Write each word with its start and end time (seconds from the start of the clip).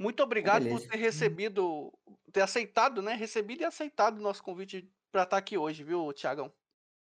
Muito 0.00 0.22
obrigado 0.22 0.66
por 0.66 0.80
ter 0.80 0.96
recebido, 0.96 1.92
ter 2.32 2.40
aceitado, 2.40 3.02
né? 3.02 3.12
Recebido 3.14 3.60
e 3.60 3.66
aceitado 3.66 4.16
o 4.16 4.22
nosso 4.22 4.42
convite 4.42 4.90
para 5.12 5.24
estar 5.24 5.36
aqui 5.36 5.58
hoje, 5.58 5.84
viu, 5.84 6.10
Tiagão? 6.14 6.50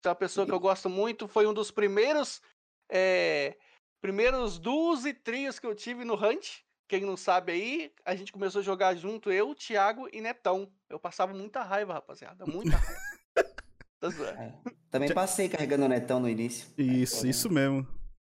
Você 0.01 0.07
é 0.07 0.09
uma 0.09 0.15
pessoa 0.15 0.47
que 0.47 0.51
eu 0.51 0.59
gosto 0.59 0.89
muito, 0.89 1.27
foi 1.27 1.45
um 1.45 1.53
dos 1.53 1.69
primeiros 1.69 2.41
é, 2.89 3.55
primeiros 4.01 4.57
duos 4.57 5.05
e 5.05 5.13
trios 5.13 5.59
que 5.59 5.67
eu 5.67 5.75
tive 5.75 6.03
no 6.03 6.15
Hunt. 6.15 6.61
Quem 6.87 7.01
não 7.01 7.15
sabe 7.15 7.51
aí, 7.51 7.93
a 8.03 8.15
gente 8.15 8.31
começou 8.31 8.61
a 8.61 8.63
jogar 8.63 8.95
junto, 8.95 9.31
eu, 9.31 9.53
Thiago 9.53 10.09
e 10.11 10.19
Netão. 10.19 10.67
Eu 10.89 10.99
passava 10.99 11.35
muita 11.35 11.61
raiva, 11.61 11.93
rapaziada. 11.93 12.47
Muita 12.47 12.77
raiva. 12.77 13.01
tá 13.99 14.07
é, 14.41 14.53
também 14.89 15.13
passei 15.13 15.49
carregando 15.49 15.85
o 15.85 15.89
Netão 15.89 16.19
no 16.19 16.27
início. 16.27 16.73
Isso, 16.81 17.27
é, 17.27 17.29
isso 17.29 17.47
mesmo. 17.51 17.85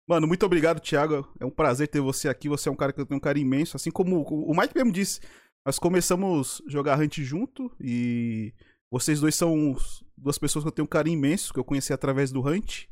Mano, 0.09 0.25
muito 0.25 0.43
obrigado, 0.43 0.79
Thiago. 0.79 1.31
É 1.39 1.45
um 1.45 1.51
prazer 1.51 1.87
ter 1.87 2.01
você 2.01 2.27
aqui. 2.27 2.49
Você 2.49 2.67
é 2.67 2.71
um 2.71 2.75
cara 2.75 2.91
que 2.91 2.99
eu 2.99 3.05
tenho 3.05 3.19
um 3.19 3.21
carinho 3.21 3.45
imenso. 3.45 3.77
Assim 3.77 3.91
como 3.91 4.23
o 4.23 4.59
Mike 4.59 4.73
mesmo 4.73 4.91
disse, 4.91 5.21
nós 5.63 5.77
começamos 5.77 6.63
a 6.65 6.69
jogar 6.71 6.99
Hunt 6.99 7.19
junto 7.19 7.71
e 7.79 8.51
vocês 8.91 9.19
dois 9.19 9.35
são 9.35 9.77
duas 10.17 10.39
pessoas 10.39 10.63
que 10.63 10.67
eu 10.67 10.71
tenho 10.71 10.87
um 10.87 10.89
carinho 10.89 11.15
imenso, 11.15 11.53
que 11.53 11.59
eu 11.59 11.63
conheci 11.63 11.93
através 11.93 12.31
do 12.31 12.41
Hunt. 12.41 12.87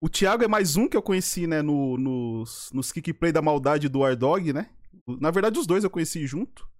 O 0.00 0.08
Thiago 0.08 0.44
é 0.44 0.46
mais 0.46 0.76
um 0.76 0.88
que 0.88 0.96
eu 0.96 1.02
conheci, 1.02 1.48
né, 1.48 1.60
no, 1.60 1.98
nos, 1.98 2.70
nos 2.72 2.92
kickplay 2.92 3.32
da 3.32 3.42
maldade 3.42 3.88
do 3.88 4.04
Ardog, 4.04 4.52
né? 4.52 4.70
Na 5.08 5.32
verdade, 5.32 5.58
os 5.58 5.66
dois 5.66 5.82
eu 5.82 5.90
conheci 5.90 6.24
junto. 6.24 6.70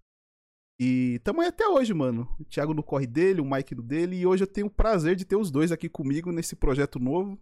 E 0.81 1.21
tamo 1.25 1.41
aí 1.41 1.49
até 1.49 1.67
hoje, 1.67 1.93
mano. 1.93 2.33
O 2.39 2.45
Thiago 2.45 2.73
no 2.73 2.83
corre 2.85 3.09
dele, 3.09 3.41
o 3.41 3.51
Mike 3.51 3.75
no 3.75 3.83
dele. 3.83 4.21
E 4.21 4.25
hoje 4.25 4.45
eu 4.45 4.47
tenho 4.47 4.69
o 4.69 4.71
prazer 4.71 5.17
de 5.17 5.25
ter 5.25 5.35
os 5.35 5.51
dois 5.51 5.73
aqui 5.73 5.89
comigo 5.89 6.31
nesse 6.31 6.55
projeto 6.55 7.01
novo. 7.01 7.37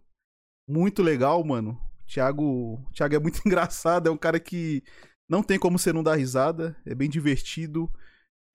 Muito 0.67 1.03
legal, 1.03 1.43
mano. 1.43 1.79
Thiago, 2.07 2.83
Thiago 2.93 3.15
é 3.15 3.19
muito 3.19 3.41
engraçado. 3.45 4.07
É 4.07 4.11
um 4.11 4.17
cara 4.17 4.39
que 4.39 4.83
não 5.29 5.43
tem 5.43 5.59
como 5.59 5.77
você 5.77 5.91
não 5.93 6.03
dar 6.03 6.15
risada. 6.15 6.75
É 6.85 6.95
bem 6.95 7.09
divertido. 7.09 7.91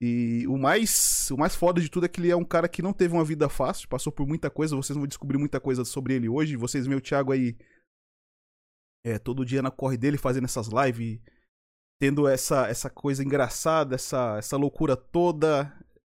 E 0.01 0.45
o 0.47 0.57
mais, 0.57 1.31
o 1.31 1.37
mais 1.37 1.55
foda 1.55 1.79
de 1.79 1.89
tudo 1.89 2.05
é 2.05 2.09
que 2.09 2.19
ele 2.19 2.29
é 2.29 2.35
um 2.35 2.43
cara 2.43 2.67
que 2.67 2.81
não 2.81 2.91
teve 2.91 3.13
uma 3.13 3.23
vida 3.23 3.47
fácil, 3.47 3.87
passou 3.87 4.11
por 4.11 4.27
muita 4.27 4.49
coisa, 4.49 4.75
vocês 4.75 4.97
vão 4.97 5.07
descobrir 5.07 5.37
muita 5.37 5.61
coisa 5.61 5.85
sobre 5.85 6.13
ele 6.13 6.27
hoje. 6.27 6.57
Vocês 6.57 6.85
veem 6.85 6.97
o 6.97 7.01
Thiago 7.01 7.31
aí 7.31 7.55
é, 9.05 9.17
todo 9.17 9.45
dia 9.45 9.61
na 9.61 9.71
corre 9.71 9.95
dele 9.95 10.17
fazendo 10.17 10.43
essas 10.43 10.67
lives, 10.67 11.21
tendo 12.01 12.27
essa, 12.27 12.67
essa 12.67 12.89
coisa 12.89 13.23
engraçada, 13.23 13.95
essa, 13.95 14.37
essa 14.37 14.57
loucura 14.57 14.97
toda, 14.97 15.71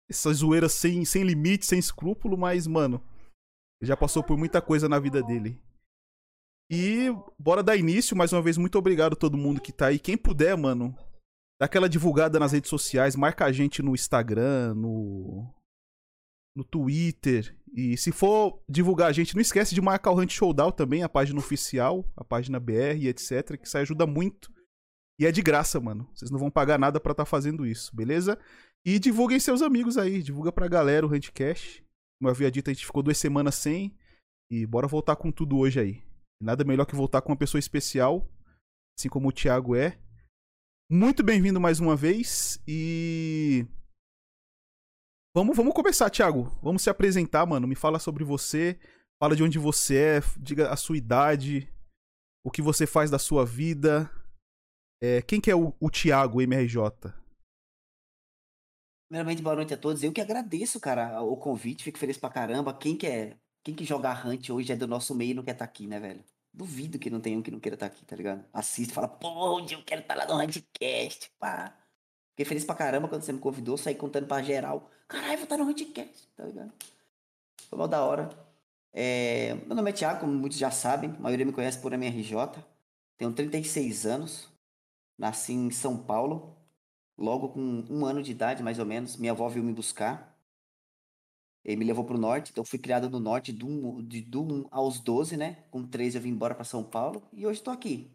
essa 0.07 0.33
zoeira 0.35 0.69
sem, 0.69 1.05
sem 1.07 1.23
limite, 1.23 1.65
sem 1.65 1.79
escrúpulo, 1.79 2.37
mas, 2.37 2.67
mano, 2.67 3.03
já 3.83 3.97
passou 3.97 4.23
por 4.23 4.37
muita 4.37 4.61
coisa 4.61 4.87
na 4.87 4.99
vida 4.99 5.23
dele. 5.23 5.59
E 6.71 7.09
bora 7.39 7.63
dar 7.63 7.77
início, 7.77 8.17
mais 8.17 8.33
uma 8.33 8.43
vez, 8.43 8.59
muito 8.59 8.79
obrigado 8.79 9.15
a 9.15 9.17
todo 9.17 9.39
mundo 9.39 9.61
que 9.61 9.73
tá 9.73 9.87
aí. 9.87 9.99
Quem 9.99 10.17
puder, 10.17 10.57
mano, 10.57 10.95
dá 11.59 11.65
aquela 11.65 11.89
divulgada 11.89 12.39
nas 12.39 12.53
redes 12.53 12.69
sociais, 12.69 13.17
marca 13.17 13.47
a 13.47 13.53
gente 13.53 13.83
no 13.83 13.95
Instagram, 13.95 14.75
no 14.75 15.53
no 16.55 16.65
Twitter. 16.65 17.57
E 17.73 17.97
se 17.97 18.11
for 18.11 18.61
divulgar 18.69 19.09
a 19.09 19.13
gente, 19.13 19.35
não 19.35 19.41
esquece 19.41 19.75
de 19.75 19.81
marcar 19.81 20.11
o 20.11 20.19
Hunt 20.19 20.33
Showdown 20.33 20.73
também, 20.73 21.03
a 21.03 21.09
página 21.09 21.39
oficial, 21.39 22.05
a 22.17 22.25
página 22.25 22.59
BR 22.59 22.99
e 22.99 23.09
etc, 23.09 23.57
que 23.57 23.67
isso 23.67 23.79
ajuda 23.79 24.07
muito. 24.07 24.53
E 25.21 25.27
é 25.27 25.33
de 25.33 25.41
graça, 25.41 25.81
mano. 25.81 26.09
Vocês 26.15 26.31
não 26.31 26.39
vão 26.39 26.51
pagar 26.51 26.79
nada 26.79 26.99
para 27.01 27.13
estar 27.13 27.25
tá 27.25 27.31
fazendo 27.31 27.65
isso, 27.65 27.95
beleza? 27.95 28.39
E 28.85 28.99
divulguem 28.99 29.39
seus 29.39 29.63
amigos 29.63 29.97
aí, 29.97 30.23
divulga 30.23 30.53
pra 30.53 30.69
galera 30.69 31.07
o 31.07 31.13
Huntcast. 31.13 31.85
Como 32.19 32.29
eu 32.29 32.31
havia 32.31 32.51
dito, 32.51 32.71
a 32.71 32.73
gente 32.73 32.87
ficou 32.87 33.03
duas 33.03 33.19
semanas 33.19 33.55
sem. 33.55 33.97
E 34.51 34.67
bora 34.67 34.87
voltar 34.89 35.15
com 35.17 35.31
tudo 35.31 35.59
hoje 35.59 35.79
aí. 35.79 36.08
Nada 36.41 36.65
melhor 36.65 36.87
que 36.87 36.95
voltar 36.95 37.21
com 37.21 37.33
uma 37.33 37.39
pessoa 37.39 37.59
especial, 37.59 38.25
assim 38.97 39.09
como 39.09 39.29
o 39.29 39.33
Thiago 39.33 39.75
é. 39.75 39.99
Muito 40.91 41.23
bem-vindo 41.23 41.61
mais 41.61 41.81
uma 41.81 41.97
vez 41.97 42.63
e. 42.67 43.67
Vamos, 45.35 45.57
vamos 45.57 45.75
começar, 45.75 46.09
Thiago. 46.09 46.45
Vamos 46.63 46.83
se 46.83 46.89
apresentar, 46.89 47.45
mano. 47.45 47.67
Me 47.67 47.75
fala 47.75 47.99
sobre 47.99 48.25
você. 48.25 48.79
Fala 49.21 49.35
de 49.35 49.43
onde 49.43 49.59
você 49.59 49.97
é. 49.97 50.21
Diga 50.39 50.71
a 50.71 50.77
sua 50.77 50.97
idade. 50.97 51.69
O 52.45 52.51
que 52.51 52.63
você 52.63 52.87
faz 52.87 53.11
da 53.11 53.19
sua 53.19 53.45
vida. 53.45 54.11
É, 55.03 55.21
quem 55.23 55.41
que 55.41 55.51
é 55.51 55.57
o, 55.57 55.75
o 55.81 55.91
Thiago 55.91 56.41
MRJ? 56.41 57.13
Primeiramente, 59.11 59.43
boa 59.43 59.57
noite 59.57 59.75
a 59.75 59.77
todos. 59.77 60.03
Eu 60.03 60.13
que 60.13 60.21
agradeço, 60.21 60.81
cara, 60.81 61.21
o 61.21 61.37
convite. 61.37 61.85
Fico 61.85 61.99
feliz 61.99 62.17
pra 62.17 62.31
caramba. 62.31 62.77
Quem 62.77 62.97
que 62.97 63.07
é. 63.07 63.37
Quem 63.69 63.75
que 63.75 63.85
joga 63.85 64.11
Hunt 64.27 64.49
hoje 64.49 64.73
é 64.73 64.77
do 64.77 64.87
nosso 64.87 65.15
meio 65.15 65.33
e 65.33 65.35
não 65.35 65.43
quer 65.43 65.51
estar 65.51 65.67
tá 65.67 65.71
aqui, 65.71 65.87
né, 65.87 66.01
velho? 66.01 66.25
Duvido 66.55 66.99
que 66.99 67.11
não 67.11 67.21
tenha 67.21 67.39
um 67.39 67.43
que 67.43 67.51
não 67.51 67.61
queira 67.61 67.75
estar 67.75 67.91
tá 67.91 67.95
aqui, 67.95 68.03
tá 68.03 68.17
ligado? 68.17 68.43
Assiste, 68.51 68.95
fala, 68.95 69.07
pô, 69.07 69.61
eu 69.61 69.83
quero 69.85 70.01
estar 70.01 70.15
tá 70.15 70.25
lá 70.25 70.27
no 70.27 70.41
Handcast, 70.41 71.31
pá. 71.39 71.77
Fiquei 72.31 72.47
feliz 72.47 72.65
pra 72.65 72.75
caramba 72.75 73.09
quando 73.09 73.21
você 73.21 73.31
me 73.31 73.39
convidou, 73.39 73.77
saí 73.77 73.95
contando 73.95 74.27
pra 74.27 74.43
geral. 74.43 74.91
Caralho, 75.07 75.37
vou 75.37 75.45
estar 75.45 75.59
no 75.59 75.65
Handcast, 75.67 76.29
tá 76.35 76.47
ligado? 76.47 76.73
Foi 77.69 77.79
mal 77.79 77.87
da 77.87 78.03
hora. 78.03 78.31
É, 78.91 79.53
meu 79.67 79.77
nome 79.77 79.91
é 79.91 79.93
Thiago, 79.93 80.21
como 80.21 80.33
muitos 80.33 80.57
já 80.57 80.71
sabem, 80.71 81.11
a 81.11 81.21
maioria 81.21 81.45
me 81.45 81.53
conhece 81.53 81.79
por 81.79 81.93
MRJ. 81.93 82.65
Tenho 83.19 83.35
36 83.35 84.07
anos, 84.07 84.49
nasci 85.19 85.53
em 85.53 85.71
São 85.71 85.95
Paulo, 85.95 86.57
logo 87.19 87.51
com 87.51 87.85
um 87.91 88.07
ano 88.07 88.23
de 88.23 88.31
idade, 88.31 88.63
mais 88.63 88.79
ou 88.79 88.87
menos. 88.87 89.19
Minha 89.19 89.33
avó 89.33 89.47
veio 89.47 89.63
me 89.63 89.75
buscar. 89.75 90.38
Ele 91.69 91.77
me 91.77 91.85
levou 91.85 92.03
para 92.03 92.17
o 92.17 92.19
norte, 92.19 92.51
então 92.51 92.65
fui 92.65 92.79
criado 92.79 93.11
no 93.11 93.21
norte 93.21 93.53
do, 93.53 94.01
de, 94.01 94.23
do 94.23 94.43
1 94.43 94.69
aos 94.71 95.01
12, 95.01 95.37
né? 95.37 95.65
Com 95.71 95.87
13 95.87 96.17
eu 96.17 96.23
vim 96.23 96.31
embora 96.31 96.55
para 96.55 96.65
São 96.65 96.83
Paulo 96.83 97.23
e 97.31 97.47
hoje 97.47 97.59
estou 97.61 97.75
aqui. 97.75 98.11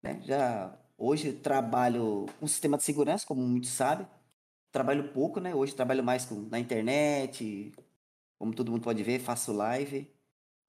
Né? 0.00 0.22
Já 0.22 0.78
hoje 0.96 1.32
trabalho 1.32 2.26
com 2.38 2.46
sistema 2.46 2.76
de 2.76 2.84
segurança, 2.84 3.26
como 3.26 3.42
muitos 3.42 3.70
sabem. 3.70 4.06
Trabalho 4.70 5.12
pouco, 5.12 5.40
né? 5.40 5.52
Hoje 5.52 5.74
trabalho 5.74 6.04
mais 6.04 6.24
com, 6.24 6.36
na 6.42 6.60
internet, 6.60 7.72
como 8.38 8.54
todo 8.54 8.70
mundo 8.70 8.84
pode 8.84 9.02
ver, 9.02 9.18
faço 9.18 9.52
live. 9.52 10.08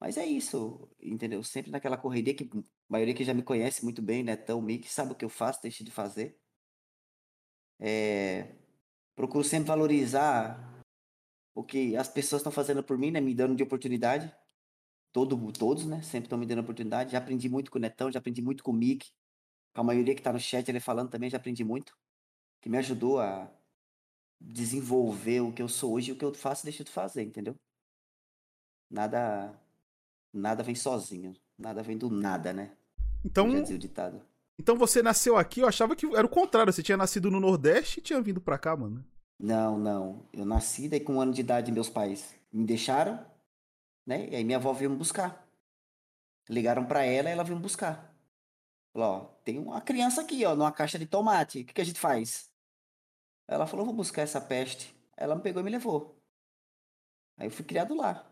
Mas 0.00 0.16
é 0.16 0.26
isso, 0.26 0.88
entendeu? 1.00 1.44
Sempre 1.44 1.70
naquela 1.70 1.96
correria 1.96 2.34
que 2.34 2.50
a 2.52 2.62
maioria 2.88 3.14
que 3.14 3.22
já 3.22 3.34
me 3.34 3.42
conhece 3.44 3.84
muito 3.84 4.02
bem, 4.02 4.24
né? 4.24 4.34
Tão 4.34 4.60
Mick, 4.60 4.88
sabe 4.92 5.12
o 5.12 5.14
que 5.14 5.24
eu 5.24 5.28
faço, 5.28 5.62
deixo 5.62 5.84
de 5.84 5.92
fazer. 5.92 6.36
É... 7.78 8.48
Procuro 9.14 9.44
sempre 9.44 9.68
valorizar 9.68 10.71
o 11.54 11.62
que 11.62 11.96
as 11.96 12.08
pessoas 12.08 12.40
estão 12.40 12.52
fazendo 12.52 12.82
por 12.82 12.96
mim, 12.96 13.10
né? 13.10 13.20
Me 13.20 13.34
dando 13.34 13.54
de 13.54 13.62
oportunidade. 13.62 14.32
Todo, 15.12 15.52
todos, 15.52 15.84
né? 15.84 16.00
Sempre 16.02 16.26
estão 16.26 16.38
me 16.38 16.46
dando 16.46 16.60
oportunidade. 16.60 17.12
Já 17.12 17.18
aprendi 17.18 17.48
muito 17.48 17.70
com 17.70 17.78
o 17.78 17.80
Netão, 17.80 18.10
já 18.10 18.18
aprendi 18.18 18.40
muito 18.40 18.62
com 18.62 18.70
o 18.70 18.74
Mick. 18.74 19.10
Com 19.74 19.80
a 19.82 19.84
maioria 19.84 20.14
que 20.14 20.20
está 20.20 20.32
no 20.32 20.40
chat, 20.40 20.68
ele 20.68 20.80
falando 20.80 21.10
também, 21.10 21.30
já 21.30 21.36
aprendi 21.36 21.64
muito. 21.64 21.96
Que 22.60 22.68
me 22.68 22.78
ajudou 22.78 23.20
a 23.20 23.50
desenvolver 24.40 25.40
o 25.40 25.52
que 25.52 25.62
eu 25.62 25.68
sou 25.68 25.92
hoje 25.92 26.10
e 26.10 26.12
o 26.12 26.16
que 26.16 26.24
eu 26.24 26.34
faço 26.34 26.64
deixo 26.64 26.84
de 26.84 26.90
fazer, 26.90 27.22
entendeu? 27.22 27.54
Nada 28.90 29.54
nada 30.32 30.62
vem 30.62 30.74
sozinho. 30.74 31.34
Nada 31.58 31.82
vem 31.82 31.96
do 31.96 32.10
nada, 32.10 32.52
né? 32.52 32.72
Então, 33.24 33.48
o 33.48 33.78
ditado. 33.78 34.22
Então 34.58 34.76
você 34.76 35.02
nasceu 35.02 35.36
aqui, 35.36 35.60
eu 35.60 35.68
achava 35.68 35.94
que 35.94 36.06
era 36.06 36.26
o 36.26 36.30
contrário. 36.30 36.72
Você 36.72 36.82
tinha 36.82 36.96
nascido 36.96 37.30
no 37.30 37.38
Nordeste 37.38 38.00
e 38.00 38.02
tinha 38.02 38.20
vindo 38.20 38.40
pra 38.40 38.58
cá, 38.58 38.76
mano. 38.76 39.04
Não, 39.42 39.76
não. 39.76 40.24
Eu 40.32 40.46
nasci, 40.46 40.88
daí 40.88 41.00
com 41.00 41.14
um 41.16 41.20
ano 41.20 41.32
de 41.32 41.40
idade 41.40 41.72
meus 41.72 41.90
pais 41.90 42.32
me 42.52 42.64
deixaram, 42.64 43.18
né? 44.06 44.28
E 44.28 44.36
aí 44.36 44.44
minha 44.44 44.56
avó 44.58 44.72
veio 44.72 44.90
me 44.90 44.96
buscar. 44.96 45.48
Ligaram 46.48 46.86
para 46.86 47.04
ela 47.04 47.28
e 47.28 47.32
ela 47.32 47.42
veio 47.42 47.56
me 47.56 47.62
buscar. 47.62 48.14
Falou, 48.92 49.08
ó, 49.08 49.20
tem 49.44 49.58
uma 49.58 49.80
criança 49.80 50.20
aqui, 50.22 50.44
ó, 50.44 50.54
numa 50.54 50.70
caixa 50.72 50.98
de 50.98 51.06
tomate. 51.06 51.62
O 51.62 51.64
que, 51.66 51.74
que 51.74 51.80
a 51.80 51.84
gente 51.84 51.98
faz? 51.98 52.52
Ela 53.48 53.66
falou, 53.66 53.86
vou 53.86 53.94
buscar 53.94 54.22
essa 54.22 54.40
peste. 54.40 54.94
Ela 55.16 55.34
me 55.36 55.42
pegou 55.42 55.60
e 55.60 55.64
me 55.64 55.70
levou. 55.70 56.16
Aí 57.36 57.46
eu 57.48 57.50
fui 57.50 57.64
criado 57.64 57.94
lá. 57.96 58.24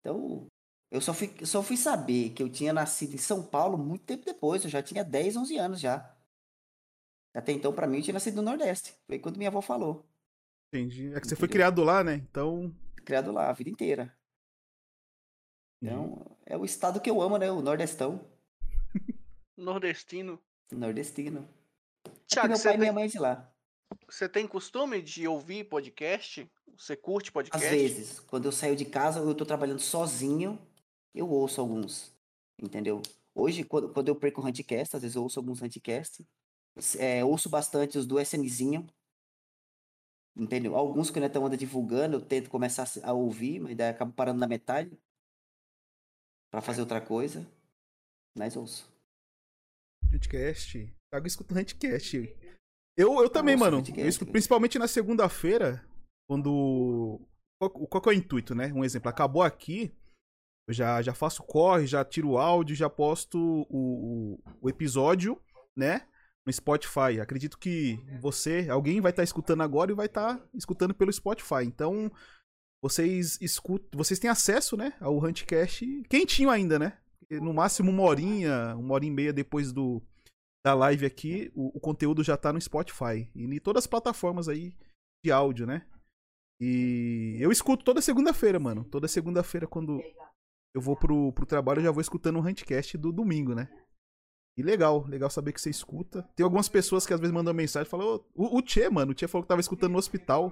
Então, 0.00 0.46
eu 0.90 1.00
só 1.00 1.14
fui, 1.14 1.34
só 1.46 1.62
fui 1.62 1.76
saber 1.78 2.30
que 2.34 2.42
eu 2.42 2.50
tinha 2.50 2.72
nascido 2.72 3.14
em 3.14 3.18
São 3.18 3.44
Paulo 3.44 3.78
muito 3.78 4.04
tempo 4.04 4.24
depois. 4.24 4.64
Eu 4.64 4.70
já 4.70 4.82
tinha 4.82 5.04
10, 5.04 5.36
11 5.36 5.56
anos 5.58 5.80
já. 5.80 6.14
Até 7.34 7.52
então, 7.52 7.72
para 7.74 7.86
mim, 7.86 7.98
eu 7.98 8.02
tinha 8.04 8.14
nascido 8.14 8.36
no 8.36 8.42
Nordeste. 8.42 8.94
Foi 9.06 9.18
quando 9.18 9.38
minha 9.38 9.50
avó 9.50 9.62
falou. 9.62 10.07
Entendi. 10.68 11.12
É 11.14 11.20
que 11.20 11.26
você 11.26 11.36
foi 11.36 11.48
criado 11.48 11.82
lá, 11.82 12.04
né? 12.04 12.14
Então. 12.14 12.74
Criado 13.04 13.32
lá 13.32 13.48
a 13.48 13.52
vida 13.52 13.70
inteira. 13.70 14.14
Então, 15.82 16.04
uhum. 16.04 16.36
é 16.44 16.56
o 16.56 16.64
estado 16.64 17.00
que 17.00 17.08
eu 17.08 17.20
amo, 17.22 17.38
né? 17.38 17.50
O 17.50 17.62
Nordestão. 17.62 18.20
Nordestino. 19.56 20.40
Nordestino. 20.70 21.48
Tiago, 22.26 22.48
meu 22.48 22.62
pai 22.62 22.74
e 22.74 22.78
minha 22.78 22.92
mãe 22.92 23.04
é 23.04 23.08
de 23.08 23.18
lá. 23.18 23.50
Você 24.06 24.28
tem 24.28 24.46
costume 24.46 25.00
de 25.00 25.26
ouvir 25.26 25.64
podcast? 25.64 26.50
Você 26.76 26.96
curte 26.96 27.32
podcast? 27.32 27.66
Às 27.66 27.72
vezes. 27.72 28.20
Quando 28.20 28.44
eu 28.44 28.52
saio 28.52 28.76
de 28.76 28.84
casa, 28.84 29.20
eu 29.20 29.34
tô 29.34 29.46
trabalhando 29.46 29.80
sozinho, 29.80 30.58
eu 31.14 31.28
ouço 31.28 31.60
alguns. 31.60 32.12
Entendeu? 32.60 33.00
Hoje, 33.34 33.64
quando, 33.64 33.88
quando 33.90 34.08
eu 34.08 34.16
perco 34.16 34.40
o 34.40 34.46
Huntcast, 34.46 34.96
às 34.96 35.02
vezes 35.02 35.16
eu 35.16 35.22
ouço 35.22 35.38
alguns 35.38 35.62
Huntcast. 35.62 36.26
É, 36.98 37.24
ouço 37.24 37.48
bastante 37.48 37.98
os 37.98 38.06
do 38.06 38.20
SMzinho, 38.20 38.86
Entendeu? 40.38 40.76
Alguns 40.76 41.10
que 41.10 41.18
o 41.18 41.20
Netão 41.20 41.44
anda 41.44 41.56
divulgando, 41.56 42.16
eu 42.16 42.20
tento 42.20 42.48
começar 42.48 42.86
a 43.02 43.12
ouvir, 43.12 43.58
mas 43.58 43.76
daí 43.76 43.90
acabo 43.90 44.12
parando 44.12 44.38
na 44.38 44.46
metade 44.46 44.96
para 46.50 46.60
fazer 46.60 46.80
outra 46.80 47.00
coisa. 47.00 47.44
Mas 48.36 48.56
ouço. 48.56 48.88
Handcast. 50.12 50.94
Thiago 51.10 51.26
escuta 51.26 51.52
o 51.52 51.56
Handcast. 51.56 52.16
Eu, 52.96 53.20
eu 53.20 53.28
também, 53.28 53.56
ouço 53.56 53.64
mano. 53.64 53.82
Eu 53.96 54.08
escuto 54.08 54.30
principalmente 54.30 54.78
na 54.78 54.86
segunda-feira, 54.86 55.84
quando. 56.28 57.20
Qual, 57.60 57.70
qual 57.70 58.00
que 58.00 58.08
é 58.08 58.12
o 58.12 58.14
intuito, 58.14 58.54
né? 58.54 58.72
Um 58.72 58.84
exemplo, 58.84 59.08
acabou 59.08 59.42
aqui, 59.42 59.92
eu 60.68 60.74
já, 60.74 61.02
já 61.02 61.12
faço 61.12 61.42
corre, 61.42 61.86
já 61.86 62.04
tiro 62.04 62.30
o 62.30 62.38
áudio, 62.38 62.76
já 62.76 62.88
posto 62.88 63.38
o, 63.68 64.36
o, 64.36 64.40
o 64.60 64.68
episódio, 64.68 65.40
né? 65.74 66.06
No 66.48 66.52
Spotify. 66.52 67.20
Acredito 67.20 67.58
que 67.58 68.00
você, 68.22 68.68
alguém 68.70 69.02
vai 69.02 69.10
estar 69.10 69.22
escutando 69.22 69.62
agora 69.62 69.92
e 69.92 69.94
vai 69.94 70.06
estar 70.06 70.40
escutando 70.54 70.94
pelo 70.94 71.12
Spotify. 71.12 71.62
Então, 71.64 72.10
vocês 72.82 73.36
escutam, 73.42 73.90
vocês 73.92 74.18
têm 74.18 74.30
acesso, 74.30 74.74
né, 74.74 74.94
ao 74.98 75.22
Huntcast 75.22 75.84
quentinho 76.08 76.48
ainda, 76.48 76.78
né? 76.78 76.96
No 77.30 77.52
máximo 77.52 77.90
uma 77.90 78.02
horinha, 78.02 78.74
uma 78.76 78.94
hora 78.94 79.04
e 79.04 79.10
meia 79.10 79.30
depois 79.30 79.72
do 79.72 80.02
da 80.64 80.72
live 80.72 81.04
aqui, 81.04 81.52
o, 81.54 81.76
o 81.76 81.80
conteúdo 81.80 82.24
já 82.24 82.34
tá 82.34 82.50
no 82.50 82.60
Spotify 82.60 83.30
e 83.34 83.44
em 83.44 83.58
todas 83.60 83.84
as 83.84 83.86
plataformas 83.86 84.48
aí 84.48 84.74
de 85.22 85.30
áudio, 85.30 85.66
né? 85.66 85.86
E 86.58 87.36
eu 87.38 87.52
escuto 87.52 87.84
toda 87.84 88.00
segunda-feira, 88.00 88.58
mano. 88.58 88.84
Toda 88.84 89.06
segunda-feira 89.06 89.66
quando 89.66 90.02
eu 90.74 90.80
vou 90.80 90.96
pro, 90.96 91.30
pro 91.34 91.44
trabalho, 91.44 91.80
eu 91.80 91.84
já 91.84 91.90
vou 91.90 92.00
escutando 92.00 92.36
o 92.36 92.40
Huntcast 92.40 92.96
do 92.96 93.12
domingo, 93.12 93.54
né? 93.54 93.68
E 94.58 94.62
legal, 94.62 95.06
legal 95.06 95.30
saber 95.30 95.52
que 95.52 95.60
você 95.60 95.70
escuta. 95.70 96.24
Tem 96.34 96.42
algumas 96.42 96.68
pessoas 96.68 97.06
que 97.06 97.14
às 97.14 97.20
vezes 97.20 97.32
mandam 97.32 97.54
mensagem 97.54 97.86
e 97.86 97.90
falam, 97.90 98.16
"Ô, 98.16 98.24
o, 98.34 98.58
o 98.58 98.62
Tchê, 98.62 98.90
mano, 98.90 99.12
o 99.12 99.14
Tchê 99.14 99.28
falou 99.28 99.44
que 99.44 99.48
tava 99.48 99.60
escutando 99.60 99.92
no 99.92 99.98
hospital. 99.98 100.50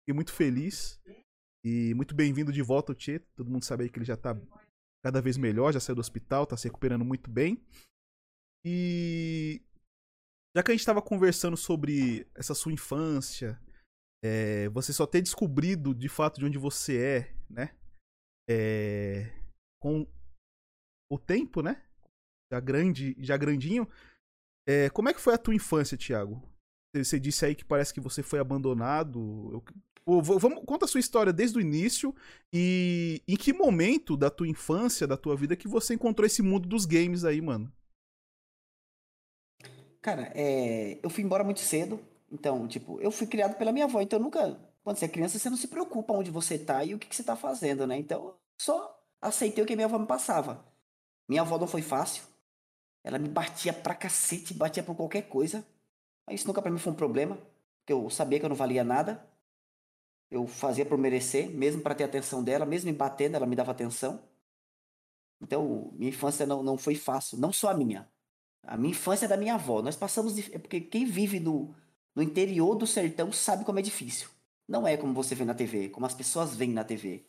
Fiquei 0.00 0.12
muito 0.12 0.32
feliz. 0.32 1.00
E 1.64 1.94
muito 1.94 2.12
bem-vindo 2.12 2.52
de 2.52 2.60
volta, 2.60 2.90
o 2.90 2.94
Tchê. 2.94 3.20
Todo 3.36 3.48
mundo 3.48 3.64
sabe 3.64 3.84
aí 3.84 3.88
que 3.88 4.00
ele 4.00 4.04
já 4.04 4.16
tá 4.16 4.36
cada 5.04 5.22
vez 5.22 5.36
melhor, 5.36 5.72
já 5.72 5.78
saiu 5.78 5.94
do 5.94 6.00
hospital, 6.00 6.44
tá 6.44 6.56
se 6.56 6.66
recuperando 6.66 7.04
muito 7.04 7.30
bem. 7.30 7.64
E 8.64 9.62
já 10.56 10.60
que 10.64 10.72
a 10.72 10.74
gente 10.74 10.84
tava 10.84 11.00
conversando 11.00 11.56
sobre 11.56 12.26
essa 12.34 12.52
sua 12.52 12.72
infância, 12.72 13.60
é, 14.24 14.68
você 14.70 14.92
só 14.92 15.06
ter 15.06 15.22
descobrido 15.22 15.94
de 15.94 16.08
fato 16.08 16.40
de 16.40 16.46
onde 16.46 16.58
você 16.58 17.00
é, 17.00 17.34
né? 17.48 17.76
É, 18.50 19.30
com 19.80 20.04
o 21.08 21.16
tempo, 21.16 21.62
né? 21.62 21.85
Já 22.52 22.60
grande, 22.60 23.16
já 23.18 23.36
grandinho. 23.36 23.88
É, 24.66 24.90
como 24.90 25.08
é 25.08 25.14
que 25.14 25.20
foi 25.20 25.34
a 25.34 25.38
tua 25.38 25.54
infância, 25.54 25.98
Thiago? 25.98 26.42
Você- 26.94 27.20
disse 27.20 27.46
aí 27.46 27.54
que 27.54 27.64
parece 27.64 27.94
que 27.94 28.00
você 28.00 28.22
foi 28.22 28.38
abandonado. 28.40 29.64
Eu- 30.06 30.22
v- 30.22 30.38
vamos, 30.38 30.64
conta 30.66 30.86
a 30.86 30.88
sua 30.88 31.00
história 31.00 31.32
desde 31.32 31.58
o 31.58 31.60
início 31.60 32.14
e 32.52 33.22
em 33.28 33.36
que 33.36 33.52
momento 33.52 34.16
da 34.16 34.30
tua 34.30 34.48
infância, 34.48 35.06
da 35.06 35.16
tua 35.16 35.36
vida, 35.36 35.56
que 35.56 35.68
você 35.68 35.94
encontrou 35.94 36.26
esse 36.26 36.42
mundo 36.42 36.68
dos 36.68 36.86
games 36.86 37.24
aí, 37.24 37.40
mano? 37.42 37.72
Cara, 40.00 40.30
é, 40.34 40.98
eu 41.02 41.10
fui 41.10 41.24
embora 41.24 41.42
muito 41.44 41.60
cedo, 41.60 42.00
então, 42.30 42.66
tipo, 42.68 43.00
eu 43.00 43.10
fui 43.10 43.26
criado 43.26 43.56
pela 43.56 43.72
minha 43.72 43.86
avó, 43.86 44.00
então 44.00 44.18
nunca, 44.18 44.56
quando 44.84 44.96
você 44.98 45.06
é 45.06 45.08
criança, 45.08 45.38
você 45.38 45.50
não 45.50 45.56
se 45.56 45.66
preocupa 45.68 46.12
onde 46.12 46.30
você 46.30 46.58
tá 46.58 46.84
e 46.84 46.94
o 46.94 46.98
que, 46.98 47.08
que 47.08 47.16
você 47.16 47.24
tá 47.24 47.36
fazendo, 47.36 47.86
né? 47.86 47.96
Então, 47.98 48.26
eu 48.26 48.36
só 48.60 48.96
aceitei 49.20 49.64
o 49.64 49.66
que 49.66 49.74
minha 49.74 49.86
avó 49.86 49.98
me 49.98 50.06
passava. 50.06 50.64
Minha 51.28 51.42
avó 51.42 51.58
não 51.58 51.66
foi 51.68 51.82
fácil, 51.82 52.24
ela 53.06 53.18
me 53.18 53.28
batia 53.28 53.72
pra 53.72 53.94
cacete, 53.94 54.52
batia 54.52 54.82
por 54.82 54.96
qualquer 54.96 55.22
coisa, 55.28 55.64
mas 56.26 56.40
isso 56.40 56.48
nunca 56.48 56.60
pra 56.60 56.70
mim 56.70 56.78
foi 56.78 56.92
um 56.92 56.96
problema, 56.96 57.36
porque 57.80 57.92
eu 57.92 58.10
sabia 58.10 58.38
que 58.40 58.44
eu 58.44 58.48
não 58.48 58.56
valia 58.56 58.82
nada, 58.84 59.24
eu 60.30 60.46
fazia 60.46 60.84
por 60.84 60.98
merecer, 60.98 61.48
mesmo 61.50 61.82
pra 61.82 61.94
ter 61.94 62.04
atenção 62.04 62.42
dela, 62.42 62.66
mesmo 62.66 62.90
me 62.90 62.96
batendo, 62.96 63.36
ela 63.36 63.46
me 63.46 63.54
dava 63.56 63.70
atenção. 63.70 64.20
Então, 65.40 65.92
minha 65.94 66.08
infância 66.10 66.46
não, 66.46 66.62
não 66.62 66.76
foi 66.78 66.94
fácil, 66.94 67.38
não 67.38 67.52
só 67.52 67.70
a 67.70 67.74
minha. 67.74 68.08
A 68.62 68.76
minha 68.76 68.90
infância 68.90 69.26
é 69.26 69.28
da 69.28 69.36
minha 69.36 69.54
avó. 69.54 69.82
Nós 69.82 69.94
passamos. 69.96 70.34
dif- 70.34 70.52
É 70.54 70.58
porque 70.58 70.80
quem 70.80 71.04
vive 71.04 71.38
no, 71.38 71.74
no 72.14 72.22
interior 72.22 72.74
do 72.74 72.86
sertão 72.86 73.32
sabe 73.32 73.64
como 73.64 73.78
é 73.78 73.82
difícil. 73.82 74.28
Não 74.68 74.86
é 74.86 74.96
como 74.96 75.14
você 75.14 75.34
vê 75.34 75.44
na 75.44 75.54
TV, 75.54 75.90
como 75.90 76.06
as 76.06 76.14
pessoas 76.14 76.56
veem 76.56 76.72
na 76.72 76.82
TV. 76.82 77.24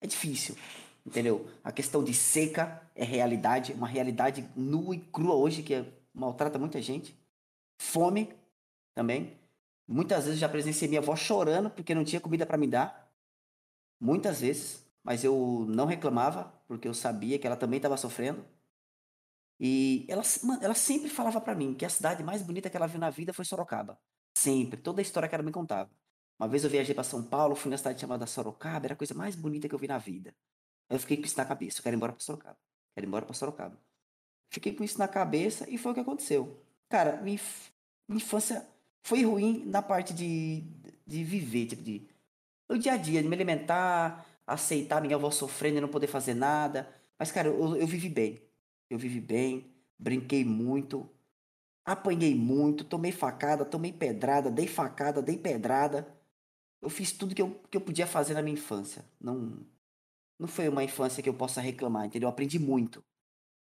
É 0.00 0.06
difícil, 0.06 0.56
entendeu? 1.08 1.48
A 1.64 1.72
questão 1.72 2.04
de 2.04 2.14
seca 2.14 2.82
é 2.94 3.04
realidade, 3.04 3.72
uma 3.72 3.88
realidade 3.88 4.48
nua 4.54 4.94
e 4.94 5.00
crua 5.00 5.34
hoje 5.34 5.62
que 5.62 5.74
é- 5.74 5.92
maltrata 6.14 6.58
muita 6.58 6.80
gente. 6.82 7.18
Fome 7.80 8.32
também. 8.94 9.38
Muitas 9.86 10.24
vezes 10.26 10.38
já 10.40 10.48
presenciei 10.48 10.88
minha 10.88 11.00
avó 11.00 11.16
chorando 11.16 11.70
porque 11.70 11.94
não 11.94 12.04
tinha 12.04 12.20
comida 12.20 12.44
para 12.46 12.58
me 12.58 12.66
dar. 12.66 13.10
Muitas 14.00 14.40
vezes. 14.40 14.86
Mas 15.02 15.24
eu 15.24 15.64
não 15.68 15.86
reclamava, 15.86 16.52
porque 16.66 16.86
eu 16.86 16.92
sabia 16.92 17.38
que 17.38 17.46
ela 17.46 17.56
também 17.56 17.78
estava 17.78 17.96
sofrendo. 17.96 18.44
E 19.58 20.04
ela, 20.08 20.22
ela 20.60 20.74
sempre 20.74 21.08
falava 21.08 21.40
pra 21.40 21.54
mim 21.54 21.74
que 21.74 21.84
a 21.84 21.88
cidade 21.88 22.22
mais 22.22 22.42
bonita 22.42 22.68
que 22.68 22.76
ela 22.76 22.86
viu 22.86 23.00
na 23.00 23.10
vida 23.10 23.32
foi 23.32 23.44
Sorocaba. 23.44 23.98
Sempre. 24.36 24.80
Toda 24.80 25.00
a 25.00 25.02
história 25.02 25.28
que 25.28 25.34
ela 25.34 25.44
me 25.44 25.52
contava. 25.52 25.90
Uma 26.38 26.48
vez 26.48 26.62
eu 26.62 26.70
viajei 26.70 26.94
pra 26.94 27.02
São 27.02 27.22
Paulo, 27.24 27.56
fui 27.56 27.70
na 27.70 27.78
cidade 27.78 28.00
chamada 28.00 28.26
Sorocaba, 28.26 28.86
era 28.86 28.94
a 28.94 28.96
coisa 28.96 29.14
mais 29.14 29.34
bonita 29.34 29.68
que 29.68 29.74
eu 29.74 29.78
vi 29.78 29.88
na 29.88 29.98
vida. 29.98 30.34
Aí 30.88 30.96
eu 30.96 31.00
fiquei 31.00 31.16
com 31.16 31.24
isso 31.24 31.36
na 31.36 31.44
cabeça. 31.44 31.78
Eu 31.78 31.82
quero 31.82 31.94
ir 31.94 31.98
embora 31.98 32.12
pra 32.12 32.20
Sorocaba. 32.22 32.58
Quero 32.94 33.06
ir 33.06 33.08
embora 33.08 33.24
pra 33.26 33.34
Sorocaba. 33.34 33.78
Fiquei 34.50 34.74
com 34.74 34.84
isso 34.84 34.98
na 34.98 35.08
cabeça 35.08 35.68
e 35.68 35.76
foi 35.78 35.92
o 35.92 35.94
que 35.94 36.00
aconteceu. 36.00 36.62
Cara, 36.88 37.20
minha, 37.20 37.34
inf- 37.34 37.70
minha 38.08 38.18
infância 38.18 38.66
foi 39.02 39.24
ruim 39.24 39.64
na 39.66 39.82
parte 39.82 40.14
de, 40.14 40.62
de 41.06 41.24
viver, 41.24 41.66
tipo, 41.66 41.82
de. 41.82 42.08
O 42.68 42.76
dia 42.78 42.92
a 42.94 42.96
dia, 42.96 43.22
de 43.22 43.28
me 43.28 43.34
alimentar, 43.34 44.26
aceitar 44.46 45.00
minha 45.00 45.16
avó 45.16 45.30
sofrendo 45.30 45.78
e 45.78 45.80
não 45.80 45.88
poder 45.88 46.06
fazer 46.06 46.34
nada. 46.34 46.88
Mas, 47.18 47.30
cara, 47.32 47.48
eu, 47.48 47.76
eu 47.76 47.86
vivi 47.86 48.08
bem. 48.08 48.40
Eu 48.90 48.98
vivi 48.98 49.20
bem, 49.20 49.70
brinquei 49.98 50.44
muito, 50.44 51.08
apanhei 51.84 52.34
muito, 52.34 52.84
tomei 52.84 53.12
facada, 53.12 53.64
tomei 53.64 53.92
pedrada, 53.92 54.50
dei 54.50 54.66
facada, 54.66 55.22
dei 55.22 55.36
pedrada. 55.38 56.06
Eu 56.80 56.90
fiz 56.90 57.12
tudo 57.12 57.34
que 57.34 57.42
eu, 57.42 57.54
que 57.70 57.76
eu 57.76 57.80
podia 57.80 58.06
fazer 58.06 58.34
na 58.34 58.42
minha 58.42 58.54
infância. 58.54 59.04
Não, 59.20 59.66
não 60.38 60.46
foi 60.48 60.68
uma 60.68 60.84
infância 60.84 61.22
que 61.22 61.28
eu 61.28 61.34
possa 61.34 61.60
reclamar, 61.60 62.06
entendeu? 62.06 62.28
Eu 62.28 62.30
aprendi 62.30 62.58
muito. 62.58 63.04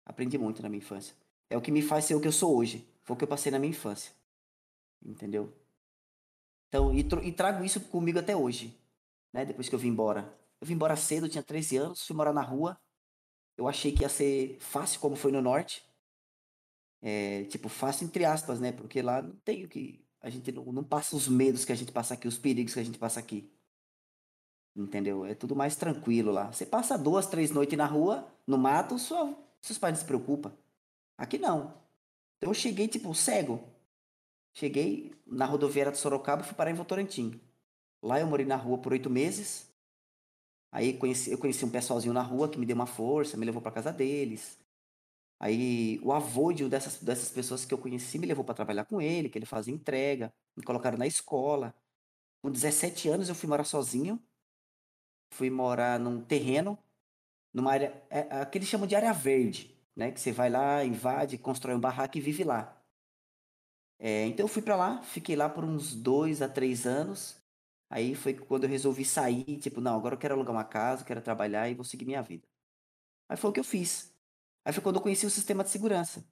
Aprendi 0.05 0.39
muito 0.39 0.63
na 0.63 0.69
minha 0.69 0.79
infância. 0.79 1.15
É 1.51 1.57
o 1.57 1.61
que 1.61 1.71
me 1.71 1.83
faz 1.83 2.07
ser 2.07 2.15
o 2.15 2.21
que 2.21 2.29
eu 2.29 2.33
sou 2.33 2.57
hoje. 2.57 2.89
Foi 3.03 3.15
o 3.15 3.19
que 3.19 3.25
eu 3.25 3.29
passei 3.29 3.53
na 3.53 3.59
minha 3.59 3.71
infância. 3.71 4.13
Entendeu? 5.05 5.53
Então, 6.69 6.93
e, 6.93 7.01
e 7.01 7.33
trago 7.33 7.65
isso 7.65 7.81
comigo 7.81 8.19
até 8.19 8.35
hoje. 8.35 8.77
Né? 9.33 9.45
Depois 9.45 9.69
que 9.69 9.75
eu 9.75 9.79
vim 9.79 9.89
embora. 9.89 10.23
Eu 10.61 10.67
vim 10.67 10.75
embora 10.75 10.97
cedo, 10.97 11.29
tinha 11.29 11.43
13 11.43 11.77
anos, 11.77 12.07
fui 12.07 12.17
morar 12.17 12.33
na 12.33 12.43
rua. 12.43 12.79
Eu 13.57 13.69
achei 13.69 13.93
que 13.93 14.03
ia 14.03 14.09
ser 14.09 14.59
fácil 14.61 15.01
como 15.01 15.17
foi 15.17 15.31
no 15.31 15.43
norte. 15.43 15.85
É, 17.03 17.45
tipo, 17.45 17.69
fácil 17.69 18.07
entre 18.07 18.25
aspas, 18.25 18.59
né? 18.61 18.73
Porque 18.73 19.03
lá 19.03 19.21
não 19.23 19.37
tem 19.37 19.65
o 19.65 19.69
que. 19.69 20.03
A 20.21 20.31
gente 20.31 20.51
não, 20.51 20.65
não 20.73 20.83
passa 20.83 21.15
os 21.15 21.29
medos 21.29 21.65
que 21.65 21.73
a 21.73 21.75
gente 21.75 21.93
passa 21.93 22.15
aqui, 22.15 22.27
os 22.27 22.39
perigos 22.39 22.73
que 22.73 22.81
a 22.81 22.85
gente 22.85 22.99
passa 22.99 23.21
aqui. 23.21 23.49
Entendeu? 24.77 25.25
É 25.25 25.35
tudo 25.35 25.55
mais 25.55 25.77
tranquilo 25.77 26.33
lá. 26.33 26.53
Você 26.53 26.67
passa 26.67 26.99
duas, 26.99 27.27
três 27.27 27.51
noites 27.51 27.79
na 27.79 27.87
rua, 27.87 28.27
no 28.47 28.59
mato, 28.59 28.99
sua, 28.99 29.37
seus 29.61 29.79
pais 29.79 29.95
não 29.95 30.01
se 30.01 30.07
preocupam. 30.07 30.53
Aqui 31.17 31.39
não. 31.39 31.75
Então 32.39 32.51
eu 32.51 32.55
cheguei, 32.55 32.89
tipo, 32.89 33.15
cego. 33.15 33.63
Cheguei 34.53 35.13
na 35.27 35.47
rodoviária 35.47 35.93
de 35.93 35.99
Sorocaba 35.99 36.43
e 36.43 36.45
fui 36.45 36.55
parar 36.55 36.71
em 36.71 36.75
Votorantim. 36.75 37.41
Lá 38.03 38.21
eu 38.21 38.27
morei 38.27 38.47
na 38.47 38.57
rua 38.57 38.79
por 38.79 38.93
oito 38.93 39.09
meses. 39.09 39.69
Aí 40.71 40.93
conheci, 40.99 41.31
eu 41.31 41.39
conheci 41.39 41.65
um 41.65 41.71
pessoalzinho 41.71 42.13
na 42.13 42.23
rua 42.23 42.49
que 42.49 42.59
me 42.59 42.67
deu 42.67 42.75
uma 42.75 42.87
força, 42.87 43.37
me 43.37 43.47
levou 43.47 43.63
para 43.63 43.73
casa 43.73 43.93
deles. 43.93 44.59
Aí 45.41 46.01
o 46.03 46.13
avô 46.13 46.53
de 46.53 46.69
dessas, 46.69 47.03
dessas 47.03 47.31
pessoas 47.31 47.65
que 47.65 47.73
eu 47.73 47.79
conheci 47.79 48.19
me 48.19 48.27
levou 48.27 48.45
para 48.45 48.55
trabalhar 48.55 48.85
com 48.85 49.01
ele, 49.01 49.29
que 49.29 49.39
ele 49.39 49.47
fazia 49.47 49.75
entrega, 49.75 50.33
me 50.57 50.63
colocaram 50.63 50.99
na 50.99 51.07
escola. 51.07 51.75
Com 52.43 52.51
17 52.51 53.09
anos 53.09 53.29
eu 53.29 53.35
fui 53.35 53.49
morar 53.49 53.65
sozinho. 53.65 54.21
Fui 55.31 55.51
morar 55.51 55.99
num 55.99 56.23
terreno, 56.23 56.79
numa 57.53 57.73
área, 57.73 58.03
é, 58.11 58.21
aqui 58.41 58.59
eles 58.59 58.69
chamam 58.69 58.87
de 58.87 58.97
área 58.97 59.13
verde, 59.13 59.77
né? 59.97 60.13
Que 60.13 60.21
você 60.21 60.33
vai 60.33 60.51
lá, 60.51 60.85
invade, 60.85 61.39
constrói 61.39 61.77
um 61.77 61.81
barraco 61.81 62.19
e 62.19 62.21
vive 62.21 62.45
lá. 62.45 62.81
É, 63.99 64.27
então 64.27 64.45
eu 64.45 64.49
fui 64.49 64.63
para 64.63 64.77
lá, 64.77 65.03
fiquei 65.03 65.37
lá 65.37 65.49
por 65.49 65.65
uns 65.65 65.95
dois 65.95 66.43
a 66.43 66.49
três 66.49 66.87
anos. 66.87 67.37
Aí 67.91 68.15
foi 68.15 68.35
quando 68.35 68.65
eu 68.65 68.71
resolvi 68.71 69.05
sair, 69.05 69.59
tipo, 69.59 69.81
não, 69.81 69.97
agora 69.97 70.15
eu 70.15 70.19
quero 70.19 70.35
alugar 70.35 70.53
uma 70.55 70.65
casa, 70.65 71.05
quero 71.05 71.23
trabalhar 71.23 71.69
e 71.69 71.75
vou 71.75 71.85
seguir 71.85 72.05
minha 72.05 72.23
vida. 72.23 72.47
Aí 73.29 73.37
foi 73.37 73.51
o 73.51 73.53
que 73.53 73.61
eu 73.61 73.65
fiz. 73.65 74.15
Aí 74.65 74.73
foi 74.73 74.83
quando 74.83 74.97
eu 74.97 75.03
conheci 75.03 75.27
o 75.27 75.31
sistema 75.31 75.65
de 75.65 75.71
segurança. 75.71 76.25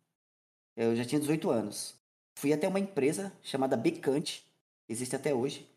Eu 0.76 0.96
já 0.96 1.04
tinha 1.04 1.20
18 1.20 1.50
anos. 1.50 2.00
Fui 2.36 2.52
até 2.52 2.68
uma 2.68 2.80
empresa 2.80 3.32
chamada 3.42 3.76
Becante, 3.76 4.46
existe 4.88 5.16
até 5.16 5.34
hoje. 5.34 5.68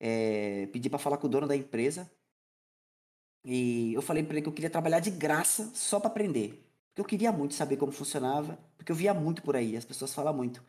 É, 0.00 0.66
pedi 0.68 0.90
para 0.90 0.98
falar 0.98 1.18
com 1.18 1.26
o 1.26 1.30
dono 1.30 1.46
da 1.48 1.56
empresa. 1.56 2.10
E 3.44 3.94
eu 3.94 4.02
falei 4.02 4.22
para 4.22 4.34
ele 4.34 4.42
que 4.42 4.48
eu 4.48 4.52
queria 4.52 4.70
trabalhar 4.70 5.00
de 5.00 5.10
graça 5.10 5.70
só 5.74 5.98
para 6.00 6.08
aprender. 6.08 6.64
Porque 6.88 7.00
eu 7.00 7.04
queria 7.04 7.32
muito 7.32 7.54
saber 7.54 7.76
como 7.76 7.92
funcionava, 7.92 8.58
porque 8.76 8.92
eu 8.92 8.96
via 8.96 9.14
muito 9.14 9.42
por 9.42 9.56
aí, 9.56 9.76
as 9.76 9.84
pessoas 9.84 10.12
falam 10.14 10.34
muito. 10.34 10.62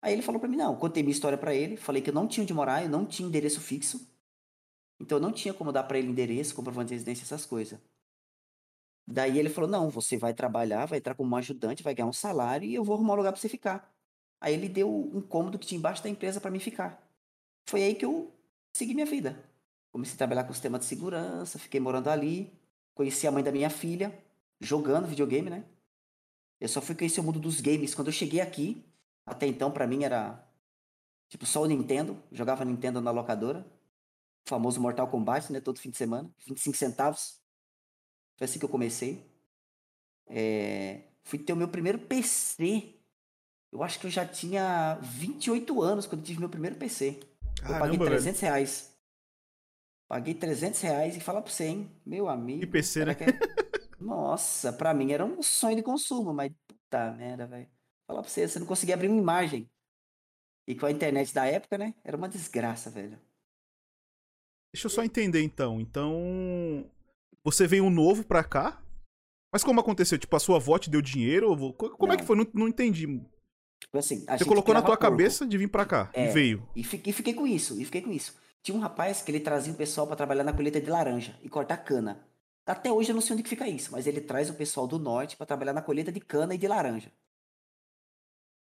Aí 0.00 0.12
ele 0.12 0.22
falou 0.22 0.40
para 0.40 0.48
mim, 0.48 0.56
não, 0.56 0.76
contei 0.76 1.02
minha 1.02 1.12
história 1.12 1.36
para 1.36 1.54
ele, 1.54 1.76
falei 1.76 2.00
que 2.00 2.10
eu 2.10 2.14
não 2.14 2.28
tinha 2.28 2.44
onde 2.44 2.54
morar, 2.54 2.82
eu 2.82 2.88
não 2.88 3.04
tinha 3.04 3.28
endereço 3.28 3.60
fixo. 3.60 4.06
Então 5.00 5.18
eu 5.18 5.22
não 5.22 5.32
tinha 5.32 5.52
como 5.52 5.72
dar 5.72 5.82
para 5.84 5.98
ele 5.98 6.08
endereço, 6.08 6.54
comprovante 6.54 6.88
de 6.88 6.94
residência, 6.94 7.24
essas 7.24 7.44
coisas. 7.44 7.78
Daí 9.06 9.38
ele 9.38 9.48
falou, 9.48 9.70
não, 9.70 9.88
você 9.88 10.16
vai 10.16 10.34
trabalhar, 10.34 10.86
vai 10.86 10.98
entrar 10.98 11.14
como 11.14 11.34
ajudante, 11.36 11.82
vai 11.82 11.94
ganhar 11.94 12.08
um 12.08 12.12
salário 12.12 12.68
e 12.68 12.74
eu 12.74 12.82
vou 12.84 12.96
arrumar 12.96 13.14
um 13.14 13.16
lugar 13.18 13.32
para 13.32 13.40
você 13.40 13.48
ficar. 13.48 13.92
Aí 14.40 14.54
ele 14.54 14.68
deu 14.68 14.88
um 14.88 15.20
cômodo 15.20 15.58
que 15.58 15.66
tinha 15.66 15.78
embaixo 15.78 16.02
da 16.02 16.08
empresa 16.08 16.40
para 16.40 16.50
mim 16.50 16.58
ficar. 16.58 17.02
Foi 17.68 17.82
aí 17.82 17.94
que 17.94 18.04
eu 18.04 18.32
segui 18.72 18.94
minha 18.94 19.06
vida. 19.06 19.48
Comecei 19.96 20.14
a 20.14 20.18
trabalhar 20.18 20.44
com 20.44 20.52
sistema 20.52 20.78
de 20.78 20.84
segurança, 20.84 21.58
fiquei 21.58 21.80
morando 21.80 22.10
ali, 22.10 22.52
conheci 22.94 23.26
a 23.26 23.32
mãe 23.32 23.42
da 23.42 23.50
minha 23.50 23.70
filha, 23.70 24.12
jogando 24.60 25.08
videogame, 25.08 25.48
né? 25.48 25.64
Eu 26.60 26.68
só 26.68 26.82
fui 26.82 26.94
conhecer 26.94 27.18
o 27.20 27.22
mundo 27.22 27.40
dos 27.40 27.62
games 27.62 27.94
quando 27.94 28.08
eu 28.08 28.12
cheguei 28.12 28.42
aqui. 28.42 28.84
Até 29.24 29.46
então, 29.46 29.70
para 29.70 29.86
mim, 29.86 30.04
era 30.04 30.46
tipo 31.30 31.46
só 31.46 31.62
o 31.62 31.66
Nintendo. 31.66 32.22
Jogava 32.30 32.62
Nintendo 32.62 33.00
na 33.00 33.10
locadora. 33.10 33.66
O 34.44 34.50
famoso 34.50 34.78
Mortal 34.82 35.08
Kombat, 35.08 35.50
né? 35.50 35.62
Todo 35.62 35.80
fim 35.80 35.88
de 35.88 35.96
semana. 35.96 36.30
25 36.46 36.76
centavos. 36.76 37.40
Foi 38.36 38.44
assim 38.44 38.58
que 38.58 38.66
eu 38.66 38.68
comecei. 38.68 39.24
É... 40.26 41.04
Fui 41.24 41.38
ter 41.38 41.54
o 41.54 41.56
meu 41.56 41.68
primeiro 41.68 42.00
PC. 42.00 42.96
Eu 43.72 43.82
acho 43.82 43.98
que 43.98 44.06
eu 44.06 44.10
já 44.10 44.26
tinha 44.26 44.98
28 45.00 45.80
anos 45.80 46.06
quando 46.06 46.22
tive 46.22 46.38
meu 46.38 46.50
primeiro 46.50 46.76
PC. 46.76 47.18
Caramba, 47.62 47.86
eu 47.86 47.98
paguei 47.98 47.98
300 47.98 48.40
velho. 48.42 48.52
reais. 48.52 48.95
Paguei 50.08 50.34
300 50.34 50.80
reais 50.82 51.16
e 51.16 51.20
fala 51.20 51.42
pra 51.42 51.50
você, 51.50 51.64
hein? 51.64 51.90
Meu 52.04 52.28
amigo. 52.28 52.60
Que 52.60 52.66
PC, 52.66 53.04
né? 53.04 53.14
que 53.14 53.24
Nossa, 53.98 54.72
pra 54.72 54.94
mim 54.94 55.12
era 55.12 55.24
um 55.24 55.42
sonho 55.42 55.76
de 55.76 55.82
consumo, 55.82 56.32
mas 56.32 56.52
puta 56.68 57.10
merda, 57.12 57.46
velho. 57.46 57.68
Fala 58.06 58.22
pra 58.22 58.30
você, 58.30 58.46
você 58.46 58.58
não 58.60 58.66
conseguia 58.66 58.94
abrir 58.94 59.08
uma 59.08 59.20
imagem. 59.20 59.68
E 60.68 60.74
com 60.74 60.86
a 60.86 60.90
internet 60.92 61.32
da 61.34 61.44
época, 61.46 61.76
né? 61.78 61.94
Era 62.04 62.16
uma 62.16 62.28
desgraça, 62.28 62.90
velho. 62.90 63.18
Deixa 64.74 64.86
eu 64.86 64.90
só 64.90 65.02
entender 65.02 65.42
então. 65.42 65.80
Então. 65.80 66.88
Você 67.44 67.66
veio 67.66 67.88
novo 67.90 68.24
pra 68.24 68.42
cá? 68.44 68.82
Mas 69.52 69.62
como 69.64 69.80
aconteceu? 69.80 70.18
Tipo, 70.18 70.34
a 70.36 70.40
sua 70.40 70.56
avó 70.56 70.78
te 70.78 70.90
deu 70.90 71.00
dinheiro? 71.00 71.48
ou 71.50 71.72
Como 71.72 72.12
é 72.12 72.16
que 72.16 72.22
Não. 72.22 72.26
foi? 72.26 72.36
Não, 72.36 72.46
não 72.52 72.68
entendi. 72.68 73.06
Tipo 73.80 73.98
assim, 73.98 74.24
a 74.26 74.36
Você 74.36 74.44
colocou 74.44 74.74
na 74.74 74.82
tua 74.82 74.96
porco. 74.96 75.02
cabeça 75.02 75.46
de 75.46 75.56
vir 75.56 75.68
pra 75.68 75.86
cá. 75.86 76.10
E 76.14 76.20
É. 76.20 76.28
veio. 76.28 76.68
E 76.74 76.82
fiquei, 76.82 77.12
fiquei 77.12 77.34
com 77.34 77.46
isso, 77.46 77.80
e 77.80 77.84
fiquei 77.84 78.02
com 78.02 78.10
isso. 78.10 78.36
Tinha 78.66 78.76
um 78.76 78.80
rapaz 78.80 79.22
que 79.22 79.30
ele 79.30 79.38
trazia 79.38 79.72
o 79.72 79.76
pessoal 79.76 80.08
pra 80.08 80.16
trabalhar 80.16 80.42
na 80.42 80.52
colheita 80.52 80.80
de 80.80 80.90
laranja 80.90 81.38
e 81.40 81.48
cortar 81.48 81.76
cana. 81.76 82.26
Até 82.66 82.90
hoje 82.90 83.12
eu 83.12 83.14
não 83.14 83.22
sei 83.22 83.34
onde 83.34 83.44
que 83.44 83.48
fica 83.48 83.68
isso, 83.68 83.92
mas 83.92 84.08
ele 84.08 84.20
traz 84.20 84.50
o 84.50 84.54
pessoal 84.54 84.88
do 84.88 84.98
norte 84.98 85.36
pra 85.36 85.46
trabalhar 85.46 85.72
na 85.72 85.80
colheita 85.80 86.10
de 86.10 86.18
cana 86.18 86.52
e 86.52 86.58
de 86.58 86.66
laranja. 86.66 87.12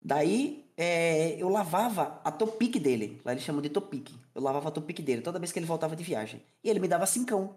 Daí 0.03 0.71
é, 0.77 1.41
eu 1.41 1.49
lavava 1.49 2.21
a 2.23 2.31
topique 2.31 2.79
dele, 2.79 3.23
lá 3.25 3.33
eles 3.33 3.45
chamam 3.45 3.63
de 3.63 3.71
topique. 3.71 4.15
Eu 4.35 4.43
lavava 4.43 4.69
a 4.69 4.73
topique 4.73 5.01
dele 5.01 5.23
toda 5.23 5.39
vez 5.39 5.51
que 5.51 5.59
ele 5.59 5.65
voltava 5.65 5.97
de 5.97 6.05
viagem. 6.05 6.45
E 6.63 6.69
ele 6.69 6.81
me 6.81 6.87
dava 6.87 7.07
cincão. 7.07 7.57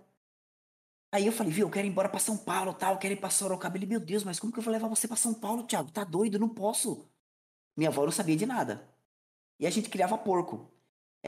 Aí 1.12 1.26
eu 1.26 1.34
falei, 1.34 1.52
viu, 1.52 1.68
eu 1.68 1.70
quero 1.70 1.86
ir 1.86 1.90
embora 1.90 2.08
pra 2.08 2.18
São 2.18 2.38
Paulo, 2.38 2.74
tal, 2.74 2.98
quero 2.98 3.14
ir 3.14 3.18
pra 3.18 3.30
Sorocaba. 3.30 3.76
Ele, 3.76 3.86
meu 3.86 4.00
Deus, 4.00 4.24
mas 4.24 4.40
como 4.40 4.54
que 4.54 4.60
eu 4.60 4.64
vou 4.64 4.72
levar 4.72 4.88
você 4.88 5.06
pra 5.06 5.18
São 5.18 5.34
Paulo, 5.34 5.64
Thiago? 5.64 5.92
Tá 5.92 6.06
doido? 6.06 6.40
Não 6.40 6.48
posso. 6.48 7.10
Minha 7.76 7.90
avó 7.90 8.06
não 8.06 8.12
sabia 8.14 8.38
de 8.38 8.46
nada. 8.46 8.88
E 9.60 9.68
a 9.68 9.70
gente 9.70 9.90
criava 9.90 10.18
porco. 10.18 10.77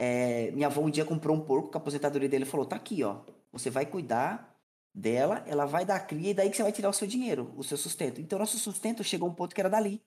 É, 0.02 0.50
minha 0.52 0.66
avó 0.66 0.80
um 0.80 0.88
dia 0.88 1.04
comprou 1.04 1.36
um 1.36 1.40
porco 1.44 1.68
com 1.68 1.76
a 1.76 1.80
aposentadoria 1.80 2.26
dele 2.26 2.46
falou: 2.46 2.64
tá 2.64 2.74
aqui, 2.74 3.04
ó. 3.04 3.20
Você 3.52 3.68
vai 3.68 3.84
cuidar 3.84 4.58
dela, 4.94 5.44
ela 5.46 5.66
vai 5.66 5.84
dar 5.84 6.00
cria 6.00 6.30
e 6.30 6.34
daí 6.34 6.48
que 6.48 6.56
você 6.56 6.62
vai 6.62 6.72
tirar 6.72 6.88
o 6.88 6.92
seu 6.94 7.06
dinheiro, 7.06 7.52
o 7.54 7.62
seu 7.62 7.76
sustento. 7.76 8.18
Então, 8.18 8.38
nosso 8.38 8.58
sustento 8.58 9.04
chegou 9.04 9.28
a 9.28 9.30
um 9.30 9.34
ponto 9.34 9.54
que 9.54 9.60
era 9.60 9.68
dali. 9.68 10.00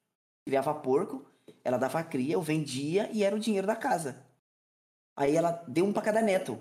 Criava 0.47 0.73
porco, 0.73 1.23
ela 1.63 1.77
dava 1.77 2.03
cria, 2.03 2.33
eu 2.33 2.41
vendia 2.41 3.07
e 3.13 3.23
era 3.23 3.35
o 3.35 3.39
dinheiro 3.39 3.67
da 3.67 3.75
casa. 3.75 4.25
Aí 5.15 5.35
ela 5.35 5.51
deu 5.67 5.85
um 5.85 5.93
pra 5.93 6.01
cada 6.01 6.23
neto. 6.23 6.59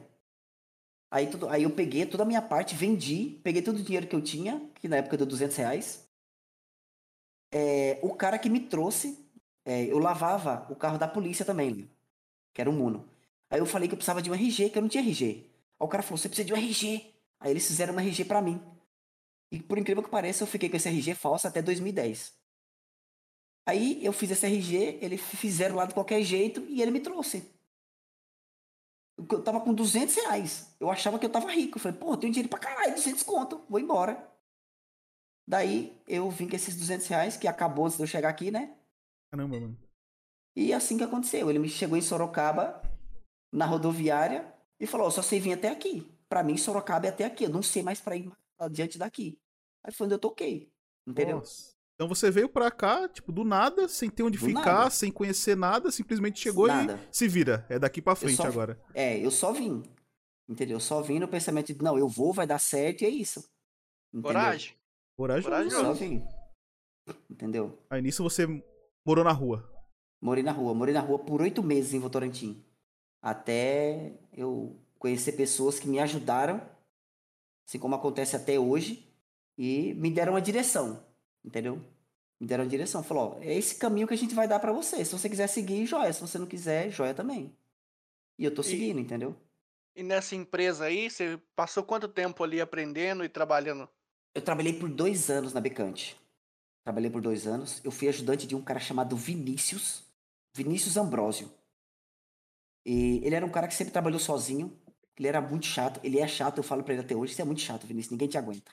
Aí, 1.11 1.27
tudo, 1.27 1.49
aí 1.49 1.63
eu 1.63 1.71
peguei 1.71 2.05
toda 2.05 2.25
a 2.25 2.27
minha 2.27 2.43
parte, 2.43 2.75
vendi, 2.75 3.41
peguei 3.43 3.63
todo 3.63 3.77
o 3.77 3.83
dinheiro 3.83 4.07
que 4.07 4.15
eu 4.15 4.23
tinha, 4.23 4.61
que 4.75 4.89
na 4.89 4.97
época 4.97 5.17
deu 5.17 5.27
200 5.27 5.57
reais. 5.57 6.07
É, 7.51 7.99
o 8.03 8.15
cara 8.15 8.39
que 8.39 8.51
me 8.51 8.61
trouxe, 8.61 9.27
é, 9.65 9.85
eu 9.87 9.99
lavava 9.99 10.67
o 10.71 10.77
carro 10.77 10.99
da 10.99 11.09
polícia 11.09 11.47
também, 11.47 11.91
que 12.53 12.61
era 12.61 12.69
um 12.69 12.75
Muno. 12.75 13.12
Aí 13.53 13.59
eu 13.59 13.67
falei 13.67 13.87
que 13.87 13.93
eu 13.93 13.99
precisava 13.99 14.23
de 14.23 14.31
um 14.31 14.35
RG, 14.35 14.71
que 14.71 14.79
eu 14.79 14.83
não 14.83 14.89
tinha 14.89 15.05
RG. 15.05 15.45
Aí 15.79 15.87
o 15.87 15.87
cara 15.87 16.03
falou, 16.03 16.17
você 16.17 16.27
precisa 16.27 16.47
de 16.47 16.55
um 16.55 16.57
RG. 16.57 17.15
Aí 17.39 17.51
eles 17.51 17.67
fizeram 17.67 17.93
um 17.93 18.01
RG 18.01 18.25
pra 18.25 18.41
mim. 18.41 18.59
E 19.53 19.61
por 19.61 19.77
incrível 19.77 20.03
que 20.03 20.09
pareça, 20.09 20.43
eu 20.43 20.47
fiquei 20.47 20.71
com 20.71 20.77
esse 20.77 20.89
RG 20.89 21.15
falso 21.15 21.47
até 21.47 21.61
2010. 21.61 22.33
Aí 23.67 24.03
eu 24.03 24.11
fiz 24.11 24.31
esse 24.31 24.47
RG, 24.47 25.01
eles 25.03 25.21
fizeram 25.21 25.77
lá 25.77 25.85
de 25.85 25.93
qualquer 25.93 26.23
jeito 26.23 26.65
e 26.67 26.81
ele 26.81 26.91
me 26.91 27.01
trouxe. 27.01 27.47
Eu 29.19 29.43
tava 29.43 29.61
com 29.61 29.75
200 29.75 30.15
reais. 30.15 30.75
Eu 30.81 30.91
achava 30.91 31.19
que 31.19 31.27
eu 31.27 31.31
tava 31.31 31.53
rico. 31.53 31.77
Eu 31.77 31.83
falei, 31.83 31.99
pô, 31.99 32.15
eu 32.15 32.17
tenho 32.17 32.33
dinheiro 32.33 32.49
pra 32.49 32.59
caralho, 32.59 32.95
200 32.95 33.23
conto, 33.23 33.63
vou 33.69 33.79
embora. 33.79 34.33
Daí 35.47 35.95
eu 36.09 36.31
vim 36.31 36.49
com 36.49 36.57
esses 36.57 36.75
200 36.75 37.07
reais, 37.07 37.37
que 37.37 37.47
acabou 37.47 37.85
antes 37.85 37.99
de 37.99 38.03
eu 38.03 38.07
chegar 38.07 38.31
aqui, 38.31 38.51
né? 38.51 38.75
Caramba, 39.31 39.61
mano. 39.61 39.79
E 40.57 40.73
assim 40.73 40.97
que 40.97 41.05
aconteceu. 41.05 41.51
Ele 41.51 41.59
me 41.59 41.69
chegou 41.69 41.99
em 41.99 42.03
Sorocaba, 42.03 42.81
na 43.53 43.67
rodoviária, 43.67 44.53
e 44.81 44.87
falou: 44.87 45.07
"Ó, 45.07 45.11
só 45.11 45.23
sei 45.23 45.39
vir 45.41 45.53
até 45.53 45.69
aqui. 45.71 46.11
Pra 46.29 46.43
mim, 46.43 46.57
Sorocaba 46.57 47.07
é 47.07 47.11
até 47.11 47.25
aqui. 47.25 47.45
Eu 47.45 47.51
não 47.51 47.63
sei 47.63 47.83
mais 47.83 48.01
pra 48.01 48.17
ir 48.17 48.31
adiante 48.59 48.99
daqui. 48.99 49.39
Aí 49.85 49.93
foi 49.93 50.07
onde 50.07 50.15
eu 50.15 50.19
toquei. 50.19 50.73
Entendeu? 51.07 51.39
Nossa. 51.39 51.73
Então 51.95 52.09
você 52.09 52.31
veio 52.31 52.49
pra 52.49 52.71
cá, 52.71 53.09
tipo, 53.09 53.31
do 53.31 53.45
nada, 53.45 53.87
sem 53.89 54.09
ter 54.09 54.23
onde 54.23 54.39
Do 54.39 54.47
ficar, 54.47 54.65
nada. 54.65 54.91
sem 54.91 55.13
conhecer 55.13 55.57
nada, 55.57 55.91
simplesmente 55.93 56.41
chegou 56.41 56.67
Nada. 56.67 56.99
e 57.13 57.17
se 57.17 57.29
vira. 57.29 57.67
É 57.69 57.79
daqui 57.79 58.01
pra 58.01 58.17
frente 58.17 58.37
só- 58.37 58.47
agora. 58.47 58.81
É, 58.95 59.19
eu 59.25 59.31
só 59.31 59.53
vim. 59.53 59.83
Entendeu? 60.49 60.77
Eu 60.77 60.81
só 60.81 61.01
vim 61.03 61.19
no 61.19 61.29
pensamento 61.29 61.73
de: 61.73 61.83
não, 61.83 61.99
eu 61.99 62.09
vou, 62.09 62.33
vai 62.33 62.47
dar 62.47 62.59
certo 62.59 63.03
e 63.03 63.05
é 63.07 63.11
isso. 63.11 63.41
Entendeu? 64.13 64.33
Coragem. 64.33 64.75
Corajoso. 65.17 65.49
Eu 65.49 65.53
Corajoso. 65.53 65.77
só 65.85 65.93
vim. 65.93 66.25
Entendeu? 67.31 67.79
Aí 67.91 68.01
nisso 68.01 68.23
você 68.23 68.47
morou 69.07 69.25
na 69.25 69.33
rua. 69.33 69.69
Morei 70.21 70.43
na 70.43 70.53
rua. 70.53 70.73
Morei 70.75 70.95
na 70.95 71.01
rua 71.01 71.19
por 71.19 71.43
oito 71.43 71.63
meses 71.63 71.93
em 71.95 71.99
Votorantim. 71.99 72.65
Até 73.23 74.13
eu 74.33 74.77
conhecer 74.99 75.33
pessoas 75.33 75.79
que 75.79 75.89
me 75.89 76.01
ajudaram, 76.01 76.61
assim 77.67 77.79
como 77.79 77.95
acontece 77.95 78.35
até 78.37 78.59
hoje, 78.59 79.09
e 79.57 79.95
me 79.95 80.11
deram 80.11 80.33
uma 80.33 80.43
direção. 80.43 81.07
Entendeu? 81.45 81.81
Me 82.41 82.47
deram 82.47 82.65
uma 82.65 82.71
direção. 82.71 83.03
Falou, 83.03 83.37
ó, 83.37 83.41
é 83.41 83.55
esse 83.55 83.77
caminho 83.77 84.09
que 84.09 84.15
a 84.15 84.19
gente 84.19 84.35
vai 84.35 84.49
dar 84.49 84.59
pra 84.59 84.73
você. 84.73 85.05
Se 85.05 85.13
você 85.17 85.29
quiser 85.29 85.47
seguir, 85.47 85.87
joia. 85.87 86.13
Se 86.13 86.21
você 86.21 86.37
não 86.39 86.47
quiser, 86.47 86.91
joia 86.91 87.15
também. 87.15 87.57
E 88.39 88.45
eu 88.45 88.53
tô 88.53 88.63
E- 88.63 88.65
seguindo, 88.65 88.99
entendeu? 88.99 89.37
E 89.95 90.03
nessa 90.03 90.35
empresa 90.35 90.87
aí, 90.87 91.09
você 91.11 91.39
passou 91.55 91.85
quanto 91.85 92.09
tempo 92.09 92.43
ali 92.43 92.61
aprendendo 92.61 93.25
e 93.25 93.29
trabalhando? 93.29 93.89
Eu 94.35 94.41
trabalhei 94.43 94.73
por 94.73 94.89
dois 94.89 95.29
anos 95.31 95.53
na 95.53 95.61
Becante. 95.61 96.19
Trabalhei 96.83 97.11
por 97.11 97.21
dois 97.21 97.47
anos. 97.47 97.81
Eu 97.85 97.91
fui 97.93 98.09
ajudante 98.09 98.47
de 98.47 98.57
um 98.57 98.63
cara 98.63 98.81
chamado 98.81 99.15
Vinícius. 99.17 100.03
Vinícius 100.55 100.97
Ambrosio. 100.97 101.53
E 102.85 103.21
ele 103.25 103.35
era 103.35 103.47
um 103.47 103.51
cara 103.51 103.69
que 103.69 103.75
sempre 103.75 103.93
trabalhou 103.93 104.19
sozinho. 104.19 104.77
Ele 105.19 105.29
era 105.29 105.41
muito 105.41 105.67
chato. 105.67 106.01
Ele 106.03 106.19
é 106.19 106.27
chato, 106.27 106.59
eu 106.59 106.63
falo 106.63 106.83
pra 106.83 106.95
ele 106.95 107.03
até 107.03 107.15
hoje. 107.15 107.35
Você 107.35 107.43
é 107.43 107.45
muito 107.45 107.61
chato, 107.61 107.87
Vinícius. 107.87 108.11
Ninguém 108.13 108.29
te 108.29 108.39
aguenta. 108.39 108.73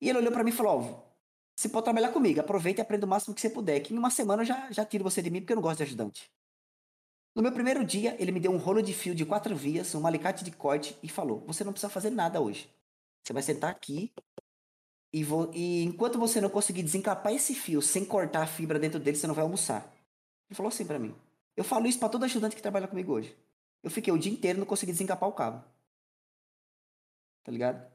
E 0.00 0.08
ele 0.08 0.18
olhou 0.18 0.32
pra 0.32 0.42
mim 0.42 0.50
e 0.50 0.54
falou: 0.54 0.80
Ó, 0.80 1.10
você 1.54 1.68
pode 1.68 1.84
trabalhar 1.84 2.10
comigo. 2.10 2.40
Aproveita 2.40 2.80
e 2.80 2.82
aprenda 2.82 3.06
o 3.06 3.08
máximo 3.08 3.34
que 3.34 3.40
você 3.40 3.50
puder. 3.50 3.80
Que 3.80 3.92
em 3.94 3.98
uma 3.98 4.10
semana 4.10 4.42
eu 4.42 4.46
já, 4.46 4.70
já 4.70 4.84
tiro 4.84 5.04
você 5.04 5.20
de 5.20 5.30
mim 5.30 5.40
porque 5.40 5.52
eu 5.52 5.56
não 5.56 5.62
gosto 5.62 5.78
de 5.78 5.82
ajudante. 5.84 6.30
No 7.34 7.42
meu 7.42 7.52
primeiro 7.52 7.84
dia, 7.84 8.16
ele 8.18 8.32
me 8.32 8.40
deu 8.40 8.50
um 8.50 8.56
rolo 8.56 8.82
de 8.82 8.92
fio 8.92 9.14
de 9.14 9.24
quatro 9.24 9.54
vias, 9.54 9.94
um 9.94 10.06
alicate 10.06 10.44
de 10.44 10.50
corte 10.50 10.96
e 11.02 11.08
falou: 11.08 11.44
Você 11.46 11.62
não 11.62 11.72
precisa 11.72 11.90
fazer 11.90 12.10
nada 12.10 12.40
hoje. 12.40 12.70
Você 13.22 13.32
vai 13.32 13.42
sentar 13.42 13.70
aqui 13.70 14.12
e, 15.12 15.24
vou, 15.24 15.50
e 15.52 15.82
enquanto 15.84 16.18
você 16.18 16.40
não 16.40 16.48
conseguir 16.48 16.82
desencapar 16.82 17.32
esse 17.32 17.54
fio 17.54 17.82
sem 17.82 18.04
cortar 18.04 18.42
a 18.42 18.46
fibra 18.46 18.78
dentro 18.78 18.98
dele, 18.98 19.16
você 19.16 19.26
não 19.26 19.34
vai 19.34 19.42
almoçar. 19.42 19.92
Ele 20.48 20.56
falou 20.56 20.68
assim 20.68 20.86
pra 20.86 20.98
mim. 20.98 21.14
Eu 21.56 21.64
falo 21.64 21.86
isso 21.86 21.98
pra 21.98 22.08
todo 22.08 22.24
ajudante 22.24 22.56
que 22.56 22.62
trabalha 22.62 22.88
comigo 22.88 23.12
hoje. 23.12 23.36
Eu 23.82 23.90
fiquei 23.90 24.12
o 24.12 24.18
dia 24.18 24.32
inteiro 24.32 24.58
e 24.58 24.60
não 24.60 24.66
consegui 24.66 24.92
desencapar 24.92 25.28
o 25.28 25.32
cabo. 25.32 25.64
Tá 27.42 27.50
ligado? 27.52 27.90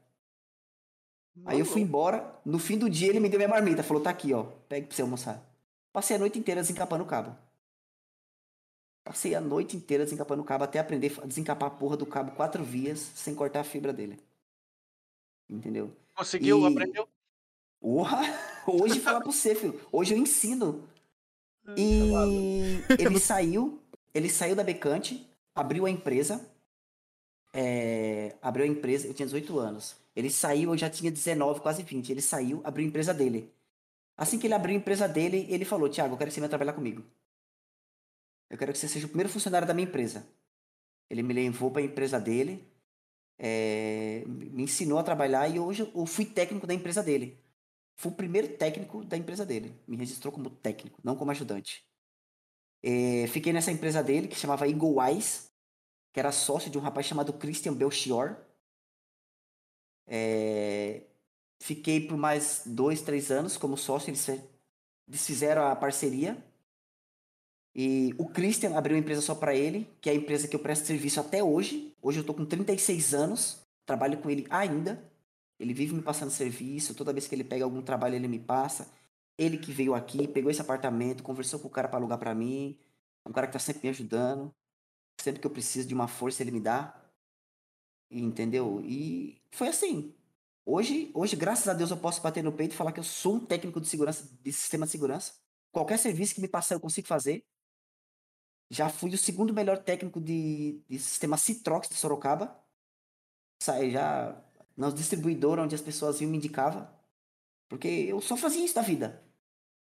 Aí 1.44 1.58
eu 1.58 1.66
fui 1.66 1.82
embora. 1.82 2.34
No 2.44 2.58
fim 2.58 2.78
do 2.78 2.88
dia 2.88 3.08
ele 3.08 3.20
me 3.20 3.28
deu 3.28 3.38
minha 3.38 3.48
marmita. 3.48 3.82
Falou, 3.82 4.02
tá 4.02 4.10
aqui, 4.10 4.32
ó. 4.32 4.44
Pega 4.68 4.86
pra 4.86 4.96
você 4.96 5.02
almoçar. 5.02 5.42
Passei 5.92 6.16
a 6.16 6.18
noite 6.18 6.38
inteira 6.38 6.60
desencapando 6.60 7.04
o 7.04 7.06
cabo. 7.06 7.36
Passei 9.04 9.34
a 9.34 9.40
noite 9.40 9.76
inteira 9.76 10.04
desencapando 10.04 10.42
o 10.42 10.44
cabo 10.44 10.64
até 10.64 10.78
aprender 10.78 11.16
a 11.22 11.26
desencapar 11.26 11.68
a 11.68 11.70
porra 11.70 11.96
do 11.96 12.04
cabo 12.06 12.32
quatro 12.32 12.64
vias 12.64 12.98
sem 12.98 13.34
cortar 13.34 13.60
a 13.60 13.64
fibra 13.64 13.92
dele. 13.92 14.18
Entendeu? 15.48 15.94
Conseguiu, 16.14 16.60
E- 16.62 16.72
aprendeu? 16.72 17.08
Porra! 17.80 18.18
Hoje 18.66 18.98
falar 18.98 19.20
pra 19.20 19.30
você, 19.30 19.54
filho. 19.54 19.80
Hoje 19.92 20.14
eu 20.14 20.18
ensino. 20.18 20.88
E 21.76 22.84
ele 22.98 23.18
saiu, 23.18 23.80
ele 24.14 24.28
saiu 24.28 24.54
da 24.54 24.62
Becante, 24.62 25.26
abriu 25.54 25.86
a 25.86 25.90
empresa. 25.90 26.40
é, 27.52 28.34
abriu 28.42 28.64
a 28.64 28.68
empresa, 28.68 29.06
eu 29.06 29.14
tinha 29.14 29.26
18 29.26 29.58
anos. 29.58 29.96
Ele 30.14 30.30
saiu, 30.30 30.72
eu 30.72 30.78
já 30.78 30.90
tinha 30.90 31.10
19, 31.10 31.60
quase 31.60 31.82
20. 31.82 32.10
Ele 32.10 32.22
saiu, 32.22 32.60
abriu 32.64 32.84
a 32.84 32.88
empresa 32.88 33.14
dele. 33.14 33.52
Assim 34.16 34.38
que 34.38 34.46
ele 34.46 34.54
abriu 34.54 34.74
a 34.74 34.78
empresa 34.78 35.06
dele, 35.08 35.46
ele 35.50 35.64
falou: 35.64 35.88
Tiago, 35.88 36.14
eu 36.14 36.18
quero 36.18 36.28
que 36.30 36.34
você 36.34 36.40
venha 36.40 36.48
trabalhar 36.48 36.72
comigo. 36.72 37.02
Eu 38.48 38.56
quero 38.56 38.72
que 38.72 38.78
você 38.78 38.88
seja 38.88 39.06
o 39.06 39.08
primeiro 39.08 39.28
funcionário 39.30 39.66
da 39.66 39.74
minha 39.74 39.86
empresa. 39.86 40.26
Ele 41.10 41.22
me 41.22 41.34
levou 41.34 41.70
para 41.70 41.82
a 41.82 41.84
empresa 41.84 42.18
dele, 42.18 42.66
é, 43.38 44.24
me 44.26 44.62
ensinou 44.64 44.98
a 44.98 45.02
trabalhar 45.02 45.48
e 45.48 45.58
hoje 45.58 45.90
eu 45.94 46.06
fui 46.06 46.24
técnico 46.24 46.66
da 46.66 46.74
empresa 46.74 47.02
dele. 47.02 47.38
Fui 47.96 48.12
o 48.12 48.14
primeiro 48.14 48.56
técnico 48.56 49.02
da 49.04 49.16
empresa 49.16 49.44
dele. 49.44 49.74
Me 49.88 49.96
registrou 49.96 50.32
como 50.32 50.50
técnico, 50.50 51.00
não 51.02 51.16
como 51.16 51.30
ajudante. 51.30 51.84
É, 52.82 53.26
fiquei 53.28 53.52
nessa 53.52 53.72
empresa 53.72 54.02
dele, 54.02 54.28
que 54.28 54.36
chamava 54.36 54.68
Eagle 54.68 55.00
Wise, 55.00 55.48
que 56.12 56.20
era 56.20 56.30
sócio 56.30 56.70
de 56.70 56.76
um 56.76 56.80
rapaz 56.82 57.06
chamado 57.06 57.32
Christian 57.32 57.72
Belchior. 57.72 58.36
É, 60.06 61.02
fiquei 61.60 62.06
por 62.06 62.18
mais 62.18 62.62
dois, 62.66 63.00
três 63.00 63.30
anos 63.30 63.56
como 63.56 63.78
sócio. 63.78 64.10
Eles, 64.10 64.28
eles 64.28 65.26
fizeram 65.26 65.66
a 65.66 65.74
parceria. 65.74 66.36
E 67.74 68.14
o 68.18 68.28
Christian 68.28 68.76
abriu 68.76 68.94
uma 68.94 69.00
empresa 69.00 69.22
só 69.22 69.34
para 69.34 69.54
ele, 69.54 69.90
que 70.00 70.08
é 70.08 70.12
a 70.12 70.16
empresa 70.16 70.46
que 70.46 70.54
eu 70.54 70.60
presto 70.60 70.86
serviço 70.86 71.18
até 71.18 71.42
hoje. 71.42 71.94
Hoje 72.00 72.20
eu 72.20 72.24
tô 72.24 72.34
com 72.34 72.44
36 72.44 73.14
anos, 73.14 73.60
trabalho 73.86 74.18
com 74.18 74.28
ele 74.30 74.46
ainda. 74.50 75.02
Ele 75.58 75.72
vive 75.72 75.94
me 75.94 76.02
passando 76.02 76.30
serviço, 76.30 76.94
toda 76.94 77.12
vez 77.12 77.26
que 77.26 77.34
ele 77.34 77.44
pega 77.44 77.64
algum 77.64 77.82
trabalho 77.82 78.14
ele 78.14 78.28
me 78.28 78.38
passa. 78.38 78.90
Ele 79.38 79.58
que 79.58 79.72
veio 79.72 79.94
aqui, 79.94 80.28
pegou 80.28 80.50
esse 80.50 80.60
apartamento, 80.60 81.22
conversou 81.22 81.60
com 81.60 81.68
o 81.68 81.70
cara 81.70 81.88
para 81.88 81.98
alugar 81.98 82.18
para 82.18 82.34
mim. 82.34 82.78
Um 83.26 83.32
cara 83.32 83.46
que 83.46 83.52
tá 83.52 83.58
sempre 83.58 83.82
me 83.84 83.90
ajudando. 83.90 84.54
Sempre 85.20 85.40
que 85.40 85.46
eu 85.46 85.50
preciso 85.50 85.88
de 85.88 85.94
uma 85.94 86.08
força, 86.08 86.42
ele 86.42 86.50
me 86.50 86.60
dá. 86.60 86.94
Entendeu? 88.10 88.80
E 88.84 89.40
foi 89.50 89.68
assim. 89.68 90.14
Hoje, 90.64 91.10
hoje, 91.14 91.36
graças 91.36 91.68
a 91.68 91.74
Deus, 91.74 91.90
eu 91.90 91.96
posso 91.96 92.20
bater 92.22 92.42
no 92.42 92.52
peito 92.52 92.72
e 92.72 92.76
falar 92.76 92.92
que 92.92 93.00
eu 93.00 93.04
sou 93.04 93.36
um 93.36 93.46
técnico 93.46 93.80
de 93.80 93.88
segurança, 93.88 94.28
de 94.42 94.52
sistema 94.52 94.86
de 94.86 94.92
segurança. 94.92 95.34
Qualquer 95.72 95.98
serviço 95.98 96.34
que 96.34 96.40
me 96.40 96.48
passar, 96.48 96.74
eu 96.74 96.80
consigo 96.80 97.06
fazer. 97.06 97.44
Já 98.70 98.88
fui 98.88 99.10
o 99.14 99.18
segundo 99.18 99.54
melhor 99.54 99.78
técnico 99.78 100.20
de, 100.20 100.82
de 100.88 100.98
sistema 100.98 101.36
Citrox 101.36 101.88
de 101.88 101.94
Sorocaba. 101.94 102.60
Já 103.62 104.42
nas 104.76 104.94
distribuidoras 104.94 105.64
onde 105.64 105.74
as 105.74 105.80
pessoas 105.80 106.20
iam 106.20 106.30
me 106.30 106.36
indicavam. 106.36 106.86
Porque 107.68 107.88
eu 107.88 108.20
só 108.20 108.36
fazia 108.36 108.64
isso 108.64 108.74
da 108.74 108.82
vida. 108.82 109.22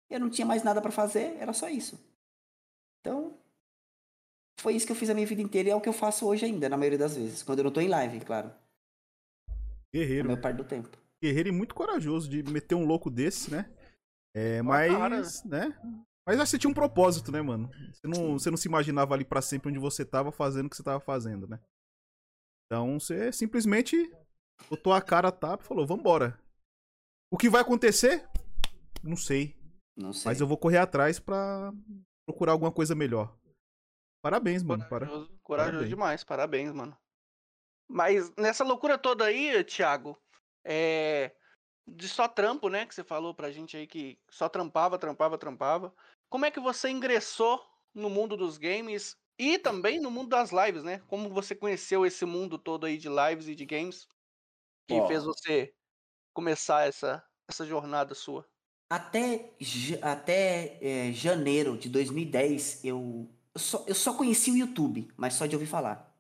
Eu 0.10 0.20
não 0.20 0.30
tinha 0.30 0.46
mais 0.46 0.64
nada 0.64 0.82
para 0.82 0.92
fazer, 0.92 1.38
era 1.40 1.54
só 1.54 1.70
isso. 1.70 2.00
Então, 3.00 3.38
foi 4.60 4.76
isso 4.76 4.86
que 4.86 4.92
eu 4.92 4.96
fiz 4.96 5.10
a 5.10 5.14
minha 5.14 5.26
vida 5.26 5.42
inteira 5.42 5.70
e 5.70 5.72
é 5.72 5.76
o 5.76 5.82
que 5.82 5.90
eu 5.90 5.94
faço 5.94 6.28
hoje 6.28 6.46
ainda, 6.46 6.70
na 6.70 6.78
maioria 6.78 7.00
das 7.00 7.16
vezes. 7.16 7.42
Quando 7.42 7.60
eu 7.60 7.66
não 7.66 7.72
tô 7.72 7.82
em 7.82 7.88
live, 7.88 8.20
claro. 8.22 8.52
Guerreiro. 9.94 10.28
É 10.28 10.34
meu 10.34 10.42
parte 10.42 10.58
do 10.58 10.64
tempo. 10.64 10.98
Guerreiro 11.22 11.50
e 11.50 11.52
muito 11.52 11.74
corajoso 11.74 12.30
de 12.30 12.44
meter 12.44 12.76
um 12.76 12.86
louco 12.86 13.10
desse, 13.10 13.50
né? 13.50 13.72
É, 14.36 14.62
mas, 14.62 15.44
né? 15.44 15.78
Mas 16.26 16.38
você 16.38 16.58
tinha 16.58 16.70
um 16.72 16.74
propósito, 16.74 17.32
né, 17.32 17.42
mano? 17.42 17.70
Você 17.94 18.08
não, 18.08 18.34
você 18.34 18.50
não 18.50 18.58
se 18.58 18.68
imaginava 18.68 19.14
ali 19.14 19.26
para 19.26 19.42
sempre 19.42 19.70
onde 19.70 19.80
você 19.80 20.06
tava 20.06 20.32
fazendo 20.32 20.68
o 20.68 20.70
que 20.70 20.76
você 20.76 20.84
tava 20.84 21.00
fazendo, 21.00 21.48
né? 21.48 21.60
Então 22.66 23.00
você 23.00 23.32
simplesmente 23.32 24.12
botou 24.70 24.94
a 24.94 25.02
cara 25.02 25.30
a 25.30 25.32
tapa 25.32 25.64
e 25.64 25.68
falou, 25.68 25.86
vambora. 25.86 26.40
O 27.32 27.38
que 27.38 27.50
vai 27.50 27.62
acontecer? 27.62 28.28
Não 29.04 29.16
sei. 29.16 29.56
Não 29.96 30.14
sei. 30.14 30.26
Mas 30.26 30.42
eu 30.42 30.48
vou 30.48 30.58
correr 30.58 30.78
atrás 30.78 31.20
pra 31.20 31.72
procurar 32.26 32.54
alguma 32.54 32.72
coisa 32.72 32.96
melhor. 32.96 33.36
Parabéns, 34.24 34.64
mano. 34.64 34.88
Corajoso, 34.88 35.28
Para... 35.28 35.38
corajoso 35.44 35.72
parabéns. 35.72 35.90
demais, 35.90 36.24
parabéns, 36.24 36.72
mano. 36.72 36.98
Mas 37.90 38.34
nessa 38.38 38.64
loucura 38.64 38.98
toda 38.98 39.26
aí, 39.26 39.64
Thiago, 39.64 40.18
é... 40.64 41.36
de 41.86 42.08
só 42.08 42.28
trampo, 42.28 42.70
né? 42.70 42.86
Que 42.86 42.96
você 42.96 43.04
falou 43.04 43.34
pra 43.34 43.52
gente 43.52 43.76
aí 43.76 43.86
que 43.86 44.18
só 44.30 44.48
trampava, 44.48 44.98
trampava, 44.98 45.38
trampava. 45.38 45.94
Como 46.30 46.46
é 46.46 46.52
que 46.52 46.60
você 46.60 46.90
ingressou 46.90 47.64
no 47.94 48.10
mundo 48.10 48.38
dos 48.38 48.58
games 48.58 49.18
e 49.38 49.60
também 49.60 50.00
no 50.00 50.10
mundo 50.10 50.30
das 50.30 50.52
lives, 50.52 50.84
né? 50.84 51.00
Como 51.08 51.30
você 51.30 51.54
conheceu 51.54 52.06
esse 52.06 52.26
mundo 52.26 52.58
todo 52.58 52.86
aí 52.86 52.98
de 52.98 53.10
lives 53.10 53.48
e 53.48 53.56
de 53.56 53.66
games 53.66 54.08
que 54.94 55.02
oh. 55.02 55.08
fez 55.08 55.24
você 55.24 55.74
começar 56.34 56.88
essa, 56.88 57.24
essa 57.48 57.66
jornada 57.66 58.14
sua? 58.16 58.48
Até, 58.90 59.52
até 60.02 60.78
é, 60.82 61.12
janeiro 61.12 61.78
de 61.78 61.90
2010, 61.90 62.84
eu, 62.86 63.28
eu, 63.54 63.60
só, 63.60 63.84
eu 63.88 63.96
só 63.96 64.14
conheci 64.14 64.52
o 64.52 64.58
YouTube, 64.58 65.12
mas 65.18 65.34
só 65.34 65.46
de 65.46 65.56
ouvir 65.56 65.68
falar. 65.68 66.14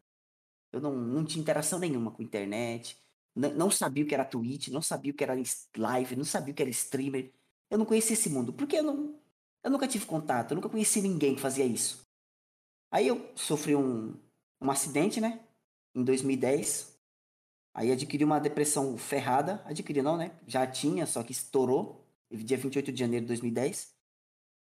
Eu 0.72 0.82
não, 0.82 0.96
não 0.96 1.24
tinha 1.24 1.42
interação 1.42 1.77
nenhuma 1.77 2.12
com 2.12 2.21
a 2.21 2.26
internet, 2.26 2.98
não, 3.36 3.54
não 3.54 3.71
sabia 3.71 4.04
o 4.04 4.08
que 4.08 4.13
era 4.13 4.26
Twitch, 4.26 4.69
não 4.69 4.82
sabia 4.82 5.12
o 5.12 5.15
que 5.15 5.24
era 5.24 5.36
live, 5.78 6.15
não 6.15 6.26
sabia 6.26 6.52
o 6.52 6.56
que 6.56 6.62
era 6.62 6.71
streamer. 6.71 7.32
Eu 7.69 7.78
não 7.78 7.86
conhecia 7.86 8.13
esse 8.13 8.30
mundo, 8.30 8.54
porque 8.54 8.78
eu, 8.78 8.84
não, 8.84 9.19
eu 9.63 9.71
nunca 9.71 9.88
tive 9.88 10.06
contato, 10.06 10.52
eu 10.52 10.56
nunca 10.56 10.69
conheci 10.69 11.02
ninguém 11.02 11.36
que 11.36 11.41
fazia 11.41 11.65
isso. 11.65 12.04
Aí 12.91 13.08
eu 13.08 13.32
sofri 13.36 13.76
um, 13.76 14.15
um 14.62 14.69
acidente, 14.69 15.19
né? 15.19 15.39
Em 15.95 16.04
2010, 16.04 16.92
Aí 17.74 17.92
adquiri 17.92 18.24
uma 18.24 18.40
depressão 18.40 18.98
ferrada. 18.98 19.64
Adquiri 19.66 20.02
não, 20.02 20.16
né? 20.16 20.32
Já 20.46 20.68
tinha, 20.68 21.06
só 21.06 21.24
que 21.24 21.32
estourou. 21.32 22.06
Dia 22.32 22.58
28 22.58 22.92
de 22.92 23.00
janeiro 23.00 23.26
de 23.26 23.28
2010. 23.30 23.94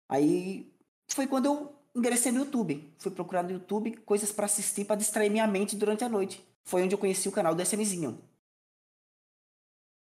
Aí 0.10 0.74
foi 1.10 1.28
quando 1.28 1.46
eu 1.46 1.76
ingressei 1.96 2.32
no 2.32 2.40
YouTube. 2.40 2.94
Fui 2.98 3.12
procurar 3.12 3.44
no 3.44 3.52
YouTube 3.52 3.98
coisas 3.98 4.32
para 4.32 4.46
assistir, 4.46 4.86
para 4.86 4.96
distrair 4.96 5.30
minha 5.30 5.48
mente 5.48 5.76
durante 5.76 6.04
a 6.04 6.10
noite. 6.10 6.46
Foi 6.64 6.84
onde 6.84 6.94
eu 6.94 7.00
conheci 7.00 7.28
o 7.28 7.32
canal 7.32 7.56
do 7.56 7.62
SMzinho. 7.62 8.22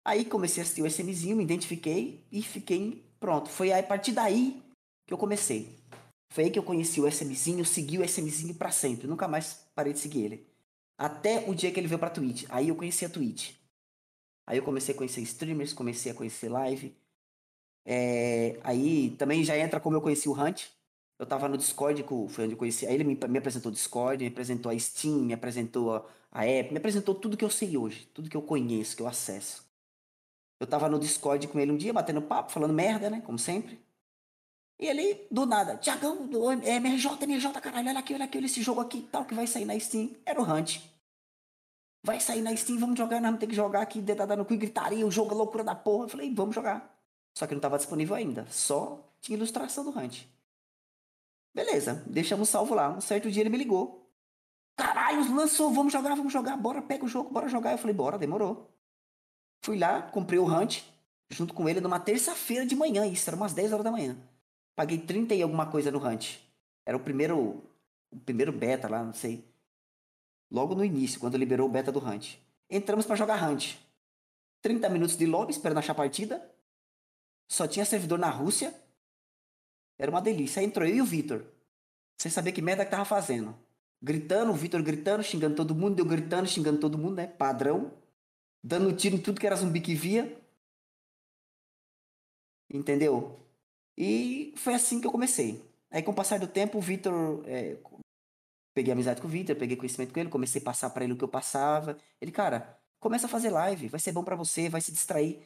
Aí 0.03 0.25
comecei 0.25 0.61
a 0.61 0.63
assistir 0.63 0.81
o 0.83 0.87
SMzinho, 0.87 1.35
me 1.35 1.43
identifiquei 1.43 2.23
e 2.31 2.41
fiquei 2.43 3.03
pronto. 3.19 3.49
Foi 3.49 3.71
a 3.71 3.81
partir 3.81 4.11
daí 4.11 4.61
que 5.07 5.13
eu 5.13 5.17
comecei. 5.17 5.79
Foi 6.31 6.45
aí 6.45 6.51
que 6.51 6.59
eu 6.59 6.63
conheci 6.63 6.99
o 6.99 7.07
SMzinho, 7.07 7.65
segui 7.65 7.97
o 7.97 8.03
SMzinho 8.03 8.53
para 8.53 8.71
sempre. 8.71 9.07
Nunca 9.07 9.27
mais 9.27 9.65
parei 9.73 9.93
de 9.93 9.99
seguir 9.99 10.25
ele. 10.25 10.54
Até 10.97 11.49
o 11.49 11.53
dia 11.53 11.71
que 11.71 11.79
ele 11.79 11.87
veio 11.87 11.99
pra 11.99 12.09
Twitch. 12.09 12.45
Aí 12.49 12.69
eu 12.69 12.75
conheci 12.75 13.05
a 13.05 13.09
Twitch. 13.09 13.53
Aí 14.47 14.57
eu 14.57 14.63
comecei 14.63 14.93
a 14.93 14.97
conhecer 14.97 15.21
streamers, 15.21 15.73
comecei 15.73 16.11
a 16.11 16.15
conhecer 16.15 16.49
live. 16.49 16.95
É, 17.85 18.59
aí 18.63 19.11
também 19.17 19.43
já 19.43 19.57
entra 19.57 19.79
como 19.79 19.95
eu 19.95 20.01
conheci 20.01 20.29
o 20.29 20.33
Hunt. 20.33 20.67
Eu 21.17 21.25
tava 21.25 21.47
no 21.47 21.57
Discord, 21.57 22.03
com, 22.03 22.27
foi 22.27 22.45
onde 22.45 22.53
eu 22.53 22.57
conheci. 22.57 22.85
Aí 22.85 22.95
ele 22.95 23.03
me, 23.03 23.15
me 23.15 23.37
apresentou 23.37 23.71
o 23.71 23.73
Discord, 23.73 24.23
me 24.23 24.29
apresentou 24.29 24.71
a 24.71 24.79
Steam, 24.79 25.19
me 25.19 25.33
apresentou 25.33 25.95
a, 25.95 26.05
a 26.31 26.45
App, 26.45 26.71
me 26.71 26.77
apresentou 26.77 27.15
tudo 27.15 27.37
que 27.37 27.45
eu 27.45 27.49
sei 27.49 27.77
hoje, 27.77 28.05
tudo 28.13 28.29
que 28.29 28.37
eu 28.37 28.41
conheço, 28.41 28.95
que 28.95 29.01
eu 29.01 29.07
acesso. 29.07 29.65
Eu 30.59 30.67
tava 30.67 30.89
no 30.89 30.99
Discord 30.99 31.47
com 31.47 31.59
ele 31.59 31.71
um 31.71 31.77
dia, 31.77 31.93
batendo 31.93 32.21
papo, 32.21 32.51
falando 32.51 32.73
merda, 32.73 33.09
né? 33.09 33.21
Como 33.21 33.39
sempre. 33.39 33.79
E 34.77 34.87
ele, 34.87 35.25
do 35.31 35.45
nada, 35.45 35.77
Tiagão, 35.77 36.29
é, 36.63 36.75
MRJ, 36.75 37.23
MRJ, 37.23 37.61
caralho, 37.61 37.89
olha 37.89 37.99
aqui, 37.99 38.13
olha 38.13 38.25
aqui, 38.25 38.37
olha 38.37 38.45
esse 38.45 38.61
jogo 38.61 38.81
aqui 38.81 39.07
tal, 39.09 39.23
que 39.23 39.33
vai 39.33 39.47
sair 39.47 39.65
na 39.65 39.79
Steam. 39.79 40.11
Era 40.25 40.41
o 40.41 40.43
Hunt. 40.43 40.81
Vai 42.03 42.19
sair 42.19 42.41
na 42.41 42.55
Steam, 42.55 42.77
vamos 42.77 42.97
jogar, 42.97 43.21
nós 43.21 43.29
vamos 43.29 43.39
ter 43.39 43.47
que 43.47 43.55
jogar 43.55 43.81
aqui, 43.81 44.01
dedada 44.01 44.35
no 44.35 44.45
cu 44.45 44.53
e 44.53 44.57
gritaria, 44.57 45.07
o 45.07 45.11
jogo 45.11 45.33
é 45.33 45.37
loucura 45.37 45.63
da 45.63 45.73
porra. 45.73 46.05
Eu 46.05 46.09
falei, 46.09 46.33
vamos 46.33 46.53
jogar. 46.53 46.93
Só 47.33 47.47
que 47.47 47.53
não 47.53 47.59
estava 47.59 47.77
disponível 47.77 48.15
ainda, 48.15 48.45
só 48.49 48.99
tinha 49.21 49.37
ilustração 49.37 49.83
do 49.83 49.97
Hunt. 49.97 50.23
Beleza, 51.53 52.03
deixamos 52.05 52.49
salvo 52.49 52.75
lá. 52.75 52.89
Um 52.89 53.01
certo 53.01 53.31
dia 53.31 53.41
ele 53.41 53.49
me 53.49 53.57
ligou. 53.57 54.11
Caralho, 54.75 55.33
lançou, 55.33 55.71
vamos 55.71 55.93
jogar, 55.93 56.15
vamos 56.15 56.33
jogar, 56.33 56.57
bora, 56.57 56.81
pega 56.81 57.05
o 57.05 57.07
jogo, 57.07 57.31
bora 57.31 57.47
jogar. 57.47 57.71
Eu 57.71 57.77
falei, 57.77 57.95
bora, 57.95 58.17
demorou. 58.17 58.69
Fui 59.63 59.79
lá, 59.79 60.01
comprei 60.01 60.37
o 60.37 60.45
Hunt, 60.45 60.83
junto 61.29 61.53
com 61.53 61.67
ele, 61.67 61.79
numa 61.79 61.99
terça-feira 61.99 62.65
de 62.65 62.75
manhã, 62.75 63.05
isso, 63.07 63.29
era 63.29 63.37
umas 63.37 63.53
10 63.53 63.71
horas 63.71 63.83
da 63.85 63.91
manhã. 63.91 64.17
Paguei 64.75 64.97
30 64.97 65.33
e 65.33 65.41
alguma 65.41 65.65
coisa 65.67 65.89
no 65.89 66.05
Hunt. 66.05 66.37
Era 66.85 66.97
o 66.97 66.99
primeiro, 66.99 67.63
o 68.11 68.19
primeiro 68.25 68.51
beta 68.51 68.89
lá, 68.89 69.03
não 69.03 69.13
sei. 69.13 69.43
Logo 70.51 70.75
no 70.75 70.83
início, 70.83 71.19
quando 71.19 71.37
liberou 71.37 71.67
o 71.67 71.71
beta 71.71 71.91
do 71.91 71.99
Hunt. 71.99 72.35
Entramos 72.69 73.05
para 73.05 73.15
jogar 73.15 73.41
Hunt. 73.41 73.75
30 74.61 74.89
minutos 74.89 75.15
de 75.15 75.25
lobby, 75.25 75.51
esperando 75.51 75.77
achar 75.77 75.93
a 75.93 75.95
partida. 75.95 76.51
Só 77.47 77.67
tinha 77.67 77.85
servidor 77.85 78.19
na 78.19 78.29
Rússia. 78.29 78.73
Era 79.97 80.11
uma 80.11 80.21
delícia. 80.21 80.59
Aí 80.59 80.65
entrou 80.65 80.87
eu 80.87 80.95
e 80.95 81.01
o 81.01 81.05
Vitor. 81.05 81.45
Sem 82.17 82.31
saber 82.31 82.51
que 82.51 82.61
merda 82.61 82.83
que 82.83 82.91
tava 82.91 83.05
fazendo. 83.05 83.55
Gritando, 84.01 84.51
o 84.51 84.55
Vitor 84.55 84.81
gritando, 84.81 85.23
xingando 85.23 85.55
todo 85.55 85.75
mundo, 85.75 85.99
eu 85.99 86.05
gritando, 86.05 86.47
xingando 86.47 86.79
todo 86.79 86.97
mundo, 86.97 87.15
né? 87.15 87.27
Padrão. 87.27 87.91
Dando 88.63 88.91
tiro 88.95 89.15
em 89.15 89.21
tudo 89.21 89.39
que 89.39 89.45
era 89.45 89.55
zumbi 89.55 89.79
que 89.79 89.93
via. 89.93 90.41
Entendeu? 92.69 93.44
E 93.97 94.53
foi 94.57 94.73
assim 94.73 94.99
que 94.99 95.07
eu 95.07 95.11
comecei. 95.11 95.63
Aí, 95.89 96.03
com 96.03 96.11
o 96.11 96.15
passar 96.15 96.39
do 96.39 96.47
tempo, 96.47 96.77
o 96.77 96.81
Vitor. 96.81 97.43
É, 97.45 97.77
peguei 98.73 98.91
amizade 98.91 99.21
com 99.21 99.27
o 99.27 99.31
Vitor, 99.31 99.55
peguei 99.55 99.77
conhecimento 99.77 100.13
com 100.13 100.19
ele, 100.19 100.29
comecei 100.29 100.61
a 100.61 100.65
passar 100.65 100.89
para 100.89 101.03
ele 101.03 101.13
o 101.13 101.17
que 101.17 101.23
eu 101.23 101.29
passava. 101.29 101.97
Ele, 102.19 102.31
cara, 102.31 102.77
começa 102.99 103.27
a 103.27 103.29
fazer 103.29 103.49
live, 103.49 103.87
vai 103.87 103.99
ser 103.99 104.11
bom 104.11 104.23
para 104.23 104.35
você, 104.35 104.67
vai 104.67 104.81
se 104.81 104.91
distrair. 104.91 105.41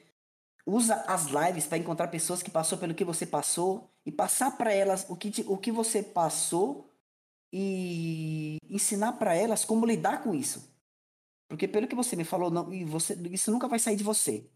Usa 0.66 0.96
as 1.08 1.28
lives 1.28 1.66
para 1.68 1.78
encontrar 1.78 2.08
pessoas 2.08 2.42
que 2.42 2.50
passou 2.50 2.78
pelo 2.78 2.96
que 2.96 3.06
você 3.06 3.26
passou 3.26 3.90
e 4.06 4.12
passar 4.12 4.58
para 4.58 4.74
elas 4.74 5.06
o 5.10 5.16
que, 5.16 5.44
o 5.48 5.58
que 5.58 5.72
você 5.72 6.02
passou 6.02 6.90
e 7.52 8.58
ensinar 8.70 9.14
para 9.14 9.36
elas 9.36 9.66
como 9.66 9.86
lidar 9.86 10.24
com 10.24 10.34
isso. 10.34 10.70
Porque 11.48 11.68
pelo 11.68 11.88
que 11.88 11.96
você 11.96 12.16
me 12.16 12.24
falou, 12.24 12.52
não, 12.52 12.72
e 12.74 12.84
você, 12.84 13.14
isso 13.32 13.52
nunca 13.52 13.68
vai 13.68 13.80
sair 13.80 13.96
de 13.96 14.04
você. 14.04 14.48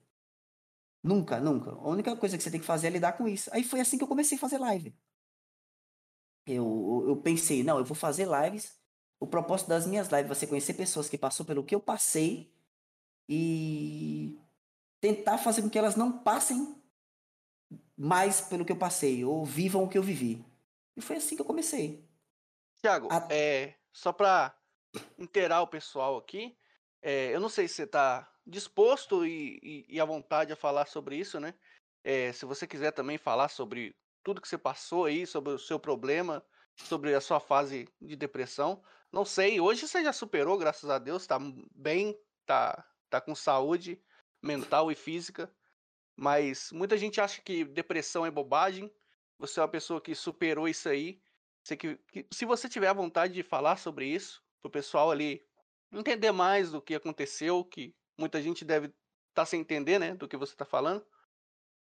Nunca, 1.04 1.40
nunca. 1.40 1.72
A 1.72 1.88
única 1.90 2.16
coisa 2.16 2.38
que 2.38 2.44
você 2.44 2.50
tem 2.52 2.60
que 2.60 2.66
fazer 2.66 2.88
é 2.88 2.92
lidar 2.92 3.14
com 3.14 3.28
isso. 3.28 3.50
Aí 3.54 3.64
foi 3.64 3.80
assim 3.82 3.98
que 3.98 4.04
eu 4.04 4.08
comecei 4.08 4.38
a 4.38 4.42
fazer 4.42 4.58
live. 4.58 4.98
Eu, 6.46 7.06
eu 7.08 7.22
pensei, 7.22 7.64
não, 7.64 7.78
eu 7.80 7.86
vou 7.86 7.96
fazer 7.96 8.28
lives. 8.28 8.82
O 9.20 9.28
propósito 9.28 9.70
das 9.70 9.86
minhas 9.86 10.08
lives 10.10 10.28
vai 10.28 10.36
ser 10.36 10.48
conhecer 10.48 10.74
pessoas 10.74 11.10
que 11.10 11.18
passou 11.18 11.46
pelo 11.46 11.64
que 11.64 11.76
eu 11.76 11.80
passei 11.82 12.54
e 13.28 14.38
tentar 15.00 15.38
fazer 15.38 15.62
com 15.62 15.70
que 15.70 15.78
elas 15.78 15.96
não 15.96 16.24
passem 16.24 16.82
mais 17.98 18.42
pelo 18.42 18.66
que 18.66 18.72
eu 18.72 18.78
passei 18.78 19.24
ou 19.24 19.46
vivam 19.46 19.84
o 19.84 19.90
que 19.90 19.98
eu 19.98 20.04
vivi. 20.04 20.46
E 20.96 21.02
foi 21.02 21.18
assim 21.18 21.36
que 21.36 21.42
eu 21.42 21.46
comecei. 21.46 22.10
Tiago, 22.82 23.08
A- 23.12 23.28
é, 23.32 23.76
só 23.92 24.12
para 24.12 24.58
inteirar 25.18 25.62
o 25.62 25.68
pessoal 25.68 26.18
aqui, 26.18 26.58
é, 27.02 27.34
eu 27.34 27.40
não 27.40 27.50
sei 27.50 27.68
se 27.68 27.76
você 27.76 27.84
está 27.84 28.33
disposto 28.46 29.26
e, 29.26 29.60
e- 29.64 29.86
e 29.90 30.00
à 30.02 30.06
vontade 30.06 30.52
a 30.54 30.56
falar 30.56 30.86
sobre 30.88 31.18
isso, 31.18 31.40
né? 31.40 31.54
É, 32.04 32.32
se 32.34 32.46
você 32.46 32.68
quiser 32.68 32.92
também 32.92 33.18
falar 33.18 33.50
sobre 33.50 33.96
tudo 34.24 34.42
que 34.42 34.48
você 34.48 34.58
passou 34.58 35.06
aí, 35.06 35.26
sobre 35.26 35.54
o 35.54 35.60
seu 35.60 35.80
problema, 35.80 36.46
sobre 36.78 37.14
a 37.14 37.22
sua 37.22 37.40
fase 37.40 37.88
de 38.02 38.16
depressão. 38.16 38.84
Não 39.12 39.26
sei, 39.26 39.60
hoje 39.60 39.88
você 39.88 40.04
já 40.04 40.12
superou, 40.14 40.58
graças 40.58 40.90
a 40.90 40.98
Deus, 41.00 41.28
tá 41.28 41.38
bem, 41.76 42.18
tá, 42.46 42.86
tá 43.10 43.22
com 43.22 43.36
saúde 43.36 44.02
mental 44.42 44.92
e 44.92 44.96
física. 44.96 45.54
Mas 46.16 46.72
muita 46.72 46.98
gente 46.98 47.20
acha 47.20 47.42
que 47.42 47.66
depressão 47.66 48.26
é 48.26 48.32
bobagem. 48.32 48.92
Você 49.38 49.60
é 49.60 49.64
uma 49.64 49.70
pessoa 49.70 50.02
que 50.02 50.14
superou 50.16 50.68
isso 50.68 50.88
aí. 50.90 51.22
Você 51.64 51.76
que, 51.78 51.98
que- 52.12 52.28
se 52.32 52.46
você 52.46 52.70
tiver 52.70 52.88
a 52.88 52.94
vontade 52.94 53.34
de 53.34 53.44
falar 53.44 53.78
sobre 53.78 54.08
isso, 54.08 54.42
pro 54.62 54.72
pessoal 54.72 55.12
ali 55.12 55.42
entender 55.92 56.32
mais 56.32 56.72
do 56.72 56.82
que 56.82 56.96
aconteceu, 56.96 57.64
que 57.66 57.96
muita 58.18 58.42
gente 58.42 58.64
deve 58.66 58.94
estar 59.30 59.46
sem 59.46 59.62
entender, 59.62 60.00
né, 60.00 60.16
do 60.16 60.28
que 60.28 60.38
você 60.38 60.56
tá 60.56 60.66
falando. 60.66 61.04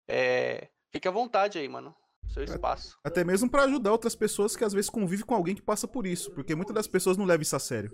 É, 0.07 0.69
fique 0.91 1.07
à 1.07 1.11
vontade 1.11 1.57
aí, 1.59 1.67
mano. 1.67 1.95
Seu 2.29 2.43
espaço. 2.43 2.97
Até 3.03 3.23
mesmo 3.25 3.49
pra 3.49 3.63
ajudar 3.63 3.91
outras 3.91 4.15
pessoas 4.15 4.55
que 4.55 4.63
às 4.63 4.71
vezes 4.71 4.89
convivem 4.89 5.25
com 5.25 5.35
alguém 5.35 5.53
que 5.55 5.61
passa 5.61 5.85
por 5.87 6.07
isso. 6.07 6.31
Porque 6.31 6.55
muitas 6.55 6.73
das 6.73 6.87
pessoas 6.87 7.17
não 7.17 7.25
levam 7.25 7.41
isso 7.41 7.55
a 7.55 7.59
sério. 7.59 7.91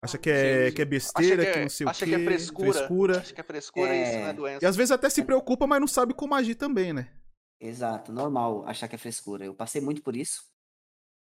Acha 0.00 0.16
que 0.16 0.30
é, 0.30 0.70
que 0.72 0.80
é 0.80 0.84
besteira, 0.84 1.42
acha 1.42 1.46
que, 1.46 1.52
que, 1.52 1.58
é, 1.58 1.62
não 1.62 1.68
sei 1.68 1.86
o 1.86 1.90
acha 1.90 2.04
quê. 2.06 2.10
que 2.10 2.20
é 2.20 2.24
frescura. 2.24 2.72
frescura. 2.72 3.18
Acha 3.18 3.34
que 3.34 3.40
é 3.40 3.44
frescura, 3.44 3.94
isso 3.96 4.12
não 4.18 4.26
é 4.26 4.30
É. 4.30 4.32
doença. 4.32 4.64
E 4.64 4.66
às 4.68 4.76
vezes 4.76 4.90
até 4.90 5.10
se 5.10 5.22
preocupa, 5.22 5.66
mas 5.66 5.80
não 5.80 5.86
sabe 5.86 6.14
como 6.14 6.34
agir 6.34 6.54
também, 6.54 6.92
né? 6.94 7.12
Exato, 7.60 8.12
normal 8.12 8.66
achar 8.66 8.88
que 8.88 8.94
é 8.94 8.98
frescura. 8.98 9.44
Eu 9.44 9.54
passei 9.54 9.80
muito 9.80 10.02
por 10.02 10.16
isso. 10.16 10.44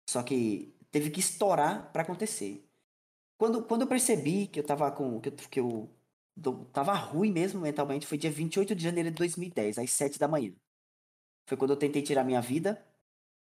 Só 0.09 0.23
que 0.23 0.77
teve 0.91 1.11
que 1.11 1.21
estourar 1.21 1.93
pra 1.93 2.03
acontecer. 2.03 2.69
Quando, 3.39 3.65
quando 3.65 3.83
eu 3.83 3.89
percebi 3.89 4.47
que 4.47 4.61
eu 4.61 4.65
tava 4.67 4.91
com. 4.93 5.21
que 5.21 5.29
eu, 5.29 5.33
que 5.51 5.61
eu 5.61 5.91
do- 6.37 6.65
tava 6.67 6.95
ruim 6.95 7.33
mesmo 7.33 7.61
mentalmente, 7.61 8.07
foi 8.07 8.19
dia 8.19 8.31
28 8.31 8.75
de 8.75 8.83
janeiro 8.83 9.11
de 9.11 9.17
2010, 9.17 9.79
às 9.79 9.91
7 9.93 10.19
da 10.19 10.29
manhã. 10.29 10.55
Foi 11.47 11.57
quando 11.57 11.73
eu 11.73 11.77
tentei 11.79 12.03
tirar 12.03 12.25
minha 12.25 12.41
vida. 12.41 12.85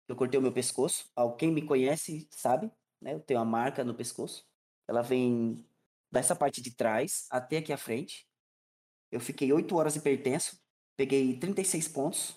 Eu 0.08 0.16
cortei 0.16 0.40
o 0.40 0.44
meu 0.44 0.54
pescoço. 0.54 1.12
Quem 1.38 1.52
me 1.52 1.66
conhece 1.66 2.28
sabe, 2.32 2.72
né? 3.02 3.14
Eu 3.14 3.20
tenho 3.22 3.40
uma 3.40 3.46
marca 3.46 3.84
no 3.84 3.96
pescoço. 3.96 4.48
Ela 4.88 5.02
vem 5.02 5.66
dessa 6.12 6.36
parte 6.36 6.62
de 6.62 6.72
trás 6.76 7.28
até 7.30 7.58
aqui 7.58 7.74
à 7.74 7.78
frente. 7.78 8.28
Eu 9.12 9.20
fiquei 9.20 9.52
8 9.54 9.76
horas 9.78 9.96
hipertenso. 9.96 10.60
Peguei 10.98 11.38
36 11.40 11.88
pontos. 11.88 12.36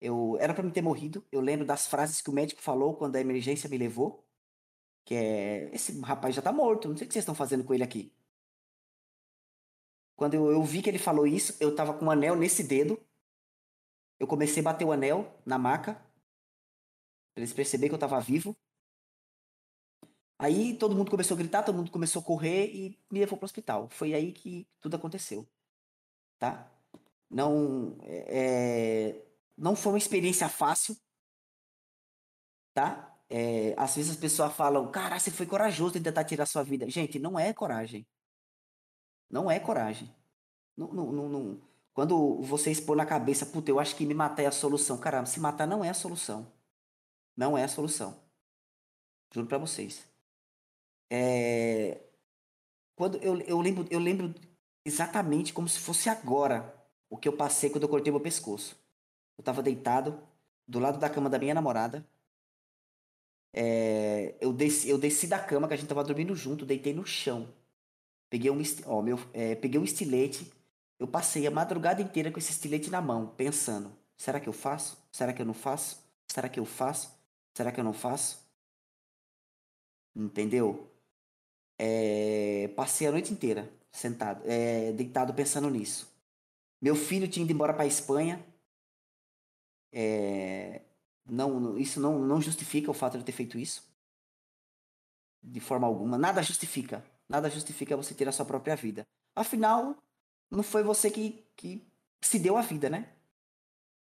Eu 0.00 0.36
era 0.40 0.54
pra 0.54 0.62
me 0.62 0.72
ter 0.72 0.82
morrido. 0.82 1.26
Eu 1.32 1.40
lembro 1.40 1.66
das 1.66 1.86
frases 1.86 2.20
que 2.20 2.30
o 2.30 2.32
médico 2.32 2.62
falou 2.62 2.96
quando 2.96 3.16
a 3.16 3.20
emergência 3.20 3.68
me 3.68 3.78
levou. 3.78 4.26
Que 5.04 5.14
é, 5.16 5.74
esse 5.74 6.00
rapaz 6.02 6.34
já 6.36 6.42
tá 6.42 6.52
morto, 6.52 6.88
não 6.88 6.96
sei 6.96 7.06
o 7.06 7.08
que 7.08 7.14
vocês 7.14 7.22
estão 7.24 7.34
fazendo 7.34 7.64
com 7.64 7.74
ele 7.74 7.84
aqui. 7.84 8.15
Quando 10.16 10.34
eu, 10.34 10.50
eu 10.50 10.62
vi 10.64 10.82
que 10.82 10.88
ele 10.88 10.98
falou 10.98 11.26
isso, 11.26 11.54
eu 11.60 11.74
tava 11.74 11.92
com 11.92 12.06
um 12.06 12.10
anel 12.10 12.34
nesse 12.34 12.64
dedo. 12.64 12.98
Eu 14.18 14.26
comecei 14.26 14.60
a 14.62 14.64
bater 14.64 14.84
o 14.84 14.92
anel 14.92 15.30
na 15.44 15.58
maca. 15.58 15.94
Pra 17.34 17.42
eles 17.42 17.52
perceberem 17.52 17.90
que 17.90 17.94
eu 17.94 17.98
tava 18.00 18.18
vivo. 18.18 18.56
Aí 20.38 20.76
todo 20.76 20.94
mundo 20.94 21.10
começou 21.10 21.34
a 21.34 21.38
gritar, 21.38 21.62
todo 21.62 21.76
mundo 21.76 21.90
começou 21.90 22.20
a 22.20 22.24
correr 22.24 22.66
e 22.74 22.98
me 23.10 23.20
levou 23.20 23.38
pro 23.38 23.44
hospital. 23.44 23.88
Foi 23.90 24.14
aí 24.14 24.32
que 24.32 24.66
tudo 24.80 24.96
aconteceu. 24.96 25.46
Tá? 26.38 26.70
Não, 27.30 27.96
é, 28.02 29.18
é, 29.18 29.26
não 29.56 29.76
foi 29.76 29.92
uma 29.92 29.98
experiência 29.98 30.48
fácil. 30.48 30.96
Tá? 32.74 33.14
É, 33.28 33.74
às 33.76 33.96
vezes 33.96 34.12
as 34.12 34.16
pessoas 34.16 34.54
falam, 34.54 34.90
cara, 34.90 35.18
você 35.18 35.30
foi 35.30 35.46
corajoso 35.46 35.98
em 35.98 36.02
tentar 36.02 36.24
tirar 36.24 36.46
sua 36.46 36.62
vida. 36.62 36.88
Gente, 36.88 37.18
não 37.18 37.38
é 37.38 37.52
coragem. 37.52 38.06
Não 39.30 39.50
é 39.50 39.58
coragem. 39.58 40.14
Não, 40.76 40.92
não, 40.92 41.12
não, 41.12 41.28
não. 41.28 41.60
Quando 41.92 42.42
você 42.42 42.70
expor 42.70 42.96
na 42.96 43.06
cabeça, 43.06 43.46
puta, 43.46 43.70
eu 43.70 43.80
acho 43.80 43.96
que 43.96 44.04
me 44.04 44.14
matar 44.14 44.42
é 44.42 44.46
a 44.46 44.52
solução. 44.52 44.98
Cara, 44.98 45.24
se 45.26 45.40
matar 45.40 45.66
não 45.66 45.84
é 45.84 45.88
a 45.88 45.94
solução. 45.94 46.52
Não 47.36 47.56
é 47.56 47.64
a 47.64 47.68
solução. 47.68 48.20
Juro 49.32 49.46
pra 49.46 49.58
vocês. 49.58 50.06
É... 51.10 52.02
Quando 52.94 53.18
eu, 53.18 53.40
eu, 53.42 53.60
lembro, 53.60 53.86
eu 53.90 53.98
lembro 53.98 54.34
exatamente 54.84 55.52
como 55.52 55.68
se 55.68 55.78
fosse 55.78 56.08
agora 56.08 56.74
o 57.10 57.16
que 57.16 57.28
eu 57.28 57.36
passei 57.36 57.70
quando 57.70 57.84
eu 57.84 57.88
cortei 57.88 58.12
meu 58.12 58.20
pescoço. 58.20 58.78
Eu 59.36 59.44
tava 59.44 59.62
deitado 59.62 60.18
do 60.66 60.78
lado 60.78 60.98
da 60.98 61.10
cama 61.10 61.30
da 61.30 61.38
minha 61.38 61.54
namorada. 61.54 62.06
É, 63.52 64.36
eu, 64.40 64.52
desci, 64.52 64.88
eu 64.88 64.98
desci 64.98 65.26
da 65.26 65.38
cama, 65.38 65.66
que 65.66 65.74
a 65.74 65.76
gente 65.76 65.88
tava 65.88 66.04
dormindo 66.04 66.34
junto, 66.34 66.66
deitei 66.66 66.92
no 66.92 67.06
chão. 67.06 67.48
Peguei 68.28 68.50
um, 68.50 68.60
ó, 68.86 69.02
meu, 69.02 69.18
é, 69.32 69.54
peguei 69.54 69.80
um 69.80 69.84
estilete. 69.84 70.52
Eu 70.98 71.06
passei 71.06 71.46
a 71.46 71.50
madrugada 71.50 72.00
inteira 72.02 72.30
com 72.30 72.38
esse 72.38 72.50
estilete 72.52 72.90
na 72.90 73.00
mão, 73.00 73.28
pensando: 73.36 73.92
será 74.16 74.40
que 74.40 74.48
eu 74.48 74.52
faço? 74.52 74.98
Será 75.12 75.32
que 75.32 75.42
eu 75.42 75.46
não 75.46 75.54
faço? 75.54 76.02
Será 76.28 76.48
que 76.48 76.58
eu 76.60 76.64
faço? 76.64 77.10
Será 77.54 77.70
que 77.72 77.80
eu 77.80 77.84
não 77.84 77.92
faço? 77.92 78.44
Entendeu? 80.14 80.90
É, 81.78 82.68
passei 82.76 83.06
a 83.06 83.12
noite 83.12 83.32
inteira 83.32 83.70
sentado, 83.92 84.42
é, 84.46 84.92
deitado 84.92 85.34
pensando 85.34 85.68
nisso. 85.70 86.08
Meu 86.80 86.96
filho 86.96 87.28
tinha 87.28 87.44
ido 87.44 87.52
embora 87.52 87.74
para 87.74 87.86
Espanha. 87.86 88.44
É, 89.92 90.82
não- 91.26 91.78
isso 91.78 92.00
não, 92.00 92.18
não 92.20 92.40
justifica 92.40 92.90
o 92.90 92.94
fato 92.94 93.12
de 93.14 93.18
eu 93.18 93.24
ter 93.24 93.32
feito 93.32 93.58
isso. 93.58 93.84
De 95.42 95.60
forma 95.60 95.86
alguma. 95.86 96.18
Nada 96.18 96.42
justifica. 96.42 97.02
Nada 97.28 97.50
justifica 97.50 97.96
você 97.96 98.14
ter 98.14 98.28
a 98.28 98.32
sua 98.32 98.44
própria 98.44 98.76
vida. 98.76 99.06
Afinal, 99.34 99.96
não 100.50 100.62
foi 100.62 100.82
você 100.82 101.10
que, 101.10 101.44
que 101.56 101.84
se 102.20 102.38
deu 102.38 102.56
a 102.56 102.62
vida, 102.62 102.88
né? 102.88 103.12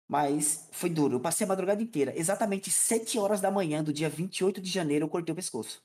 Mas 0.08 0.68
foi 0.72 0.90
duro. 0.90 1.16
Eu 1.16 1.20
passei 1.20 1.44
a 1.44 1.48
madrugada 1.48 1.82
inteira. 1.82 2.16
Exatamente 2.18 2.70
7 2.70 3.18
horas 3.18 3.40
da 3.40 3.50
manhã 3.50 3.84
do 3.84 3.92
dia 3.92 4.08
28 4.08 4.60
de 4.60 4.70
janeiro, 4.70 5.04
eu 5.04 5.08
cortei 5.08 5.32
o 5.32 5.36
pescoço. 5.36 5.84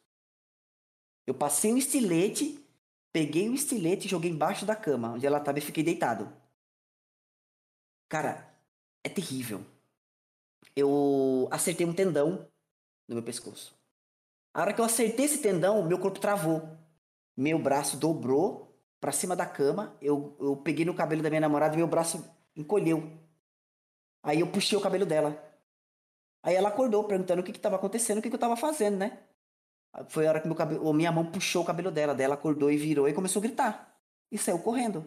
Eu 1.27 1.33
passei 1.33 1.73
um 1.73 1.77
estilete, 1.77 2.63
peguei 3.11 3.49
o 3.49 3.53
estilete 3.53 4.07
e 4.07 4.09
joguei 4.09 4.31
embaixo 4.31 4.65
da 4.65 4.75
cama, 4.75 5.13
onde 5.13 5.25
ela 5.25 5.39
estava 5.39 5.59
e 5.59 5.61
fiquei 5.61 5.83
deitado. 5.83 6.31
Cara, 8.07 8.51
é 9.03 9.09
terrível. 9.09 9.65
Eu 10.75 11.47
acertei 11.51 11.85
um 11.85 11.93
tendão 11.93 12.47
no 13.07 13.15
meu 13.15 13.23
pescoço. 13.23 13.75
A 14.53 14.61
hora 14.61 14.73
que 14.73 14.81
eu 14.81 14.85
acertei 14.85 15.25
esse 15.25 15.39
tendão, 15.39 15.85
meu 15.85 15.99
corpo 15.99 16.19
travou. 16.19 16.84
Meu 17.35 17.59
braço 17.59 17.97
dobrou 17.97 18.75
pra 18.99 19.11
cima 19.11 19.35
da 19.35 19.45
cama. 19.45 19.97
Eu, 20.01 20.35
eu 20.39 20.57
peguei 20.57 20.85
no 20.85 20.93
cabelo 20.93 21.21
da 21.21 21.29
minha 21.29 21.41
namorada 21.41 21.73
e 21.73 21.77
meu 21.77 21.87
braço 21.87 22.23
encolheu. 22.55 23.11
Aí 24.23 24.39
eu 24.39 24.51
puxei 24.51 24.77
o 24.77 24.81
cabelo 24.81 25.05
dela. 25.05 25.41
Aí 26.41 26.55
ela 26.55 26.69
acordou 26.69 27.03
perguntando 27.03 27.41
o 27.41 27.43
que 27.43 27.51
estava 27.51 27.75
acontecendo, 27.75 28.19
o 28.19 28.21
que, 28.21 28.29
que 28.29 28.35
eu 28.35 28.37
estava 28.37 28.55
fazendo, 28.55 28.97
né? 28.97 29.19
Foi 30.09 30.27
a 30.27 30.29
hora 30.29 30.41
que 30.41 30.47
meu 30.47 30.55
cabelo, 30.55 30.93
minha 30.93 31.11
mão 31.11 31.31
puxou 31.31 31.63
o 31.63 31.65
cabelo 31.65 31.91
dela. 31.91 32.13
Daí 32.13 32.25
ela 32.25 32.35
acordou 32.35 32.71
e 32.71 32.77
virou 32.77 33.07
e 33.07 33.13
começou 33.13 33.39
a 33.39 33.43
gritar. 33.43 33.99
E 34.31 34.37
saiu 34.37 34.59
correndo. 34.59 35.05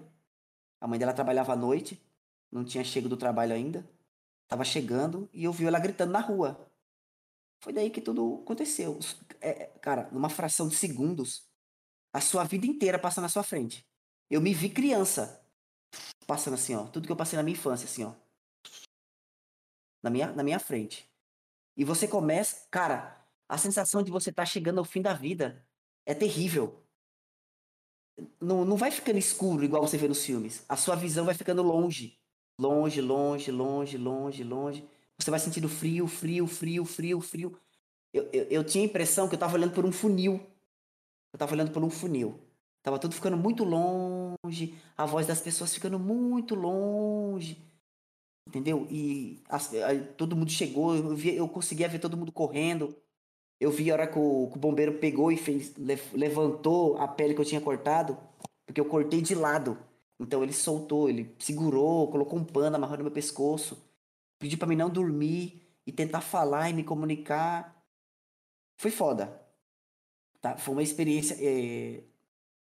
A 0.80 0.86
mãe 0.86 0.98
dela 0.98 1.12
trabalhava 1.12 1.52
à 1.52 1.56
noite, 1.56 2.00
não 2.50 2.64
tinha 2.64 2.84
chego 2.84 3.08
do 3.08 3.16
trabalho 3.16 3.54
ainda. 3.54 3.88
Tava 4.46 4.64
chegando 4.64 5.28
e 5.32 5.44
eu 5.44 5.52
vi 5.52 5.66
ela 5.66 5.78
gritando 5.78 6.12
na 6.12 6.20
rua. 6.20 6.70
Foi 7.60 7.72
daí 7.72 7.90
que 7.90 8.00
tudo 8.00 8.40
aconteceu. 8.42 8.98
É, 9.40 9.66
cara, 9.80 10.08
numa 10.12 10.28
fração 10.28 10.68
de 10.68 10.76
segundos, 10.76 11.47
a 12.12 12.20
sua 12.20 12.44
vida 12.44 12.66
inteira 12.66 12.98
passa 12.98 13.20
na 13.20 13.28
sua 13.28 13.42
frente. 13.42 13.86
Eu 14.30 14.40
me 14.40 14.52
vi 14.52 14.68
criança, 14.68 15.42
passando 16.26 16.54
assim, 16.54 16.74
ó. 16.74 16.84
Tudo 16.84 17.06
que 17.06 17.12
eu 17.12 17.16
passei 17.16 17.36
na 17.36 17.42
minha 17.42 17.56
infância, 17.56 17.86
assim, 17.86 18.04
ó. 18.04 18.12
Na 20.02 20.10
minha, 20.10 20.32
na 20.32 20.42
minha 20.42 20.58
frente. 20.58 21.08
E 21.76 21.84
você 21.84 22.06
começa. 22.06 22.66
Cara, 22.70 23.16
a 23.48 23.56
sensação 23.56 24.02
de 24.02 24.10
você 24.10 24.30
estar 24.30 24.44
chegando 24.44 24.78
ao 24.78 24.84
fim 24.84 25.00
da 25.00 25.14
vida 25.14 25.64
é 26.04 26.14
terrível. 26.14 26.82
Não, 28.40 28.64
não 28.64 28.76
vai 28.76 28.90
ficando 28.90 29.18
escuro 29.18 29.64
igual 29.64 29.86
você 29.86 29.96
vê 29.96 30.08
nos 30.08 30.24
filmes. 30.24 30.64
A 30.68 30.76
sua 30.76 30.96
visão 30.96 31.24
vai 31.24 31.34
ficando 31.34 31.62
longe. 31.62 32.18
Longe, 32.60 33.00
longe, 33.00 33.50
longe, 33.50 33.96
longe, 33.96 34.44
longe. 34.44 34.88
Você 35.18 35.30
vai 35.30 35.38
sentindo 35.40 35.68
frio, 35.68 36.06
frio, 36.06 36.46
frio, 36.46 36.84
frio, 36.84 37.20
frio. 37.20 37.60
Eu, 38.12 38.28
eu, 38.32 38.44
eu 38.44 38.64
tinha 38.64 38.84
a 38.84 38.86
impressão 38.86 39.28
que 39.28 39.34
eu 39.34 39.38
tava 39.38 39.54
olhando 39.54 39.74
por 39.74 39.84
um 39.84 39.92
funil. 39.92 40.44
Eu 41.38 41.46
tava 41.46 41.52
olhando 41.54 41.70
por 41.72 41.84
um 41.84 41.90
funil. 41.90 42.40
Tava 42.82 42.98
tudo 42.98 43.14
ficando 43.14 43.36
muito 43.36 43.62
longe. 43.64 44.74
A 44.96 45.06
voz 45.06 45.24
das 45.24 45.40
pessoas 45.40 45.72
ficando 45.72 45.98
muito 45.98 46.56
longe. 46.56 47.62
Entendeu? 48.48 48.86
E 48.90 49.42
aí 49.86 50.00
todo 50.16 50.34
mundo 50.36 50.50
chegou. 50.50 50.96
Eu, 50.96 51.14
vi, 51.16 51.36
eu 51.36 51.48
conseguia 51.48 51.88
ver 51.88 52.00
todo 52.00 52.16
mundo 52.16 52.32
correndo. 52.32 52.96
Eu 53.60 53.70
vi 53.70 53.90
a 53.90 53.94
hora 53.94 54.06
que 54.08 54.18
o, 54.18 54.48
que 54.50 54.56
o 54.56 54.60
bombeiro 54.60 54.98
pegou 54.98 55.30
e 55.32 55.36
fez, 55.36 55.74
le- 55.76 56.00
levantou 56.12 56.96
a 56.98 57.08
pele 57.08 57.34
que 57.34 57.40
eu 57.40 57.44
tinha 57.44 57.60
cortado. 57.60 58.18
Porque 58.66 58.80
eu 58.80 58.86
cortei 58.88 59.22
de 59.22 59.34
lado. 59.34 59.78
Então 60.20 60.42
ele 60.42 60.52
soltou, 60.52 61.08
ele 61.08 61.34
segurou, 61.38 62.10
colocou 62.10 62.38
um 62.38 62.44
pano, 62.44 62.76
amarrou 62.76 62.98
no 62.98 63.04
meu 63.04 63.12
pescoço. 63.12 63.78
Pediu 64.40 64.58
pra 64.58 64.68
mim 64.68 64.76
não 64.76 64.90
dormir. 64.90 65.62
e 65.86 65.92
tentar 65.92 66.20
falar 66.20 66.70
e 66.70 66.74
me 66.74 66.84
comunicar. 66.84 67.82
Foi 68.78 68.90
foda. 68.90 69.47
Tá? 70.40 70.56
Foi 70.56 70.74
uma 70.74 70.82
experiência. 70.82 71.36
É... 71.40 72.02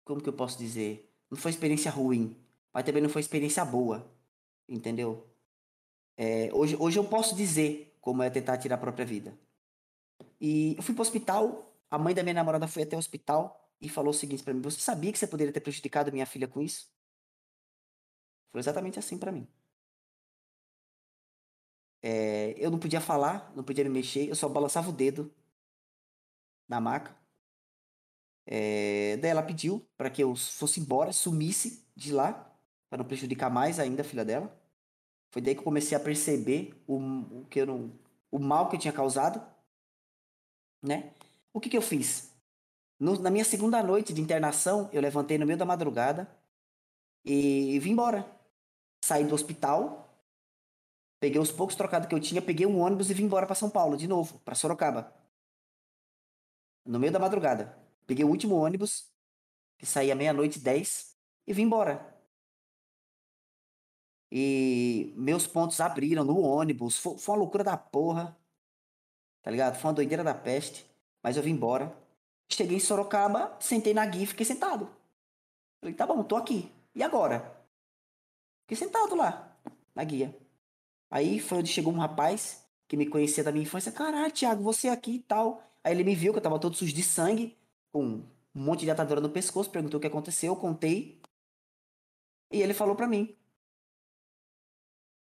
Como 0.04 0.22
que 0.22 0.28
eu 0.28 0.32
posso 0.32 0.58
dizer? 0.58 1.12
Não 1.30 1.38
foi 1.38 1.50
experiência 1.50 1.90
ruim, 1.90 2.36
mas 2.72 2.84
também 2.84 3.02
não 3.02 3.10
foi 3.10 3.20
experiência 3.20 3.64
boa. 3.64 4.10
Entendeu? 4.68 5.28
É, 6.16 6.50
hoje, 6.52 6.76
hoje 6.78 6.98
eu 6.98 7.04
posso 7.04 7.34
dizer 7.34 7.96
como 8.00 8.22
é 8.22 8.30
tentar 8.30 8.58
tirar 8.58 8.76
a 8.76 8.78
própria 8.78 9.06
vida. 9.06 9.38
E 10.40 10.74
eu 10.76 10.82
fui 10.82 10.94
pro 10.94 11.02
hospital, 11.02 11.74
a 11.90 11.98
mãe 11.98 12.14
da 12.14 12.22
minha 12.22 12.34
namorada 12.34 12.68
foi 12.68 12.82
até 12.82 12.96
o 12.96 12.98
hospital 12.98 13.70
e 13.80 13.88
falou 13.88 14.10
o 14.10 14.14
seguinte 14.14 14.42
para 14.42 14.54
mim: 14.54 14.60
Você 14.62 14.80
sabia 14.80 15.12
que 15.12 15.18
você 15.18 15.26
poderia 15.26 15.52
ter 15.52 15.60
prejudicado 15.60 16.12
minha 16.12 16.26
filha 16.26 16.48
com 16.48 16.60
isso? 16.60 16.90
Foi 18.52 18.60
exatamente 18.60 18.98
assim 18.98 19.18
para 19.18 19.32
mim. 19.32 19.46
É, 22.02 22.54
eu 22.58 22.70
não 22.70 22.78
podia 22.78 23.00
falar, 23.00 23.52
não 23.54 23.62
podia 23.62 23.84
me 23.84 23.90
mexer, 23.90 24.28
eu 24.28 24.34
só 24.34 24.48
balançava 24.48 24.88
o 24.88 24.92
dedo 24.92 25.32
na 26.68 26.80
maca. 26.80 27.19
É, 28.52 29.16
daí 29.18 29.30
ela 29.30 29.42
pediu 29.42 29.86
para 29.96 30.10
que 30.10 30.22
eu 30.22 30.34
fosse 30.34 30.80
embora, 30.80 31.12
sumisse 31.12 31.86
de 31.94 32.12
lá, 32.12 32.52
para 32.90 32.98
não 32.98 33.04
prejudicar 33.04 33.48
mais 33.48 33.78
ainda 33.78 34.02
a 34.02 34.04
filha 34.04 34.24
dela. 34.24 34.52
Foi 35.30 35.40
daí 35.40 35.54
que 35.54 35.60
eu 35.60 35.64
comecei 35.64 35.96
a 35.96 36.00
perceber 36.00 36.74
o, 36.86 36.96
o 37.42 37.46
que 37.48 37.60
eu 37.60 37.66
não, 37.66 37.92
o 38.30 38.38
mal 38.40 38.68
que 38.68 38.76
eu 38.76 38.80
tinha 38.80 38.92
causado, 38.92 39.40
né? 40.82 41.12
O 41.52 41.60
que 41.60 41.68
que 41.70 41.76
eu 41.76 41.82
fiz? 41.82 42.32
No, 42.98 43.18
na 43.20 43.30
minha 43.30 43.44
segunda 43.44 43.82
noite 43.82 44.12
de 44.12 44.20
internação, 44.20 44.90
eu 44.92 45.00
levantei 45.00 45.38
no 45.38 45.46
meio 45.46 45.58
da 45.58 45.64
madrugada 45.64 46.28
e, 47.24 47.74
e 47.76 47.78
vim 47.78 47.92
embora. 47.92 48.26
Saí 49.04 49.24
do 49.24 49.34
hospital, 49.34 50.10
Peguei 51.20 51.38
os 51.38 51.52
poucos 51.52 51.76
trocados 51.76 52.08
que 52.08 52.14
eu 52.14 52.20
tinha, 52.20 52.40
peguei 52.40 52.66
um 52.66 52.80
ônibus 52.80 53.10
e 53.10 53.14
vim 53.14 53.24
embora 53.24 53.46
para 53.46 53.54
São 53.54 53.68
Paulo, 53.68 53.94
de 53.94 54.08
novo, 54.08 54.38
para 54.40 54.54
Sorocaba. 54.54 55.12
No 56.86 56.98
meio 56.98 57.12
da 57.12 57.18
madrugada. 57.18 57.79
Peguei 58.10 58.24
o 58.24 58.28
último 58.28 58.56
ônibus, 58.56 59.08
que 59.78 59.86
saía 59.86 60.16
meia-noite 60.16 60.58
e 60.58 60.60
dez, 60.60 61.16
e 61.46 61.52
vim 61.52 61.62
embora. 61.62 62.12
E 64.32 65.14
meus 65.16 65.46
pontos 65.46 65.80
abriram 65.80 66.24
no 66.24 66.40
ônibus. 66.40 66.98
Foi, 66.98 67.16
foi 67.16 67.32
uma 67.32 67.38
loucura 67.38 67.62
da 67.62 67.76
porra. 67.76 68.36
Tá 69.40 69.48
ligado? 69.48 69.76
Foi 69.78 69.90
uma 69.90 69.94
doideira 69.94 70.24
da 70.24 70.34
peste. 70.34 70.84
Mas 71.22 71.36
eu 71.36 71.42
vim 71.44 71.52
embora. 71.52 71.96
Cheguei 72.48 72.78
em 72.78 72.80
Sorocaba, 72.80 73.56
sentei 73.60 73.94
na 73.94 74.04
guia 74.06 74.24
e 74.24 74.26
fiquei 74.26 74.44
sentado. 74.44 74.90
Falei, 75.80 75.94
tá 75.94 76.04
bom, 76.04 76.24
tô 76.24 76.34
aqui. 76.34 76.68
E 76.92 77.04
agora? 77.04 77.64
Fiquei 78.62 78.76
sentado 78.76 79.14
lá, 79.14 79.56
na 79.94 80.02
guia. 80.02 80.36
Aí 81.08 81.38
foi 81.38 81.58
onde 81.58 81.68
chegou 81.68 81.92
um 81.92 81.98
rapaz 82.00 82.66
que 82.88 82.96
me 82.96 83.06
conhecia 83.06 83.44
da 83.44 83.52
minha 83.52 83.62
infância. 83.62 83.92
Caralho, 83.92 84.32
Thiago, 84.32 84.64
você 84.64 84.88
aqui 84.88 85.12
e 85.12 85.20
tal. 85.20 85.62
Aí 85.84 85.92
ele 85.92 86.02
me 86.02 86.16
viu 86.16 86.32
que 86.32 86.40
eu 86.40 86.42
tava 86.42 86.58
todo 86.58 86.74
sujo 86.74 86.92
de 86.92 87.04
sangue, 87.04 87.56
com 87.92 88.22
um 88.54 88.62
monte 88.64 88.84
de 88.84 88.90
atadura 88.90 89.20
no 89.20 89.30
pescoço, 89.30 89.70
perguntou 89.70 89.98
o 89.98 90.00
que 90.00 90.06
aconteceu, 90.06 90.52
eu 90.52 90.60
contei. 90.60 91.20
E 92.50 92.62
ele 92.62 92.74
falou 92.74 92.96
para 92.96 93.06
mim. 93.06 93.36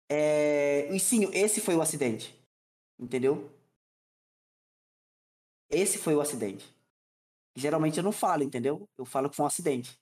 É... 0.10 0.94
E 0.94 1.00
sim, 1.00 1.26
esse 1.34 1.62
foi 1.62 1.76
o 1.76 1.82
acidente. 1.82 2.34
Entendeu? 3.00 3.52
Esse 5.70 5.98
foi 5.98 6.16
o 6.16 6.22
acidente. 6.22 6.66
Geralmente 7.56 7.98
eu 7.98 8.04
não 8.04 8.12
falo, 8.12 8.44
entendeu? 8.44 8.88
Eu 8.98 9.06
falo 9.06 9.30
que 9.30 9.36
foi 9.36 9.44
um 9.44 9.48
acidente. 9.48 10.00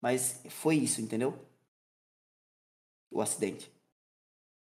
Mas 0.00 0.42
foi 0.50 0.76
isso, 0.76 1.00
entendeu? 1.00 1.34
O 3.10 3.20
acidente. 3.22 3.72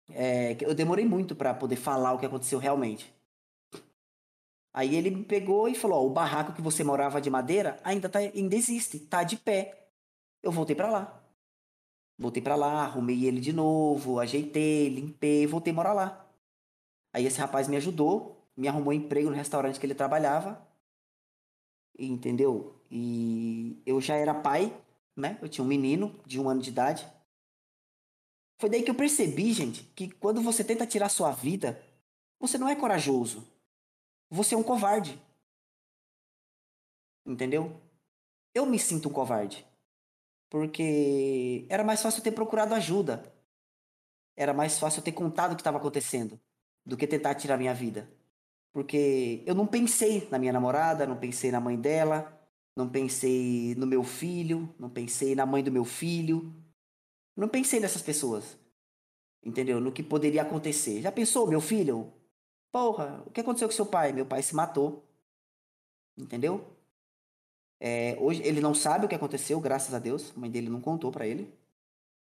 É, 0.10 0.56
eu 0.64 0.76
demorei 0.76 1.06
muito 1.06 1.36
para 1.36 1.54
poder 1.54 1.76
falar 1.76 2.14
o 2.14 2.20
que 2.20 2.26
aconteceu 2.26 2.60
realmente. 2.60 3.12
Aí 4.74 4.96
ele 4.96 5.12
me 5.12 5.24
pegou 5.24 5.68
e 5.68 5.76
falou: 5.76 6.04
ó, 6.04 6.08
o 6.08 6.10
barraco 6.10 6.54
que 6.54 6.62
você 6.62 6.84
morava 6.84 7.22
de 7.22 7.30
madeira 7.30 7.80
ainda, 7.84 8.10
tá, 8.10 8.20
ainda 8.20 8.56
existe, 8.56 9.00
tá 9.00 9.24
de 9.24 9.38
pé. 9.38 9.88
Eu 10.42 10.52
voltei 10.52 10.76
para 10.76 10.90
lá. 10.90 11.24
Voltei 12.18 12.42
para 12.42 12.56
lá, 12.56 12.84
arrumei 12.84 13.26
ele 13.26 13.40
de 13.40 13.54
novo, 13.54 14.20
ajeitei, 14.20 14.90
limpei, 14.90 15.46
voltei 15.48 15.72
a 15.72 15.76
morar 15.76 15.94
lá. 15.94 16.26
Aí 17.12 17.26
esse 17.26 17.40
rapaz 17.40 17.68
me 17.68 17.78
ajudou, 17.78 18.44
me 18.56 18.68
arrumou 18.68 18.94
emprego 18.94 19.30
no 19.30 19.36
restaurante 19.36 19.80
que 19.80 19.86
ele 19.86 19.96
trabalhava. 19.96 20.66
Entendeu? 21.98 22.76
E 22.90 23.82
eu 23.86 24.02
já 24.02 24.16
era 24.16 24.34
pai, 24.34 24.76
né? 25.16 25.38
Eu 25.42 25.50
tinha 25.50 25.64
um 25.64 25.68
menino 25.68 26.20
de 26.26 26.40
um 26.40 26.50
ano 26.50 26.62
de 26.62 26.70
idade. 26.70 27.08
Foi 28.60 28.70
daí 28.70 28.82
que 28.82 28.90
eu 28.90 28.96
percebi, 28.96 29.52
gente, 29.54 29.84
que 29.96 30.10
quando 30.10 30.42
você 30.42 30.64
tenta 30.64 30.88
tirar 30.88 31.10
sua 31.10 31.32
vida, 31.32 31.84
você 32.40 32.58
não 32.58 32.70
é 32.70 32.76
corajoso. 32.76 33.46
Você 34.34 34.56
é 34.56 34.58
um 34.58 34.64
covarde. 34.64 35.22
Entendeu? 37.24 37.80
Eu 38.52 38.66
me 38.66 38.80
sinto 38.80 39.08
um 39.08 39.14
covarde. 39.14 39.64
Porque 40.50 41.68
era 41.70 41.84
mais 41.84 42.02
fácil 42.02 42.20
eu 42.20 42.24
ter 42.24 42.32
procurado 42.32 42.74
ajuda. 42.74 43.32
Era 44.36 44.52
mais 44.52 44.80
fácil 44.80 45.02
eu 45.02 45.04
ter 45.04 45.12
contado 45.12 45.52
o 45.52 45.56
que 45.56 45.62
estava 45.62 45.78
acontecendo 45.78 46.40
do 46.84 46.98
que 46.98 47.06
tentar 47.06 47.36
tirar 47.36 47.60
minha 47.60 47.76
vida. 47.76 48.10
Porque 48.72 49.44
eu 49.46 49.54
não 49.54 49.68
pensei 49.68 50.28
na 50.32 50.40
minha 50.40 50.52
namorada, 50.52 51.06
não 51.06 51.16
pensei 51.16 51.52
na 51.52 51.60
mãe 51.60 51.80
dela, 51.80 52.36
não 52.76 52.90
pensei 52.90 53.76
no 53.76 53.86
meu 53.86 54.04
filho, 54.04 54.74
não 54.80 54.90
pensei 54.90 55.36
na 55.36 55.46
mãe 55.46 55.64
do 55.64 55.72
meu 55.72 55.86
filho, 55.86 56.52
não 57.38 57.48
pensei 57.48 57.80
nessas 57.80 58.02
pessoas. 58.02 58.58
Entendeu? 59.44 59.80
No 59.80 59.92
que 59.92 60.02
poderia 60.02 60.42
acontecer. 60.42 61.04
Já 61.04 61.12
pensou, 61.12 61.46
meu 61.46 61.62
filho? 61.62 62.12
Porra, 62.74 63.22
o 63.28 63.30
que 63.30 63.40
aconteceu 63.40 63.68
com 63.68 63.76
seu 63.76 63.86
pai? 63.86 64.12
Meu 64.12 64.26
pai 64.26 64.42
se 64.42 64.56
matou. 64.56 65.08
Entendeu? 66.18 66.76
É, 67.80 68.18
hoje 68.20 68.42
ele 68.42 68.60
não 68.60 68.74
sabe 68.74 69.06
o 69.06 69.08
que 69.10 69.14
aconteceu, 69.14 69.62
graças 69.62 69.94
a 69.94 70.00
Deus. 70.00 70.36
A 70.36 70.40
mãe 70.40 70.50
dele 70.50 70.70
não 70.70 70.82
contou 70.82 71.12
para 71.12 71.28
ele. 71.28 71.54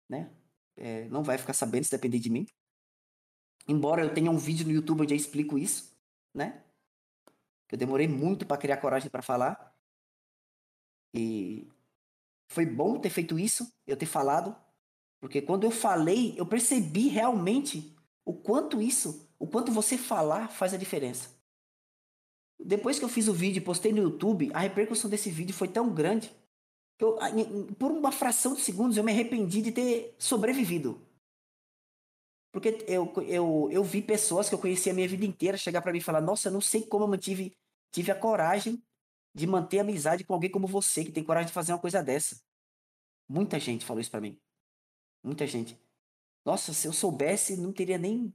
Né? 0.10 0.30
É, 0.76 1.08
não 1.08 1.24
vai 1.24 1.38
ficar 1.38 1.54
sabendo 1.54 1.86
se 1.86 1.92
depender 1.92 2.20
de 2.20 2.30
mim. 2.30 2.46
Embora 3.66 4.04
eu 4.04 4.14
tenha 4.14 4.30
um 4.30 4.38
vídeo 4.38 4.68
no 4.68 4.74
YouTube 4.74 5.04
onde 5.04 5.14
eu 5.14 5.18
explico 5.18 5.58
isso, 5.58 5.98
né? 6.34 6.62
Eu 7.72 7.78
demorei 7.78 8.08
muito 8.08 8.46
para 8.46 8.58
criar 8.58 8.78
coragem 8.78 9.10
para 9.10 9.22
falar. 9.22 9.74
E 11.14 11.72
foi 12.50 12.66
bom 12.66 13.00
ter 13.00 13.10
feito 13.10 13.40
isso, 13.40 13.74
eu 13.88 13.96
ter 13.96 14.06
falado, 14.06 14.54
porque 15.22 15.42
quando 15.42 15.64
eu 15.64 15.72
falei, 15.72 16.36
eu 16.38 16.46
percebi 16.46 17.08
realmente 17.08 17.96
o 18.26 18.34
quanto 18.34 18.82
isso, 18.82 19.25
o 19.40 19.48
quanto 19.48 19.72
você 19.72 19.98
falar 19.98 20.48
faz 20.50 20.74
a 20.74 20.78
diferença. 20.78 21.30
Depois 22.60 22.98
que 22.98 23.06
eu 23.06 23.10
fiz 23.10 23.28
o 23.28 23.34
vídeo 23.34 23.60
e 23.60 23.64
postei 23.64 23.92
no 23.92 24.02
YouTube, 24.02 24.50
a 24.54 24.60
repercussão 24.60 25.10
desse 25.10 25.30
vídeo 25.30 25.54
foi 25.54 25.68
tão 25.68 25.94
grande 25.94 26.34
que 26.98 27.04
eu, 27.04 27.18
por 27.78 27.92
uma 27.92 28.12
fração 28.12 28.54
de 28.54 28.62
segundos 28.62 28.96
eu 28.96 29.04
me 29.04 29.12
arrependi 29.12 29.62
de 29.62 29.72
ter 29.72 30.16
sobrevivido. 30.18 31.06
Porque 32.52 32.86
eu, 32.88 33.12
eu, 33.28 33.70
eu 33.70 33.84
vi 33.84 34.02
pessoas 34.02 34.48
que 34.48 34.56
eu 34.56 34.60
conhecia 34.60 34.94
a 34.94 34.96
minha 34.96 35.08
vida 35.08 35.26
inteira 35.26 35.58
chegar 35.58 35.82
para 35.82 35.92
mim 35.92 35.98
e 35.98 36.02
falar: 36.02 36.22
Nossa, 36.22 36.48
eu 36.48 36.54
não 36.54 36.62
sei 36.62 36.84
como 36.86 37.04
eu 37.04 37.08
mantive, 37.10 37.54
tive 37.92 38.12
a 38.12 38.16
coragem 38.16 38.82
de 39.34 39.46
manter 39.46 39.80
amizade 39.80 40.24
com 40.24 40.34
alguém 40.34 40.50
como 40.50 40.66
você, 40.66 41.04
que 41.04 41.12
tem 41.12 41.22
coragem 41.22 41.48
de 41.48 41.54
fazer 41.54 41.74
uma 41.74 41.80
coisa 41.80 42.02
dessa. 42.02 42.42
Muita 43.28 43.60
gente 43.60 43.84
falou 43.84 44.00
isso 44.00 44.10
para 44.10 44.22
mim. 44.22 44.40
Muita 45.22 45.46
gente. 45.46 45.78
Nossa, 46.46 46.74
se 46.74 46.88
eu 46.88 46.94
soubesse, 46.94 47.58
não 47.58 47.74
teria 47.74 47.98
nem 47.98 48.34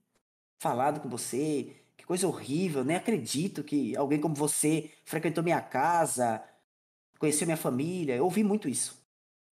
falado 0.60 1.00
com 1.00 1.08
você. 1.08 1.74
Que 1.96 2.04
coisa 2.04 2.28
horrível, 2.28 2.84
nem 2.84 2.96
acredito 2.96 3.64
que 3.64 3.96
alguém 3.96 4.20
como 4.20 4.34
você 4.34 4.92
frequentou 5.04 5.42
minha 5.42 5.60
casa, 5.60 6.44
conheceu 7.18 7.46
minha 7.46 7.56
família. 7.56 8.14
Eu 8.14 8.24
ouvi 8.24 8.44
muito 8.44 8.68
isso. 8.68 9.02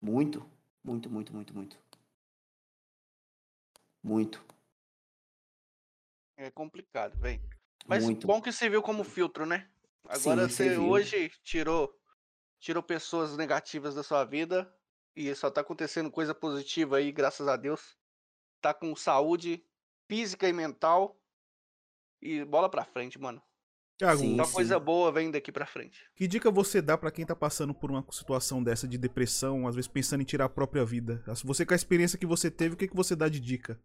Muito, 0.01 0.45
muito, 0.83 1.09
muito, 1.09 1.33
muito, 1.33 1.53
muito. 1.55 1.77
Muito. 4.03 4.45
É 6.37 6.51
complicado, 6.51 7.17
velho. 7.19 7.41
Mas 7.87 8.03
Muito. 8.03 8.27
bom 8.27 8.41
que 8.41 8.51
você 8.51 8.69
viu 8.69 8.81
como 8.81 9.03
filtro, 9.03 9.45
né? 9.45 9.69
Agora 10.07 10.47
Sim, 10.47 10.55
você 10.55 10.77
hoje 10.77 11.31
tirou 11.43 11.97
tirou 12.59 12.83
pessoas 12.83 13.37
negativas 13.37 13.95
da 13.95 14.03
sua 14.03 14.25
vida 14.25 14.71
e 15.15 15.33
só 15.35 15.49
tá 15.49 15.61
acontecendo 15.61 16.11
coisa 16.11 16.35
positiva 16.35 16.97
aí, 16.97 17.11
graças 17.11 17.47
a 17.47 17.55
Deus. 17.55 17.97
Tá 18.61 18.73
com 18.73 18.95
saúde 18.95 19.65
física 20.07 20.47
e 20.47 20.53
mental 20.53 21.19
e 22.21 22.43
bola 22.45 22.69
pra 22.69 22.85
frente, 22.85 23.19
mano. 23.19 23.41
Thiago, 23.97 24.21
Sim. 24.21 24.37
Só 24.37 24.51
coisa 24.51 24.79
boa 24.79 25.11
vem 25.11 25.31
daqui 25.31 25.51
pra 25.51 25.65
frente. 25.65 25.99
que 26.15 26.27
dica 26.27 26.51
você 26.51 26.81
dá 26.81 26.97
pra 26.97 27.09
quem 27.09 27.25
tá 27.25 27.35
passando 27.35 27.73
por 27.73 27.89
uma 27.89 28.05
situação 28.11 28.63
dessa 28.63 28.87
de 28.87 28.97
depressão, 28.97 29.67
às 29.67 29.75
vezes 29.75 29.87
pensando 29.87 30.21
em 30.21 30.25
tirar 30.25 30.45
a 30.45 30.49
própria 30.49 30.85
vida? 30.85 31.23
Você 31.43 31.65
com 31.65 31.73
a 31.73 31.75
experiência 31.75 32.17
que 32.17 32.25
você 32.25 32.51
teve, 32.51 32.75
o 32.75 32.77
que, 32.77 32.87
que 32.87 32.95
você 32.95 33.15
dá 33.15 33.27
de 33.27 33.39
dica? 33.39 33.79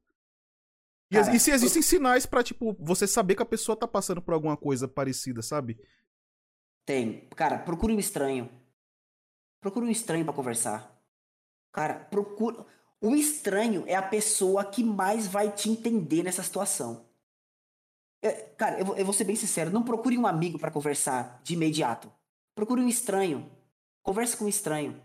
E, 1.10 1.14
Cara, 1.14 1.34
e 1.34 1.40
se 1.40 1.50
existem 1.50 1.82
sinais 1.82 2.24
pra, 2.24 2.42
tipo, 2.42 2.74
você 2.78 3.06
saber 3.06 3.34
que 3.34 3.42
a 3.42 3.46
pessoa 3.46 3.76
tá 3.76 3.86
passando 3.86 4.20
por 4.22 4.32
alguma 4.32 4.56
coisa 4.56 4.86
parecida, 4.88 5.42
sabe? 5.42 5.78
Tem. 6.84 7.28
Cara, 7.30 7.58
procure 7.58 7.94
um 7.94 7.98
estranho. 7.98 8.50
Procure 9.60 9.86
um 9.86 9.90
estranho 9.90 10.24
pra 10.24 10.34
conversar. 10.34 10.90
Cara, 11.70 11.94
procura. 11.94 12.66
O 13.02 13.16
estranho 13.16 13.82
é 13.88 13.96
a 13.96 14.02
pessoa 14.02 14.64
que 14.64 14.84
mais 14.84 15.26
vai 15.26 15.50
te 15.50 15.68
entender 15.68 16.22
nessa 16.22 16.40
situação. 16.40 17.04
É, 18.22 18.30
cara, 18.56 18.78
eu, 18.78 18.96
eu 18.96 19.04
vou 19.04 19.12
ser 19.12 19.24
bem 19.24 19.34
sincero, 19.34 19.72
não 19.72 19.82
procure 19.82 20.16
um 20.16 20.24
amigo 20.24 20.56
pra 20.56 20.70
conversar 20.70 21.40
de 21.42 21.54
imediato. 21.54 22.10
Procure 22.54 22.80
um 22.80 22.88
estranho. 22.88 23.50
Converse 24.04 24.36
com 24.36 24.44
um 24.44 24.48
estranho. 24.48 25.02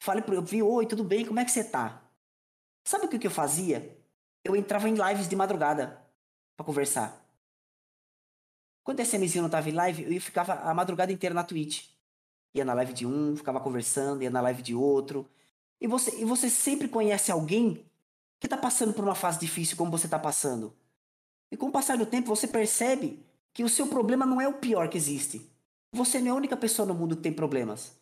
Fale 0.00 0.20
pro 0.20 0.34
eu 0.34 0.42
vi, 0.42 0.60
oi, 0.60 0.84
tudo 0.84 1.04
bem? 1.04 1.24
Como 1.24 1.38
é 1.38 1.44
que 1.44 1.52
você 1.52 1.62
tá? 1.62 2.02
Sabe 2.84 3.06
o 3.06 3.08
que, 3.08 3.20
que 3.20 3.26
eu 3.28 3.30
fazia? 3.30 3.96
Eu 4.42 4.56
entrava 4.56 4.88
em 4.88 4.94
lives 4.94 5.28
de 5.28 5.36
madrugada 5.36 6.04
pra 6.56 6.66
conversar. 6.66 7.24
Quando 8.82 8.98
a 8.98 9.04
SMzinho 9.04 9.42
não 9.42 9.50
tava 9.50 9.68
em 9.68 9.74
live, 9.74 10.12
eu 10.12 10.20
ficava 10.20 10.54
a 10.54 10.74
madrugada 10.74 11.12
inteira 11.12 11.34
na 11.34 11.44
Twitch. 11.44 11.84
Ia 12.52 12.64
na 12.64 12.74
live 12.74 12.92
de 12.92 13.06
um, 13.06 13.36
ficava 13.36 13.60
conversando, 13.60 14.24
ia 14.24 14.30
na 14.30 14.40
live 14.40 14.60
de 14.60 14.74
outro. 14.74 15.28
E 15.80 15.86
você, 15.86 16.20
e 16.20 16.24
você 16.24 16.50
sempre 16.50 16.88
conhece 16.88 17.30
alguém 17.30 17.84
que 18.40 18.48
tá 18.48 18.56
passando 18.56 18.92
por 18.92 19.04
uma 19.04 19.14
fase 19.14 19.38
difícil 19.38 19.76
como 19.76 19.90
você 19.90 20.08
tá 20.08 20.18
passando. 20.18 20.74
E 21.50 21.56
com 21.56 21.66
o 21.66 21.72
passar 21.72 21.96
do 21.96 22.06
tempo, 22.06 22.28
você 22.28 22.46
percebe 22.46 23.24
que 23.52 23.64
o 23.64 23.68
seu 23.68 23.86
problema 23.88 24.26
não 24.26 24.40
é 24.40 24.48
o 24.48 24.58
pior 24.58 24.88
que 24.88 24.96
existe. 24.96 25.50
Você 25.92 26.20
não 26.20 26.28
é 26.28 26.30
a 26.30 26.34
única 26.34 26.56
pessoa 26.56 26.86
no 26.86 26.94
mundo 26.94 27.16
que 27.16 27.22
tem 27.22 27.32
problemas. 27.32 27.96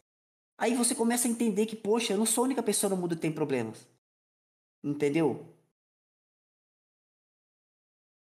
Aí 0.58 0.74
você 0.74 0.94
começa 0.94 1.28
a 1.28 1.30
entender 1.30 1.66
que, 1.66 1.76
poxa, 1.76 2.14
eu 2.14 2.18
não 2.18 2.26
sou 2.26 2.42
a 2.42 2.46
única 2.46 2.62
pessoa 2.62 2.90
no 2.90 2.96
mundo 2.96 3.14
que 3.14 3.22
tem 3.22 3.32
problemas. 3.32 3.86
Entendeu? 4.82 5.46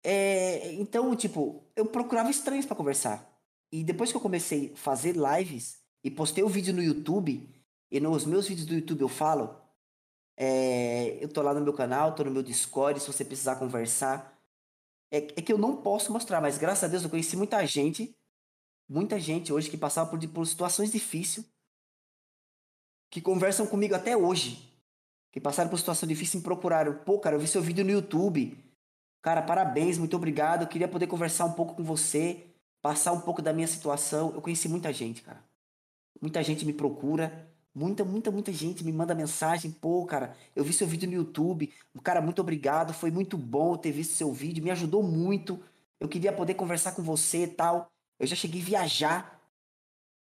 É, 0.03 0.73
então, 0.73 1.15
tipo, 1.15 1.63
eu 1.75 1.85
procurava 1.85 2.29
estranhos 2.29 2.65
pra 2.65 2.75
conversar. 2.75 3.27
E 3.71 3.83
depois 3.83 4.11
que 4.11 4.17
eu 4.17 4.21
comecei 4.21 4.71
a 4.73 4.77
fazer 4.77 5.15
lives 5.15 5.79
e 6.03 6.11
postei 6.11 6.43
o 6.43 6.49
vídeo 6.49 6.73
no 6.73 6.83
YouTube, 6.83 7.49
e 7.95 7.99
nos 8.01 8.25
meus 8.25 8.45
vídeos 8.45 8.67
do 8.67 8.73
YouTube 8.73 8.99
eu 8.99 9.07
falo, 9.07 9.55
é, 10.35 11.17
eu 11.23 11.29
tô 11.29 11.41
lá 11.41 11.53
no 11.53 11.61
meu 11.61 11.71
canal, 11.71 12.13
tô 12.13 12.25
no 12.25 12.31
meu 12.31 12.43
Discord, 12.43 12.99
se 12.99 13.07
você 13.07 13.23
precisar 13.23 13.55
conversar. 13.55 14.37
É, 15.09 15.19
é 15.19 15.41
que 15.41 15.53
eu 15.53 15.57
não 15.57 15.77
posso 15.77 16.11
mostrar, 16.11 16.41
mas 16.41 16.57
graças 16.57 16.83
a 16.83 16.87
Deus 16.89 17.03
eu 17.05 17.09
conheci 17.09 17.37
muita 17.37 17.65
gente, 17.65 18.13
muita 18.89 19.17
gente 19.17 19.53
hoje 19.53 19.69
que 19.69 19.77
passava 19.77 20.09
por, 20.09 20.19
por 20.27 20.45
situações 20.45 20.91
difíceis, 20.91 21.45
que 23.09 23.21
conversam 23.21 23.65
comigo 23.65 23.95
até 23.95 24.17
hoje, 24.17 24.77
que 25.31 25.39
passaram 25.39 25.69
por 25.69 25.79
situação 25.79 26.05
difícil 26.05 26.35
e 26.35 26.37
me 26.39 26.43
procuraram. 26.43 26.95
Pô, 27.05 27.17
cara, 27.17 27.37
eu 27.37 27.39
vi 27.39 27.47
seu 27.47 27.61
vídeo 27.61 27.85
no 27.85 27.91
YouTube. 27.91 28.61
Cara, 29.21 29.41
parabéns, 29.41 29.97
muito 29.97 30.17
obrigado. 30.17 30.63
Eu 30.63 30.67
queria 30.67 30.89
poder 30.89 31.07
conversar 31.07 31.45
um 31.45 31.53
pouco 31.53 31.75
com 31.75 31.83
você, 31.83 32.45
passar 32.81 33.13
um 33.13 33.21
pouco 33.21 33.41
da 33.41 33.53
minha 33.53 33.67
situação. 33.67 34.33
Eu 34.35 34.41
conheci 34.41 34.67
muita 34.67 34.91
gente, 34.91 35.21
cara. 35.21 35.41
Muita 36.21 36.43
gente 36.43 36.65
me 36.65 36.73
procura. 36.73 37.54
Muita, 37.75 38.05
muita, 38.05 38.31
muita 38.31 38.53
gente 38.53 38.85
me 38.85 38.93
manda 38.93 39.13
mensagem. 39.13 39.69
Pô, 39.69 40.05
cara, 40.05 40.33
eu 40.55 40.63
vi 40.63 40.71
seu 40.71 40.87
vídeo 40.87 41.09
no 41.09 41.15
YouTube. 41.15 41.73
Cara, 42.01 42.21
muito 42.21 42.39
obrigado. 42.39 42.93
Foi 42.93 43.11
muito 43.11 43.37
bom 43.37 43.75
ter 43.75 43.91
visto 43.91 44.13
seu 44.13 44.31
vídeo. 44.31 44.63
Me 44.63 44.71
ajudou 44.71 45.03
muito. 45.03 45.61
Eu 45.99 46.07
queria 46.07 46.31
poder 46.31 46.53
conversar 46.53 46.93
com 46.93 47.03
você 47.03 47.43
e 47.43 47.47
tal. 47.47 47.91
Eu 48.17 48.25
já 48.25 48.35
cheguei 48.35 48.61
a 48.61 48.65
viajar 48.65 49.41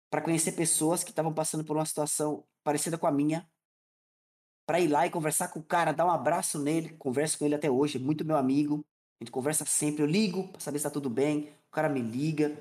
para 0.08 0.22
conhecer 0.22 0.52
pessoas 0.52 1.02
que 1.02 1.10
estavam 1.10 1.34
passando 1.34 1.64
por 1.64 1.76
uma 1.76 1.84
situação 1.84 2.44
parecida 2.62 2.96
com 2.96 3.08
a 3.08 3.10
minha. 3.10 3.44
Para 4.64 4.78
ir 4.78 4.86
lá 4.86 5.04
e 5.04 5.10
conversar 5.10 5.48
com 5.48 5.58
o 5.58 5.64
cara, 5.64 5.90
dar 5.90 6.06
um 6.06 6.10
abraço 6.10 6.56
nele. 6.56 6.90
Converso 6.90 7.36
com 7.36 7.46
ele 7.46 7.56
até 7.56 7.68
hoje. 7.68 7.98
é 7.98 8.00
Muito 8.00 8.24
meu 8.24 8.36
amigo. 8.36 8.86
A 9.20 9.24
gente 9.24 9.32
conversa 9.32 9.64
sempre. 9.66 10.04
Eu 10.04 10.06
ligo 10.06 10.46
para 10.48 10.60
saber 10.60 10.78
se 10.78 10.84
tá 10.84 10.90
tudo 10.90 11.10
bem. 11.10 11.52
O 11.68 11.72
cara 11.72 11.88
me 11.88 12.00
liga. 12.00 12.56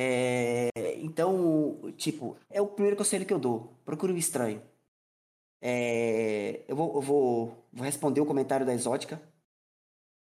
É, 0.00 0.70
então, 1.00 1.90
tipo, 1.96 2.38
é 2.48 2.60
o 2.62 2.68
primeiro 2.68 2.96
conselho 2.96 3.26
que 3.26 3.32
eu 3.32 3.38
dou. 3.38 3.74
Procure 3.84 4.12
um 4.12 4.16
estranho. 4.16 4.62
É, 5.60 6.64
eu 6.68 6.76
vou, 6.76 6.94
eu 6.94 7.02
vou, 7.02 7.68
vou 7.72 7.84
responder 7.84 8.20
o 8.20 8.26
comentário 8.26 8.64
da 8.64 8.72
Exótica, 8.72 9.20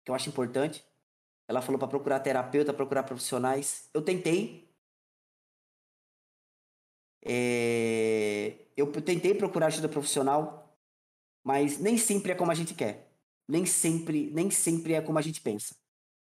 que 0.04 0.11
eu 0.11 0.14
acho 0.14 0.28
importante. 0.28 0.85
Ela 1.48 1.62
falou 1.62 1.78
para 1.78 1.88
procurar 1.88 2.20
terapeuta, 2.20 2.74
procurar 2.74 3.04
profissionais. 3.04 3.88
Eu 3.94 4.02
tentei. 4.02 4.68
É, 7.24 8.66
eu 8.76 8.92
tentei 8.92 9.35
procurar 9.35 9.68
ajuda 9.68 9.88
profissional, 9.88 10.76
mas 11.42 11.78
nem 11.78 11.96
sempre 11.96 12.32
é 12.32 12.35
como 12.35 12.50
a 12.50 12.54
gente 12.54 12.74
quer. 12.74 13.11
Nem 13.48 13.64
sempre, 13.64 14.30
nem 14.32 14.50
sempre 14.50 14.92
é 14.94 15.00
como 15.00 15.18
a 15.18 15.22
gente 15.22 15.40
pensa. 15.40 15.74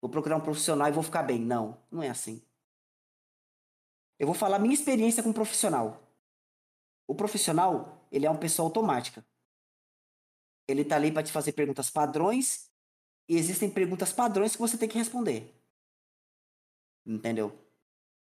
Vou 0.01 0.11
procurar 0.11 0.37
um 0.37 0.41
profissional 0.41 0.89
e 0.89 0.93
vou 0.93 1.03
ficar 1.03 1.23
bem. 1.23 1.39
Não, 1.39 1.79
não 1.91 2.03
é 2.03 2.09
assim. 2.09 2.43
Eu 4.19 4.27
vou 4.27 4.35
falar 4.35 4.59
minha 4.59 4.75
experiência 4.75 5.23
com 5.23 5.31
um 5.31 5.33
profissional. 5.33 6.03
O 7.07 7.15
profissional, 7.15 8.07
ele 8.11 8.27
é 8.27 8.31
uma 8.31 8.39
pessoa 8.39 8.67
automática. 8.67 9.25
Ele 10.67 10.85
tá 10.85 10.97
ali 10.97 11.13
para 11.13 11.23
te 11.23 11.33
fazer 11.33 11.53
perguntas 11.53 11.91
padrões 11.91 12.71
e 13.29 13.37
existem 13.37 13.71
perguntas 13.71 14.13
padrões 14.13 14.53
que 14.53 14.63
você 14.63 14.79
tem 14.79 14.89
que 14.89 14.99
responder. 14.99 15.55
Entendeu? 17.05 17.53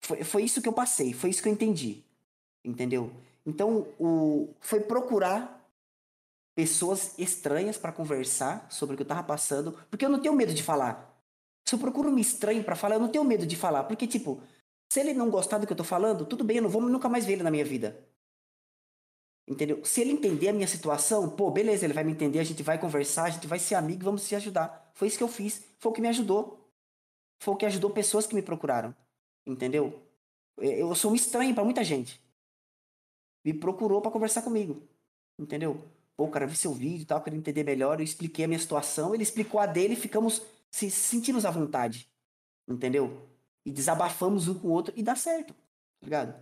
Foi, 0.01 0.25
foi 0.25 0.42
isso 0.45 0.62
que 0.62 0.68
eu 0.68 0.73
passei, 0.73 1.12
foi 1.12 1.31
isso 1.31 1.42
que 1.42 1.49
eu 1.49 1.53
entendi. 1.53 2.03
Entendeu? 2.64 3.12
Então, 3.45 3.88
o, 3.99 4.55
foi 4.61 4.81
procurar 4.81 5.61
pessoas 6.55 7.18
estranhas 7.18 7.79
para 7.79 7.92
conversar 7.92 8.71
sobre 8.71 8.95
o 8.95 8.97
que 8.97 9.03
eu 9.03 9.09
tava 9.09 9.23
passando, 9.23 9.73
porque 9.90 10.05
eu 10.05 10.11
não 10.11 10.21
tenho 10.21 10.35
medo 10.35 10.55
de 10.55 10.62
falar. 10.62 11.11
Se 11.64 11.75
eu 11.75 11.79
procuro 11.79 12.11
um 12.11 12.18
estranho 12.18 12.62
para 12.62 12.77
falar, 12.77 12.97
eu 12.97 13.01
não 13.01 13.09
tenho 13.09 13.25
medo 13.25 13.47
de 13.47 13.57
falar, 13.57 13.85
porque 13.85 14.07
tipo, 14.07 14.42
se 14.92 15.00
ele 15.00 15.14
não 15.14 15.31
gostar 15.31 15.57
do 15.57 15.66
que 15.66 15.72
eu 15.72 15.76
tô 15.76 15.85
falando, 15.85 16.26
tudo 16.26 16.44
bem, 16.44 16.59
eu 16.59 16.64
não 16.64 16.68
vou 16.68 16.83
nunca 16.83 17.09
mais 17.09 17.24
ver 17.24 17.33
ele 17.33 17.42
na 17.42 17.50
minha 17.50 17.64
vida. 17.64 18.07
Entendeu? 19.48 19.83
Se 19.87 20.02
ele 20.02 20.12
entender 20.12 20.48
a 20.48 20.52
minha 20.52 20.68
situação, 20.68 21.31
pô, 21.31 21.50
beleza, 21.50 21.87
ele 21.87 21.94
vai 21.94 22.05
me 22.05 22.12
entender, 22.12 22.38
a 22.38 22.44
gente 22.44 22.62
vai 22.62 22.78
conversar, 22.78 23.24
a 23.24 23.31
gente 23.31 23.46
vai 23.46 23.59
ser 23.59 23.74
amigo, 23.74 24.05
vamos 24.05 24.20
se 24.20 24.35
ajudar. 24.35 24.92
Foi 24.92 25.09
isso 25.09 25.16
que 25.16 25.24
eu 25.24 25.28
fiz, 25.28 25.64
foi 25.78 25.90
o 25.90 25.94
que 25.94 26.02
me 26.02 26.09
ajudou. 26.09 26.70
Foi 27.42 27.55
o 27.55 27.57
que 27.57 27.64
ajudou 27.64 27.88
pessoas 27.88 28.26
que 28.26 28.35
me 28.35 28.42
procuraram. 28.42 28.94
Entendeu? 29.46 29.98
Eu 30.59 30.94
sou 30.94 31.11
um 31.11 31.14
estranho 31.14 31.55
para 31.55 31.64
muita 31.64 31.83
gente. 31.83 32.20
Me 33.42 33.55
procurou 33.55 34.02
para 34.02 34.11
conversar 34.11 34.42
comigo. 34.42 34.87
Entendeu? 35.38 35.83
Pô, 36.14 36.28
cara, 36.28 36.46
vi 36.46 36.55
seu 36.55 36.74
vídeo 36.74 37.05
e 37.05 37.07
tal, 37.07 37.22
queria 37.22 37.38
entender 37.38 37.64
melhor, 37.64 37.98
eu 37.98 38.05
expliquei 38.05 38.44
a 38.44 38.48
minha 38.48 38.61
situação, 38.61 39.14
ele 39.14 39.22
explicou 39.22 39.59
a 39.59 39.64
dele 39.64 39.94
e 39.94 39.96
ficamos 39.96 40.42
se 40.70 40.90
sentimos 40.90 41.46
à 41.46 41.50
vontade. 41.50 42.12
Entendeu? 42.68 43.32
E 43.64 43.70
desabafamos 43.70 44.48
um 44.48 44.55
com 44.55 44.68
o 44.68 44.70
outro 44.70 44.92
e 44.96 45.03
dá 45.03 45.14
certo. 45.14 45.53
Tá 45.53 46.05
ligado? 46.05 46.35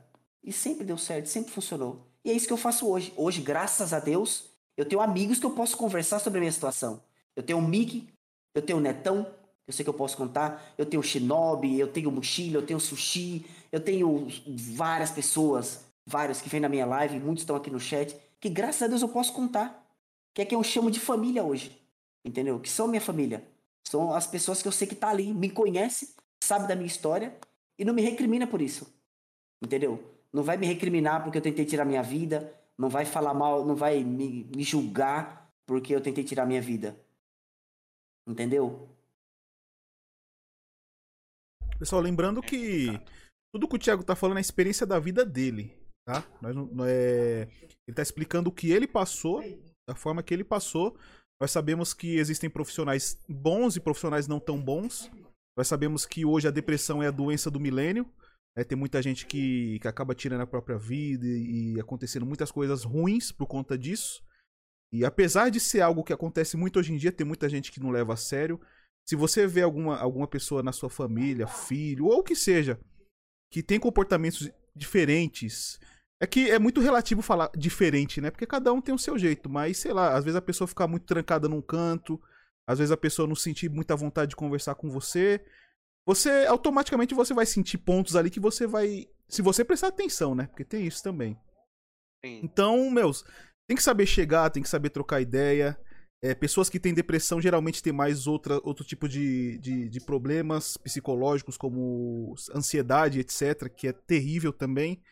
E 0.42 0.52
sempre 0.52 0.85
deu 0.85 0.96
certo, 0.96 1.26
sempre 1.26 1.52
funcionou. 1.52 2.06
E 2.24 2.30
é 2.30 2.33
isso 2.33 2.46
que 2.46 2.52
eu 2.52 2.56
faço 2.56 2.88
hoje. 2.88 3.12
Hoje, 3.16 3.40
graças 3.40 3.92
a 3.92 4.00
Deus, 4.00 4.50
eu 4.76 4.85
tenho 4.85 5.00
amigos 5.00 5.38
que 5.38 5.46
eu 5.46 5.50
posso 5.50 5.76
conversar 5.76 6.18
sobre 6.18 6.38
a 6.38 6.40
minha 6.40 6.52
situação. 6.52 7.02
Eu 7.37 7.42
tenho 7.42 7.59
o 7.59 7.62
Mickey, 7.62 8.09
eu 8.54 8.62
tenho 8.62 8.78
o 8.78 8.80
Netão, 8.80 9.26
eu 9.66 9.72
sei 9.72 9.85
que 9.85 9.88
eu 9.90 9.94
posso 9.94 10.16
contar. 10.16 10.74
Eu 10.76 10.87
tenho 10.87 11.00
o 11.00 11.04
Shinobi, 11.04 11.78
eu 11.78 11.88
tenho 11.88 12.09
o 12.09 12.12
Mochila, 12.12 12.56
eu 12.56 12.66
tenho 12.66 12.78
o 12.78 12.80
Sushi, 12.80 13.46
eu 13.70 13.80
tenho 13.80 14.26
várias 14.74 15.11
pessoas, 15.11 15.85
vários 16.04 16.40
que 16.40 16.48
vêm 16.48 16.61
na 16.61 16.68
minha 16.68 16.87
live, 16.87 17.20
muitos 17.20 17.42
estão 17.42 17.54
aqui 17.54 17.70
no 17.70 17.78
chat, 17.78 18.16
que 18.40 18.48
graças 18.48 18.83
a 18.83 18.87
Deus 18.88 19.02
eu 19.02 19.09
posso 19.09 19.33
contar. 19.33 19.87
Que 20.35 20.42
é 20.42 20.44
quem 20.44 20.56
eu 20.56 20.62
chamo 20.62 20.90
de 20.90 20.98
família 21.00 21.44
hoje. 21.44 21.78
Entendeu? 22.24 22.59
Que 22.61 22.68
são 22.68 22.88
minha 22.88 23.00
família. 23.00 23.46
São 23.87 24.12
as 24.14 24.26
pessoas 24.26 24.62
que 24.62 24.68
eu 24.68 24.72
sei 24.72 24.87
que 24.87 24.94
tá 24.94 25.09
ali, 25.09 25.33
me 25.33 25.50
conhece, 25.50 26.14
sabe 26.50 26.66
da 26.66 26.74
minha 26.74 26.88
história 26.88 27.38
e 27.78 27.84
não 27.84 27.94
me 27.94 28.02
recrimina 28.02 28.44
por 28.44 28.60
isso. 28.60 28.92
Entendeu? 29.62 30.02
Não 30.32 30.42
vai 30.42 30.56
me 30.56 30.66
recriminar 30.66 31.22
porque 31.22 31.38
eu 31.38 31.42
tentei 31.42 31.64
tirar 31.64 31.84
minha 31.84 32.02
vida, 32.02 32.52
não 32.76 32.88
vai 32.88 33.04
falar 33.04 33.32
mal, 33.32 33.64
não 33.64 33.76
vai 33.76 34.02
me, 34.02 34.44
me 34.44 34.64
julgar 34.64 35.48
porque 35.64 35.94
eu 35.94 36.00
tentei 36.00 36.24
tirar 36.24 36.46
minha 36.46 36.60
vida. 36.60 36.98
Entendeu? 38.26 38.88
Pessoal, 41.78 42.02
lembrando 42.02 42.42
que 42.42 43.00
tudo 43.54 43.68
que 43.68 43.76
o 43.76 43.78
Thiago 43.78 44.02
tá 44.02 44.16
falando 44.16 44.38
é 44.38 44.40
a 44.40 44.48
experiência 44.48 44.84
da 44.84 44.98
vida 44.98 45.24
dele, 45.24 45.72
tá? 46.04 46.24
Nós 46.42 46.56
é... 46.88 47.48
Ele 47.86 47.94
tá 47.94 48.02
explicando 48.02 48.50
o 48.50 48.52
que 48.52 48.72
ele 48.72 48.88
passou, 48.88 49.40
da 49.88 49.94
forma 49.94 50.22
que 50.22 50.34
ele 50.34 50.44
passou. 50.44 50.96
Nós 51.40 51.52
sabemos 51.52 51.94
que 51.94 52.16
existem 52.16 52.50
profissionais 52.50 53.22
bons 53.29 53.77
e 53.77 53.81
profissionais 53.81 54.27
não 54.27 54.40
tão 54.40 54.60
bons. 54.60 55.10
Nós 55.57 55.69
sabemos 55.69 56.07
que 56.07 56.25
hoje 56.25 56.48
a 56.48 56.51
depressão 56.51 57.03
é 57.03 57.09
a 57.09 57.13
doença 57.13 57.51
do 57.51 57.61
milênio. 57.61 58.09
Né? 58.57 58.65
Tem 58.65 58.77
muita 58.77 59.03
gente 59.03 59.27
que, 59.27 59.79
que 59.81 59.88
acaba 59.88 60.15
tirando 60.15 60.42
a 60.42 60.46
própria 60.46 60.79
vida 60.79 61.27
e, 61.27 61.75
e 61.75 61.81
acontecendo 61.81 62.27
muitas 62.27 62.51
coisas 62.51 62.85
ruins 62.85 63.33
por 63.33 63.46
conta 63.46 63.77
disso. 63.77 64.23
E 64.92 65.05
apesar 65.05 65.51
de 65.51 65.61
ser 65.61 65.81
algo 65.81 66.03
que 66.03 66.13
acontece 66.13 66.57
muito 66.57 66.79
hoje 66.79 66.92
em 66.92 66.96
dia, 66.96 67.13
tem 67.13 67.27
muita 67.27 67.48
gente 67.48 67.71
que 67.71 67.81
não 67.81 67.90
leva 67.90 68.15
a 68.15 68.17
sério. 68.17 68.61
Se 69.09 69.15
você 69.15 69.46
vê 69.46 69.63
alguma, 69.63 69.96
alguma 69.96 70.27
pessoa 70.27 70.63
na 70.63 70.73
sua 70.73 70.90
família, 70.90 71.46
filho, 71.46 72.07
ou 72.07 72.19
o 72.19 72.23
que 72.25 72.35
seja, 72.35 72.79
que 73.53 73.63
tem 73.63 73.79
comportamentos 73.79 74.51
diferentes. 74.75 75.79
É 76.23 76.27
que 76.27 76.51
é 76.51 76.59
muito 76.59 76.81
relativo 76.81 77.23
falar 77.23 77.51
diferente, 77.57 78.21
né? 78.21 78.31
Porque 78.31 78.46
cada 78.46 78.73
um 78.73 78.81
tem 78.81 78.94
o 78.94 78.98
seu 78.98 79.19
jeito, 79.19 79.48
mas 79.48 79.79
sei 79.79 79.92
lá, 79.92 80.15
às 80.15 80.25
vezes 80.25 80.37
a 80.37 80.42
pessoa 80.42 80.69
ficar 80.69 80.87
muito 80.87 81.07
trancada 81.07 81.48
num 81.48 81.63
canto, 81.63 82.21
às 82.71 82.79
vezes 82.79 82.92
a 82.92 82.96
pessoa 82.96 83.27
não 83.27 83.35
sentir 83.35 83.68
muita 83.68 83.96
vontade 83.96 84.31
de 84.31 84.37
conversar 84.37 84.77
com 84.77 84.88
você. 84.88 85.44
Você 86.06 86.46
automaticamente 86.46 87.14
você 87.14 87.35
vai 87.35 87.44
sentir 87.44 87.79
pontos 87.79 88.14
ali 88.14 88.31
que 88.31 88.38
você 88.38 88.64
vai, 88.64 89.08
se 89.29 89.42
você 89.42 89.64
prestar 89.64 89.88
atenção, 89.88 90.37
né? 90.37 90.46
Porque 90.46 90.64
tem 90.64 90.87
isso 90.87 91.02
também. 91.02 91.37
Sim. 92.25 92.40
Então, 92.44 92.88
meus, 92.88 93.25
tem 93.66 93.77
que 93.77 93.83
saber 93.83 94.06
chegar, 94.06 94.50
tem 94.50 94.62
que 94.62 94.68
saber 94.68 94.90
trocar 94.90 95.21
ideia. 95.21 95.77
É, 96.23 96.33
pessoas 96.33 96.71
que 96.71 96.79
têm 96.79 96.94
depressão 96.94 97.40
geralmente 97.40 97.83
têm 97.83 97.92
mais 97.92 98.29
outra, 98.29 98.60
outro 98.62 98.85
tipo 98.85 99.08
de, 99.08 99.58
de, 99.58 99.88
de, 99.88 100.00
problemas 100.00 100.77
psicológicos, 100.77 101.56
como 101.56 102.37
ansiedade, 102.54 103.18
etc., 103.18 103.68
que 103.68 103.88
é 103.88 103.92
terrível 103.92 104.52
também. 104.52 105.02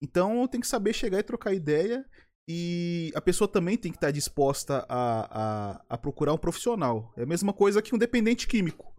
Então 0.00 0.48
tem 0.48 0.62
que 0.62 0.66
saber 0.66 0.94
chegar 0.94 1.18
e 1.18 1.24
trocar 1.24 1.52
ideia. 1.52 2.06
E 2.48 3.12
a 3.14 3.20
pessoa 3.20 3.48
também 3.48 3.76
tem 3.76 3.90
que 3.90 3.96
estar 3.96 4.12
disposta 4.12 4.86
a, 4.88 5.72
a, 5.78 5.84
a 5.88 5.98
procurar 5.98 6.32
um 6.32 6.38
profissional. 6.38 7.12
É 7.16 7.22
a 7.22 7.26
mesma 7.26 7.52
coisa 7.52 7.82
que 7.82 7.94
um 7.94 7.98
dependente 7.98 8.46
químico. 8.46 8.94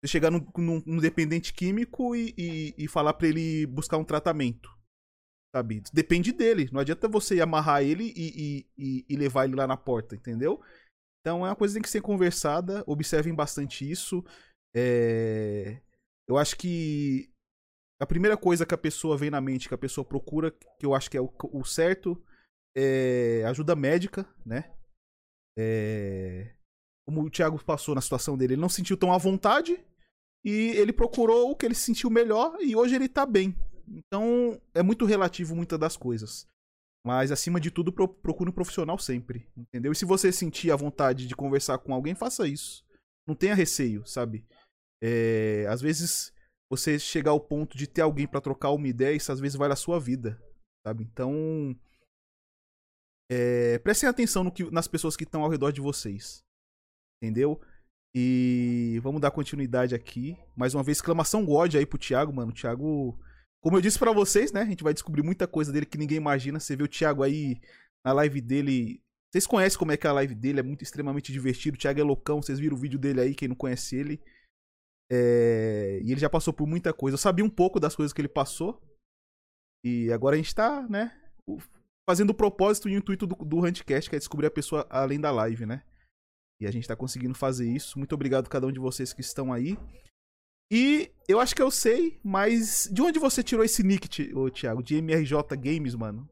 Você 0.00 0.08
chegar 0.08 0.30
num, 0.30 0.44
num, 0.56 0.82
num 0.84 0.98
dependente 0.98 1.52
químico 1.52 2.16
e, 2.16 2.34
e, 2.36 2.74
e 2.76 2.88
falar 2.88 3.14
para 3.14 3.28
ele 3.28 3.66
buscar 3.66 3.98
um 3.98 4.04
tratamento. 4.04 4.68
Sabe? 5.54 5.82
Depende 5.92 6.32
dele. 6.32 6.68
Não 6.72 6.80
adianta 6.80 7.08
você 7.08 7.40
amarrar 7.40 7.82
ele 7.82 8.12
e, 8.16 8.66
e, 8.76 9.06
e, 9.08 9.16
levar 9.16 9.44
ele 9.44 9.54
lá 9.54 9.66
na 9.66 9.76
porta, 9.76 10.16
entendeu? 10.16 10.60
Então 11.20 11.46
é 11.46 11.50
uma 11.50 11.56
coisa 11.56 11.72
que 11.72 11.76
tem 11.76 11.82
que 11.82 11.90
ser 11.90 12.02
conversada. 12.02 12.82
Observem 12.86 13.34
bastante 13.34 13.88
isso. 13.88 14.24
É... 14.74 15.80
Eu 16.28 16.36
acho 16.36 16.56
que 16.56 17.30
a 18.00 18.06
primeira 18.06 18.36
coisa 18.36 18.66
que 18.66 18.74
a 18.74 18.78
pessoa 18.78 19.16
vem 19.16 19.30
na 19.30 19.40
mente, 19.40 19.68
que 19.68 19.74
a 19.74 19.78
pessoa 19.78 20.04
procura, 20.04 20.50
que 20.50 20.84
eu 20.84 20.94
acho 20.94 21.08
que 21.08 21.16
é 21.16 21.20
o, 21.20 21.32
o 21.52 21.64
certo, 21.64 22.22
é 22.76 23.42
ajuda 23.46 23.74
médica, 23.74 24.26
né? 24.44 24.70
É... 25.58 26.54
Como 27.06 27.22
o 27.22 27.30
Thiago 27.30 27.62
passou 27.64 27.94
na 27.94 28.00
situação 28.00 28.36
dele, 28.36 28.54
ele 28.54 28.60
não 28.60 28.68
sentiu 28.68 28.96
tão 28.96 29.12
à 29.12 29.16
vontade 29.18 29.82
e 30.44 30.70
ele 30.76 30.92
procurou 30.92 31.50
o 31.50 31.56
que 31.56 31.64
ele 31.64 31.74
sentiu 31.74 32.10
melhor 32.10 32.58
e 32.60 32.76
hoje 32.76 32.94
ele 32.94 33.08
tá 33.08 33.24
bem. 33.24 33.56
Então 33.88 34.60
é 34.74 34.82
muito 34.82 35.06
relativo 35.06 35.56
muitas 35.56 35.78
das 35.78 35.96
coisas. 35.96 36.46
Mas 37.06 37.30
acima 37.30 37.60
de 37.60 37.70
tudo, 37.70 37.92
procure 37.92 38.50
um 38.50 38.52
profissional 38.52 38.98
sempre, 38.98 39.48
entendeu? 39.56 39.92
E 39.92 39.96
se 39.96 40.04
você 40.04 40.32
sentir 40.32 40.72
a 40.72 40.76
vontade 40.76 41.28
de 41.28 41.36
conversar 41.36 41.78
com 41.78 41.94
alguém, 41.94 42.16
faça 42.16 42.48
isso. 42.48 42.84
Não 43.26 43.34
tenha 43.34 43.54
receio, 43.54 44.04
sabe? 44.04 44.44
É... 45.00 45.66
Às 45.68 45.80
vezes 45.80 46.32
você 46.68 46.98
chegar 46.98 47.30
ao 47.30 47.40
ponto 47.40 47.78
de 47.78 47.86
ter 47.86 48.02
alguém 48.02 48.26
para 48.26 48.40
trocar 48.40 48.72
uma 48.72 48.88
ideia, 48.88 49.14
isso 49.14 49.30
às 49.30 49.38
vezes 49.38 49.56
vale 49.56 49.72
a 49.72 49.76
sua 49.76 50.00
vida, 50.00 50.42
sabe? 50.84 51.04
Então, 51.04 51.78
é, 53.30 53.78
prestem 53.80 54.08
atenção 54.08 54.44
no 54.44 54.52
que, 54.52 54.70
nas 54.70 54.86
pessoas 54.86 55.16
que 55.16 55.24
estão 55.24 55.42
ao 55.42 55.50
redor 55.50 55.72
de 55.72 55.80
vocês, 55.80 56.44
entendeu? 57.22 57.60
E 58.18 58.98
vamos 59.02 59.20
dar 59.20 59.30
continuidade 59.30 59.94
aqui. 59.94 60.38
Mais 60.56 60.74
uma 60.74 60.82
vez, 60.82 60.96
exclamação 60.96 61.44
God 61.44 61.74
aí 61.74 61.84
pro 61.84 61.98
Thiago, 61.98 62.32
mano. 62.32 62.50
O 62.50 62.54
Thiago, 62.54 63.18
como 63.62 63.76
eu 63.76 63.80
disse 63.82 63.98
para 63.98 64.10
vocês, 64.10 64.52
né? 64.52 64.62
A 64.62 64.64
gente 64.66 64.82
vai 64.82 64.94
descobrir 64.94 65.22
muita 65.22 65.46
coisa 65.46 65.70
dele 65.70 65.84
que 65.84 65.98
ninguém 65.98 66.16
imagina. 66.16 66.58
Você 66.58 66.74
vê 66.74 66.82
o 66.82 66.88
Thiago 66.88 67.22
aí 67.22 67.60
na 68.02 68.14
live 68.14 68.40
dele. 68.40 69.02
Vocês 69.30 69.46
conhecem 69.46 69.78
como 69.78 69.92
é 69.92 69.98
que 69.98 70.06
é 70.06 70.10
a 70.10 70.14
live 70.14 70.34
dele, 70.34 70.60
é 70.60 70.62
muito 70.62 70.82
extremamente 70.82 71.30
divertido. 71.30 71.76
O 71.76 71.78
Thiago 71.78 72.00
é 72.00 72.02
loucão, 72.02 72.40
vocês 72.40 72.58
viram 72.58 72.74
o 72.74 72.80
vídeo 72.80 72.98
dele 72.98 73.20
aí, 73.20 73.34
quem 73.34 73.48
não 73.48 73.56
conhece 73.56 73.96
ele. 73.96 74.22
É... 75.12 76.00
E 76.02 76.10
ele 76.10 76.20
já 76.20 76.30
passou 76.30 76.54
por 76.54 76.66
muita 76.66 76.94
coisa. 76.94 77.16
Eu 77.16 77.18
sabia 77.18 77.44
um 77.44 77.50
pouco 77.50 77.78
das 77.78 77.94
coisas 77.94 78.14
que 78.14 78.20
ele 78.22 78.28
passou. 78.28 78.80
E 79.84 80.10
agora 80.10 80.36
a 80.36 80.38
gente 80.38 80.54
tá, 80.54 80.88
né? 80.88 81.12
Fazendo 82.08 82.30
o 82.30 82.34
propósito 82.34 82.88
e 82.88 82.94
o 82.94 82.98
intuito 82.98 83.26
do, 83.26 83.34
do 83.34 83.64
Huntcast, 83.64 84.08
que 84.08 84.16
é 84.16 84.18
descobrir 84.18 84.46
a 84.46 84.50
pessoa 84.50 84.86
além 84.88 85.20
da 85.20 85.30
live, 85.30 85.66
né? 85.66 85.82
E 86.60 86.66
a 86.66 86.70
gente 86.70 86.88
tá 86.88 86.96
conseguindo 86.96 87.34
fazer 87.34 87.68
isso. 87.70 87.98
Muito 87.98 88.14
obrigado 88.14 88.46
a 88.46 88.50
cada 88.50 88.66
um 88.66 88.72
de 88.72 88.78
vocês 88.78 89.12
que 89.12 89.20
estão 89.20 89.52
aí. 89.52 89.76
E 90.70 91.12
eu 91.28 91.38
acho 91.38 91.54
que 91.54 91.62
eu 91.62 91.70
sei, 91.70 92.18
mas 92.24 92.88
de 92.90 93.02
onde 93.02 93.18
você 93.18 93.42
tirou 93.42 93.64
esse 93.64 93.82
nick, 93.82 94.08
Thiago? 94.08 94.82
De 94.82 94.96
MRJ 94.96 95.56
Games, 95.56 95.94
mano? 95.94 96.28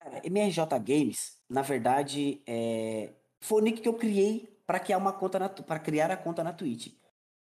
Cara, 0.00 0.20
MRJ 0.24 0.78
Games, 0.80 1.36
na 1.48 1.62
verdade, 1.62 2.42
é... 2.46 3.12
foi 3.42 3.60
o 3.60 3.64
nick 3.64 3.80
que 3.80 3.88
eu 3.88 3.94
criei 3.94 4.56
para 4.66 4.80
criar 4.80 4.98
uma 4.98 5.12
conta 5.12 5.38
na 5.38 5.48
para 5.48 5.78
criar 5.78 6.10
a 6.10 6.16
conta 6.16 6.42
na 6.42 6.52
Twitch. 6.52 6.94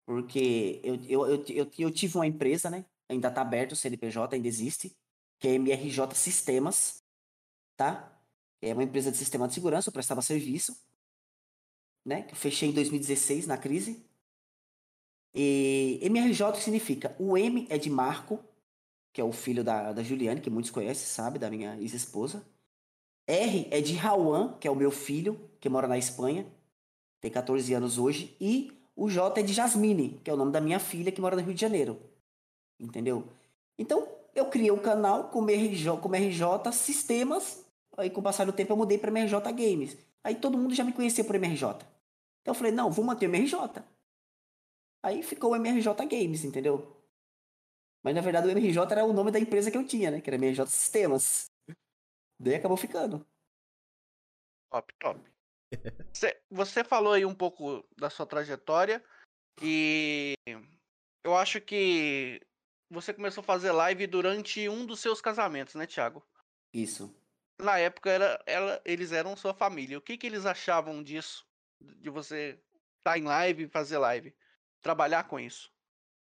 Porque 0.07 0.81
eu, 0.83 0.95
eu, 1.05 1.27
eu, 1.27 1.45
eu, 1.49 1.71
eu 1.79 1.91
tive 1.91 2.17
uma 2.17 2.27
empresa, 2.27 2.71
né? 2.71 2.85
Ainda 3.09 3.29
está 3.29 3.43
aberto, 3.43 3.73
o 3.73 3.77
CNPJ 3.77 4.37
ainda 4.37 4.49
existe, 4.49 4.97
que 5.41 5.49
é 5.49 5.55
MRJ 5.55 6.15
Sistemas, 6.15 7.03
tá? 7.77 8.13
É 8.61 8.73
uma 8.73 8.83
empresa 8.83 9.11
de 9.11 9.17
sistema 9.17 9.47
de 9.47 9.55
segurança, 9.55 9.89
eu 9.89 9.93
prestava 9.93 10.23
serviço, 10.23 10.77
né? 12.05 12.23
Que 12.23 12.35
fechei 12.35 12.69
em 12.69 12.73
2016 12.73 13.47
na 13.47 13.59
crise. 13.59 14.05
E 15.35 15.99
MRJ 16.03 16.61
significa, 16.61 17.15
o 17.19 17.37
M 17.37 17.67
é 17.69 17.77
de 17.77 17.91
Marco, 17.91 18.43
que 19.13 19.21
é 19.21 19.25
o 19.25 19.33
filho 19.33 19.63
da, 19.63 19.93
da 19.93 20.03
Juliane, 20.03 20.41
que 20.41 20.49
muitos 20.49 20.71
conhecem, 20.71 21.07
sabe, 21.07 21.39
da 21.39 21.51
minha 21.51 21.77
ex-esposa. 21.79 22.43
R 23.27 23.69
é 23.71 23.81
de 23.81 23.95
Rauan, 23.95 24.57
que 24.59 24.69
é 24.69 24.71
o 24.71 24.77
meu 24.77 24.91
filho, 24.91 25.39
que 25.61 25.69
mora 25.69 25.89
na 25.89 25.99
Espanha, 25.99 26.47
tem 27.21 27.31
14 27.31 27.75
anos 27.75 27.99
hoje. 27.99 28.37
E 28.41 28.73
o 28.95 29.11
J 29.11 29.41
é 29.41 29.43
de 29.43 29.53
Jasmine, 29.53 30.21
que 30.23 30.31
é 30.31 30.33
o 30.33 30.37
nome 30.37 30.53
da 30.53 30.61
minha 30.61 30.79
filha 30.79 31.13
que 31.13 31.21
mora 31.21 31.37
no 31.37 31.43
Rio 31.43 31.55
de 31.55 31.61
Janeiro. 31.61 32.01
Entendeu? 32.79 33.27
Então, 33.79 34.09
eu 34.35 34.47
criei 34.47 34.71
um 34.71 34.79
canal 34.79 35.29
com 35.29 35.45
RJ, 35.45 35.99
com 36.01 36.09
RJ 36.09 36.73
Sistemas. 36.73 37.65
Aí, 37.97 38.11
com 38.11 38.21
o 38.21 38.23
passar 38.23 38.45
do 38.45 38.53
tempo, 38.53 38.73
eu 38.73 38.77
mudei 38.77 38.99
para 38.99 39.11
MRJ 39.11 39.41
Games. 39.53 39.97
Aí 40.23 40.35
todo 40.35 40.59
mundo 40.59 40.75
já 40.75 40.85
me 40.85 40.93
conhecia 40.93 41.25
por 41.25 41.35
MRJ. 41.35 41.69
Então 42.43 42.53
eu 42.53 42.55
falei, 42.55 42.73
não, 42.73 42.91
vou 42.91 43.05
manter 43.05 43.27
o 43.27 43.31
MRJ. 43.31 43.83
Aí 45.03 45.23
ficou 45.23 45.53
o 45.53 45.57
MRJ 45.57 45.95
Games, 46.07 46.45
entendeu? 46.45 47.01
Mas 48.03 48.15
na 48.15 48.21
verdade 48.21 48.49
o 48.49 48.51
MRJ 48.51 48.93
era 48.93 49.05
o 49.05 49.13
nome 49.13 49.31
da 49.31 49.39
empresa 49.39 49.71
que 49.71 49.77
eu 49.77 49.87
tinha, 49.87 50.11
né? 50.11 50.21
Que 50.21 50.29
era 50.31 50.37
MRJ 50.37 50.67
Sistemas. 50.67 51.47
Daí 52.39 52.55
acabou 52.55 52.77
ficando. 52.77 53.27
Top, 54.71 54.95
top. 54.99 55.21
Você, 56.13 56.41
você 56.51 56.85
falou 56.85 57.13
aí 57.13 57.25
um 57.25 57.35
pouco 57.35 57.85
da 57.97 58.09
sua 58.11 58.27
trajetória 58.27 59.03
e 59.63 60.35
eu 61.25 61.37
acho 61.37 61.61
que 61.61 62.41
você 62.91 63.13
começou 63.13 63.43
a 63.43 63.45
fazer 63.45 63.73
live 63.73 64.07
durante 64.07 64.69
um 64.69 64.87
dos 64.87 65.01
seus 65.01 65.21
casamentos, 65.21 65.75
né, 65.75 65.87
Thiago? 65.87 66.25
Isso. 66.73 67.15
Na 67.61 67.79
época 67.79 68.11
era, 68.11 68.43
ela, 68.47 68.81
eles 68.85 69.13
eram 69.13 69.37
sua 69.37 69.55
família. 69.55 69.99
O 69.99 70.03
que, 70.03 70.19
que 70.19 70.27
eles 70.27 70.45
achavam 70.45 71.03
disso? 71.03 71.47
De 71.81 72.11
você 72.11 72.59
estar 72.99 73.13
tá 73.13 73.19
em 73.19 73.23
live 73.23 73.65
e 73.65 73.69
fazer 73.69 73.99
live? 73.99 74.35
Trabalhar 74.83 75.25
com 75.25 75.41
isso? 75.41 75.71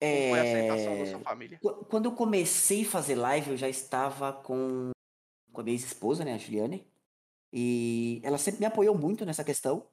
É... 0.01 0.29
Como 0.29 0.31
foi 0.31 0.39
a 0.39 0.43
aceitação 0.43 0.99
da 0.99 1.07
sua 1.07 1.21
é, 1.21 1.23
família? 1.23 1.61
Quando 1.89 2.07
eu 2.07 2.13
comecei 2.13 2.83
a 2.83 2.89
fazer 2.89 3.15
live, 3.15 3.51
eu 3.51 3.57
já 3.57 3.69
estava 3.69 4.33
com, 4.33 4.91
com 5.53 5.61
a 5.61 5.65
minha 5.65 5.75
ex-esposa, 5.75 6.25
né, 6.25 6.35
a 6.35 6.39
Juliane. 6.39 6.87
E 7.53 8.21
ela 8.25 8.39
sempre 8.39 8.61
me 8.61 8.67
apoiou 8.67 8.97
muito 8.97 9.25
nessa 9.25 9.45
questão. 9.45 9.87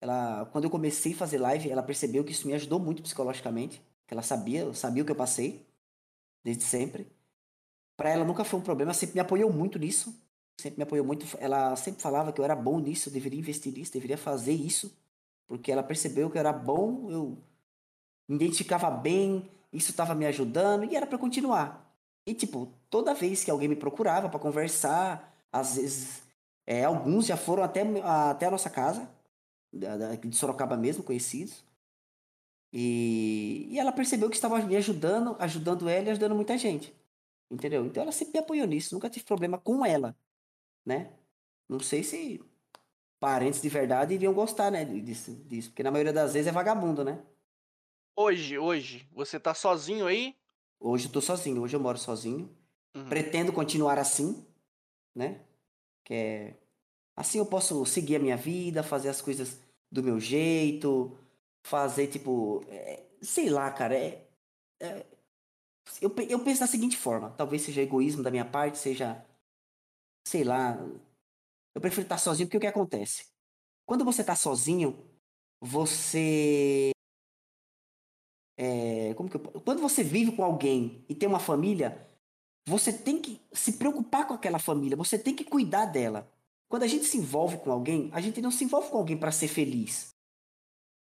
Ela, 0.00 0.46
quando 0.46 0.64
eu 0.64 0.70
comecei 0.70 1.12
a 1.12 1.16
fazer 1.16 1.38
live, 1.38 1.70
ela 1.70 1.82
percebeu 1.82 2.24
que 2.24 2.32
isso 2.32 2.46
me 2.46 2.54
ajudou 2.54 2.78
muito 2.78 3.02
psicologicamente. 3.02 3.82
Que 4.06 4.14
ela 4.14 4.22
sabia, 4.22 4.72
sabia 4.72 5.02
o 5.02 5.06
que 5.06 5.12
eu 5.12 5.16
passei 5.16 5.66
desde 6.44 6.64
sempre. 6.64 7.10
Para 7.96 8.10
ela 8.10 8.24
nunca 8.24 8.44
foi 8.44 8.60
um 8.60 8.62
problema, 8.62 8.90
ela 8.90 8.98
sempre 8.98 9.14
me 9.14 9.20
apoiou 9.20 9.52
muito 9.52 9.78
nisso. 9.78 10.14
Sempre 10.60 10.78
me 10.78 10.82
apoiou 10.82 11.06
muito. 11.06 11.24
Ela 11.40 11.76
sempre 11.76 12.02
falava 12.02 12.32
que 12.32 12.40
eu 12.40 12.44
era 12.44 12.56
bom 12.56 12.80
nisso, 12.80 13.08
eu 13.08 13.12
deveria 13.12 13.38
investir 13.38 13.72
nisso, 13.72 13.92
deveria 13.92 14.18
fazer 14.18 14.52
isso, 14.52 14.92
porque 15.46 15.70
ela 15.70 15.82
percebeu 15.82 16.28
que 16.28 16.36
eu 16.36 16.40
era 16.40 16.52
bom, 16.52 17.10
eu 17.10 17.38
me 18.28 18.36
identificava 18.36 18.90
bem, 18.90 19.48
isso 19.72 19.90
estava 19.90 20.14
me 20.14 20.26
ajudando 20.26 20.84
e 20.84 20.96
era 20.96 21.06
para 21.06 21.18
continuar. 21.18 21.88
E 22.26 22.34
tipo, 22.34 22.72
toda 22.90 23.14
vez 23.14 23.44
que 23.44 23.50
alguém 23.50 23.68
me 23.68 23.76
procurava 23.76 24.28
para 24.28 24.38
conversar, 24.38 25.34
às 25.52 25.76
vezes 25.76 26.22
é, 26.66 26.84
alguns 26.84 27.26
já 27.26 27.36
foram 27.36 27.62
até, 27.62 27.82
até 28.02 28.46
a 28.46 28.50
nossa 28.50 28.68
casa, 28.68 29.08
de 29.72 30.36
Sorocaba 30.36 30.76
mesmo, 30.76 31.02
conhecidos. 31.02 31.64
E, 32.72 33.68
e 33.70 33.78
ela 33.78 33.92
percebeu 33.92 34.28
que 34.28 34.36
estava 34.36 34.58
me 34.60 34.76
ajudando, 34.76 35.36
ajudando 35.38 35.88
ela 35.88 36.08
e 36.08 36.10
ajudando 36.10 36.34
muita 36.34 36.58
gente. 36.58 36.94
Entendeu? 37.50 37.86
Então 37.86 38.02
ela 38.02 38.12
sempre 38.12 38.34
me 38.34 38.40
apoiou 38.40 38.66
nisso, 38.66 38.94
nunca 38.94 39.08
tive 39.08 39.24
problema 39.24 39.56
com 39.58 39.84
ela, 39.86 40.14
né? 40.88 41.12
Não 41.68 41.78
sei 41.78 42.02
se 42.02 42.42
parentes 43.20 43.60
de 43.60 43.68
verdade 43.68 44.14
iriam 44.14 44.32
gostar, 44.32 44.70
né, 44.70 44.84
disso, 44.84 45.34
disso, 45.46 45.68
porque 45.68 45.82
na 45.82 45.90
maioria 45.90 46.12
das 46.12 46.32
vezes 46.32 46.48
é 46.48 46.52
vagabundo, 46.52 47.04
né? 47.04 47.20
Hoje, 48.16 48.58
hoje, 48.58 49.06
você 49.12 49.38
tá 49.38 49.52
sozinho 49.52 50.06
aí? 50.06 50.34
Hoje 50.80 51.06
eu 51.06 51.12
tô 51.12 51.20
sozinho, 51.20 51.60
hoje 51.62 51.76
eu 51.76 51.80
moro 51.80 51.98
sozinho. 51.98 52.50
Uhum. 52.94 53.08
Pretendo 53.08 53.52
continuar 53.52 53.98
assim, 53.98 54.44
né? 55.14 55.40
Que 56.04 56.14
é 56.14 56.54
assim 57.14 57.38
eu 57.38 57.46
posso 57.46 57.84
seguir 57.84 58.16
a 58.16 58.20
minha 58.20 58.36
vida, 58.36 58.82
fazer 58.82 59.08
as 59.08 59.20
coisas 59.20 59.60
do 59.90 60.02
meu 60.02 60.18
jeito, 60.18 61.16
fazer 61.62 62.06
tipo, 62.06 62.64
é, 62.68 63.02
sei 63.20 63.50
lá, 63.50 63.70
cara, 63.70 63.94
é, 63.94 64.26
é 64.80 65.04
eu, 66.00 66.14
eu 66.28 66.38
penso 66.40 66.60
da 66.60 66.66
seguinte 66.66 66.96
forma, 66.96 67.30
talvez 67.30 67.62
seja 67.62 67.82
egoísmo 67.82 68.22
da 68.22 68.30
minha 68.30 68.44
parte, 68.44 68.78
seja 68.78 69.24
sei 70.26 70.44
lá, 70.44 70.76
eu 71.74 71.80
prefiro 71.80 72.02
estar 72.02 72.18
sozinho 72.18 72.46
porque 72.46 72.58
o 72.58 72.60
que 72.60 72.66
acontece? 72.66 73.26
Quando 73.86 74.04
você 74.04 74.20
está 74.20 74.36
sozinho, 74.36 74.98
você 75.60 76.92
é, 78.58 79.14
como 79.14 79.30
que 79.30 79.36
eu, 79.36 79.40
quando 79.40 79.80
você 79.80 80.02
vive 80.02 80.32
com 80.32 80.42
alguém 80.42 81.04
e 81.08 81.14
tem 81.14 81.28
uma 81.28 81.38
família, 81.38 82.08
você 82.66 82.92
tem 82.92 83.22
que 83.22 83.40
se 83.52 83.74
preocupar 83.74 84.26
com 84.26 84.34
aquela 84.34 84.58
família, 84.58 84.96
você 84.96 85.16
tem 85.16 85.34
que 85.34 85.44
cuidar 85.44 85.86
dela. 85.86 86.28
quando 86.68 86.82
a 86.82 86.86
gente 86.86 87.06
se 87.06 87.16
envolve 87.16 87.56
com 87.58 87.72
alguém, 87.72 88.10
a 88.12 88.20
gente 88.20 88.42
não 88.42 88.50
se 88.50 88.64
envolve 88.64 88.90
com 88.90 88.98
alguém 88.98 89.16
para 89.16 89.32
ser 89.32 89.48
feliz. 89.48 90.14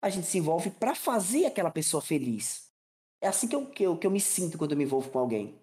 A 0.01 0.09
gente 0.09 0.27
se 0.27 0.37
envolve 0.37 0.69
para 0.69 0.95
fazer 0.95 1.45
aquela 1.45 1.69
pessoa 1.71 2.01
feliz. 2.01 2.71
É 3.19 3.27
assim 3.27 3.47
que 3.47 3.55
eu, 3.55 3.65
que, 3.65 3.83
eu, 3.83 3.97
que 3.97 4.07
eu 4.07 4.11
me 4.11 4.21
sinto 4.21 4.57
quando 4.57 4.71
eu 4.71 4.77
me 4.77 4.85
envolvo 4.85 5.09
com 5.09 5.19
alguém. 5.19 5.59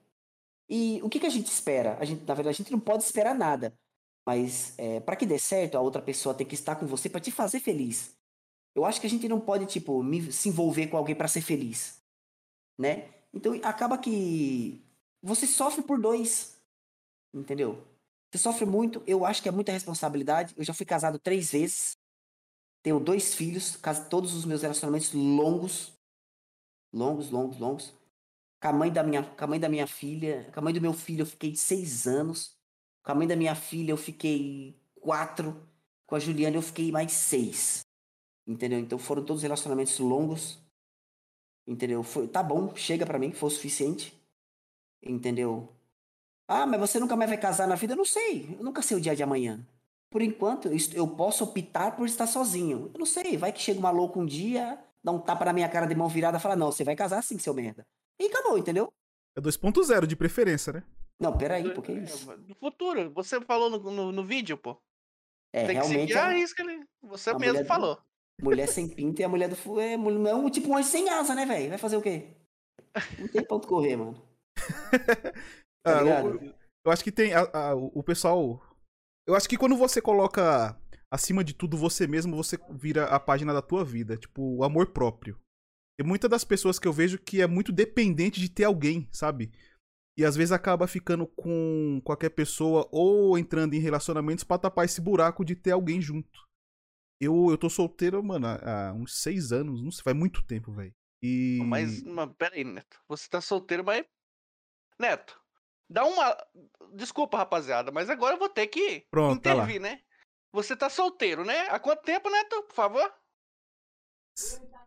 E 0.69 1.01
o 1.03 1.09
que, 1.09 1.21
que 1.21 1.27
a 1.27 1.31
gente 1.31 1.47
espera? 1.47 1.97
A 2.01 2.05
gente, 2.05 2.25
na 2.25 2.35
verdade, 2.35 2.57
a 2.57 2.63
gente 2.63 2.73
não 2.73 2.81
pode 2.81 3.03
esperar 3.03 3.35
nada. 3.35 3.75
Mas 4.27 4.75
é, 4.79 5.01
para 5.01 5.17
que 5.17 5.27
dê 5.27 5.39
certo, 5.39 5.77
a 5.77 5.81
outra 5.81 6.01
pessoa 6.01 6.35
tem 6.35 6.47
que 6.47 6.55
estar 6.55 6.77
com 6.77 6.87
você 6.87 7.09
para 7.09 7.21
te 7.21 7.31
fazer 7.31 7.61
feliz. 7.61 8.17
Eu 8.75 8.85
acho 8.85 9.01
que 9.01 9.07
a 9.07 9.11
gente 9.11 9.29
não 9.29 9.41
pode, 9.41 9.67
tipo, 9.67 10.03
me, 10.03 10.33
se 10.33 10.49
envolver 10.49 10.89
com 10.89 10.97
alguém 10.97 11.15
para 11.15 11.29
ser 11.29 11.43
feliz. 11.43 12.03
Né? 12.79 13.09
Então 13.33 13.53
acaba 13.63 13.99
que 13.99 14.83
você 15.23 15.47
sofre 15.47 15.83
por 15.83 16.01
dois. 16.01 16.59
Entendeu? 17.33 17.85
Você 18.31 18.39
sofre 18.39 18.65
muito, 18.65 19.03
eu 19.07 19.25
acho 19.25 19.43
que 19.43 19.49
é 19.49 19.53
muita 19.53 19.73
responsabilidade. 19.73 20.55
Eu 20.57 20.65
já 20.65 20.75
fui 20.75 20.87
casado 20.87 21.19
três 21.19 21.53
vezes. 21.53 21.97
Tenho 22.83 22.99
dois 22.99 23.35
filhos, 23.35 23.79
todos 24.11 24.35
os 24.35 24.45
meus 24.45 24.63
relacionamentos 24.63 25.13
longos. 25.13 25.93
Longos, 26.93 27.31
longos, 27.31 27.59
longos. 27.59 27.95
Com 28.65 28.69
a 28.69 28.73
mãe 28.73 28.91
da 28.91 29.03
minha, 29.03 29.23
com 29.23 29.45
a 29.45 29.47
mãe 29.47 29.61
da 29.61 29.69
minha 29.69 29.87
filha, 29.87 30.51
com 30.51 30.59
a 30.59 30.63
mãe 30.63 30.73
do 30.73 30.81
meu 30.81 30.95
filho 30.95 31.21
eu 31.21 31.27
fiquei 31.27 31.55
seis 31.55 32.07
anos. 32.07 32.57
Com 33.03 33.13
a 33.13 33.15
mãe 33.15 33.29
da 33.29 33.37
minha 33.37 33.55
filha 33.55 33.91
eu 33.91 33.97
fiquei 33.99 34.75
quatro. 35.03 35.69
Com 36.07 36.15
a 36.15 36.19
Juliana 36.19 36.57
eu 36.57 36.63
fiquei 36.63 36.91
mais 36.91 37.13
seis. 37.13 37.85
Entendeu? 38.47 38.79
Então 38.79 38.99
foram 38.99 39.23
todos 39.23 39.43
relacionamentos 39.43 39.99
longos. 39.99 40.59
Entendeu? 41.67 42.03
Foi, 42.03 42.27
tá 42.27 42.43
bom, 42.43 42.75
chega 42.75 43.05
para 43.05 43.19
mim, 43.19 43.33
foi 43.33 43.49
o 43.49 43.53
suficiente. 43.53 44.19
Entendeu? 45.03 45.69
Ah, 46.49 46.65
mas 46.65 46.81
você 46.81 46.99
nunca 46.99 47.17
mais 47.17 47.29
vai 47.29 47.39
casar 47.39 47.69
na 47.69 47.75
vida? 47.75 47.93
Eu 47.93 47.99
não 47.99 48.07
sei. 48.07 48.57
Eu 48.59 48.65
nunca 48.65 48.81
sei 48.81 48.97
o 48.97 49.01
dia 49.01 49.15
de 49.15 49.23
amanhã. 49.23 49.61
Por 50.09 50.23
enquanto, 50.23 50.71
eu 50.95 51.07
posso 51.07 51.45
optar 51.45 51.95
por 51.95 52.07
estar 52.07 52.27
sozinho. 52.27 52.91
Eu 52.95 52.99
não 52.99 53.07
sei. 53.07 53.37
Vai 53.37 53.53
que 53.53 53.61
chega 53.61 53.79
um 53.79 53.83
maluco 53.83 54.19
um 54.19 54.25
dia, 54.25 54.83
dá 55.03 55.13
um 55.13 55.19
tapa 55.19 55.45
na 55.45 55.53
minha 55.53 55.69
cara 55.69 55.85
de 55.85 55.95
mão 55.95 56.09
virada 56.09 56.39
e 56.39 56.41
fala: 56.41 56.57
Não, 56.57 56.73
você 56.73 56.83
vai 56.83 56.97
casar 56.97 57.23
sim, 57.23 57.39
seu 57.39 57.53
merda. 57.53 57.87
E 58.21 58.27
acabou, 58.27 58.57
entendeu? 58.59 58.93
É 59.37 59.41
2.0 59.41 60.07
de 60.07 60.17
preferência, 60.17 60.73
né? 60.73 60.83
Não, 61.21 61.37
peraí, 61.37 61.73
por 61.73 61.83
que 61.85 61.93
isso? 61.93 62.35
No 62.37 62.55
futuro, 62.57 63.11
você 63.13 63.41
falou 63.41 63.71
no, 63.71 63.79
no, 63.91 64.13
no 64.13 64.25
vídeo, 64.25 64.57
pô. 64.59 64.77
É, 65.55 65.67
Tem 65.67 65.77
realmente. 65.77 66.07
que 66.09 66.13
seguir 66.13 66.19
a 66.19 66.33
é- 66.33 66.35
risca 66.35 66.63
ali. 66.63 66.85
Você 67.03 67.31
a 67.31 67.39
mesmo 67.39 67.55
mulher- 67.55 67.67
falou. 67.67 67.99
Mulher 68.43 68.67
sem 68.69 68.89
pinto 68.89 69.21
e 69.21 69.25
a 69.25 69.29
mulher 69.29 69.49
do 69.49 69.55
fu 69.57 69.79
é, 69.81 69.97
mul- 69.97 70.27
é 70.27 70.35
um 70.35 70.51
tipo 70.51 70.69
um 70.69 70.77
anjo 70.77 70.89
sem 70.89 71.09
asa, 71.09 71.35
né, 71.35 71.47
velho? 71.47 71.69
Vai 71.69 71.79
fazer 71.79 71.97
o 71.97 72.03
quê? 72.03 72.35
Não 73.19 73.29
tem 73.29 73.45
ponto 73.45 73.67
correr, 73.69 73.97
mano. 73.97 74.21
Tá 75.87 75.99
Ah, 75.99 76.03
ligado? 76.03 76.43
eu, 76.45 76.55
eu 76.87 76.93
acho 76.93 77.05
que 77.05 77.13
tem. 77.13 77.35
a- 77.35 77.51
a- 77.53 77.75
o 77.75 78.03
pessoal. 78.03 78.61
Eu 79.27 79.35
acho 79.35 79.49
que 79.49 79.57
quando 79.59 79.77
você 79.77 80.01
coloca 80.01 80.79
acima 81.11 81.45
de 81.45 81.55
tudo 81.55 81.77
você 81.77 82.07
mesmo, 82.07 82.35
você 82.35 82.59
vira 82.71 83.05
a 83.07 83.21
página 83.21 83.53
da 83.53 83.61
tua 83.63 83.85
vida. 83.85 84.17
Tipo, 84.17 84.43
o 84.43 84.65
amor 84.65 84.93
próprio. 84.93 85.39
Tem 85.97 86.07
muitas 86.07 86.29
das 86.29 86.45
pessoas 86.45 86.79
que 86.79 86.89
eu 86.89 86.93
vejo 86.93 87.19
que 87.19 87.41
é 87.41 87.47
muito 87.47 87.73
dependente 87.73 88.41
de 88.41 88.49
ter 88.49 88.65
alguém, 88.65 89.09
sabe? 89.13 89.53
E 90.17 90.25
às 90.25 90.37
vezes 90.37 90.53
acaba 90.53 90.87
ficando 90.87 91.27
com 91.27 92.01
qualquer 92.05 92.31
pessoa 92.31 92.89
ou 92.93 93.37
entrando 93.37 93.75
em 93.75 93.81
relacionamentos 93.81 94.45
pra 94.45 94.59
tapar 94.59 94.85
esse 94.85 95.01
buraco 95.01 95.45
de 95.45 95.57
ter 95.57 95.73
alguém 95.73 96.01
junto. 96.01 96.45
Eu, 97.21 97.51
eu 97.51 97.59
tô 97.59 97.71
solteiro, 97.71 98.23
mano, 98.23 98.47
há, 98.47 98.91
há 98.91 98.93
uns 98.93 99.21
seis 99.21 99.53
anos, 99.53 99.83
não 99.83 99.91
sei, 99.91 100.03
faz 100.03 100.17
muito 100.17 100.45
tempo, 100.45 100.73
velho. 100.73 100.95
E. 101.23 101.59
Mas, 101.65 102.03
mas 102.03 102.31
peraí, 102.37 102.65
Neto. 102.65 103.01
Você 103.09 103.29
tá 103.29 103.41
solteiro, 103.41 103.83
mas. 103.83 104.05
Neto, 104.99 105.41
dá 105.89 106.05
uma. 106.05 106.37
Desculpa, 106.93 107.39
rapaziada, 107.39 107.91
mas 107.91 108.11
agora 108.11 108.35
eu 108.35 108.39
vou 108.39 108.49
ter 108.49 108.67
que 108.67 109.07
Pronto, 109.11 109.41
tá 109.41 109.55
intervir, 109.55 109.81
né? 109.81 110.01
Você 110.53 110.77
tá 110.77 110.89
solteiro, 110.89 111.45
né? 111.45 111.69
Há 111.71 111.81
quanto 111.81 112.03
tempo, 112.03 112.31
Neto? 112.31 112.63
Por 112.65 112.75
favor? 112.75 113.13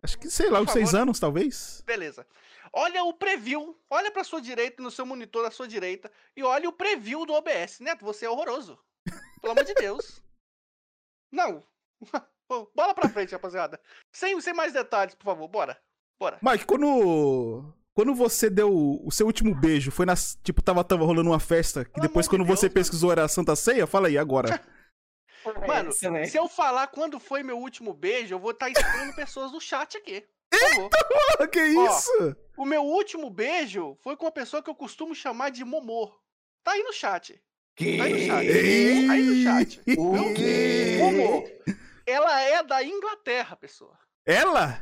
Acho 0.03 0.17
que, 0.19 0.29
sei 0.29 0.49
lá, 0.49 0.61
uns 0.61 0.71
seis 0.71 0.93
anos, 0.93 1.19
talvez. 1.19 1.83
Beleza. 1.85 2.25
Olha 2.71 3.03
o 3.03 3.13
preview. 3.13 3.77
Olha 3.89 4.11
pra 4.11 4.23
sua 4.23 4.41
direita, 4.41 4.81
no 4.81 4.91
seu 4.91 5.05
monitor 5.05 5.45
à 5.45 5.51
sua 5.51 5.67
direita. 5.67 6.11
E 6.35 6.43
olha 6.43 6.69
o 6.69 6.73
preview 6.73 7.25
do 7.25 7.33
OBS. 7.33 7.79
Neto, 7.79 8.05
você 8.05 8.25
é 8.25 8.29
horroroso. 8.29 8.77
Pelo 9.41 9.51
amor 9.53 9.63
de 9.63 9.73
Deus. 9.73 10.21
Não. 11.31 11.63
Bola 12.75 12.93
pra 12.93 13.09
frente, 13.09 13.31
rapaziada. 13.33 13.79
Sem, 14.13 14.39
sem 14.39 14.53
mais 14.53 14.71
detalhes, 14.71 15.15
por 15.15 15.25
favor. 15.25 15.47
Bora. 15.47 15.77
Bora. 16.19 16.39
Mike, 16.41 16.65
quando. 16.65 17.73
Quando 17.93 18.13
você 18.13 18.47
deu 18.47 18.71
o 19.03 19.11
seu 19.11 19.25
último 19.25 19.55
beijo, 19.55 19.89
foi 19.91 20.05
nas. 20.05 20.37
Tipo, 20.43 20.61
tava, 20.61 20.83
tava 20.83 21.03
rolando 21.03 21.31
uma 21.31 21.39
festa, 21.39 21.83
que 21.83 21.91
Pelo 21.93 22.07
depois, 22.07 22.27
de 22.27 22.29
quando 22.29 22.45
você 22.45 22.67
Deus, 22.67 22.73
mano. 22.73 22.73
pesquisou 22.73 23.11
era 23.11 23.23
a 23.23 23.27
Santa 23.27 23.55
Ceia? 23.55 23.87
Fala 23.87 24.07
aí, 24.07 24.17
agora. 24.17 24.61
Mano, 25.67 25.89
Essa, 25.89 26.11
velho. 26.11 26.29
Se 26.29 26.37
eu 26.37 26.47
falar 26.47 26.87
quando 26.87 27.19
foi 27.19 27.43
meu 27.43 27.57
último 27.57 27.93
beijo, 27.93 28.33
eu 28.35 28.39
vou 28.39 28.51
estar 28.51 28.69
excluindo 28.69 29.15
pessoas 29.15 29.51
do 29.51 29.59
chat 29.61 29.97
aqui. 29.97 30.25
Favor. 30.53 31.47
que 31.49 31.59
isso? 31.61 32.35
O 32.57 32.65
meu 32.65 32.83
último 32.83 33.29
beijo 33.29 33.95
foi 34.01 34.15
com 34.17 34.25
uma 34.25 34.31
pessoa 34.31 34.63
que 34.63 34.69
eu 34.69 34.75
costumo 34.75 35.13
chamar 35.13 35.49
de 35.51 35.63
Momô. 35.63 36.11
Tá 36.63 36.71
aí 36.71 36.83
no 36.83 36.91
chat. 36.93 37.33
Tá 37.75 37.83
aí 38.03 38.13
no 38.13 38.19
chat. 38.19 38.47
Tá 39.07 39.13
aí 39.13 39.23
no 39.23 39.43
chat. 39.43 39.81
O 39.97 40.33
quê? 40.33 40.97
Momô. 40.99 41.47
Ela 42.05 42.41
é 42.41 42.63
da 42.63 42.83
Inglaterra, 42.83 43.55
pessoa. 43.55 43.97
Ela? 44.25 44.81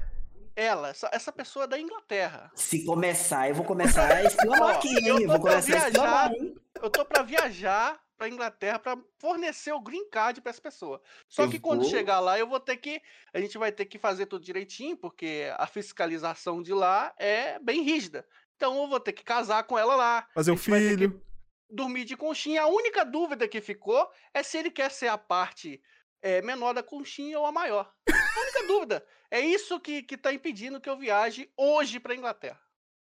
Ela, 0.55 0.89
essa, 0.89 1.09
essa 1.11 1.31
pessoa 1.33 1.65
é 1.65 1.67
da 1.67 1.77
Inglaterra. 1.79 2.49
Se 2.55 2.85
começar, 2.85 3.49
eu 3.49 3.55
vou 3.55 3.65
começar 3.65 4.09
a 4.09 4.23
exclamar 4.23 4.61
Ó, 4.61 4.67
aqui, 4.69 4.87
hein? 4.87 5.23
eu 5.23 5.27
vou 5.27 5.39
começar 5.39 5.83
a 5.83 5.89
exclamar, 5.89 6.29
viajar. 6.29 6.33
hein? 6.45 6.55
Eu 6.81 6.89
tô 6.89 7.03
pra 7.03 7.23
viajar 7.23 7.99
pra 8.17 8.29
Inglaterra 8.29 8.79
pra 8.79 8.97
fornecer 9.19 9.71
o 9.73 9.79
green 9.81 10.09
card 10.09 10.41
pra 10.41 10.49
essa 10.49 10.61
pessoa. 10.61 11.01
Só 11.27 11.43
Eu 11.43 11.49
que 11.49 11.59
quando 11.59 11.81
vou- 11.81 11.89
chegar 11.89 12.19
lá, 12.19 12.37
eu 12.39 12.47
vou 12.47 12.59
ter 12.59 12.77
que. 12.77 13.01
A 13.33 13.39
gente 13.39 13.57
vai 13.57 13.71
ter 13.71 13.85
que 13.85 13.97
fazer 13.99 14.25
tudo 14.25 14.43
direitinho, 14.45 14.95
porque 14.97 15.49
a 15.57 15.67
fiscalização 15.67 16.61
de 16.61 16.73
lá 16.73 17.13
é 17.17 17.59
bem 17.59 17.81
rígida. 17.81 18.25
Então 18.55 18.81
eu 18.81 18.87
vou 18.87 18.99
ter 18.99 19.13
que 19.13 19.23
casar 19.23 19.63
com 19.65 19.77
ela 19.77 19.95
lá, 19.95 20.27
Fazer 20.33 20.51
o 20.51 20.57
filho. 20.57 21.21
dormir 21.69 22.05
de 22.05 22.15
conchinha. 22.15 22.61
A 22.63 22.67
única 22.67 23.03
dúvida 23.03 23.47
que 23.47 23.59
ficou 23.59 24.09
é 24.33 24.41
se 24.43 24.57
ele 24.57 24.71
quer 24.71 24.89
ser 24.91 25.07
a 25.07 25.17
parte 25.17 25.81
eh, 26.21 26.41
menor 26.41 26.73
da 26.73 26.81
conchinha 26.81 27.37
ou 27.39 27.45
a 27.45 27.51
maior. 27.51 27.91
A 28.09 28.39
única 28.41 28.65
dúvida. 28.67 29.05
É 29.29 29.39
isso 29.41 29.79
que, 29.79 30.01
que 30.01 30.17
tá 30.17 30.31
impedindo 30.33 30.79
que 30.81 30.89
eu 30.89 30.97
viaje 30.97 31.51
hoje 31.57 31.99
pra 31.99 32.15
Inglaterra. 32.15 32.59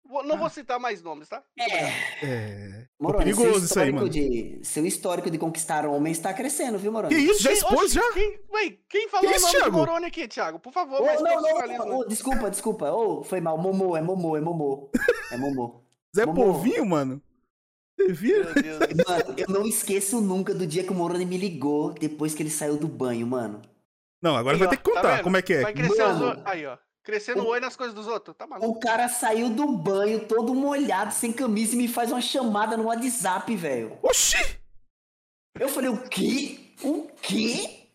Vou- 0.03 0.23
não 0.23 0.37
vou 0.37 0.49
citar 0.49 0.79
mais 0.79 1.01
nomes, 1.01 1.29
tá? 1.29 1.43
É. 1.59 1.65
É. 2.25 2.76
Moroni, 2.99 3.25
perigoso 3.25 3.49
seu 3.51 3.57
isso 3.65 3.79
aí, 3.79 3.89
histórico 3.89 3.95
mano. 3.97 4.09
De, 4.09 4.59
seu 4.63 4.85
histórico 4.85 5.29
de 5.29 5.37
conquistar 5.37 5.85
homens 5.85 6.17
tá 6.17 6.33
crescendo, 6.33 6.79
viu, 6.79 6.91
Moroni? 6.91 7.13
Que 7.13 7.21
isso? 7.21 7.43
Já 7.43 7.51
expôs 7.51 7.91
já? 7.93 8.01
Quem, 8.13 8.39
ué, 8.51 8.77
quem 8.89 9.07
falou 9.07 9.27
Que 9.27 9.33
o 9.33 9.35
isso, 9.37 9.45
nome 9.45 9.57
Thiago? 9.59 9.71
do 9.71 9.77
Moroni 9.77 10.05
aqui, 10.07 10.27
Thiago? 10.27 10.59
Por 10.59 10.73
favor, 10.73 11.01
Ô, 11.01 11.05
mais 11.05 11.21
não, 11.21 11.35
não, 11.35 11.41
profissionalismo. 11.43 11.95
ô, 11.99 12.05
desculpa, 12.05 12.49
desculpa. 12.49 12.91
Ô, 12.91 13.23
foi 13.23 13.39
mal. 13.39 13.57
Momô, 13.57 13.95
é 13.95 14.01
Momô, 14.01 14.35
é 14.35 14.41
Momô. 14.41 14.89
É 15.31 15.37
Momô. 15.37 15.81
Zé 16.15 16.25
Momô. 16.25 16.45
Povinho, 16.53 16.85
mano. 16.85 17.21
Você 17.99 18.13
Deus. 18.13 18.53
Mano, 19.07 19.33
eu 19.37 19.47
não 19.49 19.65
esqueço 19.65 20.21
nunca 20.21 20.53
do 20.53 20.67
dia 20.67 20.83
que 20.83 20.91
o 20.91 20.95
Moroni 20.95 21.25
me 21.25 21.35
ligou 21.37 21.93
depois 21.93 22.35
que 22.35 22.43
ele 22.43 22.49
saiu 22.51 22.77
do 22.77 22.87
banho, 22.87 23.25
mano. 23.25 23.59
Não, 24.21 24.35
agora 24.35 24.55
Aí, 24.55 24.59
vai 24.59 24.67
ó, 24.67 24.69
ter 24.71 24.77
que 24.77 24.83
tá 24.83 24.91
contar 24.95 25.15
vendo? 25.15 25.23
como 25.23 25.37
é 25.37 25.41
que 25.41 25.53
é. 25.53 25.61
Vai 25.61 25.73
crescer 25.73 26.03
os 26.03 26.09
Mano. 26.19 26.25
olhos. 26.27 26.41
Aí, 26.45 26.65
ó. 26.67 26.77
Crescendo 27.07 27.41
o 27.41 27.47
olho 27.47 27.61
nas 27.61 27.77
coisas 27.77 27.95
dos 27.95 28.05
outros. 28.05 28.35
Tá 28.35 28.45
maluco. 28.45 28.69
O 28.69 28.81
cara 28.81 29.07
saiu 29.07 29.49
do 29.49 29.65
banho 29.71 30.27
todo 30.27 30.53
molhado, 30.53 31.13
sem 31.13 31.31
camisa, 31.31 31.73
e 31.73 31.77
me 31.77 31.87
faz 31.87 32.11
uma 32.11 32.19
chamada 32.19 32.75
no 32.75 32.87
WhatsApp, 32.87 33.55
velho. 33.55 33.97
Oxi! 34.03 34.59
Eu 35.57 35.69
falei, 35.69 35.89
o 35.89 36.01
quê? 36.09 36.73
O 36.83 37.07
quê? 37.21 37.87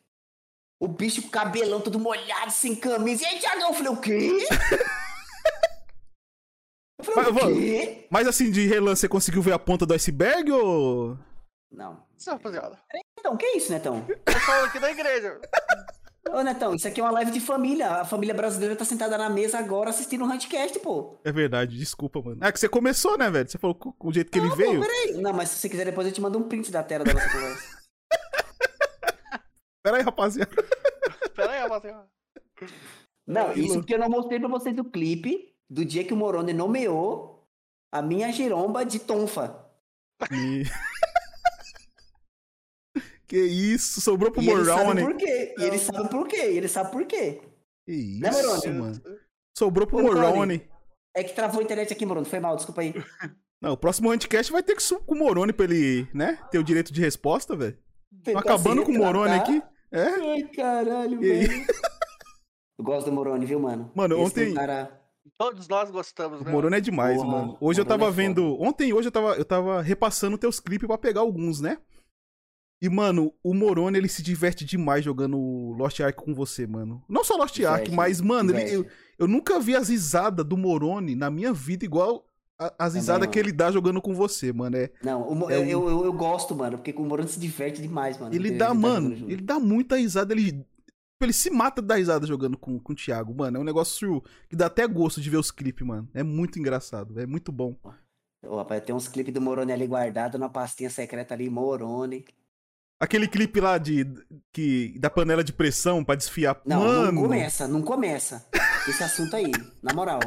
O 0.81 0.89
bicho 0.89 1.21
com 1.21 1.29
o 1.29 1.31
cabelão 1.31 1.83
todo 1.83 2.01
molhado, 2.01 2.51
sem 2.51 2.75
camisa. 2.75 3.25
E 3.25 3.27
aí, 3.27 3.39
Thiagão? 3.39 3.69
Eu 3.69 3.75
falei, 3.75 3.93
o 3.93 4.01
quê? 4.01 4.47
Eu 6.99 7.05
falei, 7.05 7.33
Mas, 7.33 7.43
o 7.43 7.49
quê? 7.49 8.07
Mas 8.09 8.27
assim, 8.27 8.51
de 8.51 8.67
relance, 8.67 9.03
você 9.03 9.09
conseguiu 9.09 9.43
ver 9.43 9.53
a 9.53 9.59
ponta 9.59 9.85
do 9.85 9.93
iceberg 9.93 10.51
ou. 10.53 11.19
Não. 11.71 12.03
Isso, 12.17 12.31
rapaziada. 12.31 12.79
Netão, 13.19 13.37
que 13.37 13.47
isso, 13.59 13.71
Netão? 13.73 14.07
Pessoal 14.25 14.65
aqui 14.65 14.79
da 14.79 14.91
igreja. 14.91 15.39
Ô, 16.31 16.41
Netão, 16.43 16.75
isso 16.75 16.87
aqui 16.87 17.01
é 17.01 17.05
uma 17.05 17.11
live 17.11 17.31
de 17.33 17.41
família. 17.41 17.91
A 18.01 18.05
família 18.05 18.35
brasileira 18.35 18.77
tá 18.77 18.85
sentada 18.85 19.19
na 19.19 19.29
mesa 19.29 19.59
agora 19.59 19.91
assistindo 19.91 20.25
o 20.25 20.29
Huntcast, 20.29 20.79
pô. 20.79 21.19
É 21.25 21.33
verdade, 21.33 21.77
desculpa, 21.77 22.23
mano. 22.23 22.43
É 22.45 22.53
que 22.53 22.61
você 22.61 22.69
começou, 22.69 23.19
né, 23.19 23.29
velho? 23.31 23.49
Você 23.49 23.59
falou 23.59 23.75
com 23.75 23.93
com 23.93 24.09
o 24.09 24.13
jeito 24.15 24.31
que 24.31 24.39
ele 24.39 24.49
Não, 24.49 24.57
veio. 24.57 24.81
Pô, 24.81 24.87
peraí. 24.87 25.21
Não, 25.21 25.33
mas 25.33 25.49
se 25.51 25.57
você 25.59 25.69
quiser, 25.69 25.85
depois 25.85 26.07
eu 26.07 26.13
te 26.13 26.21
mando 26.21 26.39
um 26.39 26.49
print 26.49 26.71
da 26.71 26.83
tela 26.83 27.05
da 27.05 27.13
nossa 27.13 27.29
conversa. 27.31 27.83
Pera 29.83 29.97
aí, 29.97 30.03
rapaziada. 30.03 30.51
Pera 31.35 31.53
aí, 31.53 31.61
rapaziada. 31.61 32.07
Não, 33.27 33.53
isso 33.53 33.75
porque 33.75 33.95
eu 33.95 33.99
não 33.99 34.09
mostrei 34.09 34.39
pra 34.39 34.49
vocês 34.49 34.79
o 34.79 34.85
clipe 34.85 35.53
do 35.69 35.85
dia 35.85 36.05
que 36.05 36.15
o 36.15 36.17
Moroni 36.17 36.53
nomeou 36.53 37.45
a 37.91 38.01
minha 38.01 38.31
giromba 38.33 38.85
de 38.85 39.01
tonfa. 39.01 39.67
E- 40.31 40.63
que 43.33 43.39
isso, 43.43 43.99
sobrou 44.03 44.31
pro 44.31 44.43
E 44.43 44.51
ele 44.51 44.65
sabe 44.67 44.85
Moroni. 44.85 45.03
por 45.05 45.17
quê. 45.17 45.55
E 45.59 45.63
ele 45.65 45.79
sabe 45.79 46.09
por 46.11 46.29
quê. 46.29 46.51
E 46.53 46.57
ele 46.59 46.69
sabe 46.69 46.91
por 46.93 47.05
quê. 47.07 47.41
Que 47.87 48.19
Né, 48.21 48.29
isso, 48.29 48.43
Moroni? 48.47 48.79
mano. 48.79 49.03
Sobrou 49.57 49.87
pro. 49.87 50.03
Moroni. 50.03 50.69
É 51.17 51.25
que 51.25 51.35
travou 51.35 51.61
a 51.61 51.63
internet 51.63 51.93
aqui, 51.93 52.05
Moroni. 52.05 52.27
Foi 52.27 52.41
mal, 52.41 52.57
desculpa 52.57 52.83
aí. 52.83 52.93
Não, 53.63 53.73
o 53.73 53.77
próximo 53.77 54.11
Anticast 54.11 54.53
vai 54.53 54.63
ter 54.63 54.75
que 54.77 54.83
subir 54.83 55.05
com 55.07 55.15
o 55.15 55.19
Moroni 55.19 55.53
pra 55.53 55.65
ele, 55.65 56.07
né? 56.13 56.39
Ter 56.51 56.59
o 56.59 56.65
direito 56.65 56.93
de 56.93 57.01
resposta, 57.01 57.57
velho. 57.57 57.79
Acabando 58.37 58.83
com 58.83 58.93
o 58.93 58.99
Moroni 58.99 59.33
aqui. 59.35 59.63
É? 59.91 60.05
Ai, 60.05 60.43
caralho, 60.55 61.23
E 61.25 61.31
aí? 61.33 61.47
velho. 61.47 61.67
Eu 62.79 62.85
gosto 62.85 63.07
do 63.07 63.13
Moroni, 63.13 63.47
viu, 63.47 63.61
mano? 63.61 63.91
Mano, 63.95 64.15
Esse 64.17 64.25
ontem- 64.25 64.55
Cara... 64.55 65.01
Todos 65.39 65.67
nós 65.69 65.91
gostamos, 65.91 66.41
O 66.41 66.45
né? 66.45 66.51
Moroni 66.53 66.77
é 66.77 66.81
demais, 66.81 67.17
Porra, 67.17 67.29
mano. 67.31 67.57
Hoje 67.61 67.81
eu 67.81 67.85
tava 67.85 68.07
é 68.07 68.11
vendo. 68.11 68.61
Ontem 68.61 68.89
e 68.91 68.93
hoje 68.93 69.09
eu 69.09 69.13
tava, 69.13 69.35
eu 69.37 69.45
tava 69.45 69.81
repassando 69.81 70.37
teus 70.37 70.61
clipes 70.61 70.87
pra 70.87 70.99
pegar 70.99 71.21
alguns, 71.23 71.61
né? 71.61 71.79
E, 72.83 72.89
mano, 72.89 73.33
o 73.45 73.55
Moroni, 73.55 73.97
ele 73.97 74.09
se 74.09 74.25
diverte 74.25 74.65
demais 74.65 75.05
jogando 75.05 75.39
Lost 75.79 76.01
Ark 76.01 76.17
com 76.21 76.35
você, 76.35 76.67
mano. 76.67 77.01
Não 77.09 77.23
só 77.23 77.37
Lost 77.37 77.57
Ark, 77.61 77.89
mas, 77.93 78.21
mano, 78.21 78.51
ele- 78.51 78.75
eu, 78.75 78.87
eu 79.17 79.29
nunca 79.29 79.61
vi 79.61 79.77
as 79.77 79.89
risadas 79.89 80.45
do 80.45 80.57
Moroni 80.57 81.15
na 81.15 81.31
minha 81.31 81.53
vida 81.53 81.85
igual 81.85 82.27
a- 82.59 82.75
as 82.77 82.95
risadas 82.95 83.29
que 83.29 83.39
ele 83.39 83.53
dá 83.53 83.71
jogando 83.71 84.03
com 84.03 84.13
você, 84.13 84.53
mano. 84.53 84.77
É, 84.77 84.91
Não, 85.01 85.23
o 85.23 85.49
É 85.49 85.57
eu, 85.59 85.63
um- 85.63 85.67
eu, 85.69 85.89
eu, 85.91 86.05
eu 86.07 86.13
gosto, 86.13 86.57
mano, 86.57 86.77
porque 86.77 86.91
o 86.91 87.05
Moroni 87.05 87.29
se 87.29 87.39
diverte 87.39 87.81
demais, 87.81 88.19
mano. 88.19 88.35
ele 88.35 88.51
dá, 88.51 88.67
tá 88.67 88.75
mano, 88.75 89.15
ele 89.31 89.43
dá 89.43 89.61
muita 89.61 89.97
risada, 89.97 90.35
ele. 90.35 90.67
Ele 91.21 91.33
se 91.33 91.51
mata 91.51 91.81
da 91.81 91.95
risada 91.95 92.27
jogando 92.27 92.59
com, 92.59 92.81
com 92.81 92.93
o 92.93 92.97
Thiago, 92.97 93.33
mano. 93.33 93.57
É 93.57 93.61
um 93.61 93.65
negócio 93.65 94.21
que 94.51 94.57
dá 94.57 94.67
até 94.67 94.85
gosto 94.89 95.21
de 95.21 95.31
ver 95.31 95.37
os 95.37 95.53
clipes, 95.53 95.87
mano. 95.87 96.09
É 96.13 96.25
muito 96.25 96.59
engraçado, 96.59 97.17
é 97.21 97.27
muito 97.27 97.53
bom. 97.53 97.77
Ô, 98.45 98.57
rapaz, 98.57 98.83
tem 98.85 98.93
uns 98.93 99.07
clipes 99.07 99.33
do 99.33 99.41
Moroni 99.41 99.71
ali 99.73 99.87
guardado 99.87 100.37
na 100.37 100.49
pastinha 100.49 100.91
secreta 100.91 101.33
ali, 101.33 101.49
Moroni. 101.49 102.25
Aquele 103.03 103.27
clipe 103.27 103.61
lá 103.61 103.79
de 103.79 104.07
que 104.53 104.97
da 105.01 105.11
panela 105.11 105.43
de 105.43 105.53
pressão 105.53 106.05
pra 106.05 106.15
desfiar. 106.15 106.61
Não, 106.65 106.79
mano, 106.81 107.13
não 107.13 107.23
começa, 107.23 107.67
não 107.67 107.83
começa. 107.83 108.47
Esse 108.89 109.03
assunto 109.03 109.35
aí, 109.35 109.51
na 109.83 109.93
moral. 109.93 110.21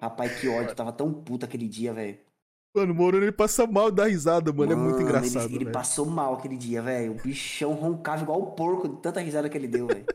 Rapaz, 0.00 0.40
que 0.40 0.48
ódio, 0.48 0.74
tava 0.74 0.92
tão 0.92 1.12
puto 1.12 1.44
aquele 1.44 1.66
dia, 1.68 1.92
velho. 1.92 2.16
mano, 2.74 2.92
o 2.92 2.94
Moroni 2.94 3.24
ele 3.24 3.32
passa 3.32 3.66
mal 3.66 3.90
da 3.90 4.06
risada, 4.06 4.52
mano. 4.52 4.72
é 4.72 4.76
muito 4.76 4.96
Mano, 4.98 5.02
engraçado, 5.02 5.46
Ele, 5.46 5.56
ele 5.64 5.72
passou 5.72 6.06
mal 6.06 6.34
aquele 6.34 6.56
dia, 6.56 6.80
velho. 6.80 7.12
O 7.12 7.22
bichão 7.22 7.72
roncava 7.74 8.22
igual 8.22 8.40
o 8.40 8.52
porco 8.52 8.88
de 8.88 9.02
tanta 9.02 9.20
risada 9.20 9.48
que 9.48 9.58
ele 9.58 9.68
deu, 9.68 9.86
velho. 9.88 10.06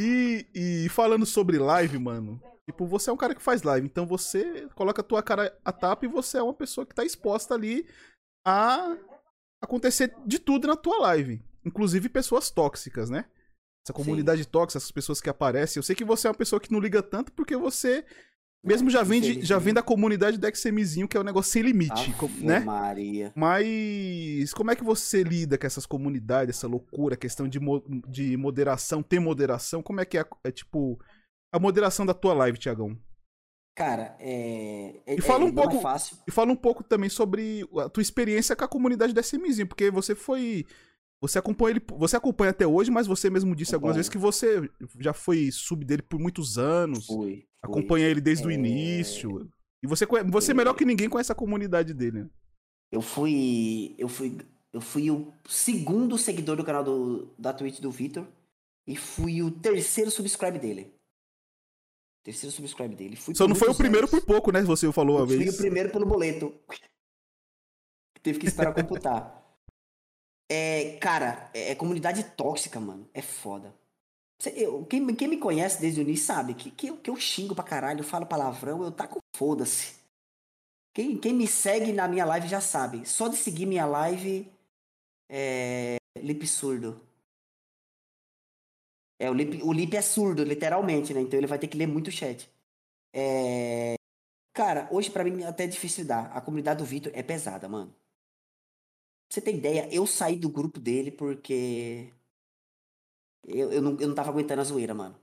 E, 0.00 0.46
e 0.54 0.88
falando 0.90 1.26
sobre 1.26 1.58
live, 1.58 1.98
mano. 1.98 2.40
Tipo, 2.64 2.86
você 2.86 3.10
é 3.10 3.12
um 3.12 3.16
cara 3.16 3.34
que 3.34 3.42
faz 3.42 3.64
live, 3.64 3.84
então 3.84 4.06
você 4.06 4.68
coloca 4.76 5.00
a 5.00 5.04
tua 5.04 5.20
cara 5.24 5.52
a 5.64 5.72
tapa 5.72 6.04
e 6.04 6.08
você 6.08 6.38
é 6.38 6.42
uma 6.42 6.54
pessoa 6.54 6.86
que 6.86 6.94
tá 6.94 7.04
exposta 7.04 7.54
ali 7.54 7.84
a 8.46 8.96
acontecer 9.62 10.14
de 10.26 10.38
tudo 10.38 10.66
na 10.68 10.76
tua 10.76 10.98
live. 11.00 11.40
Inclusive 11.64 12.08
pessoas 12.08 12.50
tóxicas, 12.50 13.10
né? 13.10 13.24
Essa 13.84 13.92
comunidade 13.92 14.46
tóxica, 14.46 14.78
essas 14.78 14.90
pessoas 14.90 15.20
que 15.20 15.28
aparecem. 15.30 15.78
Eu 15.78 15.82
sei 15.82 15.96
que 15.96 16.04
você 16.04 16.26
é 16.26 16.30
uma 16.30 16.36
pessoa 16.36 16.60
que 16.60 16.72
não 16.72 16.80
liga 16.80 17.02
tanto 17.02 17.32
porque 17.32 17.56
você 17.56 18.04
mesmo 18.64 18.90
já 18.90 19.02
vem, 19.02 19.20
de- 19.20 19.42
já 19.46 19.56
vem 19.58 19.72
da 19.72 19.82
comunidade 19.82 20.36
do 20.36 20.56
XMzinho, 20.56 21.06
que 21.08 21.16
é 21.16 21.20
um 21.20 21.24
negócio 21.24 21.52
sem 21.52 21.62
limite, 21.62 21.92
Ave 21.92 22.44
né? 22.44 22.60
Maria. 22.60 23.32
Mas 23.36 24.52
como 24.52 24.70
é 24.70 24.76
que 24.76 24.82
você 24.84 25.22
lida 25.22 25.56
com 25.56 25.66
essas 25.66 25.86
comunidades, 25.86 26.56
essa 26.56 26.66
loucura, 26.66 27.16
questão 27.16 27.48
de, 27.48 27.58
mo- 27.60 27.82
de 28.08 28.36
moderação, 28.36 29.02
ter 29.02 29.20
moderação? 29.20 29.82
Como 29.82 30.00
é 30.00 30.04
que 30.04 30.18
é, 30.18 30.24
é, 30.44 30.50
tipo 30.50 31.00
a 31.52 31.58
moderação 31.58 32.04
da 32.04 32.12
tua 32.12 32.34
live, 32.34 32.58
Tiagão? 32.58 32.98
Cara, 33.78 34.16
é. 34.18 35.00
é 35.06 35.14
E 35.14 35.20
fala 35.20 35.44
um 35.44 35.48
é, 35.48 35.52
não 35.52 35.62
pouco- 35.62 35.76
É 35.76 35.80
fácil. 35.80 36.16
E 36.26 36.32
fala 36.32 36.50
um 36.50 36.56
pouco 36.56 36.82
também 36.82 37.08
sobre 37.08 37.64
a 37.78 37.88
tua 37.88 38.02
experiência 38.02 38.56
com 38.56 38.64
a 38.64 38.68
comunidade 38.68 39.12
do 39.12 39.20
SMzinho, 39.20 39.68
porque 39.68 39.88
você 39.88 40.16
foi 40.16 40.66
você 41.22 41.38
acompanha 41.38 41.76
ele, 41.76 41.82
você 41.96 42.16
acompanha 42.16 42.50
até 42.50 42.66
hoje, 42.66 42.90
mas 42.90 43.06
você 43.06 43.30
mesmo 43.30 43.54
disse 43.54 43.74
algumas 43.74 43.94
vezes 43.96 44.08
que 44.08 44.18
você 44.18 44.68
já 44.98 45.12
foi 45.12 45.50
sub 45.52 45.84
dele 45.84 46.02
por 46.02 46.18
muitos 46.18 46.58
anos, 46.58 47.06
fui. 47.06 47.44
acompanha 47.62 48.06
ele 48.08 48.20
desde 48.20 48.46
o 48.46 48.50
É. 48.50 48.54
início. 48.54 49.48
E 49.80 49.86
você 49.86 50.04
você 50.28 50.52
melhor 50.52 50.74
que 50.74 50.84
ninguém 50.84 51.08
conhece 51.08 51.30
a 51.30 51.36
comunidade 51.36 51.94
dele. 51.94 52.22
né? 52.24 52.30
Eu 52.90 53.00
fui. 53.00 53.94
Eu 53.96 54.08
fui. 54.08 54.38
Eu 54.72 54.80
fui 54.80 55.08
o 55.10 55.32
segundo 55.48 56.18
seguidor 56.18 56.56
do 56.56 56.64
canal 56.64 56.82
do, 56.82 57.32
da 57.38 57.52
Twitch 57.52 57.78
do 57.80 57.90
Vitor. 57.92 58.26
E 58.86 58.96
fui 58.96 59.40
o 59.42 59.50
terceiro 59.52 60.10
subscribe 60.10 60.58
dele. 60.58 60.92
Terceiro 62.28 62.54
subscribe 62.54 62.94
dele. 62.94 63.16
Fui 63.16 63.34
Só 63.34 63.48
não 63.48 63.54
foi 63.54 63.70
o 63.70 63.74
primeiro 63.74 64.06
por 64.06 64.20
pouco, 64.20 64.52
né? 64.52 64.60
Você 64.60 64.92
falou 64.92 65.16
uma 65.16 65.22
Eu 65.22 65.26
fui 65.28 65.38
vez. 65.38 65.54
o 65.54 65.56
primeiro 65.56 65.88
pelo 65.90 66.04
boleto. 66.04 66.54
Teve 68.22 68.38
que 68.38 68.46
esperar 68.46 68.74
computar. 68.74 69.34
É, 70.50 70.96
cara, 70.98 71.50
é, 71.52 71.72
é 71.72 71.74
comunidade 71.74 72.24
tóxica, 72.34 72.80
mano. 72.80 73.06
É 73.12 73.20
foda. 73.20 73.74
Eu- 74.54 74.86
quem, 74.86 74.98
me- 74.98 75.14
quem 75.14 75.28
me 75.28 75.36
conhece 75.36 75.78
desde 75.78 76.00
o 76.00 76.02
início 76.02 76.24
sabe 76.24 76.54
que, 76.54 76.70
que, 76.70 76.86
eu- 76.88 76.96
que 76.96 77.10
eu 77.10 77.16
xingo 77.16 77.54
pra 77.54 77.62
caralho, 77.62 78.00
eu 78.00 78.04
falo 78.04 78.24
palavrão, 78.24 78.82
eu 78.82 78.90
taco 78.90 79.18
foda-se. 79.36 79.96
Quem, 80.94 81.18
quem 81.18 81.34
me 81.34 81.46
segue 81.46 81.92
na 81.92 82.08
minha 82.08 82.24
live 82.24 82.48
já 82.48 82.62
sabe. 82.62 83.06
Só 83.06 83.28
de 83.28 83.36
seguir 83.36 83.66
minha 83.66 83.84
live 83.84 84.50
é 85.30 85.96
lip 86.18 86.46
surdo. 86.46 86.98
É, 89.18 89.30
o 89.30 89.34
lip, 89.34 89.60
o 89.62 89.72
lip 89.72 89.96
é 89.96 90.02
surdo, 90.02 90.44
literalmente, 90.44 91.12
né? 91.12 91.20
Então 91.20 91.38
ele 91.38 91.46
vai 91.46 91.58
ter 91.58 91.66
que 91.68 91.76
ler 91.76 91.86
muito 91.88 92.10
chat. 92.10 92.48
É, 93.12 93.94
Cara, 94.52 94.88
hoje 94.90 95.10
pra 95.10 95.22
mim 95.24 95.42
até 95.44 95.64
é 95.64 95.66
difícil 95.68 96.02
lidar. 96.02 96.32
A 96.36 96.40
comunidade 96.40 96.78
do 96.78 96.84
Vitor 96.84 97.12
é 97.14 97.22
pesada, 97.22 97.68
mano. 97.68 97.90
Pra 97.92 99.34
você 99.34 99.40
ter 99.40 99.54
ideia, 99.54 99.88
eu 99.94 100.06
saí 100.06 100.36
do 100.36 100.48
grupo 100.48 100.80
dele 100.80 101.10
porque 101.12 102.12
eu, 103.46 103.70
eu, 103.72 103.80
não, 103.82 103.96
eu 104.00 104.08
não 104.08 104.14
tava 104.14 104.30
aguentando 104.30 104.60
a 104.60 104.64
zoeira, 104.64 104.94
mano. 104.94 105.16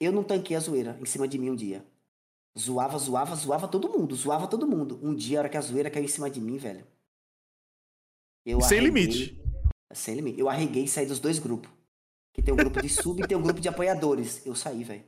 Eu 0.00 0.10
não 0.12 0.24
tanquei 0.24 0.56
a 0.56 0.60
zoeira 0.60 0.98
em 1.00 1.04
cima 1.04 1.28
de 1.28 1.38
mim 1.38 1.50
um 1.50 1.54
dia. 1.56 1.84
Zoava, 2.58 2.98
zoava, 2.98 3.36
zoava 3.36 3.68
todo 3.68 3.88
mundo, 3.88 4.14
zoava 4.16 4.48
todo 4.48 4.66
mundo. 4.66 4.98
Um 5.02 5.14
dia, 5.14 5.38
a 5.38 5.40
hora 5.42 5.48
que 5.48 5.56
a 5.56 5.60
zoeira 5.60 5.90
caiu 5.90 6.04
em 6.04 6.08
cima 6.08 6.28
de 6.30 6.40
mim, 6.40 6.56
velho. 6.56 6.84
Eu 8.44 8.60
Sem 8.60 8.78
arreguei- 8.78 9.04
limite. 9.06 9.40
Sem 9.92 10.14
limite. 10.16 10.40
Eu 10.40 10.48
arreguei 10.48 10.84
e 10.84 10.88
saí 10.88 11.06
dos 11.06 11.20
dois 11.20 11.38
grupos. 11.38 11.70
Que 12.32 12.42
tem 12.42 12.54
um 12.54 12.56
grupo 12.56 12.80
de 12.80 12.88
sub 12.88 13.22
e 13.22 13.26
tem 13.26 13.36
um 13.36 13.42
grupo 13.42 13.60
de 13.60 13.68
apoiadores. 13.68 14.44
Eu 14.46 14.54
saí, 14.54 14.84
velho. 14.84 15.04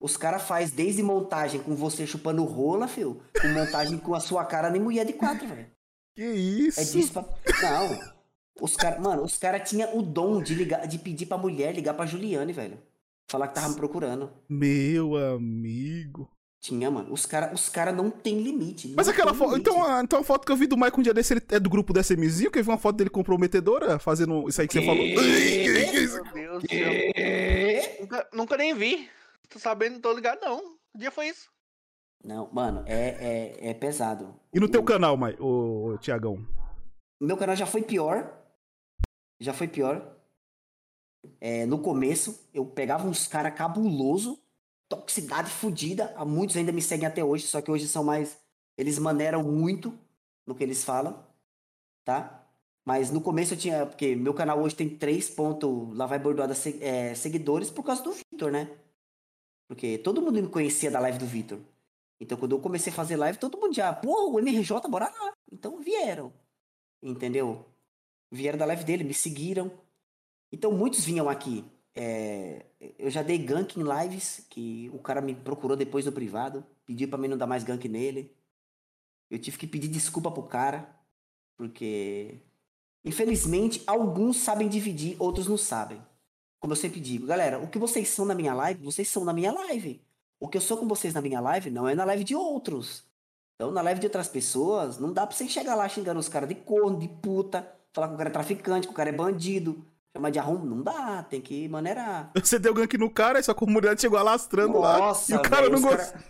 Os 0.00 0.16
caras 0.16 0.42
faz 0.42 0.70
desde 0.70 1.02
montagem 1.02 1.60
com 1.60 1.74
você 1.74 2.06
chupando 2.06 2.44
rola, 2.44 2.86
fio, 2.86 3.20
com 3.40 3.48
montagem 3.48 3.98
com 3.98 4.14
a 4.14 4.20
sua 4.20 4.44
cara 4.44 4.70
nem 4.70 4.80
mulher 4.80 5.04
de 5.04 5.12
quatro, 5.12 5.48
velho. 5.48 5.66
Que 6.14 6.24
isso? 6.24 6.80
É 6.80 6.84
disso 6.84 7.12
pra... 7.12 7.22
Não. 7.62 8.18
Os 8.60 8.76
caras, 8.76 9.00
mano, 9.00 9.22
os 9.22 9.38
caras 9.38 9.68
tinham 9.68 9.96
o 9.96 10.02
dom 10.02 10.42
de 10.42 10.54
ligar, 10.54 10.86
de 10.86 10.98
pedir 10.98 11.26
pra 11.26 11.38
mulher 11.38 11.74
ligar 11.74 11.94
pra 11.94 12.06
Juliane, 12.06 12.52
velho. 12.52 12.78
Falar 13.30 13.48
que 13.48 13.54
tava 13.54 13.68
me 13.68 13.76
procurando. 13.76 14.30
Meu 14.48 15.16
amigo. 15.16 16.30
Tinha, 16.60 16.90
mano. 16.90 17.12
Os 17.12 17.24
caras 17.24 17.52
os 17.60 17.68
cara 17.68 17.92
não 17.92 18.10
tem 18.10 18.40
limite. 18.42 18.92
Mas 18.96 19.08
aquela 19.08 19.32
foto. 19.32 19.56
Então, 19.56 19.84
a- 19.84 20.02
então 20.02 20.18
a 20.20 20.24
foto 20.24 20.44
que 20.44 20.50
eu 20.50 20.56
vi 20.56 20.66
do 20.66 20.76
Michael 20.76 20.98
um 20.98 21.02
dia 21.02 21.14
desse 21.14 21.34
ele 21.34 21.42
é 21.50 21.60
do 21.60 21.70
grupo 21.70 21.92
do 21.92 22.00
SMzinho, 22.00 22.50
que 22.50 22.58
eu 22.58 22.64
vi 22.64 22.68
uma 22.70 22.78
foto 22.78 22.96
dele 22.96 23.10
comprometedora, 23.10 23.98
fazendo 23.98 24.48
isso 24.48 24.60
aí 24.60 24.66
que 24.66 24.74
você 24.74 24.84
falou. 24.84 25.04
Meu 25.04 25.14
Deus 26.60 26.62
do 26.62 26.68
céu. 26.68 27.98
Nunca, 28.00 28.28
nunca 28.32 28.56
nem 28.56 28.74
vi. 28.74 29.08
Tô 29.48 29.58
sabendo, 29.58 29.94
não 29.94 30.00
tô 30.00 30.12
ligado, 30.12 30.40
não. 30.40 30.76
Que 30.92 30.98
dia 30.98 31.10
foi 31.10 31.28
isso? 31.28 31.48
Não, 32.24 32.48
mano, 32.52 32.82
é, 32.86 33.56
é, 33.60 33.70
é 33.70 33.74
pesado. 33.74 34.34
E 34.52 34.58
no 34.58 34.68
teu 34.68 34.80
O- 34.80 34.84
canal, 34.84 35.16
Mai, 35.16 35.36
ô, 35.38 35.92
ô, 35.94 35.98
Tiagão? 35.98 36.44
Meu 37.20 37.36
canal 37.36 37.54
já 37.56 37.66
foi 37.66 37.82
pior. 37.82 38.32
Já 39.40 39.52
foi 39.52 39.68
pior. 39.68 40.16
É, 41.40 41.66
no 41.66 41.78
começo, 41.80 42.48
eu 42.52 42.64
pegava 42.66 43.06
uns 43.06 43.26
caras 43.26 43.54
cabuloso, 43.54 44.38
toxicidade 44.88 45.50
fodida. 45.50 46.12
Há 46.16 46.24
muitos 46.24 46.56
ainda 46.56 46.72
me 46.72 46.82
seguem 46.82 47.06
até 47.06 47.22
hoje, 47.22 47.46
só 47.46 47.60
que 47.60 47.70
hoje 47.70 47.86
são 47.88 48.02
mais. 48.02 48.38
Eles 48.76 48.98
maneiram 48.98 49.42
muito 49.42 49.96
no 50.46 50.54
que 50.54 50.64
eles 50.64 50.84
falam, 50.84 51.24
tá? 52.04 52.46
Mas 52.84 53.10
no 53.10 53.20
começo 53.20 53.54
eu 53.54 53.58
tinha. 53.58 53.86
Porque 53.86 54.16
meu 54.16 54.32
canal 54.32 54.60
hoje 54.60 54.74
tem 54.74 54.88
3 54.88 55.30
pontos. 55.30 55.96
Lá 55.96 56.06
vai 56.06 56.18
bordoada 56.18 56.54
é, 56.80 57.14
seguidores 57.14 57.70
por 57.70 57.82
causa 57.82 58.02
do 58.02 58.12
Vitor, 58.12 58.50
né? 58.50 58.78
Porque 59.68 59.98
todo 59.98 60.22
mundo 60.22 60.42
me 60.42 60.48
conhecia 60.48 60.90
da 60.90 61.00
live 61.00 61.18
do 61.18 61.26
Vitor. 61.26 61.58
Então 62.20 62.38
quando 62.38 62.52
eu 62.52 62.60
comecei 62.60 62.92
a 62.92 62.96
fazer 62.96 63.16
live, 63.16 63.38
todo 63.38 63.58
mundo 63.58 63.74
já. 63.74 63.92
Pô, 63.92 64.30
o 64.30 64.38
MRJ, 64.38 64.88
bora 64.88 65.04
lá. 65.06 65.34
Então 65.52 65.78
vieram. 65.78 66.32
Entendeu? 67.02 67.66
Vieram 68.30 68.58
da 68.58 68.64
live 68.64 68.84
dele, 68.84 69.04
me 69.04 69.14
seguiram. 69.14 69.70
Então 70.50 70.72
muitos 70.72 71.04
vinham 71.04 71.28
aqui. 71.28 71.64
É, 72.00 72.64
eu 72.96 73.10
já 73.10 73.24
dei 73.24 73.36
gank 73.38 73.76
em 73.76 73.82
lives, 73.82 74.46
que 74.48 74.88
o 74.94 75.00
cara 75.00 75.20
me 75.20 75.34
procurou 75.34 75.76
depois 75.76 76.06
no 76.06 76.12
privado, 76.12 76.64
pediu 76.86 77.08
pra 77.08 77.18
mim 77.18 77.26
não 77.26 77.36
dar 77.36 77.48
mais 77.48 77.64
gank 77.64 77.88
nele. 77.88 78.32
Eu 79.28 79.36
tive 79.40 79.58
que 79.58 79.66
pedir 79.66 79.88
desculpa 79.88 80.30
pro 80.30 80.44
cara, 80.44 80.88
porque 81.56 82.40
infelizmente 83.04 83.82
alguns 83.84 84.36
sabem 84.36 84.68
dividir, 84.68 85.16
outros 85.18 85.48
não 85.48 85.58
sabem. 85.58 86.00
Como 86.60 86.72
eu 86.72 86.76
sempre 86.76 87.00
digo, 87.00 87.26
galera, 87.26 87.58
o 87.58 87.68
que 87.68 87.80
vocês 87.80 88.08
são 88.08 88.24
na 88.24 88.34
minha 88.34 88.54
live, 88.54 88.84
vocês 88.84 89.08
são 89.08 89.24
na 89.24 89.32
minha 89.32 89.52
live. 89.52 90.00
O 90.38 90.48
que 90.48 90.56
eu 90.56 90.60
sou 90.60 90.76
com 90.76 90.86
vocês 90.86 91.14
na 91.14 91.20
minha 91.20 91.40
live 91.40 91.68
não 91.68 91.88
é 91.88 91.96
na 91.96 92.04
live 92.04 92.22
de 92.22 92.36
outros. 92.36 93.04
Então, 93.56 93.72
na 93.72 93.82
live 93.82 93.98
de 93.98 94.06
outras 94.06 94.28
pessoas, 94.28 95.00
não 95.00 95.12
dá 95.12 95.26
pra 95.26 95.36
você 95.36 95.48
chegar 95.48 95.74
lá 95.74 95.88
xingando 95.88 96.20
os 96.20 96.28
caras 96.28 96.48
de 96.48 96.54
corno, 96.54 96.96
de 96.96 97.08
puta, 97.08 97.68
falar 97.92 98.06
que 98.06 98.14
o 98.14 98.16
cara 98.16 98.30
é 98.30 98.32
traficante, 98.32 98.86
que 98.86 98.92
o 98.92 98.96
cara 98.96 99.10
é 99.10 99.12
bandido, 99.12 99.84
chamar 100.18 100.30
de 100.30 100.38
arrumo. 100.38 100.66
Não 100.66 100.82
dá, 100.82 101.22
tem 101.22 101.40
que 101.40 101.68
maneirar. 101.68 102.30
Você 102.36 102.58
deu 102.58 102.74
gank 102.74 102.96
no 102.98 103.10
cara, 103.10 103.42
sua 103.42 103.54
comunidade 103.54 104.00
chegou 104.00 104.18
alastrando 104.18 104.78
lá. 104.78 105.12
E 105.28 105.34
o 105.34 105.40
cara 105.42 105.62
velho, 105.62 105.70
não 105.70 105.78
os 105.78 105.84
gostou. 105.84 106.12
cara- 106.12 106.28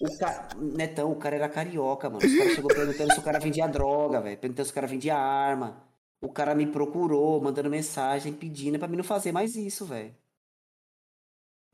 O 0.00 0.18
ca... 0.18 0.48
Netão, 0.60 1.12
o 1.12 1.16
cara 1.16 1.36
era 1.36 1.48
carioca, 1.48 2.10
mano. 2.10 2.24
Os 2.26 2.36
caras 2.36 2.52
chegou 2.54 2.68
perguntando 2.74 3.12
se 3.14 3.18
o 3.20 3.22
cara 3.22 3.38
vendia 3.38 3.66
droga, 3.68 4.20
velho. 4.20 4.36
Perguntando 4.38 4.66
se 4.66 4.72
o 4.72 4.74
cara 4.74 4.86
vendia 4.86 5.16
arma. 5.16 5.76
O 6.20 6.28
cara 6.32 6.54
me 6.54 6.66
procurou, 6.66 7.40
mandando 7.40 7.68
mensagem, 7.70 8.32
pedindo 8.32 8.78
pra 8.78 8.86
mim 8.88 8.96
não 8.96 9.04
fazer 9.04 9.32
mais 9.32 9.56
isso, 9.56 9.84
velho. 9.84 10.14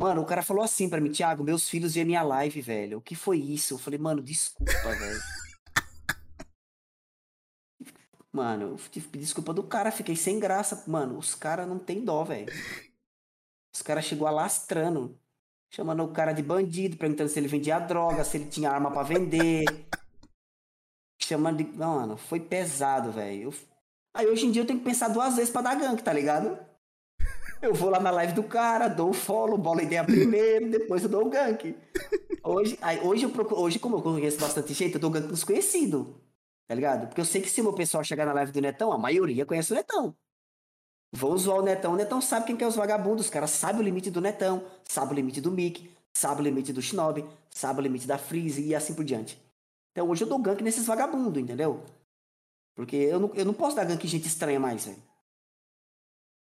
Mano, 0.01 0.23
o 0.23 0.25
cara 0.25 0.43
falou 0.43 0.63
assim 0.63 0.89
pra 0.89 1.01
mim, 1.01 1.11
Thiago, 1.11 1.43
meus 1.43 1.69
filhos 1.69 1.95
viram 1.95 2.07
minha 2.07 2.23
live, 2.23 2.61
velho. 2.61 2.99
O 2.99 3.01
que 3.01 3.17
foi 3.17 3.39
isso? 3.39 3.75
Eu 3.75 3.79
falei, 3.79 3.99
mano, 3.99 4.23
desculpa, 4.23 4.73
velho. 4.95 5.21
Mano, 8.33 8.73
eu 8.73 8.77
tive 8.77 9.07
que 9.07 9.13
pedir 9.13 9.25
desculpa 9.25 9.55
do 9.55 9.63
cara, 9.63 9.91
fiquei 9.91 10.15
sem 10.15 10.39
graça. 10.39 10.85
Mano, 10.87 11.19
os 11.19 11.35
caras 11.35 11.67
não 11.67 11.79
tem 11.79 12.05
dó, 12.05 12.25
velho. 12.25 12.53
Os 13.75 13.83
caras 13.83 14.05
chegou 14.05 14.27
alastrando, 14.27 15.19
chamando 15.71 16.03
o 16.03 16.13
cara 16.13 16.33
de 16.33 16.43
bandido, 16.43 16.97
perguntando 16.97 17.31
se 17.31 17.39
ele 17.39 17.49
vendia 17.49 17.79
droga, 17.79 18.25
se 18.25 18.37
ele 18.37 18.47
tinha 18.47 18.71
arma 18.71 18.91
para 18.91 19.03
vender. 19.03 19.65
Chamando 21.21 21.63
de. 21.63 21.77
Mano, 21.77 22.17
foi 22.17 22.41
pesado, 22.41 23.13
velho. 23.13 23.53
Aí 24.15 24.27
hoje 24.27 24.47
em 24.47 24.51
dia 24.51 24.63
eu 24.63 24.67
tenho 24.67 24.79
que 24.79 24.85
pensar 24.85 25.09
duas 25.09 25.37
vezes 25.37 25.51
pra 25.51 25.63
dar 25.63 25.77
gank, 25.77 26.03
tá 26.03 26.13
ligado? 26.13 26.59
Eu 27.61 27.75
vou 27.75 27.91
lá 27.91 27.99
na 27.99 28.11
live 28.11 28.35
do 28.35 28.43
cara, 28.45 28.89
dou 28.89 29.11
o 29.11 29.15
follow, 29.15 29.59
bola 29.59 29.83
ideia 29.83 30.05
primeiro, 30.05 30.71
depois 30.71 31.03
eu 31.03 31.09
dou 31.09 31.27
o 31.27 31.31
gank. 31.31 31.77
Hoje, 32.43 32.79
aí, 32.81 33.01
hoje, 33.01 33.25
eu 33.25 33.31
procuro, 33.31 33.61
hoje, 33.61 33.79
como 33.79 33.97
eu 33.97 34.03
conheço 34.03 34.39
bastante 34.39 34.73
gente, 34.73 34.95
eu 34.95 35.01
dou 35.01 35.11
gank 35.11 35.27
nos 35.27 35.43
conhecidos. 35.43 36.07
Tá 36.69 36.75
ligado? 36.75 37.07
Porque 37.09 37.21
eu 37.21 37.25
sei 37.25 37.41
que 37.41 37.49
se 37.49 37.63
o 37.63 37.65
meu 37.65 37.73
pessoal 37.73 38.05
chegar 38.05 38.27
na 38.27 38.33
live 38.35 38.53
do 38.53 38.61
Netão, 38.61 38.93
a 38.93 38.99
maioria 38.99 39.47
conhece 39.47 39.73
o 39.73 39.75
Netão. 39.75 40.15
Vão 41.11 41.37
zoar 41.39 41.61
o 41.61 41.63
Netão, 41.63 41.95
o 41.95 41.97
Netão 41.97 42.21
sabe 42.21 42.47
quem 42.47 42.57
que 42.57 42.63
é 42.63 42.67
os 42.67 42.77
vagabundos, 42.77 43.25
os 43.25 43.31
caras 43.31 43.51
sabem 43.51 43.81
o 43.81 43.85
limite 43.85 44.11
do 44.11 44.21
Netão, 44.21 44.63
sabe 44.87 45.13
o 45.13 45.15
limite 45.15 45.41
do 45.41 45.51
Mick, 45.51 45.91
sabe 46.13 46.43
o 46.43 46.45
limite 46.45 46.71
do 46.71 46.83
Shinobi, 46.83 47.25
sabe 47.49 47.81
o 47.81 47.83
limite 47.83 48.07
da 48.07 48.19
Freeze 48.19 48.63
e 48.63 48.75
assim 48.75 48.95
por 48.95 49.03
diante. 49.03 49.43
Então 49.93 50.07
hoje 50.11 50.25
eu 50.25 50.29
dou 50.29 50.39
gank 50.39 50.63
nesses 50.63 50.87
vagabundos, 50.87 51.43
entendeu? 51.43 51.83
Porque 52.75 52.97
eu 52.97 53.19
não, 53.19 53.35
eu 53.35 53.47
não 53.47 53.55
posso 53.55 53.75
dar 53.75 53.87
gank 53.87 54.05
em 54.05 54.11
gente 54.11 54.29
estranha 54.29 54.61
mais, 54.61 54.85
velho. 54.85 55.03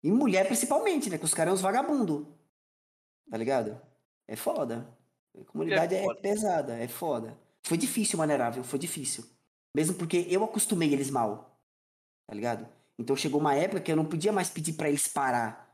E 0.04 0.12
mulher 0.12 0.46
principalmente, 0.46 1.10
né? 1.10 1.18
Que 1.18 1.24
os 1.24 1.34
caras 1.34 1.50
são 1.50 1.54
uns 1.56 1.60
vagabundos. 1.60 2.24
Tá 3.28 3.36
ligado? 3.36 3.80
É 4.28 4.36
foda. 4.36 4.86
A 5.36 5.44
comunidade 5.46 5.96
é, 5.96 6.06
é 6.06 6.14
pesada, 6.14 6.78
é 6.78 6.86
foda. 6.86 7.36
Foi 7.64 7.76
difícil, 7.76 8.16
maneirável, 8.16 8.62
foi 8.62 8.78
difícil. 8.78 9.33
Mesmo 9.74 9.94
porque 9.96 10.26
eu 10.30 10.44
acostumei 10.44 10.92
eles 10.92 11.10
mal. 11.10 11.58
Tá 12.26 12.34
ligado? 12.34 12.66
Então 12.98 13.16
chegou 13.16 13.40
uma 13.40 13.54
época 13.54 13.80
que 13.80 13.90
eu 13.90 13.96
não 13.96 14.04
podia 14.04 14.32
mais 14.32 14.48
pedir 14.48 14.74
para 14.74 14.88
eles 14.88 15.08
parar. 15.08 15.64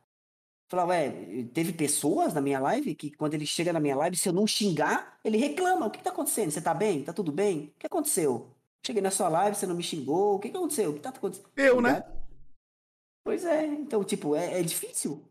Falava, 0.70 0.90
ué, 0.90 1.44
teve 1.52 1.72
pessoas 1.72 2.32
na 2.32 2.40
minha 2.40 2.60
live 2.60 2.94
que 2.94 3.10
quando 3.10 3.34
ele 3.34 3.44
chega 3.44 3.72
na 3.72 3.80
minha 3.80 3.96
live, 3.96 4.16
se 4.16 4.28
eu 4.28 4.32
não 4.32 4.46
xingar, 4.46 5.18
ele 5.24 5.36
reclama. 5.36 5.86
O 5.86 5.90
que, 5.90 5.98
que 5.98 6.04
tá 6.04 6.10
acontecendo? 6.10 6.50
Você 6.50 6.62
tá 6.62 6.72
bem? 6.72 7.02
Tá 7.02 7.12
tudo 7.12 7.32
bem? 7.32 7.72
O 7.74 7.78
que 7.80 7.86
aconteceu? 7.86 8.54
Cheguei 8.86 9.02
na 9.02 9.10
sua 9.10 9.28
live, 9.28 9.56
você 9.56 9.66
não 9.66 9.74
me 9.74 9.82
xingou. 9.82 10.36
O 10.36 10.38
que, 10.38 10.48
que 10.48 10.56
aconteceu? 10.56 10.90
O 10.90 10.94
que 10.94 11.00
tá 11.00 11.10
acontecendo? 11.10 11.50
Eu, 11.56 11.80
né? 11.80 12.02
Pois 13.24 13.44
é, 13.44 13.66
então, 13.66 14.02
tipo, 14.04 14.34
é, 14.34 14.60
é, 14.60 14.62
difícil. 14.62 15.22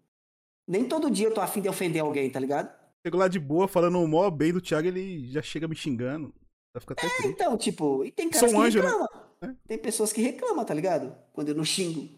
Nem 0.68 0.88
todo 0.88 1.10
dia 1.10 1.28
eu 1.28 1.34
tô 1.34 1.42
afim 1.42 1.62
de 1.62 1.70
ofender 1.70 2.02
alguém, 2.02 2.30
tá 2.30 2.40
ligado? 2.40 2.72
Chego 3.06 3.18
lá 3.18 3.28
de 3.28 3.40
boa, 3.40 3.68
falando 3.68 4.00
o 4.00 4.08
mó 4.08 4.30
bem 4.30 4.54
do 4.54 4.62
Thiago, 4.62 4.88
ele 4.88 5.28
já 5.32 5.42
chega 5.42 5.68
me 5.68 5.76
xingando. 5.76 6.34
Vai 6.74 6.82
ficar 6.82 6.94
até 6.94 7.08
é, 7.08 7.28
então, 7.28 7.58
tipo, 7.58 8.06
e 8.06 8.12
tem 8.12 8.30
caras 8.30 8.52
Sou 8.52 8.60
um 8.60 8.62
que 8.62 8.68
anjo, 8.68 8.82
reclamam. 8.82 9.08
Né? 9.42 9.58
Tem 9.68 9.78
pessoas 9.78 10.14
que 10.14 10.22
reclamam, 10.22 10.66
tá 10.66 10.74
ligado? 10.74 11.16
Quando 11.34 11.50
eu 11.50 11.56
não 11.56 11.66
xingo. 11.66 12.18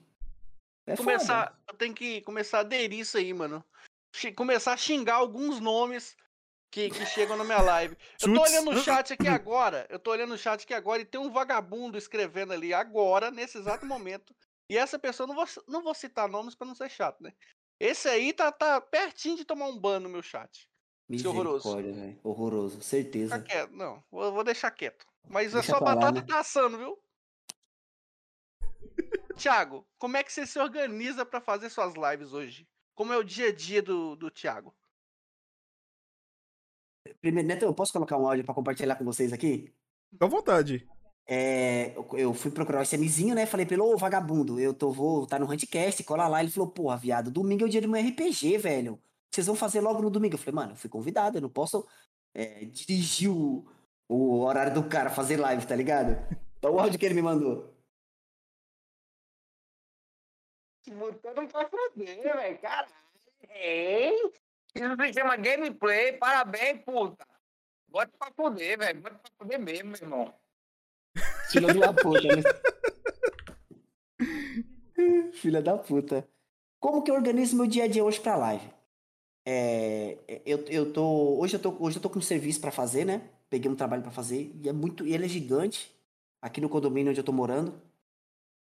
É 0.86 0.96
começar, 0.98 1.58
eu 1.68 1.76
tenho 1.76 1.94
que 1.94 2.22
começar 2.22 2.58
a 2.58 2.62
aderir 2.62 3.00
isso 3.00 3.18
aí, 3.18 3.34
mano. 3.34 3.64
Começar 4.36 4.74
a 4.74 4.78
xingar 4.78 5.16
alguns 5.16 5.60
nomes 5.60 6.18
que, 6.70 6.90
que 6.90 7.06
chegam 7.06 7.38
na 7.38 7.44
minha 7.44 7.62
live. 7.62 7.96
Eu 8.22 8.34
tô 8.34 8.42
olhando 8.42 8.72
o 8.72 8.78
chat 8.84 9.14
aqui 9.14 9.28
agora. 9.28 9.86
Eu 9.90 10.00
tô 10.00 10.12
olhando 10.12 10.34
o 10.34 10.38
chat 10.38 10.64
aqui 10.64 10.74
agora 10.74 11.02
e 11.02 11.06
tem 11.06 11.20
um 11.20 11.32
vagabundo 11.32 11.98
escrevendo 11.98 12.52
ali 12.52 12.74
agora, 12.74 13.30
nesse 13.30 13.58
exato 13.58 13.86
momento. 13.86 14.36
E 14.70 14.78
essa 14.78 14.98
pessoa, 14.98 15.28
não 15.28 15.36
vou, 15.36 15.46
não 15.68 15.84
vou 15.84 15.94
citar 15.94 16.30
nomes 16.30 16.56
para 16.56 16.68
não 16.68 16.76
ser 16.76 16.90
chato, 16.90 17.22
né? 17.22 17.34
Esse 17.80 18.08
aí 18.08 18.32
tá, 18.32 18.52
tá 18.52 18.80
pertinho 18.80 19.36
de 19.36 19.46
tomar 19.46 19.68
um 19.68 19.78
ban 19.78 20.00
no 20.00 20.10
meu 20.10 20.22
chat. 20.22 20.70
Horroroso. 21.28 21.76
Véio. 21.76 22.20
Horroroso, 22.24 22.82
certeza. 22.82 23.36
Fica 23.36 23.48
quieto. 23.48 23.72
Não, 23.72 24.04
vou, 24.12 24.32
vou 24.32 24.44
deixar 24.44 24.72
quieto. 24.72 25.06
Mas 25.30 25.54
Deixa 25.54 25.76
a 25.76 25.78
sua 25.78 25.86
batata 25.86 26.20
né? 26.20 26.26
tá 26.28 26.40
assando, 26.40 26.78
viu? 26.78 26.98
Tiago, 29.36 29.88
como 29.98 30.18
é 30.18 30.24
que 30.24 30.32
você 30.32 30.46
se 30.46 30.60
organiza 30.60 31.26
para 31.26 31.42
fazer 31.42 31.70
suas 31.70 31.94
lives 31.96 32.34
hoje? 32.34 32.68
Como 32.94 33.14
é 33.14 33.18
o 33.18 33.24
dia 33.24 33.48
a 33.48 33.54
dia 33.54 33.82
do, 33.82 34.16
do 34.16 34.30
Thiago? 34.30 34.74
Primeiro, 37.20 37.48
Neto, 37.48 37.66
eu 37.66 37.74
posso 37.74 37.92
colocar 37.92 38.18
um 38.18 38.28
áudio 38.28 38.46
para 38.46 38.54
compartilhar 38.54 38.96
com 38.96 39.04
vocês 39.04 39.34
aqui? 39.34 39.74
À 40.20 40.28
vontade. 40.28 40.88
É, 41.28 41.94
eu 42.14 42.34
fui 42.34 42.52
procurar 42.52 42.82
o 42.82 42.86
SMzinho, 42.86 43.34
né? 43.34 43.46
Falei 43.46 43.66
pra 43.66 43.76
ele, 43.76 43.84
ô 43.84 43.98
vagabundo, 43.98 44.60
eu 44.60 44.74
tô, 44.74 44.92
vou 44.92 45.26
tá 45.26 45.40
no 45.40 45.50
Huntcast, 45.50 46.04
cola 46.04 46.28
lá. 46.28 46.42
Ele 46.42 46.52
falou, 46.52 46.70
porra, 46.70 46.98
viado, 46.98 47.32
domingo 47.32 47.64
é 47.64 47.66
o 47.66 47.70
dia 47.70 47.82
do 47.82 47.88
meu 47.88 48.02
RPG, 48.02 48.58
velho. 48.58 49.02
Vocês 49.32 49.48
vão 49.48 49.56
fazer 49.56 49.80
logo 49.80 50.02
no 50.02 50.10
domingo. 50.10 50.36
Eu 50.36 50.40
falei, 50.40 50.56
mano, 50.56 50.74
eu 50.74 50.76
fui 50.76 50.90
convidado, 50.90 51.38
eu 51.38 51.42
não 51.42 51.50
posso 51.50 51.88
é, 52.34 52.66
dirigir 52.66 53.30
o, 53.30 53.66
o 54.10 54.42
horário 54.42 54.74
do 54.74 54.88
cara, 54.90 55.10
fazer 55.10 55.38
live, 55.38 55.66
tá 55.66 55.76
ligado? 55.76 56.18
Então 56.58 56.74
o 56.74 56.80
áudio 56.80 57.00
que 57.00 57.06
ele 57.06 57.16
me 57.16 57.22
mandou. 57.22 57.74
Botando 60.90 61.48
pra 61.48 61.70
foder, 61.70 62.22
velho, 62.22 62.60
caralho. 62.60 62.94
Hein? 63.50 64.32
Isso 64.76 64.96
se 64.98 65.14
chama 65.14 65.38
gameplay, 65.38 66.18
parabéns, 66.18 66.84
puta. 66.84 67.26
Bota 67.88 68.12
pra 68.18 68.32
foder, 68.32 68.78
velho, 68.78 69.02
bota 69.02 69.18
pra 69.18 69.32
foder 69.38 69.60
mesmo, 69.60 69.92
meu 69.92 70.02
irmão. 70.02 70.34
Filha 71.50 71.74
da 71.74 71.94
puta, 71.94 72.28
né? 72.36 72.42
Filha 75.34 75.62
da 75.62 75.78
puta. 75.78 76.28
Como 76.80 77.04
que 77.04 77.12
eu 77.12 77.16
organizo 77.16 77.56
meu 77.56 77.68
dia 77.68 77.86
a 77.86 77.88
dia 77.88 78.04
hoje 78.04 78.20
pra 78.20 78.36
live? 78.36 78.81
É, 79.46 80.18
eu, 80.46 80.60
eu 80.68 80.94
tô. 80.94 81.40
Hoje 81.40 81.56
eu 81.56 81.60
tô, 81.62 81.76
hoje 81.80 81.98
eu 81.98 82.02
tô 82.02 82.10
com 82.10 82.20
um 82.20 82.22
serviço 82.22 82.60
para 82.62 82.72
fazer, 82.72 83.06
né? 83.06 83.30
Peguei 83.50 83.70
um 83.70 83.76
trabalho 83.76 84.04
para 84.04 84.12
fazer. 84.12 84.52
E 84.64 84.70
é 84.70 84.74
muito. 84.74 85.06
Ele 85.06 85.26
é 85.26 85.28
gigante. 85.28 85.92
Aqui 86.42 86.60
no 86.62 86.70
condomínio 86.70 87.12
onde 87.12 87.20
eu 87.20 87.24
tô 87.24 87.32
morando. 87.32 87.80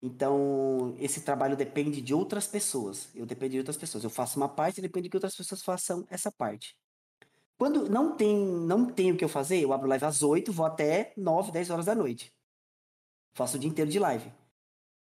Então, 0.02 0.96
esse 1.00 1.22
trabalho 1.22 1.56
depende 1.56 2.02
de 2.02 2.14
outras 2.14 2.48
pessoas. 2.48 3.10
Eu 3.14 3.26
dependo 3.26 3.52
de 3.52 3.58
outras 3.60 3.78
pessoas. 3.78 4.04
Eu 4.04 4.10
faço 4.10 4.38
uma 4.38 4.50
parte 4.50 4.80
e 4.80 4.82
depende 4.82 5.10
que 5.10 5.16
outras 5.16 5.36
pessoas 5.36 5.62
façam 5.62 6.06
essa 6.10 6.32
parte. 6.32 6.76
Quando 7.58 7.88
não 7.88 8.16
tem, 8.18 8.36
não 8.36 8.88
tem 8.92 9.12
o 9.12 9.18
que 9.18 9.24
eu 9.24 9.30
fazer, 9.30 9.62
eu 9.62 9.72
abro 9.72 9.88
live 9.88 10.06
às 10.06 10.24
8, 10.24 10.52
vou 10.52 10.66
até 10.66 11.14
9, 11.16 11.52
10 11.52 11.70
horas 11.70 11.86
da 11.86 11.94
noite. 11.94 12.34
Faço 13.34 13.58
o 13.58 13.60
dia 13.60 13.70
inteiro 13.70 13.92
de 13.92 14.00
live. 14.00 14.32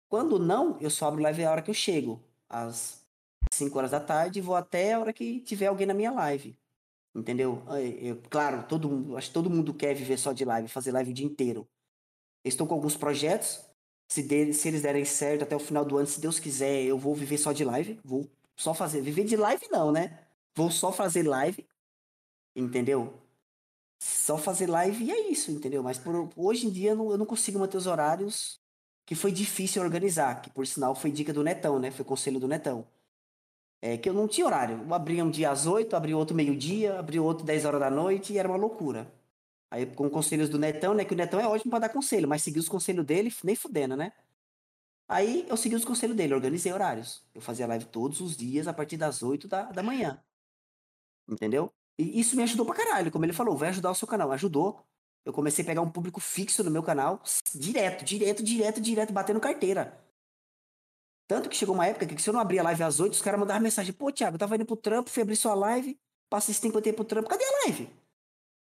Quando 0.09 0.39
não, 0.39 0.79
eu 0.81 0.91
só 0.91 1.09
abro 1.09 1.23
live 1.23 1.45
a 1.45 1.51
hora 1.51 1.63
que 1.63 1.71
eu 1.71 1.75
chego. 1.75 2.23
Às 2.49 3.00
5 3.61 3.79
horas 3.79 3.91
da 3.91 4.01
tarde, 4.01 4.41
vou 4.41 4.57
até 4.57 4.95
a 4.95 5.01
hora 5.01 5.13
que 5.13 5.41
tiver 5.41 5.67
alguém 5.67 5.87
na 5.87 5.95
minha 5.95 6.11
live. 6.11 6.59
Entendeu? 7.15 7.63
Eu, 8.01 8.21
claro, 8.31 8.65
todo 8.69 8.89
mundo, 8.89 9.17
acho 9.17 9.29
que 9.29 9.35
todo 9.35 9.51
mundo 9.51 9.75
quer 9.75 9.95
viver 9.95 10.19
só 10.19 10.33
de 10.33 10.45
live, 10.45 10.69
fazer 10.69 10.93
live 10.93 11.11
o 11.11 11.15
dia 11.15 11.27
inteiro. 11.27 11.69
estou 12.45 12.67
com 12.67 12.75
alguns 12.75 12.97
projetos. 12.97 13.65
Se, 14.09 14.53
se 14.53 14.69
eles 14.69 14.83
derem 14.83 15.05
certo 15.05 15.43
até 15.45 15.55
o 15.55 15.61
final 15.61 15.85
do 15.85 15.97
ano, 15.97 16.07
se 16.07 16.21
Deus 16.21 16.41
quiser, 16.41 16.83
eu 16.83 16.99
vou 16.99 17.15
viver 17.15 17.39
só 17.39 17.53
de 17.53 17.65
live. 17.65 18.01
Vou 18.05 18.29
só 18.57 18.75
fazer. 18.75 19.01
Viver 19.03 19.25
de 19.25 19.37
live 19.37 19.67
não, 19.71 19.93
né? 19.93 20.19
Vou 20.55 20.71
só 20.71 20.93
fazer 20.93 21.23
live. 21.27 21.67
Entendeu? 22.57 23.15
só 24.01 24.39
fazer 24.39 24.67
live 24.67 25.05
e 25.05 25.11
é 25.11 25.31
isso, 25.31 25.51
entendeu? 25.51 25.83
Mas 25.83 25.99
por, 25.99 26.31
hoje 26.35 26.67
em 26.67 26.71
dia 26.71 26.91
eu 26.91 26.97
não, 26.97 27.11
eu 27.11 27.19
não 27.19 27.27
consigo 27.27 27.59
manter 27.59 27.77
os 27.77 27.87
horários 27.87 28.59
que 29.05 29.15
foi 29.15 29.31
difícil 29.31 29.83
organizar, 29.83 30.41
que 30.41 30.49
por 30.51 30.67
sinal 30.67 30.95
foi 30.95 31.11
dica 31.11 31.33
do 31.33 31.43
Netão, 31.43 31.79
né? 31.79 31.91
Foi 31.91 32.05
conselho 32.05 32.41
do 32.41 32.49
Netão. 32.49 32.87
É 33.83 33.97
que 33.97 34.09
eu 34.09 34.15
não 34.15 34.29
tinha 34.29 34.47
horário. 34.47 34.83
Eu 34.87 34.95
abria 34.95 35.25
um 35.25 35.31
dia 35.31 35.51
às 35.51 35.67
8, 35.67 35.97
abria 35.97 36.17
outro 36.17 36.37
meio-dia, 36.37 36.99
abria 36.99 37.23
outro 37.23 37.45
10 37.45 37.65
horas 37.65 37.81
da 37.81 37.91
noite 37.91 38.33
e 38.33 38.39
era 38.39 38.49
uma 38.49 38.57
loucura. 38.57 39.11
Aí 39.71 39.87
com 39.87 40.11
conselhos 40.11 40.49
do 40.49 40.59
Netão, 40.59 40.93
né? 40.95 41.05
Que 41.05 41.15
o 41.15 41.17
Netão 41.17 41.41
é 41.41 41.47
ótimo 41.47 41.71
para 41.71 41.81
dar 41.81 41.89
conselho, 41.89 42.29
mas 42.29 42.43
seguir 42.43 42.59
os 42.59 42.69
conselhos 42.69 43.05
dele, 43.07 43.33
nem 43.45 43.55
fudendo, 43.55 43.97
né? 43.97 44.13
Aí 45.09 45.47
eu 45.49 45.57
segui 45.57 45.75
os 45.77 45.85
conselhos 45.85 46.17
dele, 46.17 46.35
organizei 46.35 46.73
horários. 46.73 47.25
Eu 47.35 47.41
fazia 47.41 47.67
live 47.67 47.87
todos 47.87 48.21
os 48.21 48.37
dias 48.37 48.69
a 48.69 48.73
partir 48.73 48.97
das 48.97 49.23
8 49.23 49.49
da, 49.49 49.63
da 49.65 49.83
manhã. 49.83 50.23
Entendeu? 51.29 51.73
E 51.99 52.21
isso 52.21 52.37
me 52.37 52.43
ajudou 52.43 52.67
pra 52.67 52.75
caralho. 52.75 53.11
Como 53.11 53.25
ele 53.25 53.33
falou, 53.33 53.57
vai 53.57 53.71
ajudar 53.71 53.91
o 53.91 53.95
seu 53.95 54.07
canal. 54.09 54.33
Ajudou. 54.33 54.85
Eu 55.25 55.33
comecei 55.33 55.65
a 55.65 55.67
pegar 55.67 55.83
um 55.83 55.91
público 55.91 56.21
fixo 56.21 56.65
no 56.65 56.71
meu 56.71 56.83
canal, 56.83 57.23
direto, 57.55 58.05
direto, 58.05 58.43
direto, 58.43 58.81
direto, 58.81 59.13
batendo 59.13 59.39
carteira. 59.41 60.03
Tanto 61.31 61.49
que 61.49 61.55
chegou 61.55 61.77
uma 61.77 61.87
época 61.87 62.05
que 62.07 62.21
se 62.21 62.29
eu 62.29 62.33
não 62.35 62.41
abria 62.41 62.61
live 62.61 62.83
às 62.83 62.99
8, 62.99 63.13
os 63.13 63.23
caras 63.23 63.39
mandavam 63.39 63.63
mensagem: 63.63 63.93
pô, 63.93 64.11
Thiago, 64.11 64.37
tava 64.37 64.57
indo 64.57 64.67
pro 64.67 64.75
trampo, 64.75 65.09
fui 65.09 65.23
abrir 65.23 65.37
sua 65.37 65.55
live, 65.55 65.97
passei 66.29 66.51
esse 66.51 66.61
tempo 66.61 66.77
eu 66.85 66.93
pro 66.93 67.05
trampo, 67.05 67.29
cadê 67.29 67.45
a 67.45 67.67
live? 67.67 67.89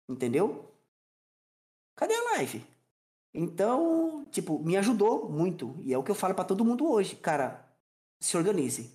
Entendeu? 0.09 0.73
Cadê 1.97 2.14
a 2.14 2.23
live? 2.37 2.64
Então, 3.35 4.25
tipo, 4.31 4.61
me 4.61 4.77
ajudou 4.77 5.29
muito. 5.29 5.75
E 5.81 5.93
é 5.93 5.99
o 5.99 6.05
que 6.05 6.12
eu 6.12 6.14
falo 6.14 6.33
para 6.33 6.45
todo 6.45 6.64
mundo 6.64 6.89
hoje. 6.89 7.16
Cara, 7.16 7.68
se 8.21 8.37
organize. 8.37 8.89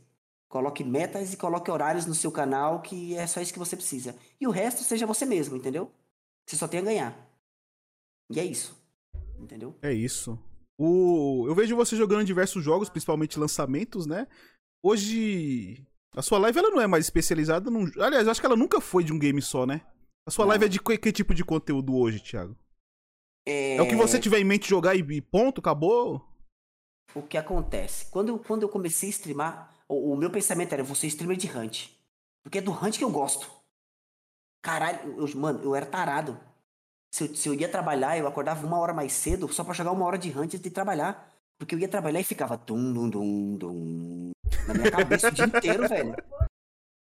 Coloque 0.48 0.82
metas 0.82 1.34
e 1.34 1.38
coloque 1.38 1.70
horários 1.70 2.06
no 2.06 2.16
seu 2.16 2.32
canal, 2.32 2.82
que 2.82 3.14
é 3.18 3.28
só 3.28 3.42
isso 3.42 3.52
que 3.52 3.60
você 3.60 3.76
precisa. 3.76 4.16
E 4.40 4.48
o 4.48 4.52
resto 4.52 4.84
seja 4.84 5.06
você 5.06 5.26
mesmo, 5.26 5.58
entendeu? 5.58 5.92
Você 6.46 6.56
só 6.56 6.66
tem 6.66 6.80
a 6.80 6.84
ganhar. 6.84 7.30
E 8.30 8.40
é 8.40 8.46
isso. 8.46 8.74
Entendeu? 9.38 9.76
É 9.82 9.92
isso. 9.92 10.40
O... 10.78 11.46
Eu 11.48 11.56
vejo 11.56 11.76
você 11.76 11.96
jogando 11.96 12.26
diversos 12.26 12.64
jogos, 12.64 12.90
principalmente 12.90 13.40
lançamentos, 13.40 14.06
né? 14.06 14.28
Hoje. 14.84 15.86
A 16.16 16.22
sua 16.22 16.38
live 16.40 16.58
ela 16.60 16.70
não 16.70 16.80
é 16.82 16.88
mais 16.88 17.06
especializada 17.06 17.70
num. 17.70 17.90
Aliás, 18.02 18.26
eu 18.26 18.32
acho 18.32 18.40
que 18.40 18.46
ela 18.46 18.56
nunca 18.56 18.80
foi 18.80 19.04
de 19.04 19.12
um 19.12 19.20
game 19.20 19.42
só, 19.42 19.66
né? 19.66 19.82
A 20.26 20.32
sua 20.32 20.46
Não. 20.46 20.50
live 20.50 20.66
é 20.66 20.68
de 20.70 20.80
que, 20.80 20.98
que 20.98 21.12
tipo 21.12 21.34
de 21.34 21.44
conteúdo 21.44 21.96
hoje, 21.96 22.20
Thiago? 22.20 22.56
É, 23.46 23.76
É 23.76 23.82
o 23.82 23.88
que 23.88 23.96
você 23.96 24.20
tiver 24.20 24.40
em 24.40 24.46
mente 24.46 24.68
jogar 24.68 24.96
e 24.96 25.00
e 25.00 25.22
ponto, 25.22 25.60
acabou? 25.60 26.28
O 27.14 27.22
que 27.22 27.38
acontece? 27.38 28.10
Quando 28.10 28.30
eu, 28.30 28.40
quando 28.40 28.64
eu 28.64 28.70
comecei 28.70 29.10
a 29.10 29.12
streamar, 29.12 29.74
o, 29.88 30.14
o 30.14 30.18
meu 30.18 30.30
pensamento 30.32 30.74
era, 30.74 30.84
você 30.84 31.08
streamer 31.08 31.38
de 31.38 31.48
Hunt. 31.48 31.90
Porque 32.44 32.58
é 32.58 32.62
do 32.62 32.72
Hunt 32.72 32.98
que 32.98 33.04
eu 33.04 33.12
gosto. 33.12 33.50
Caralho, 34.64 35.16
eu, 35.18 35.40
mano, 35.40 35.64
eu 35.64 35.76
era 35.76 35.86
tarado. 35.86 36.40
Se 37.16 37.24
eu, 37.24 37.34
se 37.34 37.48
eu 37.48 37.54
ia 37.54 37.70
trabalhar, 37.70 38.18
eu 38.18 38.28
acordava 38.28 38.68
uma 38.68 38.78
hora 38.78 38.94
mais 38.94 39.14
cedo 39.14 39.48
só 39.48 39.64
pra 39.64 39.74
jogar 39.74 39.94
uma 39.94 40.06
hora 40.06 40.18
de 40.18 40.30
Hunt 40.32 40.38
antes 40.38 40.60
de 40.60 40.70
trabalhar. 40.70 41.34
Porque 41.58 41.74
eu 41.74 41.80
ia 41.80 41.88
trabalhar 41.88 42.20
e 42.20 42.26
ficava 42.26 42.58
dum, 42.58 42.92
dum, 42.92 43.10
dum, 43.10 43.58
dum, 43.58 44.32
na 44.68 44.74
minha 44.74 44.92
cabeça 44.92 45.30
o 45.30 45.32
dia 45.32 45.46
inteiro, 45.46 45.88
velho. 45.88 46.14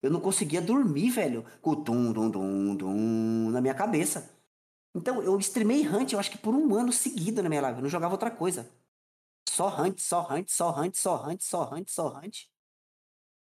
Eu 0.03 0.11
não 0.11 0.19
conseguia 0.19 0.61
dormir, 0.61 1.11
velho, 1.11 1.45
com 1.61 1.69
o 1.69 1.75
dum, 1.75 2.11
dum, 2.11 2.29
dum, 2.29 2.75
dum 2.75 3.49
na 3.51 3.61
minha 3.61 3.73
cabeça. 3.73 4.29
Então, 4.93 5.23
eu 5.23 5.39
streamei 5.39 5.87
Hunt, 5.87 6.11
eu 6.11 6.19
acho 6.19 6.31
que 6.31 6.37
por 6.37 6.53
um 6.53 6.75
ano 6.75 6.91
seguido 6.91 7.41
na 7.41 7.47
minha 7.47 7.61
live. 7.61 7.77
Eu 7.77 7.83
não 7.83 7.89
jogava 7.89 8.13
outra 8.13 8.29
coisa. 8.29 8.69
Só 9.47 9.69
Hunt, 9.81 9.97
só 9.99 10.27
Hunt, 10.29 10.49
só 10.49 10.77
Hunt, 10.77 10.93
só 10.93 11.25
Hunt, 11.25 11.39
só 11.39 11.73
Hunt, 11.73 11.87
só 11.87 12.19
Hunt. 12.19 12.47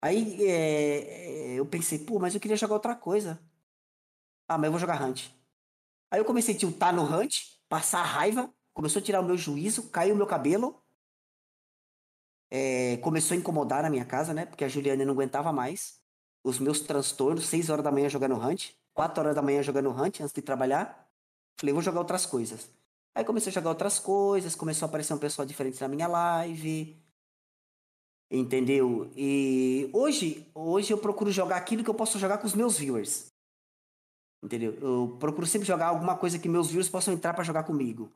Aí 0.03 0.45
é, 0.45 1.55
eu 1.55 1.65
pensei, 1.67 2.01
pô, 2.01 2.19
mas 2.19 2.35
eu 2.35 2.41
queria 2.41 2.57
jogar 2.57 2.75
outra 2.75 2.97
coisa. 2.97 3.41
Ah, 4.49 4.59
mas 4.59 4.67
eu 4.67 4.73
vou 4.73 4.81
jogar 4.81 5.01
Hunt. 5.01 5.38
Aí 6.11 6.21
eu 6.21 6.25
comecei 6.25 6.55
a 6.55 6.59
tiltar 6.59 6.95
no 6.95 7.03
Hunt, 7.03 7.37
passar 7.69 8.03
raiva, 8.03 8.53
começou 8.73 9.01
a 9.01 9.03
tirar 9.03 9.21
o 9.21 9.25
meu 9.25 9.37
juízo, 9.37 9.91
caiu 9.91 10.15
o 10.15 10.17
meu 10.17 10.27
cabelo. 10.27 10.83
É, 12.51 12.97
começou 12.99 13.35
a 13.35 13.39
incomodar 13.39 13.83
na 13.83 13.91
minha 13.91 14.07
casa, 14.07 14.33
né? 14.33 14.47
Porque 14.47 14.65
a 14.65 14.69
Juliana 14.69 15.05
não 15.05 15.13
aguentava 15.13 15.53
mais. 15.53 16.01
Os 16.43 16.59
meus 16.59 16.81
transtornos, 16.81 17.47
6 17.47 17.69
horas 17.69 17.85
da 17.85 17.93
manhã 17.93 18.09
jogando 18.09 18.37
Hunt, 18.37 18.71
4 18.95 19.21
horas 19.21 19.35
da 19.35 19.43
manhã 19.43 19.63
jogando 19.63 19.91
Hunt 19.91 20.21
antes 20.21 20.33
de 20.33 20.41
trabalhar. 20.41 21.07
Falei, 21.59 21.73
vou 21.73 21.83
jogar 21.83 22.01
outras 22.01 22.25
coisas. 22.25 22.71
Aí 23.15 23.25
comecei 23.25 23.51
a 23.51 23.55
jogar 23.55 23.71
outras 23.71 23.99
coisas, 23.99 24.55
começou 24.55 24.87
a 24.87 24.89
aparecer 24.89 25.13
um 25.13 25.19
pessoal 25.19 25.45
diferente 25.45 25.81
na 25.81 25.89
minha 25.89 26.07
live. 26.07 26.97
Entendeu? 28.31 29.11
E 29.17 29.91
hoje, 29.93 30.51
hoje 30.55 30.93
eu 30.93 30.99
procuro 30.99 31.31
jogar 31.33 31.57
aquilo 31.57 31.83
que 31.83 31.91
eu 31.91 31.95
posso 31.95 32.19
jogar 32.19 32.39
com 32.39 32.47
os 32.47 32.55
meus 32.55 32.79
viewers. 32.79 33.28
Entendeu? 34.43 34.77
Eu 34.81 35.17
procuro 35.19 35.47
sempre 35.47 35.67
jogar 35.67 35.87
alguma 35.89 36.17
coisa 36.17 36.39
que 36.39 36.49
meus 36.49 36.69
viewers 36.69 36.89
possam 36.89 37.13
entrar 37.15 37.35
pra 37.35 37.43
jogar 37.45 37.65
comigo. 37.65 38.09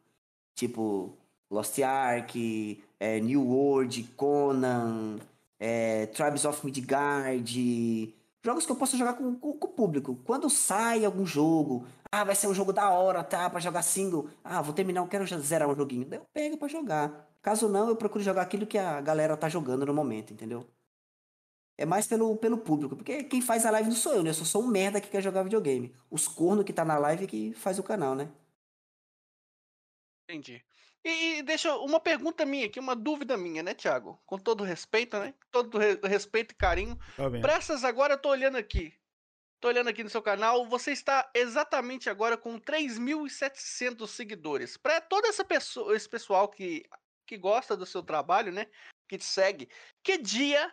Tipo, 0.55 1.13
Lost 1.51 1.79
Ark, 1.81 2.83
é, 3.01 3.19
New 3.21 3.43
World, 3.47 4.05
Conan, 4.17 5.19
é, 5.59 6.07
Tribes 6.07 6.45
of 6.45 6.65
Midgard. 6.65 8.15
Jogos 8.45 8.67
que 8.67 8.73
eu 8.73 8.77
posso 8.77 8.97
jogar 8.97 9.15
com, 9.15 9.35
com- 9.37 9.53
com 9.53 9.67
o 9.67 9.71
público. 9.71 10.19
Quando 10.25 10.49
sai 10.51 11.05
algum 11.05 11.25
jogo, 11.27 11.85
ah, 12.11 12.25
vai 12.25 12.35
ser 12.35 12.47
um 12.49 12.55
jogo 12.55 12.73
da 12.73 12.91
hora, 12.91 13.23
tá? 13.25 13.49
Pra 13.51 13.61
jogar 13.61 13.83
single. 13.83 14.29
Ah, 14.45 14.61
vou 14.63 14.73
terminar, 14.75 15.01
eu 15.01 15.07
quero 15.09 15.27
zerar 15.41 15.69
um 15.69 15.75
joguinho. 15.77 16.07
Eu 16.11 16.23
pego 16.33 16.57
pra 16.57 16.69
jogar. 16.69 17.29
Caso 17.41 17.69
não, 17.69 17.89
eu 17.89 17.97
procuro 17.97 18.23
jogar 18.23 18.43
aquilo 18.43 18.67
que 18.67 18.79
a 18.79 19.01
galera 19.01 19.37
tá 19.37 19.49
jogando 19.49 19.85
no 19.87 19.95
momento, 19.95 20.33
entendeu? 20.33 20.65
É 21.79 21.87
mais 21.87 22.07
pelo, 22.07 22.37
pelo 22.37 22.59
público, 22.59 22.95
porque 22.97 23.25
quem 23.25 23.41
faz 23.41 23.65
a 23.65 23.71
live 23.71 23.89
não 23.89 23.97
sou 23.97 24.15
eu, 24.15 24.23
né? 24.23 24.31
Eu 24.31 24.35
só 24.35 24.45
sou 24.45 24.63
um 24.63 24.67
merda 24.67 25.01
que 25.01 25.09
quer 25.09 25.23
jogar 25.23 25.43
videogame. 25.43 25.95
Os 26.11 26.29
cornos 26.29 26.65
que 26.65 26.73
tá 26.73 26.85
na 26.85 26.99
live 26.99 27.27
que 27.27 27.53
faz 27.55 27.79
o 27.79 27.83
canal, 27.83 28.15
né? 28.15 28.31
Entendi. 30.29 30.65
E, 31.05 31.39
e 31.39 31.43
deixa 31.43 31.75
uma 31.79 31.99
pergunta 31.99 32.47
minha 32.47 32.67
aqui, 32.67 32.79
uma 32.79 32.95
dúvida 32.95 33.37
minha, 33.37 33.63
né, 33.63 33.75
Thiago? 33.75 34.21
Com 34.25 34.39
todo 34.39 34.63
respeito, 34.63 35.19
né? 35.19 35.35
Todo 35.51 35.79
re- 35.79 35.99
respeito 36.05 36.53
e 36.53 36.55
carinho. 36.57 36.97
Tá 37.17 37.29
vendo? 37.29 37.43
Pressas 37.43 37.83
agora, 37.85 38.15
eu 38.15 38.19
tô 38.19 38.29
olhando 38.29 38.57
aqui. 38.57 38.95
Tô 39.61 39.69
olhando 39.69 39.89
aqui 39.89 40.03
no 40.03 40.11
seu 40.11 40.21
canal, 40.23 40.67
você 40.69 40.91
está 40.91 41.31
exatamente 41.35 42.11
agora 42.11 42.37
com 42.37 42.59
3.700 42.59 44.09
seguidores. 44.09 44.77
Para 44.77 45.01
todo 45.01 45.27
essa 45.27 45.45
pessoa, 45.45 45.95
esse 45.95 46.09
pessoal 46.09 46.49
que, 46.49 46.85
que 47.27 47.37
gosta 47.37 47.77
do 47.77 47.87
seu 47.87 48.03
trabalho, 48.03 48.51
né? 48.53 48.67
Que 49.09 49.19
te 49.19 49.25
segue, 49.25 49.69
que 50.03 50.19
dia 50.19 50.73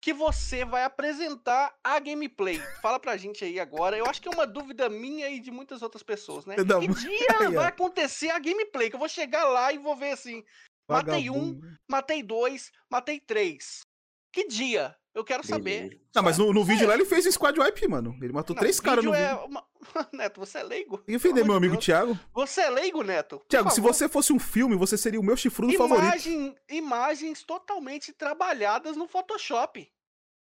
que 0.00 0.12
você 0.12 0.64
vai 0.64 0.84
apresentar 0.84 1.74
a 1.82 1.98
gameplay? 1.98 2.58
Fala 2.80 3.00
pra 3.00 3.16
gente 3.16 3.44
aí 3.44 3.58
agora. 3.58 3.96
Eu 3.96 4.06
acho 4.06 4.22
que 4.22 4.28
é 4.28 4.30
uma 4.30 4.46
dúvida 4.46 4.88
minha 4.88 5.28
e 5.28 5.40
de 5.40 5.50
muitas 5.50 5.82
outras 5.82 6.02
pessoas, 6.02 6.46
né? 6.46 6.56
Não, 6.56 6.80
Que 6.80 6.88
dia 6.88 7.28
vai 7.50 7.66
acontecer 7.66 8.30
a 8.30 8.38
gameplay? 8.38 8.88
Que 8.88 8.96
eu 8.96 9.00
vou 9.00 9.08
chegar 9.08 9.44
lá 9.44 9.72
e 9.72 9.78
vou 9.78 9.96
ver 9.96 10.12
assim. 10.12 10.44
Matei 10.88 11.28
um, 11.28 11.34
Vagabundo. 11.34 11.78
matei 11.88 12.22
dois, 12.22 12.72
matei 12.90 13.20
três. 13.20 13.80
Que 14.32 14.46
dia? 14.46 14.96
Eu 15.18 15.24
quero 15.24 15.44
saber. 15.44 15.82
Beleza. 15.88 16.00
Não, 16.14 16.22
mas 16.22 16.38
no, 16.38 16.52
no 16.52 16.64
vídeo 16.64 16.86
lá 16.86 16.94
ele 16.94 17.04
fez 17.04 17.26
um 17.26 17.32
squad 17.32 17.58
wipe, 17.58 17.88
mano. 17.88 18.16
Ele 18.22 18.32
matou 18.32 18.54
Não, 18.54 18.60
três 18.60 18.78
caras 18.78 19.04
no 19.04 19.10
vídeo 19.10 19.24
é 19.26 19.34
uma- 19.34 19.66
Neto, 20.12 20.38
você 20.38 20.58
é 20.58 20.62
leigo? 20.62 20.98
Que 20.98 21.16
ofender 21.16 21.44
meu 21.44 21.54
amigo 21.56 21.74
Deus. 21.74 21.84
Thiago. 21.84 22.18
Você 22.32 22.60
é 22.60 22.70
leigo, 22.70 23.02
Neto? 23.02 23.38
Por 23.40 23.46
Thiago, 23.48 23.70
se 23.70 23.80
você 23.80 24.08
fosse 24.08 24.32
um 24.32 24.38
filme, 24.38 24.76
você 24.76 24.96
seria 24.96 25.18
o 25.18 25.22
meu 25.24 25.36
chifrudo 25.36 25.72
favorito. 25.76 26.04
Imagem, 26.06 26.54
imagens 26.68 27.42
totalmente 27.42 28.12
trabalhadas 28.12 28.96
no 28.96 29.08
Photoshop. 29.08 29.90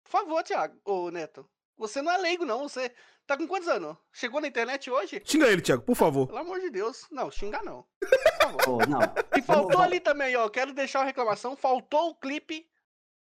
Por 0.03 0.09
favor, 0.11 0.43
Thiago. 0.43 0.77
Ô, 0.83 1.09
Neto. 1.09 1.45
Você 1.77 2.01
não 2.01 2.11
é 2.11 2.17
leigo, 2.17 2.43
não. 2.43 2.67
Você 2.67 2.91
tá 3.25 3.37
com 3.37 3.47
quantos 3.47 3.69
anos? 3.69 3.95
Chegou 4.11 4.41
na 4.41 4.47
internet 4.49 4.91
hoje? 4.91 5.21
Xinga 5.23 5.47
ele, 5.47 5.61
Thiago, 5.61 5.83
por 5.83 5.95
favor. 5.95 6.27
Pelo 6.27 6.39
amor 6.39 6.59
de 6.59 6.69
Deus. 6.69 7.05
Não, 7.09 7.31
xingar 7.31 7.63
não. 7.63 7.85
Por 8.01 8.41
favor. 8.41 8.63
Pô, 8.65 8.77
não. 8.85 8.99
E 9.37 9.41
faltou 9.41 9.79
ali 9.81 10.01
também, 10.01 10.35
ó. 10.35 10.49
Quero 10.49 10.73
deixar 10.73 10.99
uma 10.99 11.05
reclamação. 11.05 11.55
Faltou 11.55 12.09
o 12.09 12.15
clipe. 12.15 12.67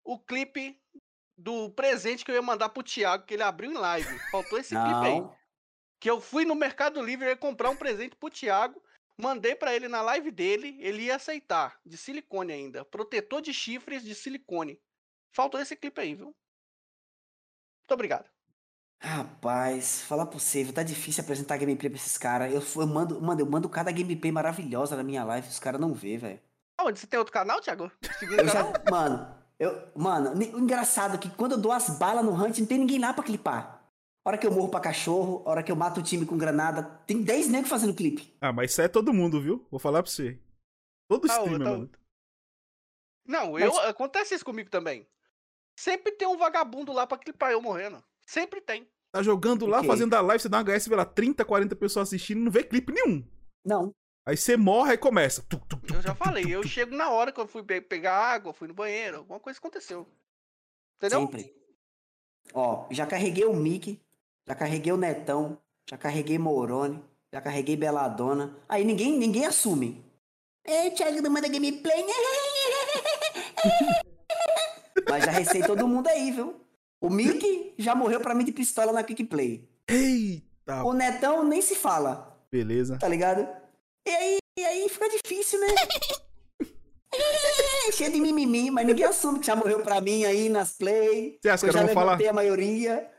O 0.04 0.18
clipe 0.18 0.80
do 1.38 1.70
presente 1.70 2.26
que 2.26 2.32
eu 2.32 2.36
ia 2.36 2.42
mandar 2.42 2.70
pro 2.70 2.84
Thiago, 2.84 3.26
que 3.26 3.36
ele 3.36 3.44
abriu 3.44 3.72
em 3.72 3.76
live. 3.76 4.20
Faltou 4.32 4.58
esse 4.58 4.76
clipe 4.76 5.06
aí. 5.06 5.20
Não. 5.20 5.36
que 6.00 6.10
eu 6.10 6.20
fui 6.20 6.46
no 6.46 6.56
Mercado 6.56 7.02
Livre 7.02 7.36
comprar 7.36 7.70
um 7.70 7.76
presente 7.76 8.16
pro 8.16 8.30
Thiago, 8.30 8.82
mandei 9.18 9.56
pra 9.56 9.76
ele 9.76 9.88
na 9.88 10.02
live 10.02 10.32
dele, 10.32 10.78
ele 10.80 11.04
ia 11.04 11.16
aceitar, 11.16 11.80
de 11.86 11.98
silicone 11.98 12.54
ainda, 12.54 12.86
protetor 12.86 13.42
de 13.42 13.54
chifres 13.54 14.04
de 14.04 14.14
silicone. 14.14 14.80
Faltou 15.32 15.60
esse 15.60 15.76
clipe 15.76 16.02
aí, 16.02 16.16
viu? 16.16 16.26
Muito 16.28 17.94
obrigado. 17.94 18.30
Rapaz, 19.00 20.02
falar 20.02 20.26
pra 20.26 20.40
você, 20.40 20.72
tá 20.72 20.82
difícil 20.82 21.24
apresentar 21.24 21.58
gameplay 21.58 21.90
pra 21.90 22.00
esses 22.00 22.18
caras. 22.18 22.52
Eu, 22.52 22.82
eu 22.82 22.88
mando, 22.88 23.22
mano, 23.22 23.42
eu 23.42 23.46
mando 23.46 23.70
cada 23.70 23.92
gameplay 23.92 24.32
maravilhosa 24.32 24.96
na 24.96 25.04
minha 25.04 25.24
live, 25.24 25.48
os 25.48 25.60
caras 25.60 25.80
não 25.80 25.94
vê, 25.94 26.18
velho. 26.18 26.42
Aonde 26.80 27.00
você 27.00 27.08
tem 27.08 27.18
outro 27.18 27.34
canal, 27.34 27.60
Thiago? 27.60 27.92
Eu 28.38 28.48
já, 28.48 28.72
mano, 28.90 29.37
eu, 29.60 29.92
mano, 29.96 30.32
o 30.56 30.60
engraçado 30.60 31.16
é 31.16 31.18
que 31.18 31.30
quando 31.30 31.54
eu 31.54 31.58
dou 31.58 31.72
as 31.72 31.90
balas 31.98 32.24
no 32.24 32.32
hunt, 32.34 32.60
não 32.60 32.66
tem 32.68 32.78
ninguém 32.78 33.00
lá 33.00 33.14
pra 33.14 33.24
clipar. 33.24 33.76
Hora 34.26 34.38
que 34.38 34.46
eu 34.46 34.52
morro 34.52 34.70
pra 34.70 34.80
cachorro, 34.82 35.42
hora 35.46 35.64
que 35.64 35.72
eu 35.72 35.76
mato 35.76 36.02
o 36.02 36.04
time 36.04 36.26
com 36.26 36.38
granada, 36.38 36.84
tem 37.08 37.24
10 37.24 37.48
negros 37.48 37.70
fazendo 37.70 37.94
clipe. 37.94 38.36
Ah, 38.42 38.52
mas 38.52 38.72
isso 38.72 38.82
é 38.82 38.88
todo 38.90 39.14
mundo, 39.14 39.42
viu? 39.42 39.66
Vou 39.72 39.80
falar 39.80 40.04
pra 40.04 40.12
você. 40.12 40.38
Todo 41.10 41.26
Ah, 41.26 41.34
streamer, 41.34 41.60
outra- 41.62 41.72
mano. 41.72 41.90
Não, 43.26 43.58
eu, 43.60 43.74
Mas- 43.74 43.86
acontece 43.86 44.36
isso 44.36 44.46
comigo 44.46 44.70
também. 44.70 45.08
Sempre 45.80 46.12
tem 46.14 46.28
um 46.28 46.38
vagabundo 46.38 46.92
lá 46.92 47.06
pra 47.06 47.18
clipar 47.18 47.52
eu 47.52 47.62
morrendo. 47.62 48.04
Sempre 48.26 48.60
tem. 48.62 48.88
Tá 49.14 49.22
jogando 49.24 49.66
lá, 49.66 49.78
Ok. 49.78 49.90
fazendo 49.90 50.14
a 50.14 50.22
live, 50.22 50.42
você 50.42 50.50
dá 50.50 50.58
uma 50.58 50.64
HS, 50.64 50.88
vê 50.90 50.96
lá 50.96 51.06
30, 51.06 51.46
40 51.46 51.76
pessoas 51.76 52.10
assistindo, 52.10 52.42
não 52.42 52.52
vê 52.52 52.64
clipe 52.64 52.92
nenhum. 52.92 53.26
Não, 53.66 53.94
Aí 54.28 54.36
você 54.36 54.58
morre 54.58 54.96
e 54.96 54.98
começa. 54.98 55.42
Tuc, 55.48 55.66
tuc, 55.68 55.80
tuc, 55.86 55.94
Eu 55.96 56.02
já 56.02 56.14
falei, 56.14 56.54
eu 56.54 56.62
chego 56.62 56.94
na 56.94 57.10
hora 57.10 57.32
que 57.32 57.40
eu 57.40 57.48
fui 57.48 57.64
pe- 57.64 57.80
pegar 57.80 58.14
água, 58.14 58.52
fui 58.52 58.68
no 58.68 58.74
banheiro, 58.74 59.20
alguma 59.20 59.40
coisa 59.40 59.58
aconteceu. 59.58 60.06
Entendeu? 60.98 61.22
sempre. 61.22 61.54
Ó, 62.54 62.88
já 62.92 63.06
carreguei 63.06 63.46
o 63.46 63.56
Mickey, 63.56 64.02
já 64.46 64.54
carreguei 64.54 64.92
o 64.92 64.98
Netão, 64.98 65.58
já 65.90 65.98
carreguei 65.98 66.38
Morone, 66.38 67.02
já 67.32 67.40
carreguei 67.40 67.78
Beladona. 67.78 68.54
Aí 68.68 68.84
ninguém, 68.84 69.18
ninguém 69.18 69.46
assume. 69.46 70.04
É, 70.66 70.90
Thiago 70.90 71.22
não 71.22 71.32
manda 71.32 71.48
gameplay. 71.48 72.04
Mas 75.10 75.24
já 75.24 75.32
recei 75.32 75.62
todo 75.62 75.88
mundo 75.88 76.08
aí, 76.08 76.32
viu? 76.32 76.60
O 77.00 77.10
Mickey 77.10 77.74
já 77.78 77.96
morreu 77.96 78.20
pra 78.20 78.36
mim 78.36 78.44
de 78.44 78.52
pistola 78.52 78.92
na 78.92 79.04
Quick 79.04 79.24
Play. 79.26 79.70
Eita, 79.88 80.84
O 80.84 80.92
Netão 80.94 81.44
nem 81.46 81.62
se 81.62 81.76
fala, 81.76 82.38
beleza. 82.52 82.98
tá 82.98 83.08
ligado? 83.08 83.48
E 84.08 84.10
aí, 84.10 84.38
e 84.58 84.64
aí 84.64 84.88
fica 84.88 85.10
difícil, 85.10 85.60
né? 85.60 85.68
Cheio 87.94 88.10
de 88.10 88.22
mimimi, 88.22 88.72
mas 88.72 88.88
ninguém 88.88 89.04
assume 89.04 89.42
que 89.42 89.48
já 89.48 89.56
morreu 89.56 89.84
pra 89.84 90.00
mim 90.00 90.24
aí 90.24 90.48
nas 90.48 90.78
play. 90.78 91.38
Você 91.42 91.50
acha 91.50 91.66
que 91.66 91.70
Eu 91.70 91.74
já 91.74 91.80
caras 91.80 91.94
vão 91.94 92.06
falar? 92.06 92.30
a 92.30 92.34
maioria. 92.34 93.12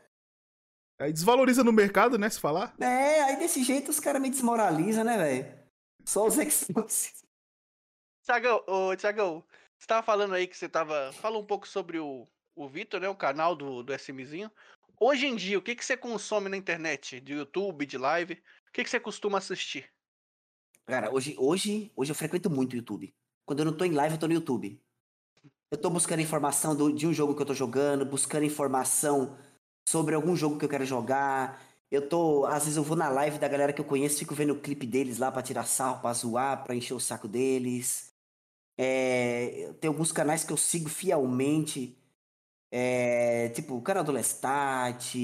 Aí 0.99 1.13
desvaloriza 1.13 1.63
no 1.63 1.75
mercado, 1.75 2.17
né? 2.17 2.31
Se 2.31 2.41
falar. 2.41 2.75
É, 2.81 3.23
aí 3.23 3.37
desse 3.37 3.63
jeito 3.63 3.91
os 3.91 4.01
caras 4.01 4.23
me 4.23 4.31
desmoralizam, 4.31 5.05
né, 5.05 5.19
velho? 5.19 5.59
Só 6.07 6.27
os 6.27 6.39
expulsos. 6.39 7.23
Tiagão, 8.25 8.65
ô, 8.67 8.97
Tiagão, 8.97 9.45
você 9.79 9.87
tava 9.87 10.03
falando 10.03 10.35
aí 10.35 10.47
que 10.47 10.57
você 10.57 10.71
tava. 10.71 11.13
Falou 11.13 11.43
um 11.43 11.47
pouco 11.47 11.69
sobre 11.69 11.99
o, 11.99 12.27
o 12.57 12.67
Vitor, 12.67 12.99
né? 12.99 13.11
O 13.11 13.15
canal 13.15 13.55
do, 13.55 13.83
do 13.83 13.93
SMzinho. 13.93 14.51
Hoje 14.99 15.27
em 15.27 15.37
dia, 15.37 15.59
o 15.59 15.63
que, 15.63 15.77
que 15.77 15.85
você 15.85 15.99
consome 15.99 16.49
na 16.49 16.57
internet? 16.57 17.21
De 17.21 17.35
YouTube, 17.35 17.85
de 17.85 17.99
live? 17.99 18.43
O 18.69 18.73
que, 18.73 18.83
que 18.83 18.89
você 18.89 18.99
costuma 18.99 19.37
assistir? 19.37 19.93
Cara, 20.89 21.13
hoje, 21.13 21.37
hoje, 21.39 21.93
hoje 21.95 22.11
eu 22.13 22.15
frequento 22.15 22.49
muito 22.49 22.73
o 22.73 22.77
YouTube. 22.77 23.15
Quando 23.45 23.59
eu 23.59 23.67
não 23.67 23.77
tô 23.77 23.85
em 23.85 23.93
live, 23.93 24.15
eu 24.15 24.19
tô 24.19 24.27
no 24.27 24.33
YouTube. 24.33 24.81
Eu 25.71 25.79
tô 25.79 25.91
buscando 25.91 26.23
informação 26.23 26.75
do- 26.75 26.91
de 26.91 27.07
um 27.07 27.13
jogo 27.13 27.35
que 27.35 27.43
eu 27.43 27.47
tô 27.47 27.53
jogando, 27.53 28.07
buscando 28.07 28.45
informação 28.47 29.37
sobre 29.87 30.15
algum 30.15 30.35
jogo 30.35 30.59
que 30.59 30.65
eu 30.65 30.69
quero 30.69 30.87
jogar. 30.87 31.63
Eu 31.91 32.09
tô, 32.09 32.47
às 32.47 32.65
vezes 32.65 32.79
eu 32.79 32.83
vou 32.83 32.97
na 32.97 33.11
live 33.11 33.39
da 33.39 33.49
galera 33.49 33.71
que 33.73 33.83
eu 33.83 33.85
conheço, 33.85 34.19
fico 34.19 34.35
vendo 34.35 34.55
o 34.55 34.61
clipe 34.61 34.87
deles 34.87 35.19
lá 35.19 35.31
pra 35.31 35.43
tirar 35.43 35.65
sarro, 35.67 36.01
pra 36.01 36.13
zoar, 36.15 36.65
pra 36.65 36.75
encher 36.75 36.95
o 36.95 37.01
saco 37.01 37.29
deles. 37.29 38.15
É, 38.79 39.73
tem 39.81 39.89
alguns 39.89 40.13
canais 40.13 40.45
que 40.45 40.53
eu 40.53 40.57
sigo 40.57 40.89
fielmente. 40.89 41.99
É, 42.73 43.51
tipo, 43.51 43.77
o 43.77 43.83
canal 43.83 44.05
do 44.05 44.13
Lestat, 44.13 45.15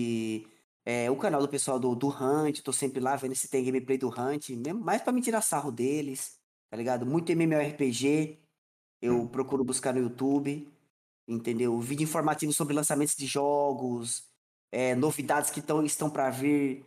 é, 0.84 1.10
o 1.10 1.16
canal 1.16 1.40
do 1.40 1.48
pessoal 1.48 1.78
do, 1.78 1.94
do 1.94 2.08
Hunt, 2.08 2.60
tô 2.60 2.72
sempre 2.72 3.00
lá 3.00 3.16
vendo 3.16 3.34
se 3.34 3.48
tem 3.48 3.64
gameplay 3.64 3.96
do 3.96 4.08
Hunt, 4.08 4.50
mesmo, 4.50 4.80
mais 4.84 5.02
pra 5.02 5.12
me 5.12 5.22
tirar 5.22 5.40
sarro 5.40 5.72
deles, 5.72 6.38
tá 6.70 6.76
ligado? 6.76 7.06
Muito 7.06 7.32
MMORPG, 7.32 8.38
eu 9.00 9.26
procuro 9.28 9.64
buscar 9.64 9.94
no 9.94 10.00
YouTube, 10.00 10.68
entendeu? 11.26 11.78
Vídeo 11.80 12.04
informativo 12.04 12.52
sobre 12.52 12.74
lançamentos 12.74 13.16
de 13.16 13.26
jogos, 13.26 14.24
é, 14.70 14.94
novidades 14.94 15.50
que 15.50 15.62
tão, 15.62 15.84
estão 15.84 16.10
pra 16.10 16.30
vir. 16.30 16.84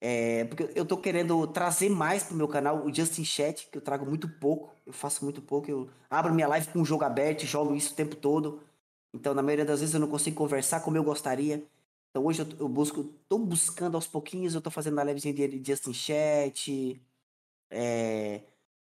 É, 0.00 0.44
porque 0.44 0.70
eu 0.74 0.84
tô 0.84 0.96
querendo 0.98 1.46
trazer 1.48 1.88
mais 1.88 2.22
pro 2.22 2.36
meu 2.36 2.46
canal 2.46 2.84
o 2.84 2.94
Justin 2.94 3.24
Chat, 3.24 3.68
que 3.70 3.78
eu 3.78 3.82
trago 3.82 4.04
muito 4.06 4.28
pouco, 4.28 4.70
eu 4.84 4.92
faço 4.92 5.24
muito 5.24 5.40
pouco, 5.40 5.70
eu 5.70 5.88
abro 6.10 6.34
minha 6.34 6.46
live 6.46 6.68
com 6.68 6.80
um 6.80 6.84
jogo 6.84 7.04
aberto 7.04 7.46
jogo 7.46 7.74
isso 7.74 7.92
o 7.92 7.96
tempo 7.96 8.14
todo. 8.14 8.60
Então, 9.14 9.34
na 9.34 9.42
maioria 9.42 9.64
das 9.64 9.80
vezes, 9.80 9.94
eu 9.94 10.00
não 10.00 10.08
consigo 10.08 10.36
conversar 10.36 10.80
como 10.80 10.96
eu 10.96 11.02
gostaria. 11.02 11.66
Então, 12.16 12.24
hoje 12.24 12.40
eu, 12.40 12.48
eu 12.60 12.68
busco, 12.68 13.04
tô 13.28 13.38
buscando 13.38 13.94
aos 13.94 14.06
pouquinhos, 14.06 14.54
eu 14.54 14.62
tô 14.62 14.70
fazendo 14.70 14.98
a 14.98 15.04
livezinha 15.04 15.34
de 15.34 15.62
Justin 15.62 15.92
Chat. 15.92 16.98
É... 17.70 18.42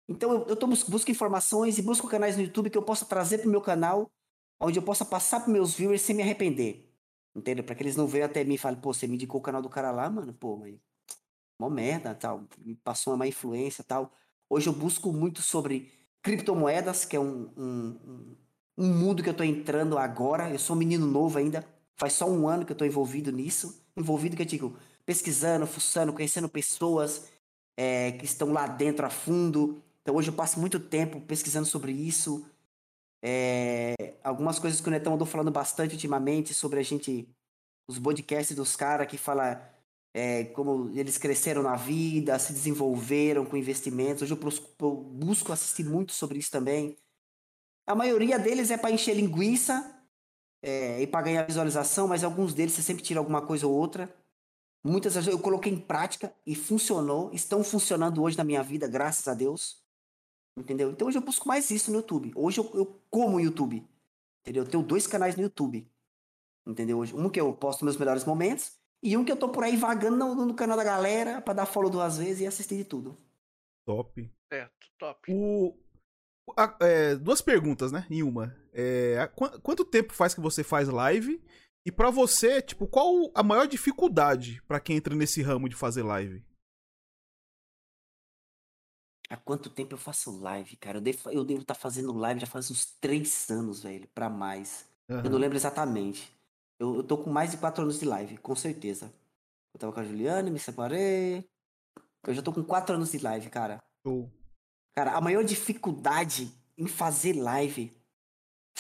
Então, 0.08 0.32
eu, 0.32 0.48
eu 0.48 0.56
tô 0.56 0.66
bus 0.68 0.84
busco 0.84 1.12
informações 1.12 1.78
e 1.78 1.82
busco 1.82 2.08
canais 2.08 2.38
no 2.38 2.44
YouTube 2.44 2.70
que 2.70 2.78
eu 2.78 2.82
possa 2.82 3.06
trazer 3.06 3.40
pro 3.40 3.50
meu 3.50 3.60
canal, 3.60 4.10
onde 4.58 4.80
eu 4.80 4.84
possa 4.84 5.04
passar 5.04 5.42
pros 5.42 5.52
meus 5.52 5.76
viewers 5.76 6.02
sem 6.02 6.16
me 6.16 6.24
arrepender. 6.24 6.90
Entendeu? 7.36 7.66
Pra 7.66 7.76
que 7.76 7.84
eles 7.84 7.98
não 7.98 8.08
venham 8.08 8.26
até 8.26 8.42
mim 8.46 8.54
e 8.54 8.58
falem, 8.58 8.80
pô, 8.80 8.94
você 8.94 9.06
me 9.06 9.16
indicou 9.16 9.42
o 9.42 9.44
canal 9.44 9.62
do 9.62 9.70
cara 9.70 9.92
lá, 9.92 10.10
mano, 10.10 10.34
pô, 10.34 10.56
mas. 10.56 10.80
Mó 11.60 11.70
merda, 11.70 12.16
tal. 12.16 12.48
Me 12.60 12.76
passou 12.78 13.14
uma 13.14 13.20
má 13.20 13.28
influência 13.28 13.84
tal. 13.84 14.14
Hoje 14.50 14.70
eu 14.70 14.74
busco 14.74 15.12
muito 15.12 15.42
sobre 15.42 15.92
criptomoedas, 16.22 17.04
que 17.06 17.18
é 17.18 17.20
um, 17.20 17.52
um, 17.58 18.00
um, 18.06 18.38
um 18.78 18.94
mundo 18.94 19.22
que 19.22 19.30
eu 19.30 19.38
tô 19.38 19.44
entrando 19.44 19.98
agora. 19.98 20.50
Eu 20.50 20.60
sou 20.60 20.74
um 20.76 20.80
menino 20.80 21.06
novo 21.06 21.38
ainda. 21.38 21.79
Faz 22.00 22.14
só 22.14 22.30
um 22.30 22.48
ano 22.48 22.66
que 22.66 22.72
eu 22.72 22.78
tô 22.78 22.86
envolvido 22.86 23.30
nisso. 23.30 23.84
Envolvido, 23.96 24.36
que 24.36 24.42
eu 24.42 24.46
digo, 24.46 24.78
pesquisando, 25.06 25.68
fuçando, 25.68 26.14
conhecendo 26.14 26.48
pessoas 26.48 27.30
é, 27.78 28.14
que 28.14 28.24
estão 28.24 28.54
lá 28.54 28.66
dentro 28.66 29.06
a 29.06 29.10
fundo. 29.10 29.84
Então 30.02 30.16
hoje 30.16 30.30
eu 30.30 30.34
passo 30.34 30.60
muito 30.60 30.80
tempo 30.80 31.20
pesquisando 31.20 31.66
sobre 31.66 31.92
isso. 31.92 32.46
É, 33.22 34.14
algumas 34.24 34.58
coisas 34.58 34.80
que 34.80 34.88
o 34.88 34.92
Netão 34.92 35.16
andou 35.16 35.28
falando 35.28 35.52
bastante 35.52 35.94
ultimamente 35.94 36.54
sobre 36.54 36.80
a 36.80 36.84
gente, 36.84 37.28
os 37.86 38.00
podcasts 38.00 38.56
dos 38.56 38.78
caras 38.78 39.06
que 39.06 39.18
fala 39.18 39.62
é, 40.14 40.46
como 40.46 40.90
eles 40.98 41.18
cresceram 41.18 41.62
na 41.62 41.76
vida, 41.76 42.40
se 42.40 42.54
desenvolveram 42.54 43.46
com 43.46 43.58
investimentos. 43.58 44.24
Hoje 44.24 44.34
eu 44.34 44.96
busco 44.96 45.52
assistir 45.52 45.84
muito 45.84 46.14
sobre 46.14 46.40
isso 46.40 46.50
também. 46.50 46.96
A 47.86 47.94
maioria 47.94 48.40
deles 48.40 48.72
é 48.72 48.78
para 48.78 48.92
encher 48.92 49.16
linguiça 49.16 49.99
é, 50.62 51.02
e 51.02 51.08
para 51.08 51.22
ganhar 51.24 51.44
visualização, 51.46 52.08
mas 52.08 52.24
alguns 52.24 52.54
deles 52.54 52.74
você 52.74 52.82
sempre 52.82 53.04
tira 53.04 53.20
alguma 53.20 53.42
coisa 53.46 53.66
ou 53.68 53.74
outra. 53.74 54.14
Muitas 54.84 55.14
vezes 55.16 55.30
eu 55.30 55.40
coloquei 55.40 55.72
em 55.74 55.80
prática 55.80 56.34
e 56.46 56.56
funcionou, 56.56 57.32
estão 57.34 57.64
funcionando 57.64 58.22
hoje 58.24 58.38
na 58.38 58.44
minha 58.44 58.64
vida, 58.64 58.88
graças 58.88 59.28
a 59.28 59.34
Deus. 59.34 59.84
Entendeu? 60.58 60.92
Então 60.92 61.08
hoje 61.08 61.18
eu 61.18 61.22
busco 61.22 61.48
mais 61.48 61.70
isso 61.70 61.92
no 61.92 61.98
YouTube. 61.98 62.32
Hoje 62.36 62.60
eu, 62.60 62.70
eu 62.74 63.02
como 63.10 63.38
o 63.38 63.40
YouTube. 63.40 63.86
Entendeu? 64.42 64.64
Eu 64.64 64.70
tenho 64.70 64.84
dois 64.84 65.06
canais 65.08 65.36
no 65.36 65.44
YouTube. 65.44 65.90
Entendeu? 66.68 67.00
Hoje, 67.00 67.16
um 67.16 67.30
que 67.30 67.40
eu 67.40 67.54
posto 67.54 67.84
meus 67.84 67.98
melhores 67.98 68.26
momentos 68.26 68.74
e 69.02 69.16
um 69.18 69.24
que 69.26 69.32
eu 69.32 69.38
tô 69.38 69.50
por 69.50 69.64
aí 69.64 69.76
vagando 69.78 70.18
no, 70.18 70.46
no 70.46 70.54
canal 70.54 70.78
da 70.78 70.84
galera 70.84 71.42
pra 71.42 71.54
dar 71.54 71.66
follow 71.66 71.90
duas 71.90 72.18
vezes 72.18 72.42
e 72.42 72.48
assistir 72.48 72.78
de 72.78 72.84
tudo. 72.84 73.18
Top. 73.86 74.30
Certo, 74.52 74.88
top. 74.98 75.34
O, 75.34 75.74
a- 76.58 76.78
é, 76.82 77.16
duas 77.16 77.42
perguntas, 77.42 77.92
né? 77.92 78.06
Em 78.10 78.22
uma. 78.22 78.56
É, 78.82 79.28
qua- 79.36 79.60
quanto 79.60 79.84
tempo 79.84 80.14
faz 80.14 80.34
que 80.34 80.40
você 80.40 80.64
faz 80.64 80.88
live? 80.88 81.44
E 81.86 81.92
pra 81.92 82.10
você, 82.10 82.62
tipo, 82.62 82.88
qual 82.88 83.32
a 83.36 83.44
maior 83.44 83.68
dificuldade 83.68 84.62
pra 84.68 84.80
quem 84.80 84.98
entra 84.98 85.16
nesse 85.16 85.42
ramo 85.42 85.68
de 85.68 85.76
fazer 85.76 86.04
live? 86.04 86.44
Há 89.30 89.38
quanto 89.38 89.70
tempo 89.70 89.94
eu 89.94 89.98
faço 89.98 90.40
live, 90.40 90.76
cara? 90.78 90.98
Eu 90.98 91.02
devo, 91.02 91.30
eu 91.30 91.44
devo 91.46 91.62
estar 91.62 91.76
fazendo 91.76 92.12
live 92.14 92.40
já 92.40 92.48
faz 92.48 92.72
uns 92.72 92.86
três 93.00 93.50
anos, 93.50 93.84
velho, 93.84 94.08
pra 94.16 94.30
mais. 94.30 94.88
Eu 95.24 95.30
não 95.30 95.38
lembro 95.40 95.58
exatamente. 95.58 96.32
Eu, 96.80 96.96
eu 96.98 97.04
tô 97.04 97.18
com 97.18 97.30
mais 97.30 97.52
de 97.52 97.58
quatro 97.58 97.84
anos 97.84 98.00
de 98.00 98.06
live, 98.06 98.38
com 98.38 98.56
certeza. 98.56 99.14
Eu 99.74 99.80
tava 99.80 99.94
com 99.94 100.00
a 100.00 100.04
Juliana, 100.04 100.50
me 100.50 100.58
separei. 100.60 101.48
Eu 102.26 102.34
já 102.34 102.42
tô 102.42 102.52
com 102.54 102.64
quatro 102.64 102.96
anos 102.96 103.12
de 103.12 103.20
live, 103.20 103.50
cara. 103.50 103.84
Show. 104.06 104.32
Cara, 104.96 105.14
a 105.16 105.22
maior 105.22 105.44
dificuldade 105.44 106.52
em 106.78 106.88
fazer 106.88 107.34
live 107.34 107.96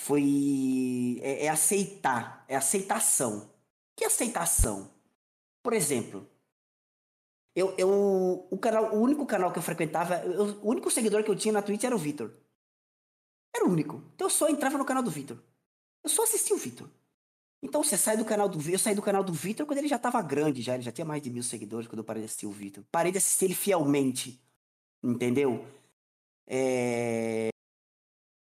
foi. 0.01 1.19
É, 1.21 1.45
é 1.45 1.49
aceitar. 1.49 2.45
É 2.47 2.55
aceitação. 2.55 3.49
Que 3.95 4.05
aceitação? 4.05 4.91
Por 5.63 5.73
exemplo, 5.73 6.27
eu, 7.55 7.75
eu, 7.77 8.47
o, 8.49 8.57
canal, 8.57 8.95
o 8.95 9.01
único 9.01 9.25
canal 9.25 9.51
que 9.51 9.59
eu 9.59 9.63
frequentava, 9.63 10.15
eu- 10.25 10.59
o 10.61 10.69
único 10.69 10.89
seguidor 10.91 11.23
que 11.23 11.29
eu 11.31 11.35
tinha 11.35 11.53
na 11.53 11.61
Twitch 11.61 11.83
era 11.83 11.95
o 11.95 11.99
Vitor. 11.99 12.31
Era 13.55 13.65
o 13.65 13.69
único. 13.71 14.03
Então 14.15 14.27
eu 14.27 14.31
só 14.31 14.47
entrava 14.49 14.77
no 14.77 14.85
canal 14.85 15.03
do 15.03 15.11
Vitor. 15.11 15.37
Eu 16.03 16.09
só 16.09 16.23
assistia 16.23 16.55
o 16.55 16.59
Vitor. 16.59 16.89
Então 17.61 17.83
você 17.83 17.97
sai 17.97 18.15
do 18.17 18.25
canal 18.25 18.47
do. 18.47 18.59
Eu 18.69 18.79
saí 18.79 18.95
do 18.95 19.01
canal 19.01 19.23
do 19.23 19.33
Vitor 19.33 19.65
quando 19.65 19.79
ele 19.79 19.87
já 19.87 19.99
tava 19.99 20.21
grande, 20.21 20.61
já. 20.61 20.75
Ele 20.75 20.83
já 20.83 20.91
tinha 20.91 21.05
mais 21.05 21.21
de 21.21 21.29
mil 21.29 21.43
seguidores 21.43 21.87
quando 21.87 21.99
eu 21.99 22.03
parei 22.05 22.21
de 22.21 22.25
assistir 22.27 22.45
o 22.47 22.51
Vitor. 22.51 22.83
Parei 22.91 23.11
de 23.11 23.17
assistir 23.17 23.45
ele 23.45 23.55
fielmente. 23.55 24.41
Entendeu? 25.03 25.65
É... 26.47 27.49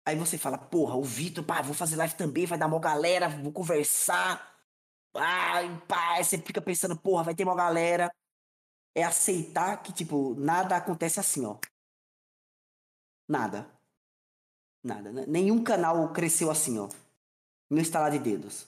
Aí 0.06 0.16
você 0.16 0.38
fala, 0.38 0.58
porra, 0.58 0.95
o 0.95 1.04
Vitor, 1.04 1.43
pá, 1.43 1.62
vou 1.62 1.74
fazer 1.74 1.95
live 1.95 2.16
também, 2.16 2.45
vai 2.45 2.58
dar 2.58 2.68
mó 2.68 2.80
galera, 2.80 3.30
vou 3.30 3.52
conversar. 3.52 4.58
Ai, 5.16 5.82
pá, 5.88 6.16
aí 6.16 6.24
você 6.24 6.38
fica 6.38 6.62
pensando, 6.62 6.97
porra, 6.97 7.24
vai 7.24 7.36
ter 7.36 7.45
mó 7.45 7.56
galera. 7.56 8.12
É 8.95 9.04
aceitar 9.04 9.82
que, 9.84 9.93
tipo, 9.93 10.36
nada 10.36 10.76
acontece 10.78 11.20
assim, 11.20 11.45
ó. 11.45 11.58
Nada. 13.28 13.70
Nada. 14.84 15.12
né? 15.12 15.26
Nenhum 15.28 15.64
canal 15.64 16.12
cresceu 16.12 16.50
assim, 16.50 16.80
ó. 16.80 16.89
No 17.70 17.80
estalar 17.80 18.12
de 18.12 18.20
dedos. 18.20 18.68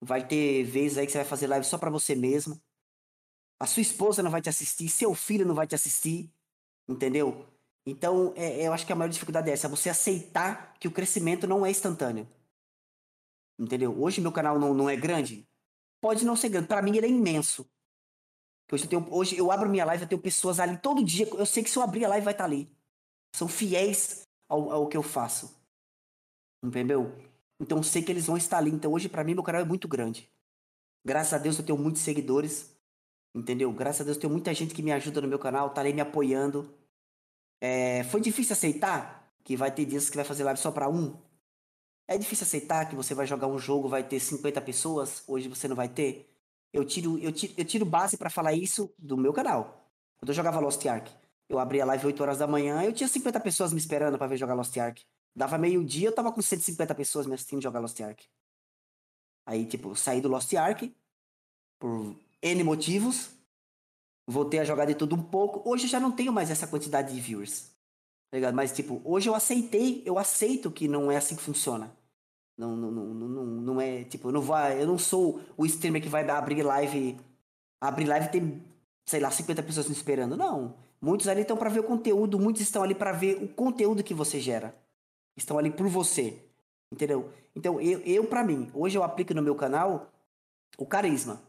Vai 0.00 0.26
ter 0.26 0.64
vezes 0.64 0.98
aí 0.98 1.06
que 1.06 1.12
você 1.12 1.18
vai 1.18 1.26
fazer 1.26 1.46
live 1.46 1.66
só 1.66 1.76
pra 1.76 1.90
você 1.90 2.14
mesmo. 2.14 2.60
A 3.58 3.66
sua 3.66 3.82
esposa 3.82 4.22
não 4.22 4.30
vai 4.30 4.40
te 4.40 4.48
assistir, 4.48 4.88
seu 4.88 5.14
filho 5.14 5.44
não 5.44 5.54
vai 5.54 5.66
te 5.66 5.74
assistir. 5.74 6.32
Entendeu? 6.88 7.46
Então, 7.86 8.32
é- 8.36 8.66
eu 8.66 8.72
acho 8.72 8.86
que 8.86 8.92
a 8.92 8.96
maior 8.96 9.10
dificuldade 9.10 9.50
é 9.50 9.52
essa, 9.52 9.68
você 9.68 9.88
aceitar 9.88 10.74
que 10.78 10.88
o 10.88 10.92
crescimento 10.92 11.46
não 11.46 11.64
é 11.64 11.70
instantâneo. 11.70 12.28
Entendeu? 13.58 13.98
Hoje 14.00 14.20
meu 14.20 14.32
canal 14.32 14.58
não, 14.58 14.72
não 14.72 14.88
é 14.88 14.96
grande. 14.96 15.46
Pode 16.00 16.24
não 16.24 16.34
ser 16.34 16.48
grande. 16.48 16.66
Pra 16.66 16.80
mim 16.80 16.96
ele 16.96 17.06
é 17.06 17.10
imenso. 17.10 17.70
Hoje 18.72 18.84
eu, 18.84 18.88
tenho, 18.88 19.14
hoje 19.14 19.36
eu 19.36 19.50
abro 19.50 19.68
minha 19.68 19.84
live, 19.84 20.04
eu 20.04 20.08
tenho 20.08 20.20
pessoas 20.20 20.60
ali 20.60 20.78
todo 20.78 21.04
dia. 21.04 21.28
Eu 21.28 21.44
sei 21.44 21.62
que 21.62 21.70
se 21.70 21.76
eu 21.76 21.82
abrir 21.82 22.04
a 22.04 22.08
live 22.08 22.24
vai 22.24 22.32
estar 22.32 22.44
ali. 22.44 22.74
São 23.34 23.48
fiéis 23.48 24.26
ao, 24.48 24.70
ao 24.70 24.88
que 24.88 24.96
eu 24.96 25.02
faço. 25.02 25.60
Entendeu? 26.64 27.12
Então 27.60 27.78
eu 27.78 27.82
sei 27.82 28.02
que 28.02 28.10
eles 28.10 28.26
vão 28.26 28.36
estar 28.36 28.58
ali. 28.58 28.70
Então 28.70 28.92
hoje 28.92 29.08
pra 29.08 29.24
mim 29.24 29.34
meu 29.34 29.42
canal 29.42 29.60
é 29.60 29.64
muito 29.64 29.86
grande. 29.88 30.32
Graças 31.04 31.34
a 31.34 31.38
Deus 31.38 31.58
eu 31.58 31.66
tenho 31.66 31.78
muitos 31.78 32.02
seguidores. 32.02 32.74
Entendeu? 33.34 33.72
Graças 33.72 34.00
a 34.00 34.04
Deus 34.04 34.16
eu 34.16 34.20
tenho 34.22 34.32
muita 34.32 34.54
gente 34.54 34.74
que 34.74 34.82
me 34.82 34.92
ajuda 34.92 35.20
no 35.20 35.28
meu 35.28 35.38
canal, 35.38 35.70
tá 35.74 35.80
ali 35.80 35.92
me 35.92 36.00
apoiando. 36.00 36.72
É, 37.60 38.04
foi 38.04 38.20
difícil 38.20 38.54
aceitar 38.54 39.30
que 39.44 39.56
vai 39.56 39.70
ter 39.70 39.84
dias 39.84 40.08
que 40.08 40.16
vai 40.16 40.24
fazer 40.24 40.44
live 40.44 40.58
só 40.58 40.70
pra 40.70 40.88
um? 40.88 41.16
É 42.08 42.16
difícil 42.18 42.44
aceitar 42.44 42.88
que 42.88 42.96
você 42.96 43.14
vai 43.14 43.26
jogar 43.26 43.46
um 43.46 43.58
jogo, 43.58 43.88
vai 43.88 44.02
ter 44.02 44.18
50 44.18 44.60
pessoas, 44.62 45.22
hoje 45.28 45.48
você 45.48 45.68
não 45.68 45.76
vai 45.76 45.88
ter? 45.88 46.28
Eu 46.72 46.84
tiro, 46.84 47.18
eu 47.18 47.32
tiro, 47.32 47.54
eu 47.56 47.64
tiro 47.64 47.84
base 47.84 48.16
pra 48.16 48.30
falar 48.30 48.52
isso 48.52 48.92
do 48.98 49.16
meu 49.16 49.32
canal. 49.32 49.88
Quando 50.18 50.30
eu 50.30 50.34
jogava 50.34 50.60
Lost 50.60 50.84
Ark, 50.86 51.10
eu 51.48 51.58
abria 51.58 51.82
a 51.82 51.86
live 51.86 52.06
8 52.06 52.22
horas 52.22 52.38
da 52.38 52.46
manhã, 52.46 52.82
eu 52.82 52.92
tinha 52.92 53.08
50 53.08 53.40
pessoas 53.40 53.72
me 53.72 53.78
esperando 53.78 54.16
pra 54.16 54.26
ver 54.26 54.36
jogar 54.36 54.54
Lost 54.54 54.76
Ark. 54.76 55.02
Dava 55.34 55.58
meio-dia, 55.58 56.08
eu 56.08 56.14
tava 56.14 56.32
com 56.32 56.42
150 56.42 56.94
pessoas 56.94 57.26
me 57.26 57.34
assistindo 57.34 57.62
jogar 57.62 57.80
Lost 57.80 58.00
Ark. 58.00 58.24
Aí, 59.46 59.66
tipo, 59.66 59.94
saí 59.96 60.20
do 60.20 60.28
Lost 60.28 60.52
Ark 60.54 60.94
por 61.78 62.16
N 62.42 62.64
motivos, 62.64 63.30
voltei 64.30 64.60
a 64.60 64.64
jogar 64.64 64.84
de 64.84 64.94
tudo 64.94 65.14
um 65.14 65.22
pouco. 65.22 65.68
Hoje 65.68 65.84
eu 65.84 65.90
já 65.90 66.00
não 66.00 66.12
tenho 66.12 66.32
mais 66.32 66.50
essa 66.50 66.66
quantidade 66.66 67.14
de 67.14 67.20
viewers. 67.20 67.70
Tá 68.30 68.36
ligado? 68.36 68.54
Mas, 68.54 68.72
tipo, 68.72 69.00
hoje 69.04 69.28
eu 69.28 69.34
aceitei, 69.34 70.02
eu 70.06 70.18
aceito 70.18 70.70
que 70.70 70.86
não 70.86 71.10
é 71.10 71.16
assim 71.16 71.34
que 71.34 71.42
funciona. 71.42 71.90
Não, 72.56 72.76
não, 72.76 72.90
não, 72.90 73.04
não, 73.14 73.44
não, 73.44 73.80
é, 73.80 74.04
tipo, 74.04 74.28
eu 74.28 74.32
não, 74.32 74.42
vai, 74.42 74.80
eu 74.80 74.86
não 74.86 74.98
sou 74.98 75.40
o 75.56 75.64
streamer 75.66 76.02
que 76.02 76.08
vai 76.08 76.28
abrir 76.28 76.62
live. 76.62 77.18
Abrir 77.80 78.04
live 78.04 78.28
tem 78.28 78.62
sei 79.10 79.18
lá, 79.18 79.30
50 79.30 79.62
pessoas 79.64 79.88
me 79.88 79.92
esperando. 79.92 80.36
Não. 80.36 80.74
Muitos 81.00 81.26
ali 81.26 81.40
estão 81.40 81.56
para 81.56 81.68
ver 81.68 81.80
o 81.80 81.84
conteúdo, 81.84 82.38
muitos 82.38 82.62
estão 82.62 82.82
ali 82.82 82.94
para 82.94 83.10
ver 83.10 83.42
o 83.42 83.48
conteúdo 83.48 84.04
que 84.04 84.14
você 84.14 84.38
gera. 84.38 84.74
Estão 85.36 85.58
ali 85.58 85.70
por 85.70 85.88
você. 85.88 86.38
Entendeu? 86.92 87.30
Então, 87.54 87.80
eu, 87.80 88.00
eu 88.00 88.24
para 88.24 88.44
mim, 88.44 88.70
hoje 88.72 88.96
eu 88.96 89.02
aplico 89.02 89.34
no 89.34 89.42
meu 89.42 89.54
canal 89.56 90.10
o 90.78 90.86
carisma. 90.86 91.40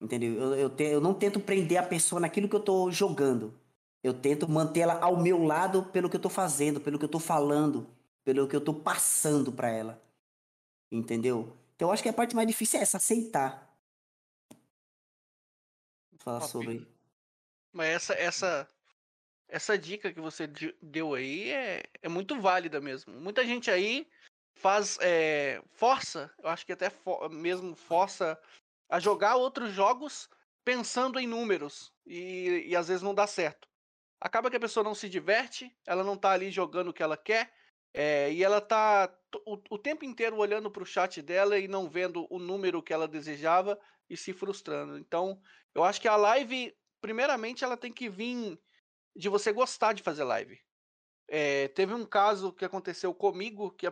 Entendeu? 0.00 0.34
Eu, 0.34 0.54
eu, 0.54 0.70
te, 0.70 0.84
eu 0.84 1.00
não 1.00 1.14
tento 1.14 1.40
prender 1.40 1.78
a 1.78 1.82
pessoa 1.82 2.20
naquilo 2.20 2.48
que 2.48 2.56
eu 2.56 2.60
tô 2.60 2.90
jogando. 2.90 3.58
Eu 4.02 4.14
tento 4.14 4.48
mantê-la 4.48 5.00
ao 5.02 5.16
meu 5.16 5.42
lado 5.42 5.84
pelo 5.86 6.08
que 6.08 6.16
eu 6.16 6.20
tô 6.20 6.28
fazendo, 6.28 6.80
pelo 6.80 6.98
que 6.98 7.04
eu 7.04 7.08
tô 7.08 7.18
falando, 7.18 7.88
pelo 8.22 8.46
que 8.46 8.54
eu 8.54 8.60
tô 8.60 8.74
passando 8.74 9.50
para 9.50 9.68
ela. 9.68 10.02
Entendeu? 10.92 11.56
Então 11.74 11.88
eu 11.88 11.92
acho 11.92 12.02
que 12.02 12.08
a 12.08 12.12
parte 12.12 12.36
mais 12.36 12.46
difícil 12.46 12.78
é 12.78 12.82
essa, 12.82 12.98
aceitar. 12.98 13.74
Vou 16.10 16.20
falar 16.20 16.40
Top. 16.40 16.52
sobre. 16.52 16.86
Mas 17.72 17.88
essa, 17.88 18.14
essa, 18.14 18.68
essa 19.48 19.78
dica 19.78 20.12
que 20.12 20.20
você 20.20 20.46
deu 20.80 21.14
aí 21.14 21.50
é, 21.50 21.82
é 22.02 22.08
muito 22.08 22.40
válida 22.40 22.80
mesmo. 22.80 23.12
Muita 23.14 23.44
gente 23.44 23.70
aí 23.70 24.06
faz 24.54 24.98
é, 25.00 25.62
força, 25.72 26.32
eu 26.42 26.48
acho 26.48 26.64
que 26.64 26.72
até 26.72 26.90
mesmo 27.30 27.76
força 27.76 28.40
a 28.88 29.00
jogar 29.00 29.36
outros 29.36 29.72
jogos 29.72 30.28
pensando 30.64 31.18
em 31.18 31.26
números 31.26 31.92
e, 32.06 32.64
e 32.66 32.76
às 32.76 32.88
vezes 32.88 33.02
não 33.02 33.14
dá 33.14 33.26
certo. 33.26 33.68
Acaba 34.20 34.50
que 34.50 34.56
a 34.56 34.60
pessoa 34.60 34.82
não 34.82 34.94
se 34.94 35.08
diverte, 35.08 35.70
ela 35.86 36.02
não 36.02 36.16
tá 36.16 36.30
ali 36.30 36.50
jogando 36.50 36.88
o 36.88 36.92
que 36.92 37.02
ela 37.02 37.16
quer 37.16 37.52
é, 37.92 38.30
e 38.32 38.44
ela 38.44 38.60
tá 38.60 39.10
o, 39.46 39.58
o 39.70 39.78
tempo 39.78 40.04
inteiro 40.04 40.36
olhando 40.36 40.70
para 40.70 40.82
o 40.82 40.86
chat 40.86 41.22
dela 41.22 41.58
e 41.58 41.66
não 41.66 41.88
vendo 41.88 42.26
o 42.30 42.38
número 42.38 42.82
que 42.82 42.92
ela 42.92 43.08
desejava 43.08 43.78
e 44.08 44.16
se 44.16 44.32
frustrando. 44.32 44.98
Então, 44.98 45.40
eu 45.74 45.82
acho 45.82 46.00
que 46.00 46.08
a 46.08 46.16
live, 46.16 46.76
primeiramente, 47.00 47.64
ela 47.64 47.76
tem 47.76 47.92
que 47.92 48.08
vir 48.08 48.60
de 49.14 49.28
você 49.28 49.52
gostar 49.52 49.94
de 49.94 50.02
fazer 50.02 50.24
live. 50.24 50.60
É, 51.28 51.68
teve 51.68 51.94
um 51.94 52.04
caso 52.04 52.52
que 52.52 52.64
aconteceu 52.64 53.14
comigo 53.14 53.70
que, 53.70 53.90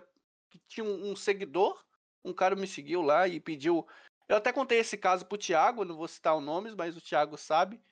que 0.50 0.58
tinha 0.68 0.84
um, 0.84 1.12
um 1.12 1.16
seguidor, 1.16 1.82
um 2.22 2.32
cara 2.32 2.54
me 2.54 2.66
seguiu 2.66 3.00
lá 3.00 3.26
e 3.26 3.40
pediu. 3.40 3.86
Eu 4.28 4.36
até 4.36 4.52
contei 4.52 4.78
esse 4.78 4.96
caso 4.96 5.26
pro 5.26 5.38
Thiago, 5.38 5.84
não 5.84 5.96
vou 5.96 6.08
citar 6.08 6.36
os 6.36 6.42
nomes, 6.44 6.74
mas 6.74 6.96
o 6.96 7.00
Thiago 7.00 7.36
sabe. 7.36 7.82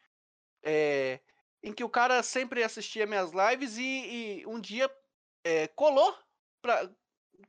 é, 0.63 1.21
em 1.63 1.73
que 1.73 1.85
o 1.85 1.91
cara 1.91 2.23
sempre 2.23 2.63
assistia 2.65 3.07
minhas 3.07 3.33
lives 3.33 3.79
e, 3.79 4.41
e 4.43 4.47
um 4.47 4.61
dia 4.61 4.91
é, 5.45 5.69
colou 5.69 6.17
pra, 6.63 6.91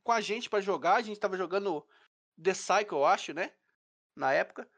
com 0.04 0.12
a 0.12 0.22
gente 0.22 0.50
pra 0.50 0.62
jogar. 0.62 0.96
A 0.98 1.02
gente 1.02 1.20
tava 1.20 1.38
jogando 1.38 1.88
The 2.42 2.54
Cycle, 2.54 2.98
eu 3.00 3.06
acho, 3.06 3.34
né? 3.34 3.54
Na 4.16 4.34
época. 4.34 4.70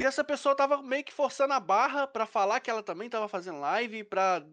E 0.00 0.04
essa 0.04 0.24
pessoa 0.24 0.56
tava 0.56 0.82
meio 0.82 1.04
que 1.04 1.12
forçando 1.12 1.54
a 1.54 1.60
barra 1.60 2.06
pra 2.06 2.26
falar 2.26 2.60
que 2.60 2.70
ela 2.70 2.82
também 2.82 3.10
tava 3.10 3.28
fazendo 3.28 3.60
live, 3.60 4.04
pra, 4.04 4.46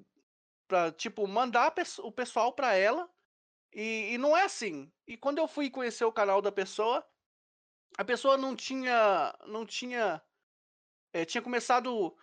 pra 0.67 0.91
tipo, 0.91 1.27
mandar 1.27 1.73
o 1.99 2.11
pessoal 2.11 2.53
pra 2.53 2.75
ela. 2.75 3.09
E, 3.73 4.13
e 4.13 4.17
não 4.17 4.35
é 4.37 4.43
assim. 4.45 4.91
E 5.07 5.17
quando 5.17 5.39
eu 5.39 5.47
fui 5.47 5.69
conhecer 5.69 6.05
o 6.05 6.13
canal 6.13 6.41
da 6.41 6.51
pessoa, 6.51 7.05
a 7.97 8.03
pessoa 8.05 8.37
não 8.37 8.55
tinha. 8.55 9.33
Não 9.47 9.65
tinha. 9.65 10.21
eh, 11.13 11.25
tinha 11.25 11.41
começado 11.41 12.15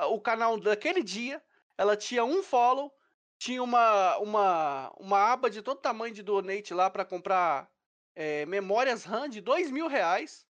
o 0.00 0.20
canal 0.20 0.58
daquele 0.60 1.02
dia. 1.02 1.42
Ela 1.78 1.96
tinha 1.96 2.24
um 2.24 2.42
follow, 2.42 2.92
tinha 3.38 3.62
uma, 3.62 4.18
uma, 4.18 4.92
uma 4.98 5.32
aba 5.32 5.50
de 5.50 5.62
todo 5.62 5.80
tamanho 5.80 6.14
de 6.14 6.22
donate 6.22 6.74
lá 6.74 6.90
pra 6.90 7.04
comprar 7.04 7.70
eh, 8.14 8.46
memórias 8.46 9.04
RAM 9.04 9.28
de 9.28 9.40
dois 9.40 9.70
mil 9.70 9.88
reais. 9.88 10.46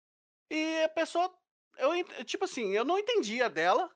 E 0.49 0.83
a 0.83 0.89
pessoa 0.89 1.33
eu, 1.77 1.91
tipo 2.25 2.45
assim, 2.45 2.71
eu 2.75 2.85
não 2.85 2.99
entendia 2.99 3.49
dela. 3.49 3.91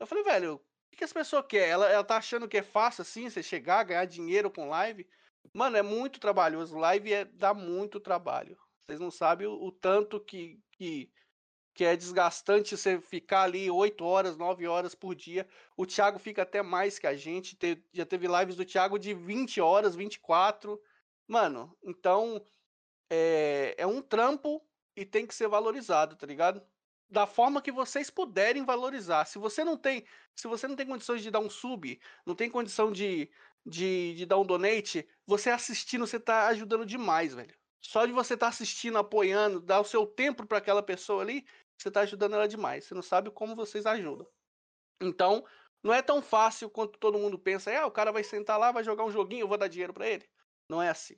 Eu 0.00 0.06
falei, 0.06 0.24
velho, 0.24 0.56
o 0.56 0.60
que, 0.90 0.98
que 0.98 1.04
essa 1.04 1.14
pessoa 1.14 1.42
quer? 1.46 1.68
Ela, 1.68 1.90
ela 1.90 2.04
tá 2.04 2.16
achando 2.18 2.48
que 2.48 2.58
é 2.58 2.62
fácil 2.62 3.02
assim, 3.02 3.30
você 3.30 3.42
chegar, 3.42 3.84
ganhar 3.84 4.04
dinheiro 4.06 4.50
com 4.50 4.68
live? 4.68 5.08
Mano, 5.52 5.76
é 5.76 5.82
muito 5.82 6.20
trabalhoso. 6.20 6.76
Live 6.78 7.12
é, 7.12 7.24
dá 7.24 7.54
muito 7.54 8.00
trabalho. 8.00 8.58
Vocês 8.86 9.00
não 9.00 9.10
sabem 9.10 9.46
o, 9.46 9.52
o 9.52 9.72
tanto 9.72 10.20
que, 10.20 10.60
que, 10.72 11.10
que 11.74 11.84
é 11.84 11.96
desgastante 11.96 12.76
você 12.76 13.00
ficar 13.00 13.42
ali 13.42 13.70
8 13.70 14.04
horas, 14.04 14.36
9 14.36 14.66
horas 14.66 14.94
por 14.94 15.14
dia. 15.14 15.48
O 15.76 15.86
Thiago 15.86 16.18
fica 16.18 16.42
até 16.42 16.62
mais 16.62 16.98
que 16.98 17.06
a 17.06 17.16
gente. 17.16 17.56
Te- 17.56 17.82
já 17.92 18.04
teve 18.04 18.26
lives 18.28 18.56
do 18.56 18.64
Thiago 18.64 18.98
de 18.98 19.14
20 19.14 19.60
horas, 19.60 19.96
24. 19.96 20.80
Mano, 21.26 21.76
então 21.82 22.44
é, 23.10 23.74
é 23.78 23.86
um 23.86 24.02
trampo 24.02 24.66
e 24.96 25.06
tem 25.06 25.26
que 25.26 25.34
ser 25.34 25.48
valorizado, 25.48 26.16
tá 26.16 26.26
ligado? 26.26 26.66
da 27.08 27.26
forma 27.26 27.62
que 27.62 27.70
vocês 27.70 28.10
puderem 28.10 28.64
valorizar. 28.64 29.24
Se 29.26 29.38
você 29.38 29.62
não 29.64 29.76
tem, 29.76 30.04
se 30.34 30.48
você 30.48 30.66
não 30.66 30.74
tem 30.74 30.86
condições 30.86 31.22
de 31.22 31.30
dar 31.30 31.38
um 31.40 31.50
sub, 31.50 32.00
não 32.26 32.34
tem 32.34 32.50
condição 32.50 32.90
de, 32.90 33.30
de, 33.64 34.14
de 34.14 34.26
dar 34.26 34.38
um 34.38 34.44
donate, 34.46 35.08
você 35.26 35.50
assistindo, 35.50 36.06
você 36.06 36.18
tá 36.18 36.48
ajudando 36.48 36.84
demais, 36.84 37.34
velho. 37.34 37.56
Só 37.86 38.06
de 38.06 38.12
você 38.12 38.34
estar 38.34 38.48
assistindo, 38.48 38.96
apoiando, 38.96 39.60
dar 39.60 39.80
o 39.80 39.84
seu 39.84 40.06
tempo 40.06 40.46
para 40.46 40.58
aquela 40.58 40.82
pessoa 40.82 41.22
ali, 41.22 41.46
você 41.76 41.90
tá 41.90 42.00
ajudando 42.00 42.34
ela 42.34 42.48
demais. 42.48 42.84
Você 42.84 42.94
não 42.94 43.02
sabe 43.02 43.30
como 43.30 43.54
vocês 43.54 43.84
ajudam. 43.84 44.26
Então, 45.00 45.46
não 45.82 45.92
é 45.92 46.00
tão 46.02 46.22
fácil 46.22 46.70
quanto 46.70 46.98
todo 46.98 47.18
mundo 47.18 47.38
pensa. 47.38 47.70
Ah, 47.78 47.86
o 47.86 47.90
cara 47.90 48.10
vai 48.10 48.24
sentar 48.24 48.58
lá, 48.58 48.72
vai 48.72 48.82
jogar 48.82 49.04
um 49.04 49.10
joguinho, 49.10 49.42
eu 49.42 49.48
vou 49.48 49.58
dar 49.58 49.68
dinheiro 49.68 49.92
para 49.92 50.08
ele. 50.08 50.28
Não 50.68 50.80
é 50.82 50.88
assim. 50.88 51.16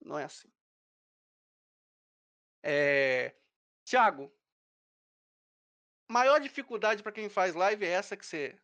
Não 0.00 0.18
é 0.18 0.24
assim. 0.24 0.50
É... 2.62 3.36
Tiago, 3.84 4.34
maior 6.10 6.40
dificuldade 6.40 7.02
para 7.02 7.12
quem 7.12 7.28
faz 7.28 7.54
live 7.54 7.84
é 7.84 7.90
essa 7.90 8.16
que 8.16 8.24
você 8.26 8.58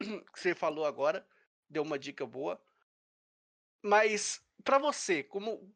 que 0.32 0.40
você 0.40 0.54
falou 0.54 0.86
agora, 0.86 1.28
deu 1.68 1.82
uma 1.82 1.98
dica 1.98 2.26
boa. 2.26 2.60
Mas 3.82 4.42
para 4.64 4.78
você, 4.78 5.22
como 5.22 5.72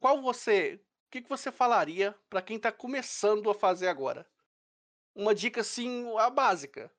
qual 0.00 0.20
você, 0.22 0.80
o 1.06 1.10
que, 1.10 1.22
que 1.22 1.28
você 1.28 1.50
falaria 1.52 2.14
para 2.28 2.42
quem 2.42 2.58
tá 2.58 2.70
começando 2.72 3.50
a 3.50 3.54
fazer 3.54 3.88
agora? 3.88 4.26
Uma 5.14 5.34
dica 5.34 5.60
assim, 5.60 6.06
a 6.18 6.30
básica. 6.30 6.90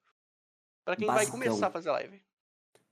Para 0.86 0.96
quem 0.96 1.08
vai 1.08 1.26
Basicão. 1.26 1.40
começar 1.40 1.68
a 1.68 1.72
fazer 1.72 1.92
live. 1.92 2.22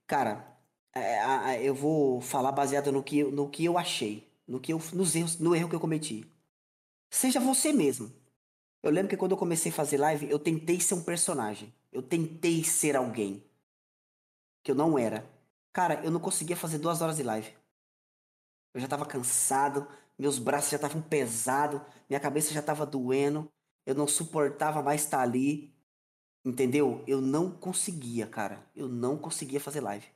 Cara, 0.07 0.57
é, 0.93 1.61
eu 1.61 1.75
vou 1.75 2.21
falar 2.21 2.51
baseado 2.51 2.91
no 2.91 3.03
que, 3.03 3.19
eu- 3.19 3.31
no 3.31 3.49
que 3.49 3.65
eu 3.65 3.77
achei, 3.77 4.27
no 4.47 4.59
que 4.59 4.73
eu, 4.73 4.79
nos 4.93 5.15
erros, 5.15 5.39
no 5.39 5.55
erro 5.55 5.69
que 5.69 5.75
eu 5.75 5.79
cometi. 5.79 6.25
Seja 7.09 7.39
você 7.39 7.73
mesmo. 7.73 8.11
Eu 8.81 8.91
lembro 8.91 9.09
que 9.09 9.17
quando 9.17 9.31
eu 9.33 9.37
comecei 9.37 9.71
a 9.71 9.75
fazer 9.75 9.97
live, 9.97 10.29
eu 10.29 10.39
tentei 10.39 10.79
ser 10.79 10.95
um 10.95 11.03
personagem. 11.03 11.73
Eu 11.91 12.01
tentei 12.01 12.63
ser 12.63 12.95
alguém 12.95 13.43
que 14.63 14.71
eu 14.71 14.75
não 14.75 14.97
era. 14.97 15.29
Cara, 15.73 16.03
eu 16.03 16.11
não 16.11 16.19
conseguia 16.19 16.55
fazer 16.55 16.77
duas 16.79 17.01
horas 17.01 17.17
de 17.17 17.23
live. 17.23 17.53
Eu 18.73 18.79
já 18.81 18.87
tava 18.87 19.05
cansado, 19.05 19.87
meus 20.17 20.39
braços 20.39 20.71
já 20.71 20.77
estavam 20.77 21.01
pesados, 21.01 21.81
minha 22.09 22.19
cabeça 22.19 22.53
já 22.53 22.61
tava 22.61 22.85
doendo, 22.85 23.51
eu 23.85 23.95
não 23.95 24.07
suportava 24.07 24.81
mais 24.81 25.03
estar 25.03 25.21
ali. 25.21 25.73
Entendeu? 26.45 27.03
Eu 27.07 27.21
não 27.21 27.51
conseguia, 27.51 28.27
cara. 28.27 28.65
Eu 28.75 28.87
não 28.89 29.17
conseguia 29.17 29.59
fazer 29.59 29.81
live. 29.81 30.07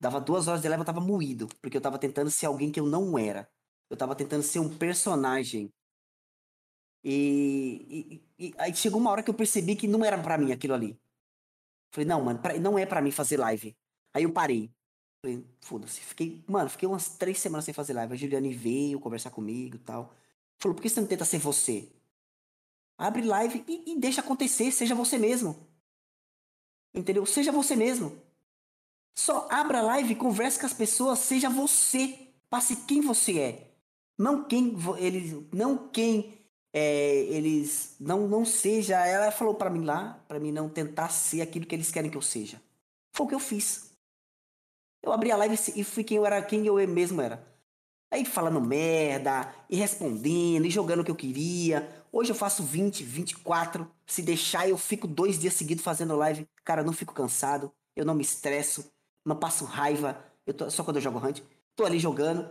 Dava 0.00 0.20
duas 0.20 0.48
horas 0.48 0.62
de 0.62 0.68
live, 0.68 0.82
eu 0.82 0.86
tava 0.86 1.00
moído, 1.00 1.48
porque 1.62 1.76
eu 1.76 1.80
tava 1.80 1.98
tentando 1.98 2.30
ser 2.30 2.46
alguém 2.46 2.72
que 2.72 2.80
eu 2.80 2.86
não 2.86 3.18
era. 3.18 3.50
Eu 3.90 3.96
tava 3.96 4.16
tentando 4.16 4.42
ser 4.42 4.60
um 4.60 4.76
personagem. 4.78 5.72
E, 7.04 8.22
e- 8.38 8.46
e 8.48 8.54
aí 8.58 8.74
chegou 8.74 9.00
uma 9.00 9.10
hora 9.10 9.22
que 9.22 9.30
eu 9.30 9.34
percebi 9.34 9.74
que 9.76 9.88
não 9.88 10.04
era 10.04 10.20
pra 10.22 10.38
mim 10.38 10.52
aquilo 10.52 10.74
ali. 10.74 11.00
Falei, 11.92 12.06
não, 12.08 12.22
mano, 12.24 12.40
pra- 12.40 12.58
não 12.60 12.78
é 12.78 12.86
pra 12.86 13.02
mim 13.02 13.10
fazer 13.12 13.38
live. 13.38 13.76
Aí 14.14 14.24
eu 14.24 14.32
parei. 14.32 14.72
Falei, 15.22 15.46
foda-se. 15.60 16.00
Fiquei, 16.00 16.42
mano, 16.48 16.68
fiquei 16.68 16.88
umas 16.88 17.10
três 17.10 17.38
semanas 17.38 17.64
sem 17.64 17.72
fazer 17.72 17.92
live. 17.92 18.12
A 18.12 18.16
Juliane 18.16 18.52
veio 18.52 18.98
conversar 18.98 19.30
comigo 19.30 19.76
e 19.76 19.78
tal. 19.78 20.12
Falou, 20.58 20.74
por 20.74 20.82
que 20.82 20.88
você 20.88 21.00
não 21.00 21.06
tenta 21.06 21.24
ser 21.24 21.38
você? 21.38 21.88
Abre 22.98 23.22
live 23.22 23.64
e, 23.68 23.92
e 23.92 23.98
deixa 24.00 24.20
acontecer, 24.20 24.72
seja 24.72 24.96
você 24.96 25.18
mesmo. 25.18 25.56
Entendeu? 26.92 27.24
Seja 27.24 27.52
você 27.52 27.76
mesmo. 27.76 28.20
Só 29.14 29.46
abra 29.50 29.80
live, 29.80 30.16
converse 30.16 30.58
com 30.58 30.66
as 30.66 30.72
pessoas, 30.72 31.20
seja 31.20 31.48
você. 31.48 32.28
Passe 32.50 32.76
quem 32.84 33.00
você 33.00 33.38
é. 33.38 33.70
Não 34.18 34.44
quem 34.44 34.76
eles, 34.98 35.36
não 35.52 35.88
quem 35.88 36.38
é, 36.72 37.14
eles 37.24 37.94
não 38.00 38.28
não 38.28 38.44
seja. 38.44 39.06
Ela 39.06 39.30
falou 39.30 39.54
pra 39.54 39.70
mim 39.70 39.84
lá, 39.84 40.22
pra 40.26 40.40
mim 40.40 40.50
não 40.50 40.68
tentar 40.68 41.10
ser 41.10 41.42
aquilo 41.42 41.64
que 41.64 41.74
eles 41.74 41.92
querem 41.92 42.10
que 42.10 42.16
eu 42.16 42.22
seja. 42.22 42.60
Foi 43.12 43.26
o 43.26 43.28
que 43.28 43.34
eu 43.34 43.40
fiz. 43.40 43.91
Eu 45.02 45.12
abri 45.12 45.30
a 45.32 45.36
live 45.36 45.58
e 45.74 45.84
fui 45.84 46.04
quem 46.04 46.16
eu 46.16 46.26
era, 46.26 46.40
quem 46.42 46.66
eu 46.66 46.74
mesmo 46.88 47.20
era. 47.20 47.44
Aí 48.10 48.24
falando 48.24 48.60
merda, 48.60 49.52
e 49.70 49.76
respondendo, 49.76 50.66
e 50.66 50.70
jogando 50.70 51.00
o 51.00 51.04
que 51.04 51.10
eu 51.10 51.16
queria. 51.16 51.88
Hoje 52.12 52.30
eu 52.30 52.36
faço 52.36 52.62
20, 52.62 53.02
24. 53.04 53.90
Se 54.06 54.22
deixar, 54.22 54.68
eu 54.68 54.76
fico 54.78 55.06
dois 55.06 55.38
dias 55.38 55.54
seguidos 55.54 55.84
fazendo 55.84 56.16
live. 56.16 56.46
Cara, 56.64 56.82
eu 56.82 56.84
não 56.84 56.92
fico 56.92 57.14
cansado, 57.14 57.72
eu 57.96 58.04
não 58.04 58.14
me 58.14 58.22
estresso, 58.22 58.92
não 59.24 59.36
passo 59.36 59.64
raiva. 59.64 60.22
Eu 60.46 60.54
tô- 60.54 60.70
só 60.70 60.84
quando 60.84 60.96
eu 60.96 61.02
jogo 61.02 61.18
Hunt. 61.26 61.40
Tô 61.74 61.84
ali 61.86 61.98
jogando, 61.98 62.48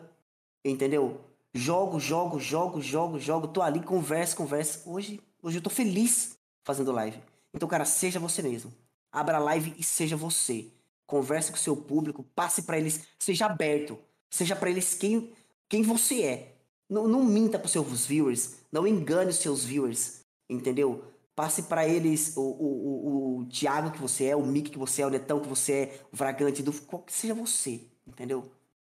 entendeu? 0.65 1.19
Jogo, 1.53 1.99
jogo, 1.99 2.39
jogo, 2.39 2.81
jogo, 2.81 3.19
jogo. 3.19 3.47
Tô 3.47 3.61
ali, 3.61 3.81
converso, 3.83 4.35
converso. 4.35 4.89
Hoje, 4.89 5.21
hoje 5.43 5.57
eu 5.57 5.61
tô 5.61 5.69
feliz 5.69 6.37
fazendo 6.63 6.91
live. 6.91 7.21
Então, 7.53 7.67
cara, 7.67 7.85
seja 7.85 8.19
você 8.19 8.41
mesmo. 8.41 8.73
Abra 9.11 9.37
a 9.37 9.39
live 9.39 9.75
e 9.77 9.83
seja 9.83 10.15
você. 10.15 10.71
Converse 11.11 11.51
com 11.51 11.57
seu 11.57 11.75
público, 11.75 12.23
passe 12.33 12.61
para 12.61 12.77
eles, 12.77 13.01
seja 13.19 13.47
aberto. 13.47 13.99
Seja 14.29 14.55
para 14.55 14.69
eles 14.69 14.93
quem, 14.93 15.33
quem 15.67 15.83
você 15.83 16.23
é. 16.23 16.55
Não, 16.89 17.05
não 17.05 17.21
minta 17.21 17.59
para 17.59 17.67
seus 17.67 18.05
viewers, 18.05 18.55
não 18.71 18.88
engane 18.88 19.31
os 19.31 19.35
seus 19.35 19.65
viewers, 19.65 20.21
entendeu? 20.49 21.03
Passe 21.35 21.63
para 21.63 21.85
eles 21.85 22.38
o, 22.38 22.41
o, 22.41 22.45
o, 22.45 23.39
o 23.39 23.45
Thiago 23.47 23.91
que 23.91 23.99
você 23.99 24.27
é, 24.27 24.35
o 24.38 24.45
Mick 24.45 24.69
que 24.69 24.77
você 24.77 25.01
é, 25.01 25.05
o 25.05 25.09
Netão 25.09 25.41
que 25.41 25.49
você 25.49 25.73
é, 25.73 25.99
o 26.13 26.15
Vragante, 26.15 26.63
do, 26.63 26.73
seja 27.07 27.33
você, 27.33 27.81
entendeu? 28.07 28.49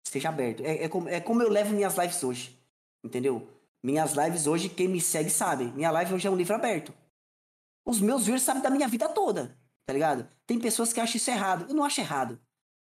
Seja 0.04 0.28
aberto. 0.28 0.62
É, 0.62 0.84
é, 0.84 0.88
como, 0.90 1.08
é 1.08 1.18
como 1.18 1.42
eu 1.42 1.48
levo 1.48 1.72
minhas 1.72 1.96
lives 1.96 2.22
hoje, 2.22 2.62
entendeu? 3.02 3.48
Minhas 3.82 4.12
lives 4.12 4.46
hoje, 4.46 4.68
quem 4.68 4.86
me 4.86 5.00
segue 5.00 5.30
sabe. 5.30 5.64
Minha 5.68 5.90
live 5.90 6.12
hoje 6.12 6.28
é 6.28 6.30
um 6.30 6.36
livro 6.36 6.54
aberto. 6.54 6.92
Os 7.86 8.02
meus 8.02 8.24
viewers 8.24 8.42
sabem 8.42 8.62
da 8.62 8.68
minha 8.68 8.86
vida 8.86 9.08
toda, 9.08 9.56
tá 9.86 9.92
ligado? 9.92 10.28
Tem 10.46 10.58
pessoas 10.58 10.92
que 10.92 11.00
acham 11.00 11.16
isso 11.16 11.30
errado. 11.30 11.66
Eu 11.68 11.74
não 11.74 11.84
acho 11.84 12.00
errado. 12.00 12.40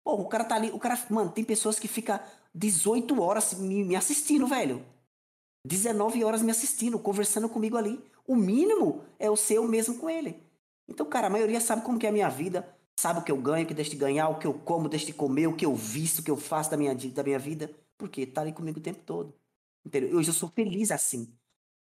Pô, 0.04 0.14
o 0.16 0.28
cara 0.28 0.44
tá 0.44 0.56
ali, 0.56 0.72
o 0.72 0.80
cara, 0.80 1.00
mano, 1.10 1.32
tem 1.32 1.44
pessoas 1.44 1.80
que 1.80 1.88
ficam 1.88 2.20
18 2.54 3.22
horas 3.22 3.54
me, 3.54 3.84
me 3.84 3.96
assistindo, 3.96 4.48
velho. 4.48 4.86
19 5.66 6.24
horas 6.24 6.42
me 6.42 6.52
assistindo, 6.52 6.98
conversando 6.98 7.48
comigo 7.48 7.78
ali. 7.78 8.04
O 8.28 8.36
mínimo 8.36 9.04
é 9.20 9.30
o 9.30 9.36
ser 9.36 9.62
mesmo 9.62 9.98
com 9.98 10.10
ele. 10.10 10.42
Então, 10.88 11.06
cara, 11.06 11.28
a 11.28 11.30
maioria 11.30 11.62
sabe 11.62 11.84
como 11.84 12.00
que 12.00 12.06
é 12.06 12.10
a 12.10 12.14
minha 12.14 12.30
vida, 12.30 12.68
sabe 13.00 13.20
o 13.20 13.24
que 13.24 13.32
eu 13.32 13.38
ganho, 13.38 13.64
o 13.64 13.68
que 13.68 13.74
deixo 13.74 13.92
de 13.92 13.98
ganhar, 13.98 14.30
o 14.30 14.40
que 14.40 14.48
eu 14.48 14.54
como, 14.54 14.90
deixo 14.90 15.06
de 15.06 15.14
comer, 15.14 15.48
o 15.48 15.56
que 15.56 15.66
eu 15.66 15.76
visto, 15.76 16.20
o 16.20 16.24
que 16.24 16.32
eu 16.32 16.38
faço 16.38 16.72
da 16.72 16.78
minha, 16.78 16.96
da 16.96 17.24
minha 17.24 17.40
vida. 17.40 17.72
Porque 17.98 18.26
tá 18.26 18.42
ali 18.42 18.52
comigo 18.52 18.80
o 18.80 18.82
tempo 18.82 19.04
todo. 19.04 19.34
Entendeu? 19.86 20.18
Hoje 20.18 20.30
eu 20.30 20.34
sou 20.34 20.50
feliz 20.50 20.92
assim. 20.92 21.34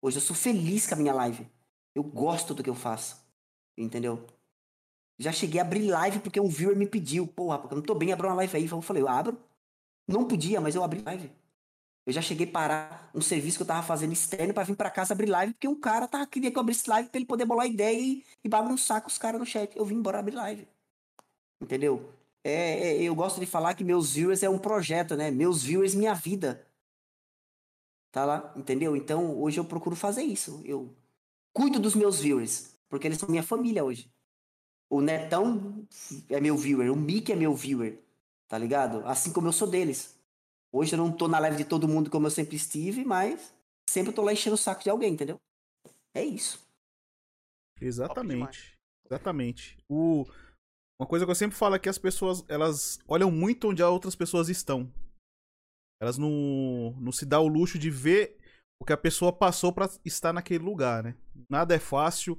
Hoje 0.01 0.16
eu 0.19 0.23
sou 0.23 0.35
feliz 0.35 0.86
com 0.86 0.94
a 0.94 0.98
minha 0.98 1.14
live. 1.14 1.48
Eu 1.94 2.02
gosto 2.02 2.55
do 2.55 2.62
que 2.62 2.70
eu 2.70 2.74
faço. 2.74 3.24
Entendeu? 3.78 4.27
Já 5.18 5.32
cheguei 5.32 5.60
a 5.60 5.64
abrir 5.64 5.89
live 5.89 6.20
porque 6.20 6.40
um 6.40 6.48
viewer 6.48 6.76
me 6.76 6.86
pediu. 6.86 7.26
Porra, 7.26 7.59
porque 7.59 7.74
eu 7.74 7.76
não 7.76 7.84
tô 7.84 7.94
bem, 7.94 8.12
abro 8.12 8.28
uma 8.28 8.34
live 8.36 8.56
aí. 8.56 8.66
Eu 8.66 8.82
falei, 8.82 9.02
eu 9.02 9.09
abro. 9.09 9.39
Não 10.06 10.26
podia, 10.26 10.60
mas 10.60 10.74
eu 10.74 10.82
abri 10.82 11.01
live. 11.02 11.30
Eu 12.05 12.12
já 12.12 12.20
cheguei 12.20 12.48
a 12.48 12.51
parar 12.51 13.10
um 13.14 13.20
serviço 13.20 13.59
que 13.59 13.62
eu 13.62 13.66
tava 13.66 13.86
fazendo 13.86 14.12
externo 14.12 14.52
para 14.52 14.64
vir 14.64 14.74
para 14.74 14.90
casa 14.90 15.14
abrir 15.14 15.26
live, 15.26 15.52
porque 15.52 15.68
um 15.68 15.78
cara 15.78 16.09
tava, 16.09 16.26
queria 16.26 16.51
que 16.51 16.59
eu 16.59 16.60
abrisse 16.60 16.90
live 16.90 17.09
pra 17.09 17.18
ele 17.18 17.26
poder 17.26 17.44
bolar 17.44 17.66
ideia 17.66 17.97
e, 17.97 18.24
e 18.43 18.48
bagunçar 18.48 19.01
com 19.01 19.09
os 19.09 19.18
caras 19.18 19.39
no 19.39 19.47
chat. 19.47 19.76
Eu 19.76 19.84
vim 19.84 19.94
embora 19.94 20.18
abrir 20.18 20.34
live. 20.34 20.66
Entendeu? 21.60 22.12
É, 22.43 22.89
é, 22.89 23.02
eu 23.02 23.14
gosto 23.14 23.39
de 23.39 23.47
falar 23.47 23.74
que 23.74 23.84
meus 23.84 24.14
viewers 24.14 24.43
é 24.43 24.51
um 24.51 24.59
projeto, 24.59 25.14
né? 25.16 25.30
Meus 25.30 25.62
viewers, 25.62 25.94
minha 25.94 26.12
vida. 26.12 26.66
Tá 28.10 28.24
lá, 28.24 28.52
entendeu? 28.56 28.97
Então, 28.97 29.40
hoje 29.40 29.59
eu 29.60 29.64
procuro 29.64 29.94
fazer 29.94 30.22
isso. 30.22 30.60
Eu 30.64 30.94
cuido 31.52 31.78
dos 31.78 31.94
meus 31.94 32.20
viewers, 32.20 32.76
porque 32.89 33.06
eles 33.06 33.18
são 33.18 33.28
minha 33.28 33.43
família 33.44 33.84
hoje. 33.84 34.10
O 34.93 35.01
Netão 35.01 35.86
é 36.28 36.39
meu 36.39 36.55
viewer, 36.55 36.93
o 36.93 36.94
Mickey 36.94 37.32
é 37.32 37.35
meu 37.35 37.55
viewer, 37.55 37.98
tá 38.47 38.59
ligado? 38.59 38.98
Assim 39.06 39.32
como 39.32 39.48
eu 39.48 39.52
sou 39.52 39.66
deles. 39.66 40.20
Hoje 40.70 40.93
eu 40.93 40.98
não 40.98 41.10
tô 41.10 41.27
na 41.27 41.39
live 41.39 41.56
de 41.56 41.64
todo 41.64 41.89
mundo 41.89 42.10
como 42.10 42.27
eu 42.27 42.31
sempre 42.31 42.56
estive, 42.56 43.02
mas 43.02 43.55
sempre 43.89 44.12
tô 44.12 44.20
lá 44.20 44.35
enchendo 44.35 44.52
o 44.52 44.59
saco 44.59 44.82
de 44.82 44.90
alguém, 44.90 45.14
entendeu? 45.14 45.40
É 46.12 46.23
isso. 46.23 46.62
Exatamente. 47.81 48.78
Exatamente. 49.06 49.78
O... 49.89 50.27
Uma 51.01 51.09
coisa 51.09 51.24
que 51.24 51.31
eu 51.31 51.36
sempre 51.36 51.56
falo 51.56 51.74
é 51.74 51.78
que 51.78 51.89
as 51.89 51.97
pessoas, 51.97 52.44
elas 52.47 52.98
olham 53.09 53.31
muito 53.31 53.70
onde 53.70 53.82
as 53.82 53.89
outras 53.89 54.14
pessoas 54.14 54.51
estão. 54.51 54.93
Elas 56.02 56.19
não, 56.19 56.94
não 57.01 57.12
se 57.12 57.24
dá 57.24 57.40
o 57.40 57.48
luxo 57.48 57.78
de 57.78 57.89
ver 57.89 58.39
o 58.78 58.85
que 58.85 58.93
a 58.93 58.98
pessoa 58.98 59.32
passou 59.32 59.73
para 59.73 59.89
estar 60.05 60.35
naquele 60.35 60.62
lugar, 60.62 61.02
né? 61.02 61.16
Nada 61.48 61.74
é 61.74 61.78
fácil, 61.78 62.39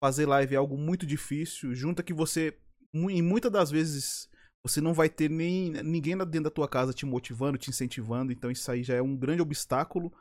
fazer 0.00 0.26
live 0.26 0.54
é 0.54 0.58
algo 0.58 0.76
muito 0.76 1.06
difícil. 1.06 1.74
Junta 1.74 2.02
que 2.02 2.12
você, 2.12 2.56
em 2.92 3.22
muitas 3.22 3.50
das 3.50 3.70
vezes, 3.70 4.28
você 4.64 4.80
não 4.80 4.94
vai 4.94 5.08
ter 5.08 5.30
nem 5.30 5.70
ninguém 5.82 6.16
dentro 6.18 6.44
da 6.44 6.50
tua 6.50 6.68
casa 6.68 6.92
te 6.92 7.06
motivando, 7.06 7.58
te 7.58 7.70
incentivando. 7.70 8.32
Então 8.32 8.50
isso 8.50 8.70
aí 8.70 8.82
já 8.82 8.94
é 8.94 9.02
um 9.02 9.16
grande 9.16 9.42
obstáculo. 9.42 10.12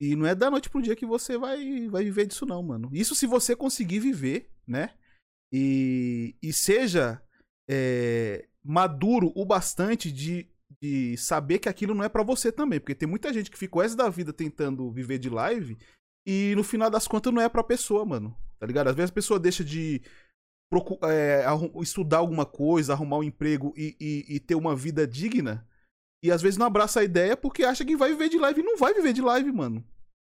E 0.00 0.14
não 0.14 0.26
é 0.26 0.34
da 0.34 0.50
noite 0.50 0.68
pro 0.68 0.82
dia 0.82 0.96
que 0.96 1.06
você 1.06 1.38
vai, 1.38 1.88
vai 1.88 2.04
viver 2.04 2.26
disso, 2.26 2.44
não, 2.44 2.62
mano. 2.62 2.90
Isso 2.92 3.14
se 3.14 3.26
você 3.26 3.56
conseguir 3.56 4.00
viver, 4.00 4.50
né? 4.66 4.94
E, 5.52 6.36
e 6.42 6.52
seja 6.52 7.22
é, 7.68 8.46
maduro 8.62 9.32
o 9.34 9.44
bastante 9.44 10.12
de 10.12 10.50
de 10.80 11.16
saber 11.16 11.58
que 11.58 11.68
aquilo 11.68 11.94
não 11.94 12.04
é 12.04 12.08
para 12.08 12.22
você 12.22 12.52
também, 12.52 12.80
porque 12.80 12.94
tem 12.94 13.08
muita 13.08 13.32
gente 13.32 13.50
que 13.50 13.58
ficou 13.58 13.82
essa 13.82 13.96
da 13.96 14.08
vida 14.08 14.32
tentando 14.32 14.90
viver 14.90 15.18
de 15.18 15.30
live 15.30 15.78
e 16.26 16.54
no 16.56 16.64
final 16.64 16.90
das 16.90 17.06
contas 17.06 17.32
não 17.32 17.40
é 17.40 17.48
pra 17.48 17.64
pessoa, 17.64 18.04
mano. 18.04 18.36
Tá 18.58 18.66
ligado? 18.66 18.88
Às 18.88 18.96
vezes 18.96 19.10
a 19.10 19.14
pessoa 19.14 19.38
deixa 19.38 19.64
de 19.64 20.02
é, 21.08 21.44
estudar 21.80 22.18
alguma 22.18 22.44
coisa, 22.44 22.92
arrumar 22.92 23.18
um 23.18 23.22
emprego 23.22 23.72
e, 23.76 23.96
e, 24.00 24.36
e, 24.36 24.40
ter 24.40 24.54
uma 24.54 24.74
vida 24.74 25.06
digna. 25.06 25.66
E 26.22 26.30
às 26.30 26.42
vezes 26.42 26.56
não 26.56 26.66
abraça 26.66 27.00
a 27.00 27.04
ideia 27.04 27.36
porque 27.36 27.62
acha 27.62 27.84
que 27.84 27.96
vai 27.96 28.10
viver 28.10 28.28
de 28.28 28.38
live 28.38 28.60
e 28.60 28.64
não 28.64 28.76
vai 28.76 28.94
viver 28.94 29.12
de 29.12 29.22
live, 29.22 29.52
mano. 29.52 29.84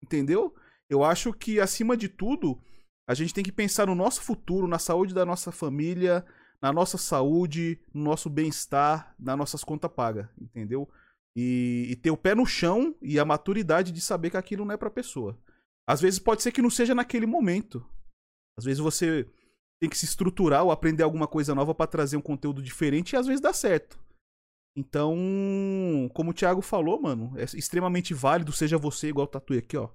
Entendeu? 0.03 0.55
Eu 0.89 1.05
acho 1.05 1.33
que, 1.33 1.61
acima 1.61 1.97
de 1.97 2.09
tudo, 2.09 2.61
a 3.09 3.15
gente 3.15 3.35
tem 3.35 3.45
que 3.45 3.53
pensar 3.53 3.87
no 3.87 3.95
nosso 3.95 4.23
futuro, 4.23 4.67
na 4.67 4.79
saúde 4.79 5.15
da 5.15 5.25
nossa 5.25 5.51
família, 5.51 6.25
na 6.61 6.73
nossa 6.73 6.99
saúde, 6.99 7.81
no 7.95 8.05
nosso 8.05 8.29
bem-estar, 8.29 9.15
nas 9.19 9.37
nossas 9.37 9.65
contas 9.65 9.91
pagas, 9.91 10.29
entendeu? 10.41 10.89
E, 11.35 11.87
e, 11.91 11.97
ter 11.97 12.11
o 12.11 12.17
pé 12.17 12.35
no 12.35 12.45
chão 12.45 12.95
e 13.01 13.19
a 13.19 13.25
maturidade 13.25 13.93
de 13.93 14.01
saber 14.01 14.31
que 14.31 14.37
aquilo 14.37 14.65
não 14.65 14.75
é 14.75 14.77
pra 14.77 14.91
pessoa. 14.91 15.39
Às 15.87 16.01
vezes 16.01 16.19
pode 16.19 16.43
ser 16.43 16.53
que 16.53 16.63
não 16.63 16.71
seja 16.71 16.95
naquele 16.95 17.27
momento. 17.27 17.85
Às 18.61 18.65
vezes 18.65 18.79
você 18.79 19.27
tem 19.81 19.89
que 19.89 19.97
se 19.97 20.05
estruturar 20.05 20.63
ou 20.63 20.71
aprender 20.71 21.03
alguma 21.03 21.27
coisa 21.27 21.55
nova 21.55 21.75
para 21.75 21.87
trazer 21.87 22.15
um 22.15 22.21
conteúdo 22.21 22.63
diferente 22.63 23.13
e 23.13 23.17
às 23.17 23.27
vezes 23.27 23.41
dá 23.41 23.55
certo. 23.55 23.99
Então, 24.77 25.17
como 26.13 26.31
o 26.31 26.35
Thiago 26.35 26.61
falou, 26.61 27.01
mano, 27.01 27.33
é 27.39 27.45
extremamente 27.57 28.13
válido, 28.13 28.53
seja 28.53 28.77
você, 28.77 29.09
igual 29.09 29.25
o 29.25 29.31
Tatu 29.31 29.55
aqui, 29.55 29.79
ó. 29.79 29.89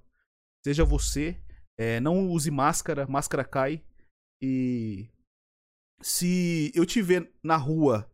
Seja 0.64 0.84
você, 0.84 1.40
é, 1.78 2.00
não 2.00 2.28
use 2.28 2.50
máscara, 2.50 3.06
máscara 3.06 3.44
cai. 3.44 3.84
E 4.42 5.08
se 6.02 6.72
eu 6.74 6.84
te 6.84 7.00
ver 7.00 7.32
na 7.40 7.56
rua 7.56 8.10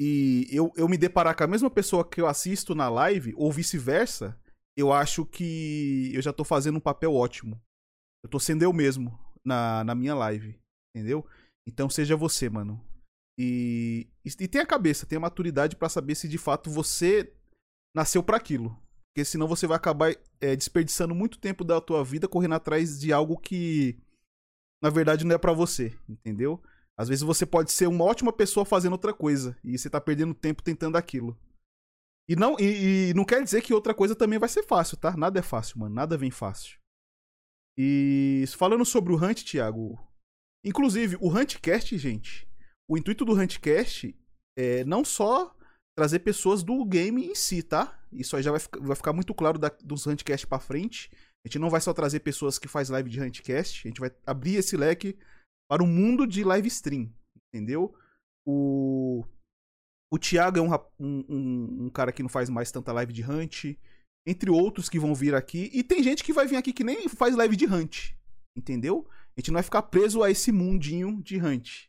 e 0.00 0.48
eu, 0.50 0.72
eu 0.74 0.88
me 0.88 0.96
deparar 0.96 1.36
com 1.36 1.44
a 1.44 1.46
mesma 1.46 1.70
pessoa 1.70 2.08
que 2.08 2.22
eu 2.22 2.26
assisto 2.26 2.74
na 2.74 2.88
live, 2.88 3.34
ou 3.36 3.52
vice-versa, 3.52 4.40
eu 4.74 4.90
acho 4.90 5.26
que 5.26 6.10
eu 6.14 6.22
já 6.22 6.32
tô 6.32 6.42
fazendo 6.42 6.78
um 6.78 6.80
papel 6.80 7.14
ótimo. 7.14 7.60
Eu 8.24 8.30
tô 8.30 8.40
sendo 8.40 8.62
eu 8.62 8.72
mesmo 8.72 9.20
na, 9.44 9.84
na 9.84 9.94
minha 9.94 10.14
live, 10.14 10.58
entendeu? 10.94 11.26
Então 11.66 11.88
seja 11.88 12.16
você, 12.16 12.48
mano. 12.48 12.80
E, 13.38 14.08
e, 14.24 14.48
tenha 14.48 14.64
a 14.64 14.66
cabeça, 14.66 15.06
tenha 15.06 15.18
a 15.18 15.22
maturidade 15.22 15.76
para 15.76 15.88
saber 15.88 16.14
se 16.14 16.28
de 16.28 16.38
fato 16.38 16.70
você 16.70 17.32
nasceu 17.94 18.22
para 18.22 18.36
aquilo. 18.36 18.76
Porque 19.08 19.24
senão 19.24 19.46
você 19.46 19.66
vai 19.66 19.76
acabar 19.76 20.14
é, 20.40 20.56
desperdiçando 20.56 21.14
muito 21.14 21.38
tempo 21.38 21.64
da 21.64 21.80
tua 21.80 22.04
vida 22.04 22.28
correndo 22.28 22.54
atrás 22.54 22.98
de 22.98 23.12
algo 23.12 23.38
que 23.38 23.98
na 24.82 24.90
verdade 24.90 25.24
não 25.24 25.34
é 25.34 25.38
para 25.38 25.52
você, 25.52 25.96
entendeu? 26.08 26.62
Às 26.96 27.08
vezes 27.08 27.22
você 27.22 27.46
pode 27.46 27.72
ser 27.72 27.86
uma 27.86 28.04
ótima 28.04 28.32
pessoa 28.32 28.64
fazendo 28.64 28.92
outra 28.92 29.12
coisa 29.14 29.56
e 29.64 29.78
você 29.78 29.88
tá 29.88 30.00
perdendo 30.00 30.34
tempo 30.34 30.62
tentando 30.62 30.96
aquilo. 30.96 31.38
E 32.28 32.36
não, 32.36 32.56
e, 32.58 33.10
e, 33.10 33.14
não 33.14 33.24
quer 33.24 33.42
dizer 33.42 33.62
que 33.62 33.74
outra 33.74 33.94
coisa 33.94 34.14
também 34.14 34.38
vai 34.38 34.48
ser 34.48 34.62
fácil, 34.62 34.96
tá? 34.96 35.16
Nada 35.16 35.40
é 35.40 35.42
fácil, 35.42 35.78
mano. 35.78 35.94
Nada 35.94 36.16
vem 36.16 36.30
fácil. 36.30 36.78
E 37.76 38.44
falando 38.56 38.84
sobre 38.84 39.12
o 39.12 39.16
Hunt, 39.16 39.44
Thiago. 39.44 39.98
Inclusive, 40.64 41.16
o 41.20 41.28
Huntcast, 41.28 41.96
gente. 41.98 42.48
O 42.88 42.96
intuito 42.96 43.24
do 43.24 43.32
Huntcast 43.32 44.16
é 44.56 44.84
não 44.84 45.04
só 45.04 45.56
trazer 45.96 46.20
pessoas 46.20 46.62
do 46.62 46.84
game 46.84 47.26
em 47.26 47.34
si, 47.34 47.62
tá? 47.62 47.98
Isso 48.12 48.36
aí 48.36 48.42
já 48.42 48.50
vai, 48.50 48.60
vai 48.80 48.96
ficar 48.96 49.12
muito 49.12 49.34
claro 49.34 49.58
da, 49.58 49.68
dos 49.82 50.06
Huntcast 50.06 50.46
pra 50.46 50.58
frente. 50.58 51.10
A 51.44 51.48
gente 51.48 51.58
não 51.58 51.70
vai 51.70 51.80
só 51.80 51.92
trazer 51.92 52.20
pessoas 52.20 52.58
que 52.58 52.68
faz 52.68 52.88
live 52.88 53.10
de 53.10 53.20
Huntcast. 53.20 53.86
A 53.86 53.88
gente 53.88 54.00
vai 54.00 54.10
abrir 54.26 54.56
esse 54.56 54.76
leque 54.76 55.18
para 55.68 55.82
o 55.82 55.86
mundo 55.86 56.26
de 56.26 56.44
live 56.44 56.68
stream, 56.68 57.12
entendeu? 57.52 57.94
O, 58.46 59.24
o 60.12 60.18
Thiago 60.18 60.58
é 60.58 60.62
um, 60.62 60.70
um, 61.00 61.84
um, 61.86 61.90
cara 61.90 62.12
que 62.12 62.22
não 62.22 62.28
faz 62.28 62.48
mais 62.50 62.70
tanta 62.70 62.92
live 62.92 63.12
de 63.12 63.24
Hunt, 63.24 63.76
entre 64.26 64.50
outros 64.50 64.88
que 64.88 64.98
vão 64.98 65.14
vir 65.14 65.34
aqui. 65.34 65.70
E 65.72 65.82
tem 65.82 66.02
gente 66.02 66.22
que 66.24 66.32
vai 66.32 66.46
vir 66.46 66.56
aqui 66.56 66.72
que 66.72 66.84
nem 66.84 67.08
faz 67.08 67.34
live 67.36 67.56
de 67.56 67.66
Hunt, 67.66 68.12
entendeu? 68.56 69.08
A 69.36 69.40
gente 69.40 69.50
não 69.50 69.56
vai 69.56 69.62
ficar 69.62 69.82
preso 69.82 70.22
a 70.22 70.30
esse 70.30 70.52
mundinho 70.52 71.22
de 71.22 71.42
Hunt. 71.42 71.86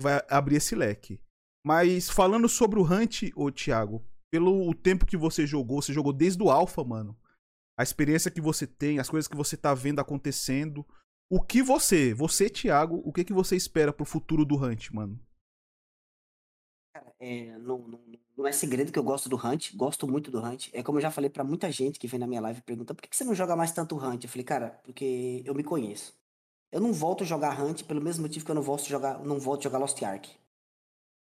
Vai 0.00 0.22
abrir 0.28 0.56
esse 0.56 0.74
leque. 0.74 1.20
Mas 1.64 2.10
falando 2.10 2.48
sobre 2.48 2.78
o 2.78 2.84
Hunt, 2.84 3.30
ô 3.36 3.50
Thiago, 3.50 4.04
pelo 4.32 4.74
tempo 4.74 5.06
que 5.06 5.16
você 5.16 5.46
jogou, 5.46 5.82
você 5.82 5.92
jogou 5.92 6.12
desde 6.12 6.42
o 6.42 6.50
Alpha, 6.50 6.82
mano. 6.82 7.16
A 7.78 7.82
experiência 7.82 8.30
que 8.30 8.40
você 8.40 8.66
tem, 8.66 8.98
as 8.98 9.08
coisas 9.08 9.28
que 9.28 9.36
você 9.36 9.56
tá 9.56 9.74
vendo 9.74 10.00
acontecendo, 10.00 10.86
o 11.30 11.40
que 11.40 11.62
você, 11.62 12.12
você, 12.12 12.50
Thiago, 12.50 13.00
o 13.04 13.12
que, 13.12 13.24
que 13.24 13.32
você 13.32 13.56
espera 13.56 13.92
pro 13.92 14.04
futuro 14.04 14.44
do 14.44 14.56
Hunt, 14.56 14.90
mano? 14.90 15.18
É, 17.24 17.56
não, 17.58 17.78
não, 17.78 18.00
não, 18.36 18.46
é 18.48 18.50
segredo 18.50 18.90
que 18.90 18.98
eu 18.98 19.02
gosto 19.04 19.28
do 19.28 19.36
Hunt, 19.36 19.76
gosto 19.76 20.08
muito 20.08 20.28
do 20.28 20.44
Hunt. 20.44 20.70
É 20.72 20.82
como 20.82 20.98
eu 20.98 21.02
já 21.02 21.08
falei 21.08 21.30
para 21.30 21.44
muita 21.44 21.70
gente 21.70 21.96
que 21.96 22.08
vem 22.08 22.18
na 22.18 22.26
minha 22.26 22.40
live 22.40 22.58
e 22.58 22.62
pergunta 22.62 22.92
por 22.92 23.00
que, 23.00 23.08
que 23.08 23.16
você 23.16 23.22
não 23.22 23.32
joga 23.32 23.54
mais 23.54 23.70
tanto 23.70 23.96
Hunt? 23.96 24.24
Eu 24.24 24.28
falei, 24.28 24.42
cara, 24.44 24.80
porque 24.82 25.40
eu 25.46 25.54
me 25.54 25.62
conheço. 25.62 26.12
Eu 26.72 26.80
não 26.80 26.92
volto 26.92 27.22
a 27.22 27.26
jogar 27.26 27.62
Hunt 27.62 27.84
pelo 27.84 28.00
mesmo 28.00 28.22
motivo 28.22 28.44
que 28.44 28.50
eu 28.50 28.56
não 28.56 28.62
volto 28.62 28.80
a 28.80 28.88
jogar, 28.88 29.20
não 29.20 29.38
volto 29.38 29.60
a 29.60 29.62
jogar 29.62 29.78
Lost 29.78 30.02
Ark. 30.02 30.30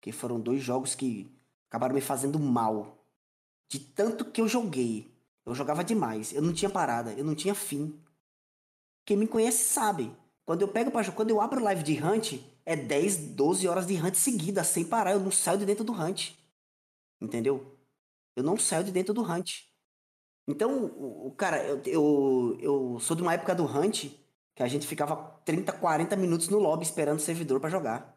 Que 0.01 0.11
foram 0.11 0.41
dois 0.41 0.63
jogos 0.63 0.95
que 0.95 1.31
acabaram 1.69 1.95
me 1.95 2.01
fazendo 2.01 2.39
mal. 2.39 2.97
De 3.69 3.79
tanto 3.79 4.25
que 4.25 4.41
eu 4.41 4.49
joguei. 4.49 5.13
Eu 5.45 5.55
jogava 5.55 5.85
demais. 5.85 6.33
Eu 6.33 6.41
não 6.41 6.55
tinha 6.55 6.71
parada, 6.71 7.13
eu 7.13 7.25
não 7.27 7.35
tinha 7.35 7.55
fim. 7.55 7.95
Quem 9.05 9.19
me 9.19 9.27
conhece 9.27 9.65
sabe. 9.65 10.11
Quando 10.47 10.63
eu 10.63 10.69
pego 10.69 10.91
para 10.91 11.13
quando 11.13 11.29
eu 11.29 11.43
abro 11.43 11.63
live 11.63 11.83
de 11.83 12.03
Hunt, 12.03 12.41
é 12.71 12.77
10, 12.77 13.35
12 13.35 13.67
horas 13.67 13.85
de 13.85 13.95
Hunt 13.95 14.15
seguida, 14.15 14.63
sem 14.63 14.85
parar. 14.85 15.11
Eu 15.11 15.19
não 15.19 15.33
saio 15.33 15.59
de 15.59 15.67
dentro 15.67 15.83
do 15.83 15.93
Hunt. 15.93 16.35
Entendeu? 17.21 17.77
Eu 18.37 18.45
não 18.45 18.57
saio 18.57 18.85
de 18.85 18.93
dentro 18.93 19.13
do 19.13 19.23
Hunt. 19.23 19.63
Então, 20.47 20.85
o, 20.85 21.35
cara, 21.37 21.65
eu, 21.65 21.83
eu, 21.85 22.59
eu 22.61 23.01
sou 23.01 23.17
de 23.17 23.23
uma 23.23 23.35
época 23.35 23.57
do 23.57 23.65
Hunt 23.65 24.13
que 24.55 24.63
a 24.63 24.69
gente 24.69 24.87
ficava 24.87 25.17
30, 25.45 25.73
40 25.73 26.15
minutos 26.15 26.49
no 26.49 26.61
lobby 26.61 26.85
esperando 26.85 27.19
o 27.19 27.23
servidor 27.23 27.59
para 27.59 27.71
jogar. 27.71 28.17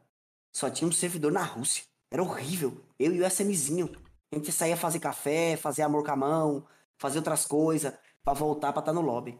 Só 0.52 0.70
tinha 0.70 0.88
um 0.88 0.92
servidor 0.92 1.32
na 1.32 1.44
Rússia. 1.44 1.86
Era 2.12 2.22
horrível. 2.22 2.80
Eu 3.00 3.12
e 3.12 3.22
o 3.22 3.26
SMzinho. 3.28 3.90
A 4.32 4.36
gente 4.36 4.52
saía 4.52 4.78
fazer 4.78 5.00
café, 5.00 5.58
fazer 5.58 5.82
amor 5.82 6.06
com 6.06 6.12
a 6.12 6.16
mão, 6.16 6.68
fazer 6.96 7.18
outras 7.18 7.44
coisas, 7.44 7.92
para 8.24 8.34
voltar 8.34 8.72
pra 8.72 8.82
estar 8.82 8.94
tá 8.94 8.94
no 8.94 9.02
lobby. 9.02 9.36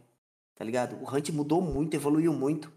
Tá 0.56 0.66
ligado? 0.66 0.96
O 1.04 1.16
Hunt 1.16 1.30
mudou 1.30 1.62
muito, 1.62 1.94
evoluiu 1.94 2.34
muito. 2.34 2.74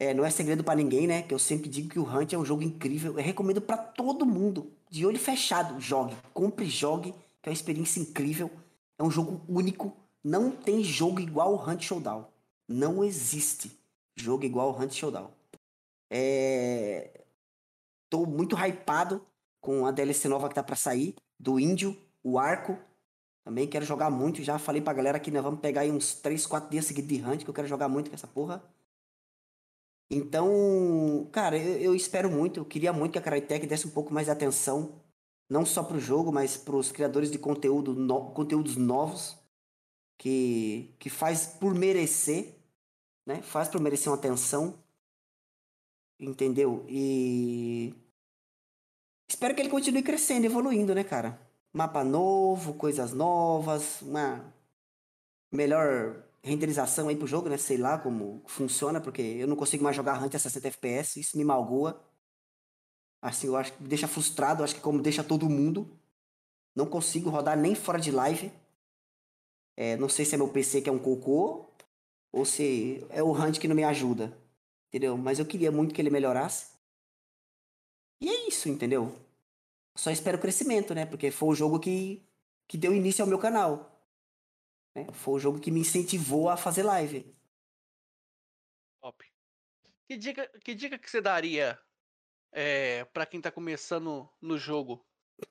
É, 0.00 0.14
não 0.14 0.24
é 0.24 0.30
segredo 0.30 0.64
para 0.64 0.76
ninguém, 0.76 1.06
né? 1.06 1.20
Que 1.20 1.34
eu 1.34 1.38
sempre 1.38 1.68
digo 1.68 1.90
que 1.90 1.98
o 1.98 2.08
Hunt 2.08 2.32
é 2.32 2.38
um 2.38 2.44
jogo 2.44 2.62
incrível. 2.62 3.18
Eu 3.18 3.22
recomendo 3.22 3.60
para 3.60 3.76
todo 3.76 4.24
mundo. 4.24 4.72
De 4.88 5.04
olho 5.04 5.18
fechado, 5.18 5.78
jogue. 5.78 6.16
Compre 6.32 6.64
e 6.64 6.70
jogue, 6.70 7.12
que 7.42 7.48
é 7.48 7.50
uma 7.50 7.54
experiência 7.54 8.00
incrível. 8.00 8.50
É 8.98 9.02
um 9.02 9.10
jogo 9.10 9.42
único. 9.46 9.94
Não 10.24 10.50
tem 10.50 10.82
jogo 10.82 11.20
igual 11.20 11.54
o 11.54 11.70
Hunt 11.70 11.82
Showdown. 11.82 12.26
Não 12.66 13.04
existe 13.04 13.78
jogo 14.16 14.42
igual 14.42 14.70
ao 14.70 14.80
Hunt 14.80 14.94
Showdown. 14.94 15.30
É... 16.10 17.20
Tô 18.08 18.24
muito 18.24 18.56
hypado 18.56 19.20
com 19.60 19.84
a 19.84 19.90
DLC 19.90 20.28
nova 20.28 20.48
que 20.48 20.54
tá 20.54 20.62
para 20.62 20.76
sair, 20.76 21.14
do 21.38 21.60
Índio, 21.60 21.94
o 22.24 22.38
Arco. 22.38 22.78
Também 23.44 23.68
quero 23.68 23.84
jogar 23.84 24.08
muito. 24.08 24.42
Já 24.42 24.58
falei 24.58 24.80
pra 24.80 24.94
galera 24.94 25.20
que 25.20 25.30
nós 25.30 25.42
vamos 25.42 25.60
pegar 25.60 25.82
aí 25.82 25.92
uns 25.92 26.14
3, 26.14 26.46
4 26.46 26.70
dias 26.70 26.86
seguidos 26.86 27.10
de 27.10 27.22
Hunt, 27.22 27.44
que 27.44 27.50
eu 27.50 27.54
quero 27.54 27.68
jogar 27.68 27.86
muito 27.86 28.08
com 28.08 28.14
essa 28.14 28.26
porra. 28.26 28.64
Então, 30.10 31.28
cara, 31.32 31.56
eu, 31.56 31.80
eu 31.80 31.94
espero 31.94 32.30
muito. 32.30 32.60
Eu 32.60 32.64
queria 32.64 32.92
muito 32.92 33.12
que 33.12 33.18
a 33.18 33.22
Crytek 33.22 33.66
desse 33.66 33.86
um 33.86 33.90
pouco 33.90 34.12
mais 34.12 34.26
de 34.26 34.32
atenção. 34.32 35.00
Não 35.48 35.64
só 35.64 35.82
pro 35.82 36.00
jogo, 36.00 36.32
mas 36.32 36.56
pros 36.56 36.92
criadores 36.92 37.30
de 37.30 37.38
conteúdo 37.38 37.94
no... 37.94 38.30
conteúdos 38.32 38.76
novos. 38.76 39.38
Que, 40.18 40.94
que 40.98 41.08
faz 41.08 41.46
por 41.46 41.74
merecer 41.74 42.60
né? 43.30 43.42
Faz 43.42 43.68
para 43.68 43.80
merecer 43.80 44.10
uma 44.10 44.18
atenção. 44.18 44.74
Entendeu? 46.18 46.84
E 46.88 47.94
espero 49.28 49.54
que 49.54 49.62
ele 49.62 49.70
continue 49.70 50.02
crescendo, 50.02 50.44
evoluindo, 50.46 50.94
né, 50.94 51.04
cara? 51.04 51.40
Mapa 51.72 52.02
novo, 52.02 52.74
coisas 52.74 53.12
novas, 53.12 54.02
uma 54.02 54.52
melhor 55.52 56.24
renderização 56.42 57.08
aí 57.08 57.16
pro 57.16 57.26
jogo, 57.26 57.48
né? 57.48 57.56
Sei 57.56 57.76
lá 57.76 57.98
como 57.98 58.42
funciona, 58.46 59.00
porque 59.00 59.22
eu 59.22 59.46
não 59.46 59.56
consigo 59.56 59.84
mais 59.84 59.96
jogar 59.96 60.22
Hunt 60.22 60.34
a 60.34 60.38
60 60.38 60.68
FPS, 60.68 61.20
isso 61.20 61.36
me 61.36 61.44
malgoa. 61.44 62.02
Assim, 63.22 63.48
eu 63.48 63.56
acho 63.56 63.72
que 63.72 63.82
me 63.82 63.88
deixa 63.88 64.08
frustrado, 64.08 64.64
acho 64.64 64.74
que 64.74 64.80
como 64.80 65.02
deixa 65.02 65.22
todo 65.22 65.48
mundo. 65.48 65.88
Não 66.74 66.86
consigo 66.86 67.30
rodar 67.30 67.58
nem 67.58 67.74
fora 67.74 67.98
de 68.00 68.10
live. 68.10 68.50
É, 69.76 69.96
não 69.96 70.08
sei 70.08 70.24
se 70.24 70.34
é 70.34 70.38
meu 70.38 70.48
PC 70.48 70.82
que 70.82 70.88
é 70.88 70.92
um 70.92 70.98
cocô 70.98 71.66
ou 72.32 72.44
se 72.44 73.04
é 73.10 73.22
o 73.22 73.32
Hunt 73.32 73.58
que 73.58 73.68
não 73.68 73.76
me 73.76 73.84
ajuda. 73.84 74.36
Entendeu? 74.88 75.16
Mas 75.16 75.38
eu 75.38 75.46
queria 75.46 75.70
muito 75.70 75.94
que 75.94 76.00
ele 76.00 76.10
melhorasse. 76.10 76.72
E 78.20 78.28
é 78.28 78.48
isso, 78.48 78.68
entendeu? 78.68 79.14
Só 79.96 80.10
espero 80.10 80.38
crescimento, 80.38 80.94
né? 80.94 81.06
Porque 81.06 81.30
foi 81.30 81.48
o 81.50 81.54
jogo 81.54 81.78
que, 81.78 82.22
que 82.66 82.78
deu 82.78 82.94
início 82.94 83.22
ao 83.22 83.28
meu 83.28 83.38
canal. 83.38 83.89
Né? 84.94 85.06
Foi 85.12 85.34
o 85.34 85.38
jogo 85.38 85.60
que 85.60 85.70
me 85.70 85.80
incentivou 85.80 86.48
a 86.48 86.56
fazer 86.56 86.82
live. 86.82 87.34
Top. 89.00 89.24
Que 90.08 90.16
dica 90.16 90.48
que, 90.64 90.74
dica 90.74 90.98
que 90.98 91.08
você 91.08 91.20
daria 91.20 91.78
é, 92.52 93.04
para 93.06 93.26
quem 93.26 93.40
tá 93.40 93.50
começando 93.50 94.28
no 94.40 94.58
jogo 94.58 95.04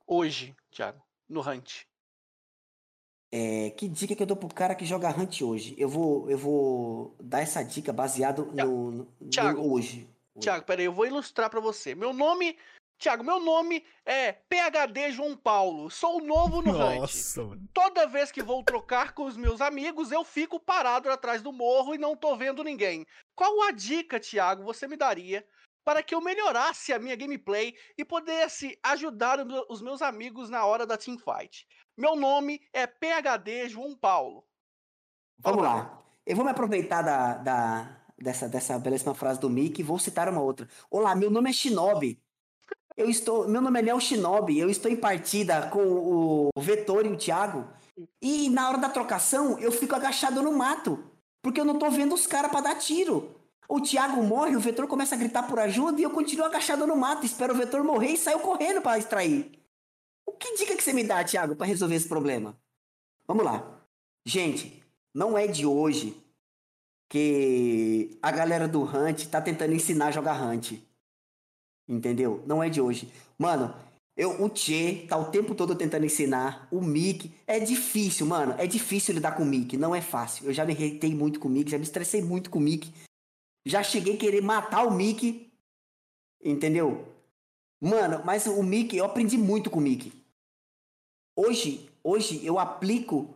hoje, 0.06 0.56
Thiago, 0.72 1.02
no 1.28 1.42
Hunt? 1.42 1.84
É, 3.32 3.70
que 3.72 3.88
dica 3.88 4.16
que 4.16 4.24
eu 4.24 4.28
dou 4.28 4.36
pro 4.36 4.54
cara 4.54 4.76
que 4.76 4.86
joga 4.86 5.10
Hunt 5.10 5.42
hoje? 5.42 5.76
Eu 5.78 5.88
vou, 5.88 6.30
eu 6.30 6.38
vou 6.38 7.16
dar 7.20 7.42
essa 7.42 7.64
dica 7.64 7.94
baseado 7.94 8.46
no, 8.48 8.92
no, 8.92 9.30
Thiago, 9.30 9.62
no 9.62 9.72
hoje. 9.72 10.10
Tiago, 10.40 10.66
peraí, 10.66 10.86
eu 10.86 10.94
vou 10.94 11.06
ilustrar 11.06 11.50
para 11.50 11.60
você. 11.60 11.94
Meu 11.94 12.12
nome, 12.12 12.58
Tiago, 13.00 13.24
meu 13.24 13.40
nome 13.40 13.82
é 14.06 14.34
PHD 14.34 15.14
João 15.14 15.36
Paulo. 15.36 15.90
Sou 15.90 16.22
novo 16.22 16.62
no 16.62 16.74
Nossa, 16.74 17.42
Hunt. 17.42 17.50
Mano. 17.50 17.70
Toda 17.74 18.06
vez 18.06 18.30
que 18.30 18.44
vou 18.44 18.62
trocar 18.62 19.14
com 19.14 19.24
os 19.24 19.38
meus 19.38 19.62
amigos, 19.62 20.12
eu 20.12 20.26
fico 20.26 20.60
parado 20.60 21.10
atrás 21.10 21.42
do 21.42 21.54
morro 21.54 21.96
e 21.96 21.98
não 21.98 22.14
tô 22.14 22.36
vendo 22.36 22.62
ninguém. 22.62 23.06
Qual 23.34 23.64
a 23.64 23.72
dica, 23.72 24.20
Tiago, 24.20 24.64
você 24.66 24.86
me 24.86 24.98
daria 24.98 25.48
para 25.86 26.04
que 26.04 26.14
eu 26.14 26.20
melhorasse 26.20 26.92
a 26.92 27.00
minha 27.00 27.16
gameplay 27.16 27.74
e 27.98 28.04
pudesse 28.04 28.78
ajudar 28.84 29.40
os 29.70 29.82
meus 29.82 30.02
amigos 30.02 30.50
na 30.50 30.66
hora 30.66 30.86
da 30.86 30.98
teamfight? 30.98 31.66
Meu 31.98 32.18
nome 32.18 32.62
é 32.74 32.86
PHD 32.86 33.70
João 33.70 33.96
Paulo. 33.96 34.44
Vamos 35.38 35.64
lá. 35.64 36.04
Eu 36.26 36.36
vou 36.36 36.44
me 36.44 36.52
aproveitar 36.52 37.02
da, 37.02 37.36
da, 37.36 38.02
dessa, 38.18 38.50
dessa 38.50 38.78
belíssima 38.78 39.16
frase 39.16 39.40
do 39.40 39.50
Mickey 39.50 39.82
e 39.82 39.86
vou 39.86 39.98
citar 39.98 40.28
uma 40.28 40.42
outra. 40.42 40.68
Olá, 40.92 41.16
meu 41.16 41.32
nome 41.32 41.50
é 41.50 41.54
Shinobi. 41.54 42.22
Eu 43.00 43.10
estou, 43.10 43.48
meu 43.48 43.62
nome 43.62 43.80
é 43.80 43.82
Léo 43.82 44.02
Shinobi. 44.02 44.60
Eu 44.60 44.70
estou 44.70 44.92
em 44.92 44.96
partida 44.98 45.68
com 45.68 45.80
o 45.80 46.50
Vetor 46.60 47.06
e 47.06 47.10
o 47.10 47.16
Thiago. 47.16 47.66
E 48.22 48.50
na 48.50 48.68
hora 48.68 48.78
da 48.78 48.90
trocação, 48.90 49.58
eu 49.58 49.72
fico 49.72 49.96
agachado 49.96 50.44
no 50.44 50.52
mato. 50.52 51.02
Porque 51.42 51.62
eu 51.62 51.64
não 51.64 51.80
tô 51.80 51.90
vendo 51.90 52.14
os 52.14 52.28
caras 52.28 52.52
para 52.52 52.60
dar 52.60 52.76
tiro. 52.76 53.34
O 53.70 53.80
Thiago 53.80 54.22
morre, 54.22 54.58
o 54.58 54.60
Vetor 54.60 54.86
começa 54.86 55.16
a 55.16 55.18
gritar 55.18 55.44
por 55.44 55.60
ajuda 55.60 56.02
e 56.02 56.04
eu 56.04 56.10
continuo 56.10 56.46
agachado 56.46 56.86
no 56.86 56.98
mato. 56.98 57.26
Espero 57.26 57.54
o 57.54 57.56
Vetor 57.56 57.86
morrer 57.86 58.10
e 58.10 58.18
saio 58.18 58.42
correndo 58.42 58.82
para 58.82 58.98
extrair. 58.98 59.50
O 60.26 60.34
que 60.34 60.58
dica 60.58 60.76
que 60.76 60.84
você 60.84 60.92
me 60.92 61.06
dá, 61.06 61.24
Thiago, 61.24 61.56
para 61.56 61.68
resolver 61.68 61.96
esse 61.96 62.10
problema? 62.10 62.60
Vamos 63.26 63.46
lá. 63.46 63.80
Gente, 64.26 64.84
não 65.16 65.38
é 65.38 65.48
de 65.48 65.66
hoje 65.66 66.22
que 67.08 68.20
a 68.22 68.30
galera 68.30 68.68
do 68.68 68.84
Hunt 68.84 69.28
tá 69.28 69.40
tentando 69.40 69.74
ensinar 69.74 70.08
a 70.08 70.12
jogar 70.12 70.44
Hunt. 70.44 70.89
Entendeu? 71.90 72.44
Não 72.46 72.62
é 72.62 72.70
de 72.70 72.80
hoje. 72.80 73.12
Mano, 73.38 73.74
eu, 74.16 74.44
o 74.44 74.48
Tchê 74.48 75.06
tá 75.10 75.18
o 75.18 75.32
tempo 75.32 75.56
todo 75.56 75.76
tentando 75.76 76.06
ensinar. 76.06 76.68
O 76.72 76.82
Mick. 76.82 77.34
É 77.48 77.60
difícil, 77.60 78.28
mano. 78.28 78.54
É 78.60 78.68
difícil 78.68 79.16
lidar 79.16 79.32
com 79.32 79.42
o 79.42 79.46
Mick. 79.46 79.76
Não 79.76 79.96
é 79.96 80.02
fácil. 80.02 80.46
Eu 80.46 80.54
já 80.54 80.64
me 80.64 80.74
irritei 80.74 81.16
muito 81.16 81.40
com 81.40 81.48
o 81.48 81.52
Mick. 81.52 81.72
Já 81.72 81.78
me 81.78 81.84
estressei 81.84 82.22
muito 82.22 82.52
com 82.52 82.60
o 82.60 82.62
Mick. 82.62 82.94
Já 83.66 83.82
cheguei 83.82 84.14
a 84.14 84.18
querer 84.18 84.42
matar 84.42 84.86
o 84.86 84.92
Mick. 84.92 85.52
Entendeu? 86.44 87.08
Mano, 87.82 88.22
mas 88.26 88.46
o 88.46 88.62
Mickey, 88.62 88.98
eu 88.98 89.06
aprendi 89.06 89.38
muito 89.38 89.70
com 89.70 89.80
o 89.80 89.82
Mickey. 89.82 90.12
Hoje, 91.36 91.90
hoje 92.04 92.46
eu 92.46 92.60
aplico, 92.60 93.34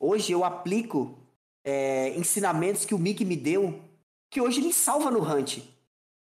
hoje 0.00 0.32
eu 0.32 0.42
aplico 0.42 1.18
é, 1.62 2.16
ensinamentos 2.16 2.86
que 2.86 2.94
o 2.94 2.98
Mickey 2.98 3.26
me 3.26 3.36
deu, 3.36 3.78
que 4.30 4.40
hoje 4.40 4.62
me 4.62 4.72
salva 4.72 5.10
no 5.10 5.22
Hunt. 5.22 5.58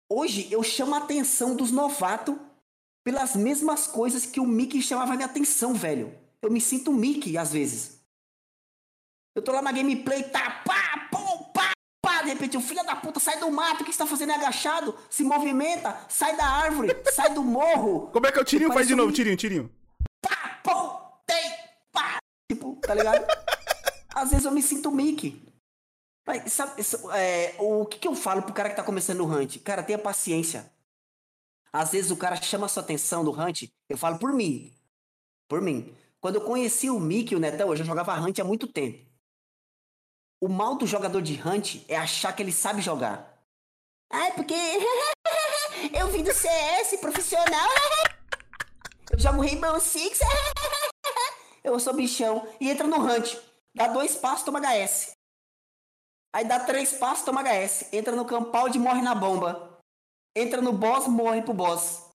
Hoje 0.08 0.48
eu 0.52 0.62
chamo 0.62 0.94
a 0.94 0.98
atenção 0.98 1.56
dos 1.56 1.72
novatos 1.72 2.36
pelas 3.04 3.34
mesmas 3.34 3.86
coisas 3.86 4.24
que 4.24 4.38
o 4.38 4.46
Mickey 4.46 4.80
chamava 4.80 5.14
minha 5.14 5.26
atenção, 5.26 5.74
velho. 5.74 6.16
Eu 6.40 6.50
me 6.50 6.60
sinto 6.60 6.92
Mickey 6.92 7.36
às 7.36 7.52
vezes. 7.52 8.00
Eu 9.34 9.42
tô 9.42 9.52
lá 9.52 9.60
na 9.60 9.72
gameplay, 9.72 10.22
tá, 10.22 10.62
pá, 10.64 11.08
pum, 11.10 11.44
pá, 11.52 11.72
pá, 12.00 12.22
de 12.22 12.28
repente 12.28 12.56
o 12.56 12.60
filho 12.60 12.84
da 12.84 12.96
puta 12.96 13.20
sai 13.20 13.38
do 13.38 13.50
mato, 13.50 13.82
o 13.82 13.84
que 13.84 13.92
você 13.92 13.98
tá 13.98 14.06
fazendo 14.06 14.32
é 14.32 14.36
agachado, 14.36 14.96
se 15.10 15.24
movimenta, 15.24 15.98
sai 16.08 16.36
da 16.36 16.46
árvore, 16.46 16.96
sai 17.12 17.34
do 17.34 17.42
morro. 17.42 18.08
Como 18.12 18.26
é 18.26 18.32
que 18.32 18.38
é 18.38 18.42
o 18.42 18.44
tirinho? 18.44 18.72
Faz 18.72 18.86
de 18.86 18.94
novo, 18.94 19.12
tirinho, 19.12 19.36
tirinho. 19.36 19.70
Pá, 20.22 20.60
pum, 20.62 20.98
tem, 21.26 21.52
pá, 21.92 22.18
tipo, 22.50 22.76
tá 22.76 22.94
ligado? 22.94 23.26
Às 24.14 24.30
vezes 24.30 24.46
eu 24.46 24.52
me 24.52 24.62
sinto 24.62 24.90
Mickey. 24.90 25.46
Mas, 26.27 26.53
sabe, 26.53 26.82
é, 27.15 27.55
o 27.59 27.86
que, 27.86 28.01
que 28.01 28.09
eu 28.09 28.15
falo 28.16 28.43
pro 28.43 28.53
cara 28.53 28.69
que 28.69 28.77
tá 28.77 28.82
começando 28.82 29.20
o 29.20 29.27
hunt? 29.27 29.59
Cara, 29.59 29.82
tenha 29.82 29.98
paciência. 29.98 30.69
Às 31.73 31.93
vezes 31.93 32.11
o 32.11 32.16
cara 32.16 32.35
chama 32.36 32.66
a 32.66 32.69
sua 32.69 32.82
atenção 32.82 33.23
no 33.23 33.31
hunt, 33.31 33.70
eu 33.89 33.97
falo 33.97 34.19
por 34.19 34.32
mim. 34.32 34.73
Por 35.48 35.61
mim. 35.61 35.94
Quando 36.20 36.36
eu 36.36 36.40
conheci 36.40 36.90
o 36.90 36.98
Mickey 36.98 37.35
e 37.35 37.36
o 37.36 37.40
Netão, 37.40 37.69
eu 37.69 37.77
já 37.77 37.85
jogava 37.85 38.19
hunt 38.19 38.39
há 38.40 38.44
muito 38.44 38.66
tempo. 38.66 39.07
O 40.40 40.48
mal 40.48 40.77
do 40.77 40.86
jogador 40.86 41.23
de 41.23 41.40
hunt 41.40 41.85
é 41.86 41.97
achar 41.97 42.32
que 42.32 42.43
ele 42.43 42.53
sabe 42.53 42.82
jogar. 42.82 43.40
É 44.11 44.32
porque 44.32 44.55
eu 45.97 46.09
vim 46.09 46.24
do 46.24 46.32
CS 46.32 46.98
profissional. 47.01 47.69
Eu 49.09 49.20
jogo 49.20 49.40
Rainbow 49.40 49.78
Six. 49.78 50.19
eu 51.62 51.78
sou 51.78 51.94
bichão. 51.94 52.47
E 52.61 52.69
entra 52.69 52.89
no 52.89 52.97
hunt. 52.97 53.36
Dá 53.73 53.86
dois 53.86 54.16
passos, 54.16 54.44
toma 54.44 54.61
HS. 54.61 55.15
Aí 56.36 56.44
dá 56.44 56.60
três 56.60 56.92
passos, 56.92 57.24
toma 57.24 57.40
HS. 57.42 57.88
Entra 57.94 58.14
no 58.14 58.26
campalde, 58.26 58.78
morre 58.78 59.00
na 59.00 59.14
bomba. 59.14 59.80
Entra 60.36 60.60
no 60.60 60.70
boss, 60.70 61.08
morre 61.08 61.40
pro 61.40 61.54
boss. 61.54 62.10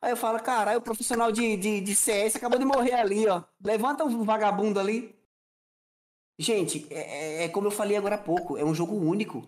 Aí 0.00 0.12
eu 0.12 0.16
falo, 0.16 0.38
caralho, 0.40 0.78
o 0.78 0.82
profissional 0.82 1.32
de, 1.32 1.56
de, 1.56 1.80
de 1.80 1.96
CS 1.96 2.36
acabou 2.36 2.60
de 2.60 2.64
morrer 2.64 2.92
ali, 2.94 3.26
ó. 3.26 3.42
Levanta 3.60 4.04
um 4.04 4.22
vagabundo 4.22 4.78
ali. 4.78 5.12
Gente, 6.38 6.86
é, 6.90 7.40
é- 7.40 7.44
é 7.46 7.48
como 7.48 7.66
eu 7.66 7.72
falei 7.72 7.96
agora 7.96 8.14
há 8.14 8.18
pouco, 8.18 8.56
é 8.56 8.64
um 8.64 8.72
jogo 8.72 8.94
único. 8.94 9.42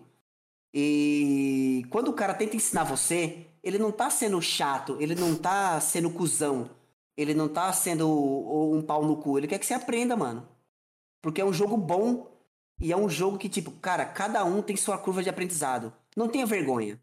E 0.73 1.85
quando 1.89 2.09
o 2.09 2.13
cara 2.13 2.33
tenta 2.33 2.57
ensinar 2.57 2.83
você, 2.83 3.47
ele 3.63 3.77
não 3.77 3.89
tá 3.89 4.09
sendo 4.09 4.41
chato, 4.41 4.97
ele 4.99 5.15
não 5.15 5.33
tá 5.33 5.79
sendo 5.79 6.09
cuzão, 6.11 6.69
ele 7.15 7.33
não 7.33 7.47
tá 7.47 7.71
sendo 7.71 8.05
um 8.73 8.81
pau 8.81 9.05
no 9.05 9.15
cu, 9.15 9.37
ele 9.37 9.47
quer 9.47 9.59
que 9.59 9.65
você 9.65 9.73
aprenda, 9.75 10.17
mano. 10.17 10.45
Porque 11.21 11.39
é 11.39 11.45
um 11.45 11.53
jogo 11.53 11.77
bom 11.77 12.38
e 12.79 12.91
é 12.91 12.97
um 12.97 13.09
jogo 13.09 13.37
que, 13.37 13.49
tipo, 13.49 13.71
cara, 13.71 14.05
cada 14.05 14.43
um 14.45 14.61
tem 14.61 14.75
sua 14.75 14.97
curva 14.97 15.21
de 15.21 15.29
aprendizado. 15.29 15.93
Não 16.15 16.27
tenha 16.27 16.45
vergonha. 16.45 16.99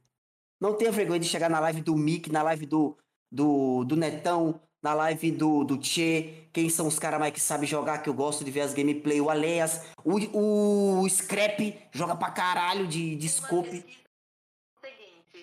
Não 0.61 0.74
tenha 0.74 0.90
vergonha 0.90 1.20
de 1.20 1.28
chegar 1.28 1.51
na 1.51 1.61
live 1.61 1.82
do 1.82 1.94
Mick, 1.97 2.31
na 2.32 2.43
live 2.43 2.65
do, 2.65 2.97
do, 3.31 3.85
do 3.85 3.94
Netão, 3.97 4.61
na 4.82 4.94
live 4.94 5.32
do, 5.32 5.65
do 5.65 5.77
Tchê, 5.77 6.48
quem 6.53 6.69
são 6.69 6.86
os 6.86 6.98
caras 6.98 7.19
mais 7.19 7.32
que 7.32 7.40
sabem 7.40 7.69
jogar, 7.69 7.98
que 7.98 8.09
eu 8.09 8.15
gosto 8.15 8.44
de 8.44 8.51
ver 8.51 8.61
as 8.61 8.73
gameplay, 8.73 9.20
o 9.20 9.28
Aleas, 9.28 9.82
o, 10.05 11.01
o 11.03 11.09
Scrap 11.09 11.77
joga 11.90 12.15
pra 12.15 12.31
caralho 12.31 12.86
de, 12.86 13.16
de 13.16 13.28
scope. 13.28 13.85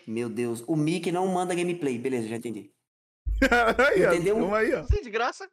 Meu 0.07 0.29
Deus, 0.29 0.63
o 0.65 0.75
Mick 0.75 1.11
não 1.11 1.27
manda 1.27 1.53
gameplay, 1.55 1.97
beleza, 1.97 2.27
já 2.27 2.37
entendi. 2.37 2.71
aí, 3.91 4.05
ó, 4.05 4.13
Entendeu? 4.13 4.55
aí, 4.55 4.73
ó. 4.73 4.83
Sim, 4.85 5.01
de 5.01 5.09
graça. 5.09 5.49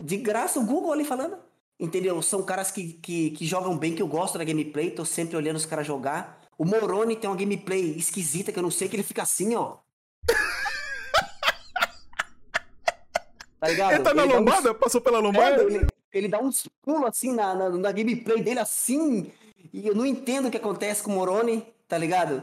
De 0.00 0.16
graça, 0.16 0.60
o 0.60 0.64
Google 0.64 0.92
ali 0.92 1.04
falando. 1.04 1.38
Entendeu? 1.80 2.20
São 2.22 2.42
caras 2.42 2.70
que, 2.70 2.94
que, 2.94 3.30
que 3.30 3.46
jogam 3.46 3.76
bem, 3.78 3.94
que 3.94 4.02
eu 4.02 4.08
gosto 4.08 4.36
da 4.36 4.44
gameplay, 4.44 4.90
tô 4.90 5.04
sempre 5.04 5.36
olhando 5.36 5.56
os 5.56 5.66
caras 5.66 5.86
jogar. 5.86 6.40
O 6.58 6.64
Moroni 6.64 7.14
tem 7.14 7.30
uma 7.30 7.36
gameplay 7.36 7.96
esquisita 7.96 8.50
que 8.52 8.58
eu 8.58 8.62
não 8.64 8.70
sei, 8.70 8.88
que 8.88 8.96
ele 8.96 9.02
fica 9.04 9.22
assim, 9.22 9.54
ó. 9.54 9.76
Tá 13.60 13.68
ligado? 13.68 13.92
Ele 13.92 14.02
tá 14.04 14.14
na 14.14 14.22
Ele 14.22 14.32
dá 14.32 14.34
uns- 14.34 14.44
lombada? 14.46 14.74
Passou 14.74 15.00
pela 15.00 15.18
lombada? 15.18 15.62
É, 15.62 15.66
ele, 15.66 15.86
ele 16.12 16.28
dá 16.28 16.40
uns 16.40 16.68
pulos 16.82 17.04
assim 17.08 17.32
na, 17.32 17.54
na, 17.54 17.70
na 17.70 17.92
gameplay 17.92 18.42
dele, 18.42 18.60
assim. 18.60 19.32
E 19.72 19.86
eu 19.86 19.94
não 19.94 20.06
entendo 20.06 20.48
o 20.48 20.50
que 20.50 20.56
acontece 20.56 21.02
com 21.02 21.10
o 21.12 21.14
Moroni, 21.14 21.66
tá 21.88 21.98
ligado? 21.98 22.42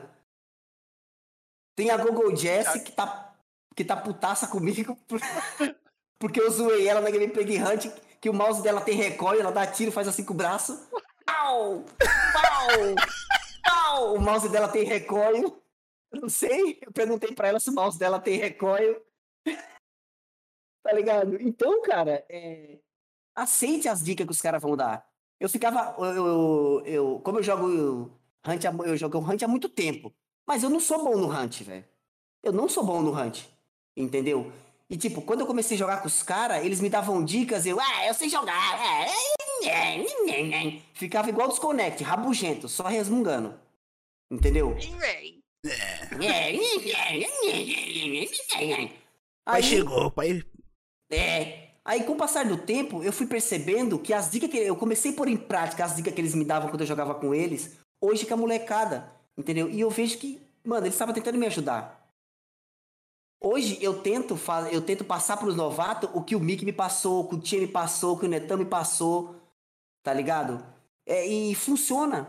Tem 1.76 1.90
a 1.90 1.98
Google 1.98 2.36
Jess 2.36 2.82
que 2.84 2.92
tá, 2.92 3.34
que 3.76 3.84
tá 3.84 3.96
putaça 3.98 4.48
comigo. 4.48 4.98
por- 5.08 5.20
porque 6.20 6.40
eu 6.42 6.50
zoei 6.50 6.88
ela 6.88 7.02
na 7.02 7.10
gameplay 7.10 7.46
de 7.46 7.58
Hunt, 7.62 7.88
que 8.26 8.30
o 8.32 8.34
mouse 8.34 8.64
dela 8.64 8.82
tem 8.82 8.96
recoil, 8.96 9.40
ela 9.40 9.52
dá 9.52 9.68
tiro, 9.68 9.92
faz 9.92 10.08
assim 10.08 10.26
com 10.26 10.34
o 10.34 10.36
braço. 10.36 10.90
Pau! 11.28 11.84
Pau! 12.34 12.96
Pau! 13.64 14.16
O 14.16 14.20
mouse 14.20 14.50
dela 14.50 14.68
tem 14.68 14.84
recoil. 14.84 15.62
Eu 16.12 16.22
não 16.22 16.28
sei, 16.30 16.80
eu 16.82 16.92
perguntei 16.92 17.36
pra 17.36 17.50
ela 17.50 17.60
se 17.60 17.70
o 17.70 17.74
mouse 17.74 18.00
dela 18.00 18.20
tem 18.20 18.36
recoil. 18.40 19.00
Tá 20.84 20.92
ligado? 20.92 21.40
Então, 21.42 21.82
cara, 21.84 22.24
é, 22.30 22.78
aceite 23.36 23.88
as 23.88 24.04
dicas 24.04 24.26
que 24.26 24.32
os 24.32 24.42
caras 24.42 24.62
vão 24.62 24.76
dar. 24.78 25.08
Eu 25.40 25.50
ficava. 25.50 25.96
Eu, 25.98 26.16
eu, 26.16 26.84
eu- 26.86 27.22
como 27.24 27.40
eu 27.40 27.44
jogo 27.44 28.12
Hunt, 28.48 28.64
eu 28.86 28.96
jogo 28.98 29.18
Hunt 29.20 29.42
há 29.42 29.48
muito 29.48 29.68
tempo. 29.68 30.14
Mas 30.48 30.62
eu 30.64 30.70
não 30.70 30.80
sou 30.80 31.04
bom 31.04 31.18
no 31.18 31.28
Hunt, 31.28 31.62
velho. 31.64 31.86
Eu 32.44 32.52
não 32.54 32.70
sou 32.70 32.84
bom 32.84 33.02
no 33.02 33.20
Hunt. 33.20 33.46
Entendeu? 33.98 34.52
E 34.90 34.98
tipo, 34.98 35.22
quando 35.22 35.40
eu 35.42 35.48
comecei 35.48 35.76
a 35.76 35.80
jogar 35.80 36.02
com 36.02 36.08
os 36.08 36.22
caras, 36.22 36.64
eles 36.64 36.80
me 36.80 36.90
davam 36.90 37.24
dicas, 37.26 37.66
eu, 37.66 37.80
ah, 37.80 38.06
eu 38.08 38.14
sei 38.14 38.30
jogar. 38.30 38.80
é, 38.80 39.68
é, 39.68 40.00
é, 40.00 40.06
é, 40.30 40.68
é." 40.68 40.82
Ficava 40.94 41.30
igual 41.30 41.48
desconect, 41.48 42.04
rabugento, 42.04 42.70
só 42.70 42.84
resmungando. 42.84 43.60
Entendeu? 44.32 44.76
Pai 49.44 49.58
Aí- 49.58 49.64
chegou, 49.64 50.12
pai. 50.12 50.44
é. 51.12 51.66
Aí, 51.88 52.04
com 52.04 52.14
o 52.14 52.18
passar 52.18 52.46
do 52.46 52.58
tempo, 52.58 53.04
eu 53.04 53.14
fui 53.14 53.28
percebendo 53.28 54.00
que 54.00 54.12
as 54.12 54.32
dicas 54.32 54.50
que 54.50 54.58
eu 54.58 54.76
comecei 54.76 55.12
a 55.12 55.16
pôr 55.16 55.28
em 55.28 55.38
prática, 55.38 55.86
as 55.86 55.96
dicas 55.96 56.12
que 56.16 56.20
eles 56.20 56.34
me 56.34 56.44
davam 56.44 56.70
quando 56.70 56.82
eu 56.82 56.88
jogava 56.88 57.14
com 57.14 57.32
eles, 57.34 57.78
hoje 58.02 58.26
com 58.26 58.34
a 58.34 58.38
molecada, 58.38 59.12
entendeu? 59.38 59.70
E 59.70 59.82
eu 59.82 59.90
vejo 59.92 60.18
que, 60.18 60.42
mano, 60.64 60.84
eles 60.88 60.96
estavam 60.96 61.14
tentando 61.14 61.38
me 61.38 61.46
ajudar. 61.46 62.05
Hoje 63.40 63.78
eu 63.82 64.02
tento, 64.02 64.36
fa- 64.36 64.70
eu 64.72 64.82
tento 64.82 65.04
passar 65.04 65.38
pros 65.38 65.56
novatos 65.56 66.10
o 66.14 66.24
que 66.24 66.36
o 66.36 66.40
Mick 66.40 66.66
me 66.66 66.74
passou, 66.74 67.24
o 67.24 67.30
que 67.30 67.36
o 67.36 67.40
Tia 67.40 67.60
me 67.60 67.68
passou, 67.68 68.16
o 68.16 68.20
que 68.20 68.26
o 68.26 68.30
Netão 68.30 68.58
me 68.58 68.66
passou, 68.66 69.36
tá 70.02 70.14
ligado? 70.14 70.66
É, 71.06 71.26
e 71.28 71.54
funciona. 71.54 72.28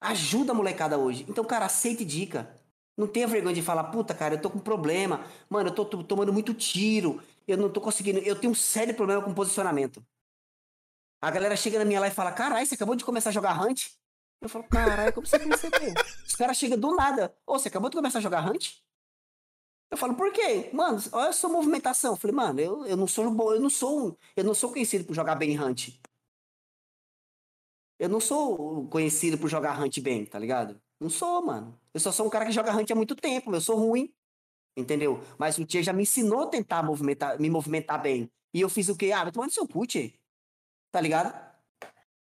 Ajuda 0.00 0.52
a 0.52 0.54
molecada 0.54 0.96
hoje. 0.98 1.26
Então, 1.28 1.44
cara, 1.44 1.66
aceite 1.66 2.04
dica. 2.04 2.60
Não 2.96 3.06
tenha 3.06 3.26
vergonha 3.26 3.54
de 3.54 3.62
falar, 3.62 3.84
puta, 3.84 4.14
cara, 4.14 4.34
eu 4.34 4.40
tô 4.40 4.48
com 4.48 4.58
problema. 4.58 5.24
Mano, 5.50 5.70
eu 5.70 5.74
tô, 5.74 5.84
tô 5.84 6.02
tomando 6.04 6.32
muito 6.32 6.54
tiro. 6.54 7.20
Eu 7.46 7.56
não 7.56 7.68
tô 7.70 7.80
conseguindo. 7.80 8.18
Eu 8.20 8.36
tenho 8.38 8.52
um 8.52 8.54
sério 8.54 8.94
problema 8.94 9.20
com 9.22 9.34
posicionamento. 9.34 10.02
A 11.20 11.30
galera 11.30 11.56
chega 11.56 11.78
na 11.78 11.84
minha 11.84 12.00
live 12.00 12.12
e 12.12 12.16
fala: 12.16 12.32
Caralho, 12.32 12.64
você 12.66 12.74
acabou 12.74 12.94
de 12.94 13.04
começar 13.04 13.30
a 13.30 13.32
jogar 13.32 13.60
Hunt? 13.60 13.86
Eu 14.40 14.48
falo: 14.48 14.64
Caralho, 14.64 15.12
como 15.12 15.26
você 15.26 15.38
percebeu? 15.38 15.92
Os 16.26 16.34
caras 16.34 16.56
chegam 16.56 16.78
do 16.78 16.94
nada. 16.94 17.34
Ô, 17.46 17.58
você 17.58 17.68
acabou 17.68 17.90
de 17.90 17.96
começar 17.96 18.18
a 18.18 18.22
jogar 18.22 18.46
Hunt? 18.48 18.74
Eu 19.94 19.98
falo: 19.98 20.16
Por 20.16 20.32
quê? 20.32 20.70
Mano, 20.72 21.00
olha 21.12 21.28
a 21.28 21.32
sua 21.32 21.48
movimentação. 21.48 22.14
Eu 22.14 22.16
falei: 22.16 22.34
Mano, 22.34 22.58
eu, 22.58 22.84
eu 22.84 22.96
não 22.96 23.06
sou 23.06 23.30
bom, 23.30 23.52
eu 23.52 23.60
não 23.60 23.70
sou, 23.70 24.18
eu 24.36 24.42
não 24.42 24.52
sou 24.52 24.72
conhecido 24.72 25.04
por 25.04 25.14
jogar 25.14 25.36
bem 25.36 25.58
Hunt. 25.58 25.90
Eu 27.96 28.08
não 28.08 28.18
sou 28.18 28.88
conhecido 28.88 29.38
por 29.38 29.48
jogar 29.48 29.80
Hunt 29.80 30.00
bem, 30.00 30.26
tá 30.26 30.36
ligado? 30.36 30.80
Não 30.98 31.08
sou, 31.08 31.46
mano. 31.46 31.78
Eu 31.94 32.00
só 32.00 32.10
sou 32.10 32.26
um 32.26 32.28
cara 32.28 32.44
que 32.44 32.50
joga 32.50 32.76
Hunt 32.76 32.90
há 32.90 32.94
muito 32.96 33.14
tempo. 33.14 33.54
Eu 33.54 33.60
sou 33.60 33.76
ruim. 33.76 34.12
Entendeu? 34.76 35.22
Mas 35.38 35.58
o 35.58 35.64
Tia 35.64 35.80
já 35.80 35.92
me 35.92 36.02
ensinou 36.02 36.42
a 36.42 36.46
tentar 36.48 36.82
movimentar, 36.82 37.40
me 37.40 37.48
movimentar 37.48 38.02
bem. 38.02 38.28
E 38.52 38.60
eu 38.60 38.68
fiz 38.68 38.88
o 38.88 38.96
quê? 38.96 39.12
Ah, 39.12 39.22
vai 39.22 39.30
tomar 39.30 39.46
no 39.46 39.52
seu 39.52 39.68
cu, 39.68 39.86
Tia. 39.86 40.12
Tá 40.90 41.00
ligado? 41.00 41.32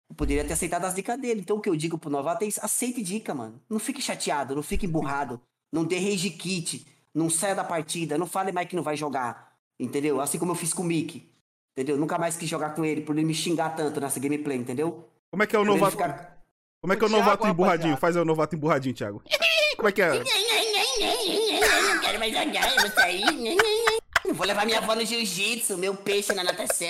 Eu 0.08 0.16
poderia 0.16 0.42
ter 0.42 0.54
aceitado 0.54 0.86
as 0.86 0.94
dicas 0.94 1.20
dele. 1.20 1.42
Então 1.42 1.58
o 1.58 1.60
que 1.60 1.68
eu 1.68 1.76
digo 1.76 1.98
pro 1.98 2.08
novato 2.08 2.44
é 2.44 2.48
isso, 2.48 2.60
aceite 2.62 3.02
dica, 3.02 3.34
mano. 3.34 3.62
Não 3.68 3.78
fique 3.78 4.00
chateado, 4.00 4.54
não 4.54 4.62
fique 4.62 4.86
emburrado. 4.86 5.38
Não 5.70 5.84
dê 5.84 5.98
rage 5.98 6.30
kit. 6.30 6.86
Não 7.18 7.28
saia 7.28 7.54
da 7.54 7.64
partida. 7.64 8.16
Não 8.16 8.26
fale 8.26 8.52
mais 8.52 8.68
que 8.68 8.76
não 8.76 8.82
vai 8.82 8.96
jogar. 8.96 9.52
Entendeu? 9.78 10.20
Assim 10.20 10.38
como 10.38 10.52
eu 10.52 10.56
fiz 10.56 10.72
com 10.72 10.82
o 10.82 10.86
Mickey. 10.86 11.28
Entendeu? 11.72 11.96
Nunca 11.96 12.16
mais 12.18 12.36
quis 12.36 12.48
jogar 12.48 12.70
com 12.74 12.84
ele 12.84 13.00
por 13.02 13.16
ele 13.16 13.24
me 13.26 13.34
xingar 13.34 13.70
tanto 13.76 14.00
nessa 14.00 14.18
gameplay, 14.18 14.56
entendeu? 14.56 15.08
Como 15.30 15.42
é 15.42 15.46
que 15.46 15.54
é 15.54 15.58
o 15.58 15.62
Por 15.62 15.68
novato? 15.68 15.92
ficar- 15.92 16.38
Como 16.80 16.92
é 16.92 16.96
que 16.96 17.02
é 17.02 17.06
o 17.06 17.08
O 17.08 17.10
Thiago, 17.10 17.24
novato 17.24 17.46
emburradinho? 17.48 17.94
rapaziada. 17.94 18.00
Faz 18.00 18.16
o 18.16 18.24
novato 18.24 18.56
emburradinho, 18.56 18.94
Thiago. 18.94 19.22
Como 19.76 19.88
é 19.88 19.92
que 19.92 20.02
é? 20.02 20.08
Não 20.18 22.00
quero 22.00 22.18
mais 22.18 22.32
jogar, 22.32 22.70
eu 22.74 22.80
vou 22.82 22.90
sair. 22.90 23.24
Não 24.24 24.34
vou 24.34 24.46
levar 24.46 24.66
minha 24.66 24.78
avó 24.78 24.94
no 24.94 25.04
jiu-jitsu, 25.04 25.78
meu 25.78 25.94
peixe 25.94 26.32
na 26.34 26.42
natação. 26.44 26.88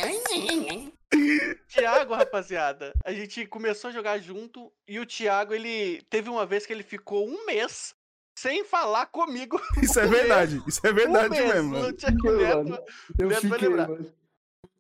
Tiago, 1.68 2.14
rapaziada, 2.14 2.92
a 3.04 3.12
gente 3.12 3.46
começou 3.46 3.90
a 3.90 3.92
jogar 3.92 4.18
junto 4.18 4.72
e 4.86 4.98
o 4.98 5.06
Thiago, 5.06 5.54
ele 5.54 6.02
teve 6.10 6.28
uma 6.30 6.44
vez 6.46 6.64
que 6.66 6.72
ele 6.72 6.82
ficou 6.82 7.26
um 7.28 7.44
mês 7.46 7.94
sem 8.40 8.64
falar 8.64 9.06
comigo. 9.06 9.60
Isso 9.82 9.98
é 10.00 10.06
verdade. 10.06 10.62
Isso 10.66 10.80
é 10.86 10.92
verdade 10.92 11.26
um 11.26 11.30
mês. 11.30 11.54
mesmo, 11.54 11.68
O 11.68 11.72
mano. 11.72 11.86
Neto, 11.88 12.84
Eu 13.18 13.28
Neto 13.28 13.40
fiquei, 13.42 13.68
lembrar. 13.68 13.88
mano. 13.88 14.14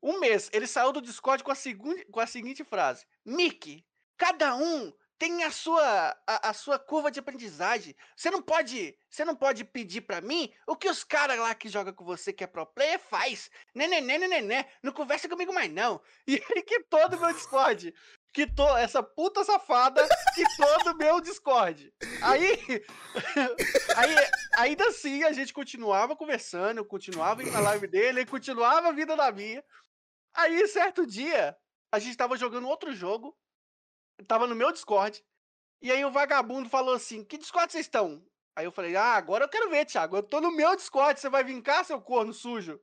Um 0.02 0.20
mês. 0.20 0.48
Ele 0.52 0.66
saiu 0.66 0.92
do 0.92 1.02
Discord 1.02 1.42
com 1.42 1.50
a, 1.50 1.54
segun- 1.54 2.02
com 2.10 2.20
a 2.20 2.26
seguinte 2.26 2.62
frase: 2.64 3.04
Mickey, 3.24 3.84
cada 4.16 4.54
um 4.54 4.92
tem 5.18 5.42
a 5.42 5.50
sua, 5.50 6.16
a, 6.24 6.50
a 6.50 6.52
sua 6.52 6.78
curva 6.78 7.10
de 7.10 7.18
aprendizagem. 7.18 7.96
Você 8.16 8.30
não 8.30 8.40
pode, 8.40 8.96
você 9.10 9.24
não 9.24 9.34
pode 9.34 9.64
pedir 9.64 10.02
pra 10.02 10.20
mim 10.20 10.52
o 10.64 10.76
que 10.76 10.88
os 10.88 11.02
caras 11.02 11.36
lá 11.40 11.52
que 11.56 11.68
jogam 11.68 11.92
com 11.92 12.04
você, 12.04 12.32
que 12.32 12.44
é 12.44 12.46
pro 12.46 12.64
player, 12.64 13.00
faz. 13.00 13.50
Né, 13.74 13.88
né, 13.88 14.00
né, 14.00 14.16
né, 14.18 14.28
né, 14.28 14.40
né. 14.40 14.64
Não 14.80 14.92
conversa 14.92 15.28
comigo 15.28 15.52
mais, 15.52 15.72
não. 15.72 16.00
E 16.28 16.34
ele 16.50 16.62
quitou 16.62 17.08
do 17.08 17.18
meu 17.18 17.32
Discord. 17.32 17.92
Quitou 18.32 18.76
essa 18.76 19.02
puta 19.02 19.42
safada, 19.44 20.06
quitou 20.34 20.84
do 20.84 20.96
meu 20.96 21.20
Discord. 21.20 21.92
Aí, 22.22 22.84
aí, 23.96 24.14
ainda 24.56 24.88
assim, 24.88 25.24
a 25.24 25.32
gente 25.32 25.52
continuava 25.52 26.14
conversando, 26.14 26.78
eu 26.78 26.84
continuava 26.84 27.42
na 27.42 27.60
live 27.60 27.86
dele, 27.86 28.20
ele 28.20 28.30
continuava 28.30 28.88
a 28.88 28.92
vida 28.92 29.16
da 29.16 29.32
minha. 29.32 29.64
Aí, 30.34 30.68
certo 30.68 31.06
dia, 31.06 31.56
a 31.90 31.98
gente 31.98 32.16
tava 32.16 32.36
jogando 32.36 32.68
outro 32.68 32.94
jogo, 32.94 33.36
tava 34.26 34.46
no 34.46 34.54
meu 34.54 34.70
Discord, 34.72 35.24
e 35.80 35.92
aí 35.92 36.04
o 36.04 36.10
vagabundo 36.10 36.68
falou 36.68 36.94
assim: 36.94 37.24
Que 37.24 37.38
Discord 37.38 37.72
vocês 37.72 37.86
estão? 37.86 38.22
Aí 38.54 38.64
eu 38.64 38.72
falei: 38.72 38.96
Ah, 38.96 39.14
agora 39.14 39.44
eu 39.44 39.48
quero 39.48 39.70
ver, 39.70 39.84
Thiago. 39.86 40.16
Eu 40.16 40.22
tô 40.22 40.40
no 40.40 40.50
meu 40.50 40.74
Discord, 40.76 41.18
você 41.18 41.28
vai 41.28 41.44
vir 41.44 41.60
cá, 41.62 41.84
seu 41.84 42.00
corno 42.00 42.32
sujo? 42.32 42.80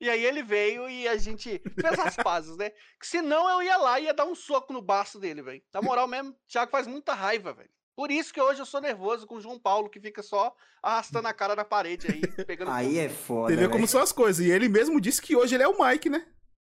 E 0.00 0.08
aí 0.08 0.24
ele 0.24 0.42
veio 0.42 0.88
e 0.88 1.08
a 1.08 1.16
gente 1.16 1.60
fez 1.80 1.98
as 1.98 2.14
pazes, 2.22 2.56
né? 2.56 2.70
Que 3.00 3.06
senão 3.06 3.48
eu 3.50 3.62
ia 3.62 3.76
lá 3.76 3.98
e 3.98 4.04
ia 4.04 4.14
dar 4.14 4.24
um 4.26 4.34
soco 4.34 4.72
no 4.72 4.80
baço 4.80 5.18
dele, 5.18 5.42
velho. 5.42 5.62
Na 5.74 5.82
moral 5.82 6.06
mesmo, 6.06 6.30
o 6.30 6.34
Thiago 6.48 6.70
faz 6.70 6.86
muita 6.86 7.14
raiva, 7.14 7.52
velho. 7.52 7.70
Por 7.96 8.12
isso 8.12 8.32
que 8.32 8.40
hoje 8.40 8.60
eu 8.62 8.66
sou 8.66 8.80
nervoso 8.80 9.26
com 9.26 9.34
o 9.34 9.40
João 9.40 9.58
Paulo, 9.58 9.90
que 9.90 9.98
fica 10.00 10.22
só 10.22 10.54
arrastando 10.80 11.26
a 11.26 11.32
cara 11.34 11.56
na 11.56 11.64
parede 11.64 12.06
aí, 12.08 12.44
pegando 12.44 12.70
Aí 12.70 12.96
é 12.96 13.08
foda. 13.08 13.52
Você 13.52 13.56
vê 13.60 13.68
como 13.68 13.88
são 13.88 14.00
as 14.00 14.12
coisas. 14.12 14.46
E 14.46 14.48
ele 14.50 14.68
mesmo 14.68 15.00
disse 15.00 15.20
que 15.20 15.34
hoje 15.34 15.56
ele 15.56 15.64
é 15.64 15.68
o 15.68 15.84
Mike, 15.84 16.08
né? 16.08 16.24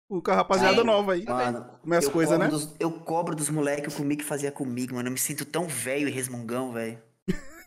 O 0.09 0.23
com 0.23 0.31
a 0.31 0.35
rapaziada 0.37 0.81
Aí, 0.81 0.87
nova 0.87 1.15
aí. 1.15 1.25
Mano, 1.25 1.69
Minhas 1.85 2.05
eu 2.05 2.13
coisas, 2.13 2.39
cobro 2.39 2.45
né? 2.47 2.51
dos- 2.53 2.77
eu 2.79 2.91
cobro 3.01 3.35
dos 3.35 3.51
moleques 3.51 3.93
o 3.93 3.97
que 3.97 4.03
o 4.03 4.05
Mick 4.07 4.23
fazia 4.25 4.53
comigo, 4.53 4.95
mano. 4.95 5.09
Eu 5.09 5.13
me 5.13 5.19
sinto 5.19 5.45
tão 5.45 5.67
velho 5.67 6.07
e 6.09 6.13
resmungão, 6.13 6.73
velho. 6.73 7.03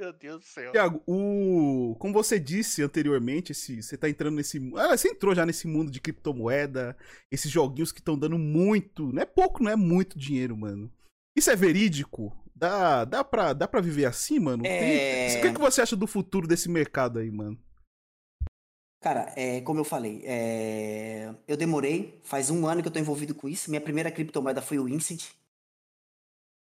Meu 0.00 0.14
Deus 0.14 0.40
do 0.40 0.46
céu. 0.46 0.72
Tiago, 0.72 1.02
o... 1.06 1.94
como 1.98 2.14
você 2.14 2.40
disse 2.40 2.82
anteriormente, 2.82 3.52
esse... 3.52 3.82
você 3.82 3.98
tá 3.98 4.08
entrando 4.08 4.36
nesse. 4.36 4.58
Ah, 4.76 4.96
você 4.96 5.08
entrou 5.08 5.34
já 5.34 5.44
nesse 5.44 5.66
mundo 5.66 5.90
de 5.90 6.00
criptomoeda, 6.00 6.96
esses 7.30 7.50
joguinhos 7.50 7.92
que 7.92 8.00
estão 8.00 8.18
dando 8.18 8.38
muito. 8.38 9.12
Não 9.12 9.20
é 9.20 9.26
pouco, 9.26 9.62
não 9.62 9.70
é 9.70 9.76
muito 9.76 10.18
dinheiro, 10.18 10.56
mano. 10.56 10.90
Isso 11.36 11.50
é 11.50 11.56
verídico? 11.56 12.34
Dá, 12.54 13.04
dá, 13.04 13.22
pra, 13.22 13.52
dá 13.52 13.68
pra 13.68 13.80
viver 13.80 14.06
assim, 14.06 14.38
mano? 14.38 14.62
Tem- 14.62 14.72
É. 14.72 15.38
O 15.38 15.42
que, 15.42 15.52
que 15.52 15.60
você 15.60 15.82
acha 15.82 15.96
do 15.96 16.06
futuro 16.06 16.48
desse 16.48 16.68
mercado 16.68 17.18
aí, 17.18 17.30
mano? 17.30 17.58
Cara, 19.02 19.32
é, 19.34 19.62
como 19.62 19.80
eu 19.80 19.84
falei, 19.84 20.22
é, 20.26 21.34
eu 21.48 21.56
demorei, 21.56 22.20
faz 22.22 22.50
um 22.50 22.66
ano 22.66 22.82
que 22.82 22.88
eu 22.88 22.92
tô 22.92 22.98
envolvido 22.98 23.34
com 23.34 23.48
isso. 23.48 23.70
Minha 23.70 23.80
primeira 23.80 24.10
criptomoeda 24.10 24.60
foi 24.60 24.78
o 24.78 24.86
Incent. 24.88 25.30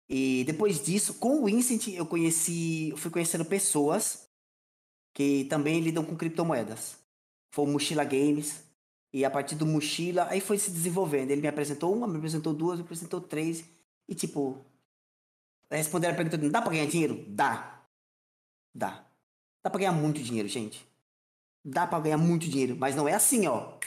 E 0.08 0.44
depois 0.44 0.82
disso, 0.82 1.14
com 1.14 1.42
o 1.42 1.48
Incent, 1.48 1.88
eu 1.88 2.06
conheci, 2.06 2.88
eu 2.90 2.96
fui 2.96 3.10
conhecendo 3.10 3.44
pessoas 3.44 4.28
que 5.14 5.44
também 5.44 5.80
lidam 5.80 6.04
com 6.04 6.16
criptomoedas. 6.16 6.98
Foi 7.52 7.64
o 7.64 7.68
Mochila 7.68 8.04
Games. 8.04 8.64
E 9.12 9.24
a 9.24 9.30
partir 9.30 9.54
do 9.54 9.66
Mochila, 9.66 10.26
aí 10.30 10.40
foi 10.40 10.58
se 10.58 10.70
desenvolvendo. 10.70 11.30
Ele 11.30 11.42
me 11.42 11.48
apresentou 11.48 11.94
uma, 11.94 12.06
me 12.06 12.18
apresentou 12.18 12.54
duas, 12.54 12.78
me 12.78 12.84
apresentou 12.84 13.20
três. 13.20 13.64
E 14.08 14.14
tipo, 14.14 14.64
responderam 15.70 16.14
a 16.14 16.16
pergunta, 16.16 16.38
dá 16.50 16.62
pra 16.62 16.70
ganhar 16.70 16.86
dinheiro? 16.86 17.24
Dá. 17.28 17.82
Dá. 18.74 19.04
Dá 19.62 19.70
pra 19.70 19.78
ganhar 19.78 19.92
muito 19.92 20.22
dinheiro, 20.22 20.48
gente 20.48 20.88
dá 21.68 21.86
pra 21.86 22.00
ganhar 22.00 22.18
muito 22.18 22.48
dinheiro, 22.48 22.76
mas 22.76 22.94
não 22.96 23.08
é 23.08 23.14
assim, 23.14 23.46
ó. 23.46 23.78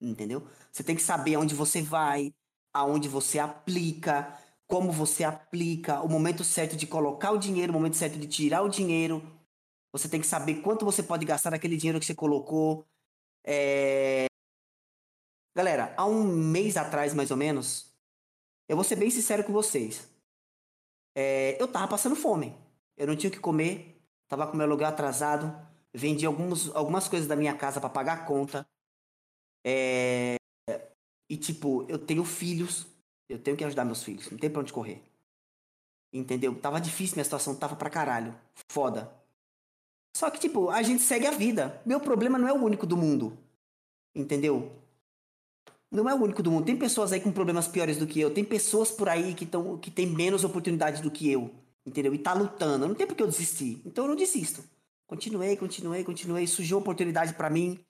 Entendeu? 0.00 0.46
Você 0.70 0.82
tem 0.82 0.96
que 0.96 1.02
saber 1.02 1.34
aonde 1.34 1.54
você 1.54 1.82
vai, 1.82 2.32
aonde 2.72 3.08
você 3.08 3.38
aplica, 3.38 4.36
como 4.72 4.90
você 4.90 5.22
aplica, 5.22 6.00
o 6.00 6.08
momento 6.08 6.42
certo 6.42 6.74
de 6.78 6.86
colocar 6.86 7.30
o 7.32 7.36
dinheiro, 7.36 7.70
o 7.70 7.74
momento 7.74 7.94
certo 7.94 8.18
de 8.18 8.26
tirar 8.26 8.62
o 8.62 8.70
dinheiro. 8.70 9.22
Você 9.92 10.08
tem 10.08 10.18
que 10.18 10.26
saber 10.26 10.62
quanto 10.62 10.82
você 10.82 11.02
pode 11.02 11.26
gastar 11.26 11.50
naquele 11.50 11.76
dinheiro 11.76 12.00
que 12.00 12.06
você 12.06 12.14
colocou. 12.14 12.86
É... 13.44 14.24
Galera, 15.54 15.92
há 15.94 16.06
um 16.06 16.24
mês 16.24 16.78
atrás, 16.78 17.12
mais 17.12 17.30
ou 17.30 17.36
menos, 17.36 17.94
eu 18.66 18.74
vou 18.74 18.82
ser 18.82 18.96
bem 18.96 19.10
sincero 19.10 19.44
com 19.44 19.52
vocês. 19.52 20.08
É, 21.14 21.60
eu 21.60 21.68
tava 21.68 21.86
passando 21.86 22.16
fome. 22.16 22.56
Eu 22.96 23.06
não 23.06 23.14
tinha 23.14 23.28
o 23.28 23.32
que 23.32 23.40
comer, 23.40 24.02
tava 24.26 24.46
com 24.46 24.56
meu 24.56 24.64
aluguel 24.64 24.88
atrasado, 24.88 25.54
vendi 25.92 26.24
alguns, 26.24 26.74
algumas 26.74 27.08
coisas 27.08 27.28
da 27.28 27.36
minha 27.36 27.54
casa 27.54 27.78
para 27.78 27.90
pagar 27.90 28.14
a 28.14 28.24
conta. 28.24 28.66
É, 29.66 30.36
E 31.28 31.36
tipo, 31.36 31.86
eu 31.90 31.98
tenho 31.98 32.24
filhos, 32.24 32.86
eu 33.28 33.38
tenho 33.38 33.56
que 33.56 33.64
ajudar 33.64 33.84
meus 33.84 34.02
filhos, 34.02 34.30
não 34.30 34.38
tem 34.38 34.50
pra 34.50 34.60
onde 34.60 34.72
correr. 34.72 35.02
Entendeu? 36.12 36.54
Tava 36.54 36.80
difícil 36.80 37.16
minha 37.16 37.24
situação, 37.24 37.54
tava 37.54 37.74
pra 37.74 37.88
caralho. 37.88 38.34
Foda. 38.70 39.10
Só 40.14 40.30
que, 40.30 40.38
tipo, 40.38 40.68
a 40.68 40.82
gente 40.82 41.02
segue 41.02 41.26
a 41.26 41.30
vida. 41.30 41.80
Meu 41.86 42.00
problema 42.00 42.38
não 42.38 42.46
é 42.46 42.52
o 42.52 42.62
único 42.62 42.86
do 42.86 42.96
mundo. 42.96 43.36
Entendeu? 44.14 44.70
Não 45.90 46.08
é 46.08 46.14
o 46.14 46.22
único 46.22 46.42
do 46.42 46.50
mundo. 46.50 46.66
Tem 46.66 46.76
pessoas 46.76 47.12
aí 47.12 47.20
com 47.20 47.32
problemas 47.32 47.66
piores 47.66 47.96
do 47.96 48.06
que 48.06 48.20
eu. 48.20 48.32
Tem 48.32 48.44
pessoas 48.44 48.90
por 48.90 49.08
aí 49.08 49.34
que, 49.34 49.46
tão, 49.46 49.78
que 49.78 49.90
têm 49.90 50.06
menos 50.06 50.44
oportunidades 50.44 51.00
do 51.00 51.10
que 51.10 51.30
eu. 51.30 51.50
Entendeu? 51.86 52.14
E 52.14 52.18
tá 52.18 52.34
lutando. 52.34 52.86
Não 52.86 52.94
tem 52.94 53.06
por 53.06 53.16
que 53.16 53.22
eu 53.22 53.26
desistir. 53.26 53.80
Então 53.86 54.04
eu 54.04 54.08
não 54.08 54.16
desisto. 54.16 54.62
Continuei, 55.06 55.56
continuei, 55.56 56.04
continuei. 56.04 56.46
Surgiu 56.46 56.76
oportunidade 56.76 57.32
para 57.32 57.48
mim 57.48 57.82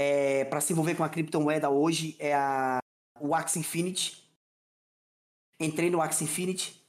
é, 0.00 0.46
para 0.46 0.62
se 0.62 0.72
envolver 0.72 0.94
com 0.94 1.04
a 1.04 1.10
criptomoeda 1.10 1.68
hoje 1.68 2.16
é 2.18 2.34
a, 2.34 2.78
o 3.20 3.34
Axie 3.34 3.58
Infinity. 3.58 4.19
Entrei 5.60 5.90
no 5.90 6.00
Axie 6.00 6.24
Infinity 6.24 6.80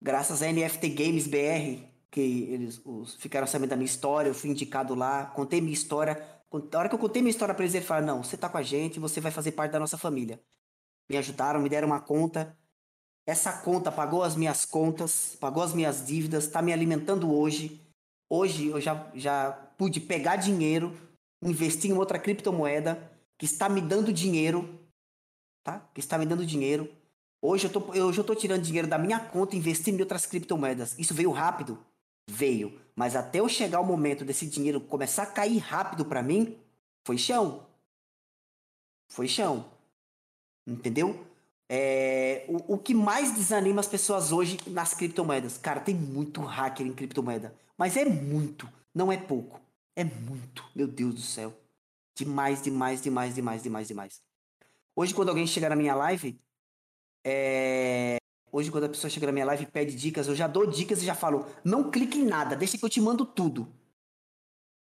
graças 0.00 0.42
a 0.42 0.52
NFT 0.52 0.90
Games 0.90 1.26
BR, 1.26 1.82
que 2.10 2.20
eles 2.20 2.80
os, 2.84 3.14
ficaram 3.14 3.46
sabendo 3.46 3.70
da 3.70 3.76
minha 3.76 3.86
história. 3.86 4.28
Eu 4.28 4.34
fui 4.34 4.50
indicado 4.50 4.94
lá, 4.94 5.24
contei 5.26 5.60
minha 5.62 5.72
história. 5.72 6.22
A 6.52 6.78
hora 6.78 6.88
que 6.90 6.94
eu 6.94 6.98
contei 6.98 7.22
minha 7.22 7.30
história 7.30 7.54
para 7.54 7.64
eles, 7.64 7.74
eles 7.74 7.86
falaram: 7.86 8.06
Não, 8.06 8.22
você 8.22 8.36
tá 8.36 8.48
com 8.48 8.58
a 8.58 8.62
gente, 8.62 9.00
você 9.00 9.20
vai 9.20 9.32
fazer 9.32 9.52
parte 9.52 9.72
da 9.72 9.80
nossa 9.80 9.96
família. 9.96 10.40
Me 11.08 11.16
ajudaram, 11.16 11.60
me 11.60 11.70
deram 11.70 11.88
uma 11.88 12.00
conta. 12.00 12.56
Essa 13.26 13.52
conta 13.52 13.90
pagou 13.90 14.22
as 14.22 14.36
minhas 14.36 14.64
contas, 14.64 15.36
pagou 15.38 15.62
as 15.62 15.74
minhas 15.74 16.06
dívidas, 16.06 16.44
está 16.44 16.62
me 16.62 16.72
alimentando 16.72 17.34
hoje. 17.34 17.80
Hoje 18.30 18.68
eu 18.68 18.80
já, 18.80 19.10
já 19.14 19.52
pude 19.76 20.00
pegar 20.00 20.36
dinheiro, 20.36 20.96
investir 21.42 21.90
em 21.90 21.94
outra 21.94 22.18
criptomoeda 22.18 23.10
que 23.38 23.46
está 23.46 23.68
me 23.68 23.80
dando 23.80 24.12
dinheiro, 24.12 24.80
tá? 25.62 25.80
Que 25.94 26.00
está 26.00 26.18
me 26.18 26.26
dando 26.26 26.44
dinheiro. 26.44 26.90
Hoje 27.40 27.66
eu 27.66 27.72
tô, 27.72 27.80
hoje 27.92 28.18
eu 28.18 28.24
tô 28.24 28.34
tirando 28.34 28.62
dinheiro 28.62 28.88
da 28.88 28.98
minha 28.98 29.20
conta 29.20 29.54
e 29.54 29.58
investindo 29.58 29.98
em 29.98 30.00
outras 30.02 30.26
criptomoedas. 30.26 30.98
Isso 30.98 31.14
veio 31.14 31.30
rápido? 31.30 31.78
Veio. 32.28 32.80
Mas 32.96 33.14
até 33.14 33.38
eu 33.40 33.48
chegar 33.48 33.80
o 33.80 33.86
momento 33.86 34.24
desse 34.24 34.46
dinheiro 34.46 34.80
começar 34.80 35.22
a 35.22 35.26
cair 35.26 35.58
rápido 35.58 36.04
para 36.04 36.22
mim, 36.22 36.58
foi 37.04 37.16
chão. 37.16 37.66
Foi 39.08 39.28
chão. 39.28 39.70
Entendeu? 40.66 41.24
É, 41.68 42.44
o, 42.48 42.74
o 42.74 42.78
que 42.78 42.92
mais 42.92 43.32
desanima 43.32 43.80
as 43.80 43.86
pessoas 43.86 44.32
hoje 44.32 44.58
nas 44.66 44.92
criptomoedas? 44.94 45.58
Cara, 45.58 45.80
tem 45.80 45.94
muito 45.94 46.40
hacker 46.40 46.86
em 46.86 46.92
criptomoeda. 46.92 47.54
Mas 47.76 47.96
é 47.96 48.04
muito. 48.04 48.68
Não 48.92 49.12
é 49.12 49.16
pouco. 49.16 49.60
É 49.94 50.02
muito. 50.02 50.64
Meu 50.74 50.88
Deus 50.88 51.14
do 51.14 51.20
céu. 51.20 51.54
Demais, 52.16 52.60
demais, 52.60 53.00
demais, 53.00 53.34
demais, 53.34 53.62
demais, 53.62 53.88
demais. 53.88 54.22
Hoje, 54.96 55.14
quando 55.14 55.28
alguém 55.28 55.46
chega 55.46 55.68
na 55.68 55.76
minha 55.76 55.94
live, 55.94 56.40
é... 57.24 58.16
Hoje, 58.50 58.70
quando 58.70 58.84
a 58.84 58.88
pessoa 58.88 59.10
chega 59.10 59.26
na 59.26 59.32
minha 59.32 59.44
live 59.44 59.64
e 59.64 59.66
pede 59.66 59.94
dicas, 59.94 60.26
eu 60.26 60.34
já 60.34 60.46
dou 60.46 60.66
dicas 60.66 61.02
e 61.02 61.06
já 61.06 61.14
falo: 61.14 61.46
não 61.64 61.90
clique 61.90 62.18
em 62.18 62.24
nada, 62.24 62.56
deixa 62.56 62.78
que 62.78 62.84
eu 62.84 62.88
te 62.88 63.00
mando 63.00 63.24
tudo. 63.24 63.68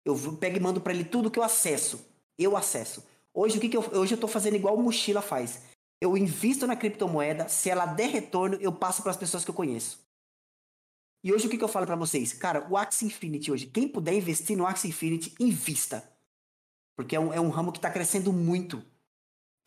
Eu 0.05 0.15
pego 0.37 0.57
e 0.57 0.59
mando 0.59 0.79
pra 0.79 0.93
ele 0.93 1.03
tudo 1.03 1.31
que 1.31 1.39
eu 1.39 1.43
acesso. 1.43 2.05
Eu 2.37 2.55
acesso. 2.55 3.03
Hoje, 3.33 3.57
o 3.57 3.61
que, 3.61 3.69
que 3.69 3.77
eu, 3.77 3.81
hoje 3.93 4.13
eu 4.13 4.19
tô 4.19 4.27
fazendo 4.27 4.55
igual 4.55 4.75
o 4.75 4.81
Mochila 4.81 5.21
faz. 5.21 5.63
Eu 6.01 6.17
invisto 6.17 6.65
na 6.65 6.75
criptomoeda, 6.75 7.49
se 7.49 7.69
ela 7.69 7.85
der 7.85 8.09
retorno, 8.09 8.57
eu 8.61 8.71
passo 8.71 9.01
para 9.01 9.11
as 9.11 9.17
pessoas 9.17 9.43
que 9.43 9.51
eu 9.51 9.55
conheço. 9.55 9.99
E 11.23 11.33
hoje 11.33 11.47
o 11.47 11.49
que, 11.49 11.57
que 11.57 11.63
eu 11.63 11.67
falo 11.67 11.85
pra 11.85 11.97
vocês? 11.97 12.31
Cara, 12.31 12.65
o 12.69 12.77
Axie 12.77 13.05
Infinity 13.05 13.51
hoje, 13.51 13.65
quem 13.65 13.87
puder 13.87 14.13
investir 14.13 14.57
no 14.57 14.65
Axie 14.65 14.87
Infinity, 14.87 15.35
invista. 15.39 16.09
Porque 16.95 17.15
é 17.15 17.19
um, 17.19 17.33
é 17.33 17.41
um 17.41 17.49
ramo 17.49 17.73
que 17.73 17.79
tá 17.79 17.91
crescendo 17.91 18.31
muito. 18.31 18.81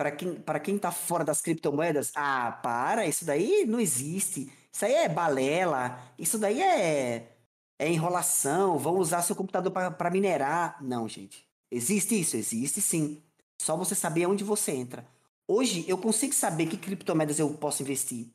Para 0.03 0.11
quem, 0.11 0.35
para 0.35 0.59
quem 0.59 0.77
tá 0.77 0.91
fora 0.91 1.25
das 1.25 1.41
criptomoedas, 1.41 2.11
ah, 2.17 2.59
para, 2.61 3.07
isso 3.07 3.25
daí 3.25 3.65
não 3.65 3.79
existe. 3.79 4.53
Isso 4.73 4.85
aí 4.85 4.95
é 4.95 5.09
balela, 5.09 5.97
isso 6.19 6.37
daí 6.41 6.61
é, 6.61 7.37
é 7.79 7.89
enrolação, 7.89 8.77
vão 8.81 8.97
usar 8.97 9.23
seu 9.23 9.37
computador 9.37 9.71
para 9.71 10.11
minerar. 10.11 10.83
Não, 10.83 11.09
gente. 11.09 11.49
Existe 11.71 12.21
isso? 12.21 12.37
Existe 12.37 12.81
sim. 12.83 13.23
Só 13.61 13.77
você 13.77 13.95
saber 13.95 14.27
onde 14.27 14.43
você 14.43 14.73
entra. 14.73 15.07
Hoje 15.47 15.85
eu 15.87 15.97
consigo 15.97 16.35
saber 16.35 16.67
que 16.67 16.77
criptomoedas 16.77 17.39
eu 17.39 17.55
posso 17.55 17.81
investir. 17.83 18.27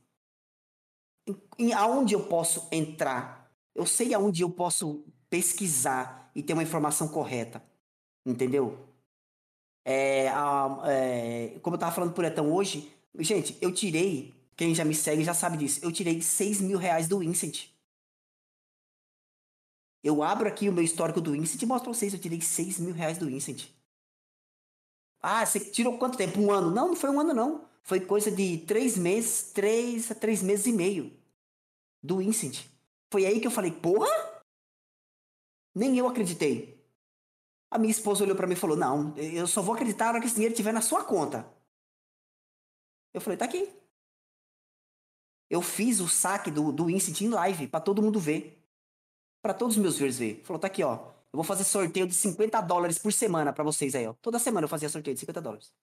Em, 1.27 1.35
em 1.59 1.73
aonde 1.73 2.15
eu 2.15 2.27
posso 2.27 2.65
entrar. 2.71 3.51
Eu 3.75 3.85
sei 3.85 4.13
aonde 4.13 4.41
eu 4.41 4.49
posso 4.49 5.03
pesquisar 5.29 6.31
e 6.33 6.41
ter 6.41 6.53
uma 6.53 6.63
informação 6.63 7.09
correta. 7.09 7.61
Entendeu? 8.25 8.86
É, 9.89 10.27
a- 10.29 10.81
é, 10.85 11.59
como 11.61 11.75
eu 11.75 11.79
tava 11.79 11.95
falando 11.95 12.13
por 12.13 12.25
Etão 12.25 12.51
hoje, 12.53 12.91
gente, 13.19 13.57
eu 13.61 13.73
tirei, 13.73 14.33
quem 14.55 14.75
já 14.75 14.83
me 14.83 14.93
segue 14.93 15.23
já 15.23 15.33
sabe 15.33 15.55
disso, 15.57 15.79
eu 15.81 15.91
tirei 15.93 16.21
6 16.21 16.59
mil 16.59 16.77
reais 16.77 17.07
do 17.07 17.23
Incent. 17.23 17.67
Eu 20.03 20.23
abro 20.23 20.47
aqui 20.47 20.67
o 20.69 20.73
meu 20.73 20.83
histórico 20.83 21.21
do 21.21 21.35
Incent 21.35 21.61
e 21.61 21.65
mostro 21.67 21.91
pra 21.91 21.99
vocês, 21.99 22.11
eu 22.13 22.19
tirei 22.19 22.41
6 22.41 22.79
mil 22.79 22.93
reais 22.95 23.17
do 23.19 23.29
Incent. 23.29 23.67
Ah, 25.21 25.45
você 25.45 25.59
tirou 25.59 25.97
quanto 25.97 26.17
tempo? 26.17 26.39
Um 26.39 26.51
ano? 26.51 26.71
Não, 26.71 26.89
não 26.89 26.95
foi 26.95 27.09
um 27.09 27.19
ano 27.19 27.33
não. 27.33 27.65
Foi 27.83 27.99
coisa 27.99 28.29
de 28.31 28.59
três 28.59 28.97
meses, 28.97 29.51
três 29.53 30.11
a 30.11 30.15
três 30.15 30.41
meses 30.41 30.65
e 30.67 30.73
meio 30.73 31.11
do 32.03 32.21
Incent. 32.21 32.65
Foi 33.11 33.25
aí 33.25 33.39
que 33.39 33.47
eu 33.47 33.51
falei, 33.51 33.71
porra? 33.71 34.07
Nem 35.73 35.97
eu 35.97 36.07
acreditei. 36.07 36.76
A 37.69 37.77
minha 37.77 37.91
esposa 37.91 38.23
olhou 38.23 38.35
pra 38.35 38.47
mim 38.47 38.53
e 38.53 38.57
falou: 38.57 38.77
Não, 38.77 39.13
eu 39.17 39.47
só 39.47 39.61
vou 39.61 39.75
acreditar 39.75 40.05
na 40.05 40.11
hora 40.11 40.19
que 40.21 40.27
esse 40.27 40.35
dinheiro 40.35 40.53
estiver 40.53 40.73
na 40.73 40.81
sua 40.81 41.03
conta. 41.03 41.45
Eu 43.13 43.21
falei: 43.21 43.37
Tá 43.37 43.45
aqui. 43.45 43.69
Eu 45.49 45.61
fiz 45.61 45.99
o 45.99 46.07
saque 46.07 46.51
do, 46.51 46.71
do 46.71 46.89
Incent 46.89 47.21
em 47.21 47.29
live 47.29 47.67
pra 47.67 47.79
todo 47.79 48.01
mundo 48.01 48.19
ver. 48.19 48.61
Pra 49.41 49.53
todos 49.53 49.75
os 49.75 49.81
meus 49.81 49.97
viewers 49.97 50.17
ver. 50.17 50.41
Falou: 50.43 50.59
Tá 50.59 50.67
aqui, 50.67 50.83
ó. 50.83 50.95
Eu 50.95 51.37
vou 51.37 51.43
fazer 51.43 51.65
sorteio 51.65 52.07
de 52.07 52.13
50 52.13 52.61
dólares 52.61 52.97
por 52.97 53.11
semana 53.11 53.51
pra 53.51 53.63
vocês 53.63 53.95
aí, 53.95 54.07
ó. 54.07 54.13
Toda 54.21 54.39
semana 54.39 54.65
eu 54.65 54.69
fazia 54.69 54.89
sorteio 54.89 55.13
de 55.13 55.19
50 55.19 55.41
dólares. 55.41 55.73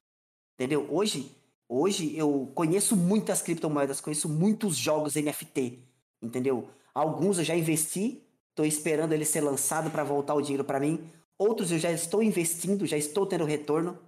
Entendeu? 0.54 0.86
Hoje, 0.90 1.36
hoje 1.68 2.16
eu 2.16 2.50
conheço 2.54 2.96
muitas 2.96 3.42
criptomoedas, 3.42 4.00
conheço 4.00 4.28
muitos 4.28 4.76
jogos 4.76 5.14
NFT. 5.14 5.78
Entendeu? 6.22 6.68
Alguns 6.94 7.38
eu 7.38 7.44
já 7.44 7.54
investi, 7.54 8.22
tô 8.54 8.64
esperando 8.64 9.12
ele 9.12 9.24
ser 9.24 9.42
lançado 9.42 9.90
pra 9.90 10.02
voltar 10.02 10.34
o 10.34 10.40
dinheiro 10.40 10.64
pra 10.64 10.80
mim. 10.80 11.10
Outros 11.38 11.72
eu 11.72 11.78
já 11.78 11.90
estou 11.90 12.22
investindo, 12.22 12.86
já 12.86 12.96
estou 12.96 13.26
tendo 13.26 13.44
retorno. 13.44 13.98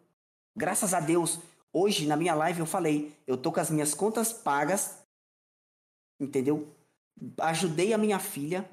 Graças 0.56 0.94
a 0.94 1.00
Deus, 1.00 1.40
hoje 1.72 2.06
na 2.06 2.16
minha 2.16 2.34
live 2.34 2.60
eu 2.60 2.66
falei, 2.66 3.12
eu 3.26 3.36
tô 3.36 3.52
com 3.52 3.60
as 3.60 3.70
minhas 3.70 3.94
contas 3.94 4.32
pagas, 4.32 5.02
entendeu? 6.20 6.68
Ajudei 7.40 7.92
a 7.92 7.98
minha 7.98 8.18
filha, 8.18 8.68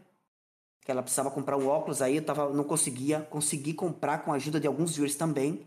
que 0.82 0.92
ela 0.92 1.02
precisava 1.02 1.32
comprar 1.32 1.58
um 1.58 1.68
óculos 1.68 2.02
aí, 2.02 2.18
eu 2.18 2.26
tava, 2.26 2.54
não 2.54 2.64
conseguia, 2.64 3.22
consegui 3.22 3.74
comprar 3.74 4.20
com 4.20 4.32
a 4.32 4.36
ajuda 4.36 4.60
de 4.60 4.68
alguns 4.68 4.96
viewers 4.96 5.16
também. 5.16 5.66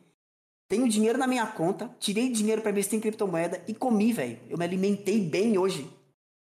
Tenho 0.68 0.88
dinheiro 0.88 1.18
na 1.18 1.26
minha 1.26 1.46
conta, 1.46 1.94
tirei 1.98 2.30
dinheiro 2.30 2.60
para 2.60 2.70
investir 2.70 2.98
em 2.98 3.00
criptomoeda 3.00 3.62
e 3.66 3.74
comi, 3.74 4.12
velho. 4.12 4.38
Eu 4.48 4.58
me 4.58 4.64
alimentei 4.64 5.20
bem 5.20 5.56
hoje. 5.56 5.90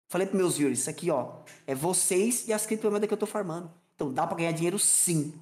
Falei 0.09 0.27
para 0.27 0.37
meus 0.37 0.57
viewers, 0.57 0.81
isso 0.81 0.91
aqui, 0.91 1.11
ó, 1.11 1.41
é 1.67 1.75
vocês 1.75 2.47
e 2.49 2.53
as 2.53 2.67
criptomoedas 2.67 3.09
que 3.09 3.15
eu 3.15 3.19
tô 3.19 3.27
farmando. 3.27 3.71
Então 3.95 4.13
dá 4.13 4.27
para 4.27 4.37
ganhar 4.37 4.53
dinheiro 4.53 4.79
sim. 4.79 5.33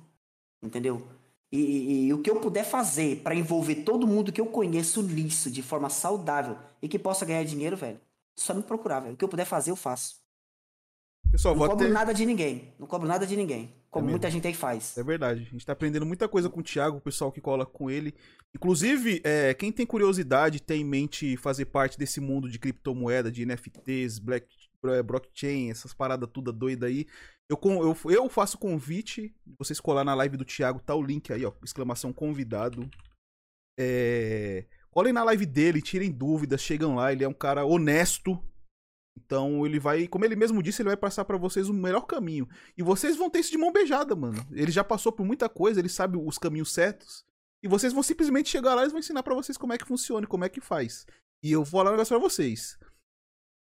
Entendeu? 0.62 1.06
E, 1.50 1.58
e, 1.58 2.06
e 2.06 2.14
o 2.14 2.22
que 2.22 2.30
eu 2.30 2.40
puder 2.40 2.64
fazer 2.64 3.20
para 3.22 3.34
envolver 3.34 3.76
todo 3.76 4.06
mundo 4.06 4.32
que 4.32 4.40
eu 4.40 4.46
conheço 4.46 5.02
nisso 5.02 5.50
de 5.50 5.62
forma 5.62 5.90
saudável 5.90 6.56
e 6.80 6.88
que 6.88 6.98
possa 6.98 7.26
ganhar 7.26 7.44
dinheiro, 7.44 7.76
velho, 7.76 8.00
só 8.34 8.54
me 8.54 8.62
procurar, 8.62 9.00
velho. 9.00 9.14
O 9.14 9.16
que 9.16 9.24
eu 9.24 9.28
puder 9.28 9.44
fazer, 9.44 9.70
eu 9.70 9.76
faço. 9.76 10.22
Pessoal, 11.30 11.54
Não 11.54 11.66
cobro 11.66 11.84
até... 11.84 11.92
nada 11.92 12.12
de 12.12 12.26
ninguém. 12.26 12.74
Não 12.78 12.86
cobro 12.86 13.08
nada 13.08 13.26
de 13.26 13.36
ninguém. 13.36 13.74
Como 13.90 14.06
mesmo. 14.06 14.12
muita 14.12 14.30
gente 14.30 14.46
aí 14.46 14.54
faz. 14.54 14.96
É 14.96 15.02
verdade. 15.02 15.42
A 15.42 15.50
gente 15.50 15.66
tá 15.66 15.72
aprendendo 15.72 16.06
muita 16.06 16.28
coisa 16.28 16.48
com 16.48 16.60
o 16.60 16.62
Thiago, 16.62 16.98
o 16.98 17.00
pessoal 17.00 17.32
que 17.32 17.40
cola 17.40 17.66
com 17.66 17.90
ele. 17.90 18.14
Inclusive, 18.54 19.20
é, 19.24 19.52
quem 19.54 19.72
tem 19.72 19.84
curiosidade, 19.84 20.60
tem 20.60 20.80
em 20.80 20.84
mente 20.84 21.36
fazer 21.36 21.66
parte 21.66 21.98
desse 21.98 22.20
mundo 22.20 22.48
de 22.50 22.58
criptomoeda, 22.58 23.30
de 23.30 23.44
NFTs, 23.44 24.18
black, 24.18 24.46
é, 24.46 24.61
blockchain, 25.04 25.70
essas 25.70 25.94
paradas 25.94 26.28
tudo 26.32 26.52
doida 26.52 26.86
aí. 26.86 27.06
Eu, 27.48 27.58
eu, 27.64 27.96
eu 28.10 28.28
faço 28.28 28.58
convite. 28.58 29.34
Vocês 29.58 29.80
colar 29.80 30.04
na 30.04 30.14
live 30.14 30.36
do 30.36 30.44
Thiago, 30.44 30.80
tá 30.80 30.94
o 30.94 31.02
link 31.02 31.32
aí, 31.32 31.44
ó. 31.44 31.52
Exclamação 31.62 32.12
convidado. 32.12 32.88
É, 33.78 34.66
colhem 34.90 35.12
na 35.12 35.24
live 35.24 35.46
dele, 35.46 35.82
tirem 35.82 36.10
dúvidas, 36.10 36.62
chegam 36.62 36.94
lá. 36.94 37.12
Ele 37.12 37.24
é 37.24 37.28
um 37.28 37.34
cara 37.34 37.64
honesto. 37.64 38.42
Então 39.16 39.66
ele 39.66 39.78
vai, 39.78 40.08
como 40.08 40.24
ele 40.24 40.34
mesmo 40.34 40.62
disse, 40.62 40.80
ele 40.80 40.88
vai 40.88 40.96
passar 40.96 41.24
pra 41.24 41.36
vocês 41.36 41.68
o 41.68 41.74
melhor 41.74 42.02
caminho. 42.02 42.48
E 42.76 42.82
vocês 42.82 43.16
vão 43.16 43.28
ter 43.28 43.40
isso 43.40 43.50
de 43.50 43.58
mão 43.58 43.72
beijada, 43.72 44.16
mano. 44.16 44.44
Ele 44.52 44.72
já 44.72 44.82
passou 44.82 45.12
por 45.12 45.26
muita 45.26 45.48
coisa, 45.48 45.80
ele 45.80 45.88
sabe 45.88 46.16
os 46.16 46.38
caminhos 46.38 46.72
certos. 46.72 47.24
E 47.62 47.68
vocês 47.68 47.92
vão 47.92 48.02
simplesmente 48.02 48.48
chegar 48.48 48.74
lá 48.74 48.84
e 48.84 48.88
vão 48.88 48.98
ensinar 48.98 49.22
pra 49.22 49.34
vocês 49.34 49.56
como 49.56 49.72
é 49.72 49.78
que 49.78 49.86
funciona 49.86 50.24
e 50.24 50.28
como 50.28 50.44
é 50.44 50.48
que 50.48 50.60
faz. 50.60 51.06
E 51.42 51.52
eu 51.52 51.62
vou 51.62 51.80
falar 51.80 51.90
um 51.90 51.92
negócio 51.92 52.18
pra 52.18 52.28
vocês. 52.28 52.78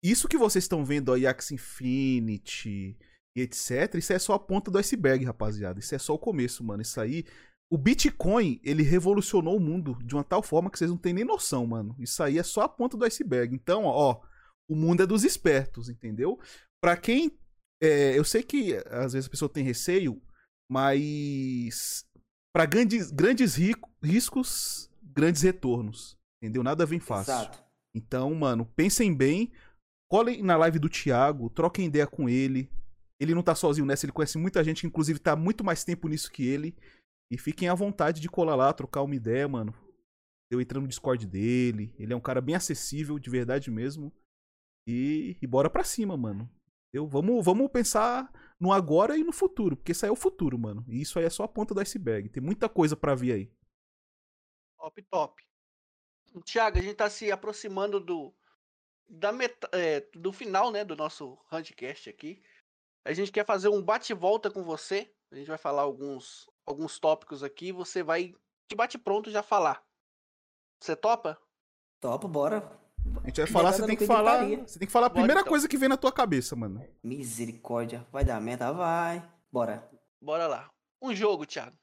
Isso 0.03 0.27
que 0.27 0.37
vocês 0.37 0.65
estão 0.65 0.83
vendo 0.83 1.13
aí, 1.13 1.25
Axie 1.25 1.55
Infinity 1.55 2.97
e 3.35 3.41
etc, 3.41 3.95
isso 3.95 4.13
é 4.13 4.19
só 4.19 4.33
a 4.33 4.39
ponta 4.39 4.69
do 4.69 4.77
iceberg, 4.77 5.23
rapaziada. 5.25 5.79
Isso 5.79 5.95
é 5.95 5.97
só 5.97 6.13
o 6.13 6.19
começo, 6.19 6.63
mano. 6.63 6.81
Isso 6.81 6.99
aí. 6.99 7.25
O 7.71 7.77
Bitcoin, 7.77 8.59
ele 8.63 8.83
revolucionou 8.83 9.57
o 9.57 9.59
mundo 9.59 9.97
de 10.03 10.13
uma 10.13 10.23
tal 10.23 10.43
forma 10.43 10.69
que 10.69 10.77
vocês 10.77 10.91
não 10.91 10.97
têm 10.97 11.13
nem 11.13 11.23
noção, 11.23 11.65
mano. 11.65 11.95
Isso 11.97 12.21
aí 12.21 12.37
é 12.37 12.43
só 12.43 12.61
a 12.61 12.69
ponta 12.69 12.95
do 12.95 13.05
iceberg. 13.05 13.55
Então, 13.55 13.85
ó, 13.85 14.21
o 14.69 14.75
mundo 14.75 15.01
é 15.01 15.07
dos 15.07 15.23
espertos, 15.23 15.89
entendeu? 15.89 16.39
Pra 16.83 16.95
quem. 16.95 17.31
é, 17.81 18.17
eu 18.17 18.23
sei 18.23 18.43
que 18.43 18.75
às 18.87 19.13
vezes 19.13 19.27
a 19.27 19.31
pessoa 19.31 19.49
tem 19.49 19.63
receio, 19.63 20.21
mas. 20.69 22.05
Pra 22.55 22.65
grandes, 22.65 23.09
grandes 23.09 23.55
rico- 23.55 23.89
riscos, 24.03 24.89
grandes 25.01 25.41
retornos. 25.41 26.15
Entendeu? 26.41 26.61
Nada 26.61 26.85
vem 26.85 26.99
fácil. 26.99 27.33
Exato. 27.33 27.63
Então, 27.95 28.33
mano, 28.35 28.65
pensem 28.75 29.15
bem. 29.15 29.51
Colhem 30.13 30.43
na 30.43 30.55
live 30.55 30.77
do 30.77 30.87
Thiago, 30.87 31.49
troquem 31.49 31.87
ideia 31.87 32.05
com 32.05 32.29
ele. 32.29 32.69
Ele 33.19 33.33
não 33.33 33.41
tá 33.41 33.55
sozinho 33.55 33.83
nessa, 33.83 34.05
ele 34.05 34.13
conhece 34.13 34.37
muita 34.37 34.63
gente 34.63 34.81
que, 34.81 34.85
inclusive, 34.85 35.17
tá 35.17 35.35
muito 35.35 35.63
mais 35.63 35.83
tempo 35.83 36.07
nisso 36.07 36.31
que 36.31 36.45
ele. 36.45 36.77
E 37.31 37.37
fiquem 37.39 37.67
à 37.67 37.73
vontade 37.73 38.21
de 38.21 38.29
colar 38.29 38.53
lá, 38.53 38.71
trocar 38.71 39.01
uma 39.01 39.15
ideia, 39.15 39.47
mano. 39.47 39.73
Eu 40.51 40.61
entrando 40.61 40.83
no 40.83 40.87
Discord 40.87 41.25
dele. 41.25 41.95
Ele 41.97 42.13
é 42.13 42.15
um 42.15 42.21
cara 42.21 42.41
bem 42.41 42.53
acessível, 42.53 43.17
de 43.17 43.27
verdade 43.27 43.71
mesmo. 43.71 44.13
E, 44.87 45.35
e 45.41 45.47
bora 45.47 45.67
pra 45.67 45.83
cima, 45.83 46.15
mano. 46.15 46.47
Eu, 46.93 47.07
vamos, 47.07 47.43
vamos 47.43 47.71
pensar 47.71 48.31
no 48.59 48.71
agora 48.71 49.17
e 49.17 49.23
no 49.23 49.33
futuro, 49.33 49.75
porque 49.75 49.93
isso 49.93 50.05
aí 50.05 50.09
é 50.09 50.13
o 50.13 50.15
futuro, 50.15 50.59
mano. 50.59 50.85
E 50.87 51.01
isso 51.01 51.17
aí 51.17 51.25
é 51.25 51.29
só 51.31 51.41
a 51.41 51.47
ponta 51.47 51.73
do 51.73 51.79
iceberg. 51.79 52.29
Tem 52.29 52.43
muita 52.43 52.69
coisa 52.69 52.95
pra 52.95 53.15
vir 53.15 53.31
aí. 53.31 53.51
Top, 54.77 55.01
top. 55.09 55.43
Tiago, 56.45 56.77
a 56.77 56.81
gente 56.83 56.97
tá 56.97 57.09
se 57.09 57.31
aproximando 57.31 57.99
do 57.99 58.31
da 59.13 59.31
meta, 59.31 59.69
é, 59.71 60.01
do 60.15 60.33
final, 60.33 60.71
né, 60.71 60.83
do 60.83 60.95
nosso 60.95 61.37
Handcast 61.51 62.09
aqui. 62.09 62.41
A 63.05 63.13
gente 63.13 63.31
quer 63.31 63.45
fazer 63.45 63.69
um 63.69 63.81
bate-volta 63.81 64.49
com 64.49 64.63
você. 64.63 65.13
A 65.31 65.35
gente 65.35 65.47
vai 65.47 65.57
falar 65.57 65.83
alguns 65.83 66.49
alguns 66.65 66.97
tópicos 66.97 67.43
aqui, 67.43 67.71
você 67.71 68.01
vai 68.01 68.33
de 68.69 68.75
bate 68.75 68.97
pronto 68.97 69.29
já 69.29 69.43
falar. 69.43 69.83
Você 70.81 70.95
topa? 70.95 71.37
Topa, 71.99 72.27
bora. 72.27 72.79
A 73.21 73.27
gente 73.27 73.41
vai 73.41 73.47
falar, 73.47 73.73
você 73.73 73.85
tem 73.85 73.95
que 73.95 74.03
de 74.03 74.07
falar. 74.07 74.45
Você 74.45 74.79
tem 74.79 74.87
que 74.87 74.91
falar 74.91 75.07
a 75.07 75.09
Bora, 75.09 75.19
primeira 75.21 75.41
então. 75.41 75.49
coisa 75.49 75.67
que 75.67 75.77
vem 75.77 75.89
na 75.89 75.97
tua 75.97 76.11
cabeça, 76.11 76.55
mano. 76.55 76.85
Misericórdia. 77.03 78.07
Vai 78.11 78.23
dar 78.23 78.39
merda, 78.39 78.71
vai. 78.71 79.21
Bora. 79.51 79.89
Bora 80.21 80.47
lá. 80.47 80.69
Um 81.01 81.13
jogo, 81.13 81.45
Thiago. 81.45 81.77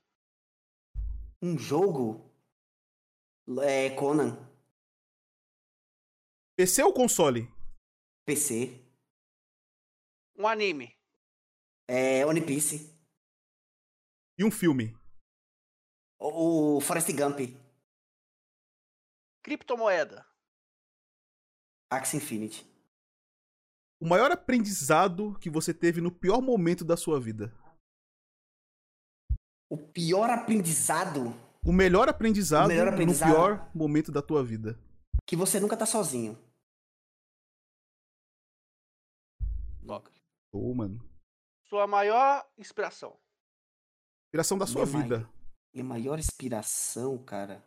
Um 1.43 1.59
jogo. 1.59 2.31
É 3.63 3.91
Conan. 3.91 4.50
PC 6.61 6.83
ou 6.83 6.93
console? 6.93 7.49
PC. 8.27 8.85
Um 10.37 10.47
anime. 10.47 10.95
É 11.89 12.27
One 12.27 12.45
Piece. 12.45 12.95
E 14.39 14.45
um 14.45 14.51
filme? 14.51 14.95
O 16.21 16.77
o 16.77 16.81
Forrest 16.83 17.11
Gump. 17.13 17.39
Criptomoeda. 19.43 20.27
Axie 21.91 22.19
Infinity. 22.19 22.67
O 23.99 24.07
maior 24.07 24.31
aprendizado 24.31 25.39
que 25.41 25.49
você 25.49 25.73
teve 25.73 26.03
no 26.03 26.13
pior 26.13 26.43
momento 26.43 26.85
da 26.85 26.95
sua 26.95 27.19
vida? 27.19 27.57
O 29.71 29.79
pior 29.79 30.29
aprendizado 30.29 31.33
O 31.65 31.73
melhor 31.73 32.07
aprendizado, 32.11 32.67
O 32.67 32.69
melhor 32.69 32.89
aprendizado? 32.89 33.29
no 33.31 33.35
pior 33.35 33.71
momento 33.75 34.13
da 34.13 34.21
tua 34.21 34.45
vida? 34.45 34.79
que 35.27 35.35
você 35.37 35.59
nunca 35.59 35.75
tá 35.77 35.87
sozinho. 35.87 36.37
Toca. 39.87 40.13
Mano. 40.53 41.01
Sua 41.69 41.87
maior 41.87 42.45
inspiração. 42.59 43.17
Inspiração 44.27 44.59
da 44.59 44.67
sua 44.67 44.87
Minha 44.87 45.03
vida. 45.03 45.31
Minha 45.73 45.85
maior 45.85 46.19
inspiração, 46.19 47.17
cara. 47.19 47.65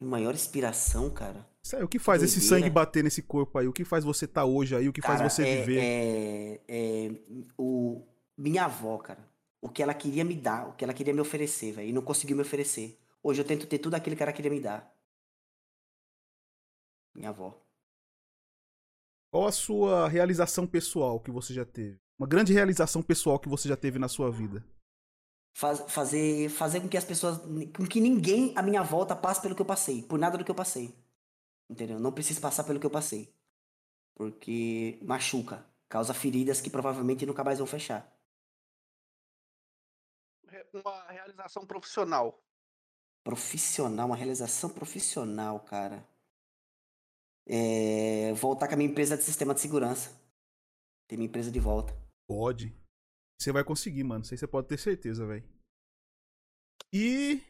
Minha 0.00 0.10
maior 0.10 0.34
inspiração, 0.34 1.10
cara. 1.10 1.46
Aí, 1.74 1.82
o 1.82 1.88
que 1.88 1.98
faz 1.98 2.22
esse 2.22 2.38
doideira. 2.38 2.56
sangue 2.62 2.70
bater 2.70 3.02
nesse 3.02 3.22
corpo 3.22 3.58
aí? 3.58 3.66
O 3.66 3.72
que 3.72 3.84
faz 3.84 4.04
você 4.04 4.24
estar 4.26 4.44
hoje 4.44 4.76
aí? 4.76 4.88
O 4.88 4.92
que 4.92 5.00
faz 5.00 5.18
Cara, 5.18 5.28
você 5.30 5.42
é- 5.42 5.56
viver? 5.62 5.80
É, 5.80 6.60
é, 6.68 7.10
o, 7.58 8.06
minha 8.36 8.66
avó, 8.66 8.98
cara. 8.98 9.26
O 9.60 9.68
que 9.68 9.82
ela 9.82 9.94
queria 9.94 10.24
me 10.24 10.34
dar, 10.36 10.68
o 10.68 10.72
que 10.74 10.84
ela 10.84 10.92
queria 10.94 11.14
me 11.14 11.20
oferecer, 11.20 11.72
velho. 11.72 11.88
E 11.88 11.92
não 11.92 12.02
conseguiu 12.02 12.36
me 12.36 12.42
oferecer. 12.42 13.00
Hoje 13.26 13.40
eu 13.42 13.46
tento 13.50 13.66
ter 13.66 13.80
tudo 13.80 13.94
aquilo 13.96 14.16
que 14.16 14.22
ela 14.22 14.32
queria 14.36 14.50
me 14.54 14.60
dar. 14.60 14.80
Minha 17.14 17.30
avó. 17.30 17.60
Qual 19.30 19.46
a 19.46 19.52
sua 19.52 20.08
realização 20.08 20.66
pessoal 20.66 21.20
que 21.20 21.30
você 21.30 21.54
já 21.54 21.64
teve? 21.64 22.00
Uma 22.18 22.26
grande 22.26 22.52
realização 22.52 23.02
pessoal 23.02 23.38
que 23.38 23.48
você 23.48 23.68
já 23.68 23.76
teve 23.76 23.98
na 23.98 24.08
sua 24.08 24.30
vida? 24.30 24.64
Faz- 25.54 25.80
fazer, 25.90 26.48
fazer 26.50 26.80
com 26.80 26.88
que 26.88 26.96
as 26.96 27.04
pessoas. 27.04 27.38
Com 27.76 27.86
que 27.88 28.00
ninguém 28.00 28.52
à 28.56 28.62
minha 28.62 28.82
volta 28.82 29.16
passe 29.16 29.40
pelo 29.42 29.54
que 29.54 29.62
eu 29.62 29.66
passei. 29.66 30.02
Por 30.02 30.18
nada 30.18 30.36
do 30.38 30.44
que 30.44 30.50
eu 30.50 30.54
passei. 30.54 30.94
Entendeu? 31.70 31.98
Não 32.00 32.12
preciso 32.12 32.40
passar 32.40 32.64
pelo 32.64 32.80
que 32.80 32.86
eu 32.86 32.90
passei. 32.90 33.34
Porque 34.14 34.98
machuca. 35.02 35.66
Causa 35.88 36.14
feridas 36.14 36.60
que 36.60 36.70
provavelmente 36.70 37.26
nunca 37.26 37.44
mais 37.44 37.58
vão 37.58 37.66
fechar. 37.66 38.12
Uma 40.72 41.06
realização 41.10 41.66
profissional. 41.66 42.42
Profissional, 43.26 44.06
uma 44.06 44.14
realização 44.14 44.70
profissional, 44.70 45.58
cara. 45.58 46.08
É, 47.44 48.32
voltar 48.34 48.68
com 48.68 48.74
a 48.74 48.76
minha 48.76 48.88
empresa 48.88 49.16
de 49.16 49.24
sistema 49.24 49.52
de 49.52 49.60
segurança. 49.60 50.10
Ter 51.08 51.16
minha 51.16 51.26
empresa 51.28 51.50
de 51.50 51.58
volta. 51.58 51.92
Pode. 52.28 52.72
Você 53.36 53.50
vai 53.50 53.64
conseguir, 53.64 54.04
mano. 54.04 54.24
Aí 54.30 54.38
você 54.38 54.46
pode 54.46 54.68
ter 54.68 54.78
certeza, 54.78 55.26
velho. 55.26 55.42
E. 56.92 57.42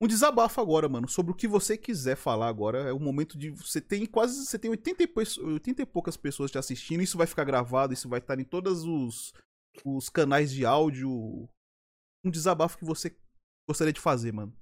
Um 0.00 0.06
desabafo 0.06 0.60
agora, 0.60 0.88
mano, 0.88 1.08
sobre 1.08 1.32
o 1.32 1.34
que 1.34 1.48
você 1.48 1.76
quiser 1.76 2.16
falar 2.16 2.46
agora. 2.46 2.88
É 2.88 2.92
o 2.92 3.00
momento 3.00 3.36
de. 3.36 3.50
Você 3.50 3.80
tem 3.80 4.06
quase. 4.06 4.46
Você 4.46 4.60
tem 4.60 4.70
80 4.70 5.02
e, 5.02 5.08
pesso- 5.08 5.44
80 5.44 5.82
e 5.82 5.86
poucas 5.86 6.16
pessoas 6.16 6.52
te 6.52 6.58
assistindo. 6.58 7.02
Isso 7.02 7.18
vai 7.18 7.26
ficar 7.26 7.42
gravado, 7.42 7.92
isso 7.92 8.08
vai 8.08 8.20
estar 8.20 8.38
em 8.38 8.44
todos 8.44 8.84
os, 8.84 9.34
os 9.84 10.08
canais 10.08 10.52
de 10.52 10.64
áudio. 10.64 11.10
Um 12.24 12.30
desabafo 12.30 12.78
que 12.78 12.84
você 12.84 13.10
gostaria 13.70 13.92
de 13.92 14.00
fazer, 14.00 14.32
mano. 14.32 14.52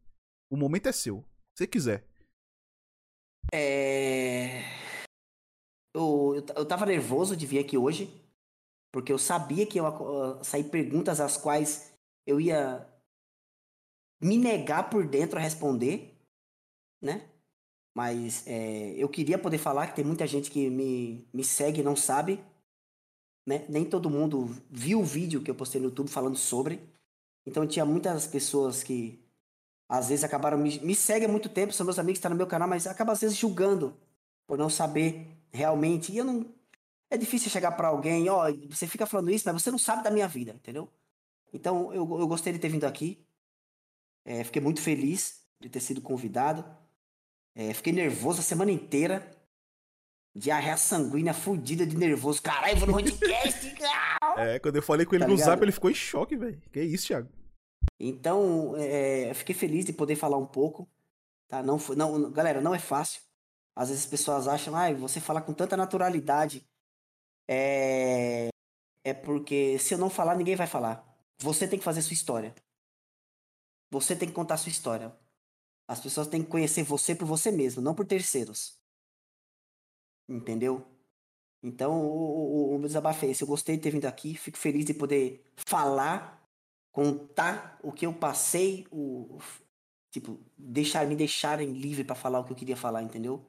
O 0.50 0.56
momento 0.56 0.86
é 0.86 0.92
seu. 0.92 1.22
Se 1.54 1.64
você 1.64 1.66
quiser. 1.66 2.06
É... 3.52 4.60
Eu, 5.94 6.34
eu, 6.36 6.54
eu 6.56 6.66
tava 6.66 6.84
nervoso 6.84 7.34
de 7.34 7.46
vir 7.46 7.58
aqui 7.58 7.78
hoje, 7.78 8.10
Porque 8.92 9.10
eu 9.10 9.18
sabia 9.18 9.66
que 9.66 9.78
ia 9.78 9.88
uh, 9.88 10.44
sair 10.44 10.64
perguntas 10.64 11.20
às 11.20 11.36
quais 11.36 11.92
eu 12.26 12.38
ia 12.40 12.86
me 14.20 14.36
negar 14.36 14.90
por 14.90 15.06
dentro 15.06 15.38
a 15.38 15.42
responder, 15.42 16.14
né? 17.00 17.30
Mas 17.96 18.46
é, 18.46 18.92
eu 18.96 19.08
queria 19.08 19.38
poder 19.38 19.58
falar 19.58 19.86
que 19.88 19.96
tem 19.96 20.04
muita 20.04 20.26
gente 20.26 20.50
que 20.50 20.68
me, 20.68 21.26
me 21.32 21.44
segue 21.44 21.80
e 21.80 21.84
não 21.84 21.96
sabe, 21.96 22.44
né? 23.46 23.64
Nem 23.68 23.88
todo 23.88 24.10
mundo 24.10 24.46
viu 24.70 25.00
o 25.00 25.04
vídeo 25.04 25.42
que 25.42 25.50
eu 25.50 25.54
postei 25.54 25.80
no 25.80 25.88
YouTube 25.88 26.10
falando 26.10 26.36
sobre. 26.36 26.80
Então 27.48 27.66
tinha 27.66 27.84
muitas 27.84 28.26
pessoas 28.26 28.82
que 28.82 29.18
às 29.88 30.08
vezes 30.08 30.22
acabaram 30.22 30.58
me, 30.58 30.78
me 30.80 30.94
há 30.94 31.28
muito 31.28 31.48
tempo, 31.48 31.72
são 31.72 31.86
meus 31.86 31.98
amigos 31.98 32.18
estão 32.18 32.30
no 32.30 32.36
meu 32.36 32.46
canal, 32.46 32.68
mas 32.68 32.86
acabam 32.86 33.12
às 33.12 33.20
vezes 33.20 33.36
julgando 33.36 33.96
por 34.46 34.58
não 34.58 34.68
saber 34.68 35.26
realmente. 35.50 36.12
E 36.12 36.18
eu 36.18 36.24
não. 36.24 36.46
É 37.10 37.16
difícil 37.16 37.50
chegar 37.50 37.72
para 37.72 37.88
alguém, 37.88 38.28
ó, 38.28 38.50
oh, 38.50 38.68
você 38.68 38.86
fica 38.86 39.06
falando 39.06 39.30
isso, 39.30 39.44
mas 39.46 39.62
você 39.62 39.70
não 39.70 39.78
sabe 39.78 40.02
da 40.02 40.10
minha 40.10 40.28
vida, 40.28 40.52
entendeu? 40.52 40.90
Então 41.52 41.92
eu, 41.92 42.00
eu 42.20 42.28
gostei 42.28 42.52
de 42.52 42.58
ter 42.58 42.68
vindo 42.68 42.84
aqui. 42.84 43.26
É, 44.24 44.44
fiquei 44.44 44.60
muito 44.60 44.82
feliz 44.82 45.42
de 45.58 45.70
ter 45.70 45.80
sido 45.80 46.02
convidado. 46.02 46.64
É, 47.54 47.72
fiquei 47.72 47.92
nervoso 47.94 48.40
a 48.40 48.42
semana 48.42 48.70
inteira. 48.70 49.37
Diarreia 50.38 50.76
sanguínea, 50.76 51.34
fudida 51.34 51.84
de 51.84 51.96
nervoso. 51.96 52.40
Caralho, 52.40 52.76
vou 52.76 52.86
no 52.86 52.92
podcast. 52.92 53.74
é, 54.38 54.58
quando 54.60 54.76
eu 54.76 54.82
falei 54.82 55.04
com 55.04 55.16
ele 55.16 55.24
tá 55.24 55.28
no 55.28 55.34
ligado? 55.34 55.46
zap, 55.46 55.62
ele 55.62 55.72
ficou 55.72 55.90
em 55.90 55.94
choque, 55.94 56.36
velho. 56.36 56.62
Que 56.72 56.80
isso, 56.80 57.08
Thiago? 57.08 57.28
Então, 57.98 58.74
é, 58.76 59.34
fiquei 59.34 59.52
feliz 59.54 59.84
de 59.84 59.92
poder 59.92 60.14
falar 60.14 60.36
um 60.36 60.46
pouco. 60.46 60.88
Tá? 61.48 61.60
Não, 61.60 61.76
não, 61.96 62.30
galera, 62.30 62.60
não 62.60 62.72
é 62.72 62.78
fácil. 62.78 63.20
Às 63.74 63.88
vezes 63.88 64.04
as 64.04 64.10
pessoas 64.10 64.46
acham, 64.46 64.76
ah, 64.76 64.92
você 64.92 65.20
falar 65.20 65.40
com 65.40 65.52
tanta 65.52 65.76
naturalidade 65.76 66.64
é, 67.48 68.48
é 69.02 69.12
porque 69.12 69.76
se 69.78 69.92
eu 69.92 69.98
não 69.98 70.08
falar, 70.08 70.36
ninguém 70.36 70.54
vai 70.54 70.68
falar. 70.68 71.04
Você 71.38 71.66
tem 71.66 71.80
que 71.80 71.84
fazer 71.84 72.02
sua 72.02 72.14
história. 72.14 72.54
Você 73.90 74.14
tem 74.14 74.28
que 74.28 74.34
contar 74.34 74.56
sua 74.56 74.70
história. 74.70 75.12
As 75.88 76.00
pessoas 76.00 76.28
têm 76.28 76.44
que 76.44 76.50
conhecer 76.50 76.84
você 76.84 77.14
por 77.14 77.26
você 77.26 77.50
mesmo, 77.50 77.82
não 77.82 77.94
por 77.94 78.06
terceiros. 78.06 78.77
Entendeu? 80.28 80.86
Então, 81.62 82.00
o, 82.06 82.74
o, 82.74 82.76
o 82.76 82.80
desabafo 82.82 83.24
é 83.24 83.30
esse. 83.30 83.42
Eu 83.42 83.48
gostei 83.48 83.76
de 83.76 83.82
ter 83.82 83.90
vindo 83.90 84.06
aqui. 84.06 84.36
Fico 84.36 84.58
feliz 84.58 84.84
de 84.84 84.94
poder 84.94 85.44
falar, 85.56 86.48
contar 86.92 87.78
o 87.82 87.92
que 87.92 88.06
eu 88.06 88.14
passei, 88.14 88.86
o, 88.90 89.38
tipo, 90.10 90.38
deixar, 90.56 91.06
me 91.06 91.16
deixarem 91.16 91.72
livre 91.72 92.04
para 92.04 92.14
falar 92.16 92.40
o 92.40 92.44
que 92.44 92.52
eu 92.52 92.56
queria 92.56 92.76
falar, 92.76 93.02
entendeu? 93.02 93.44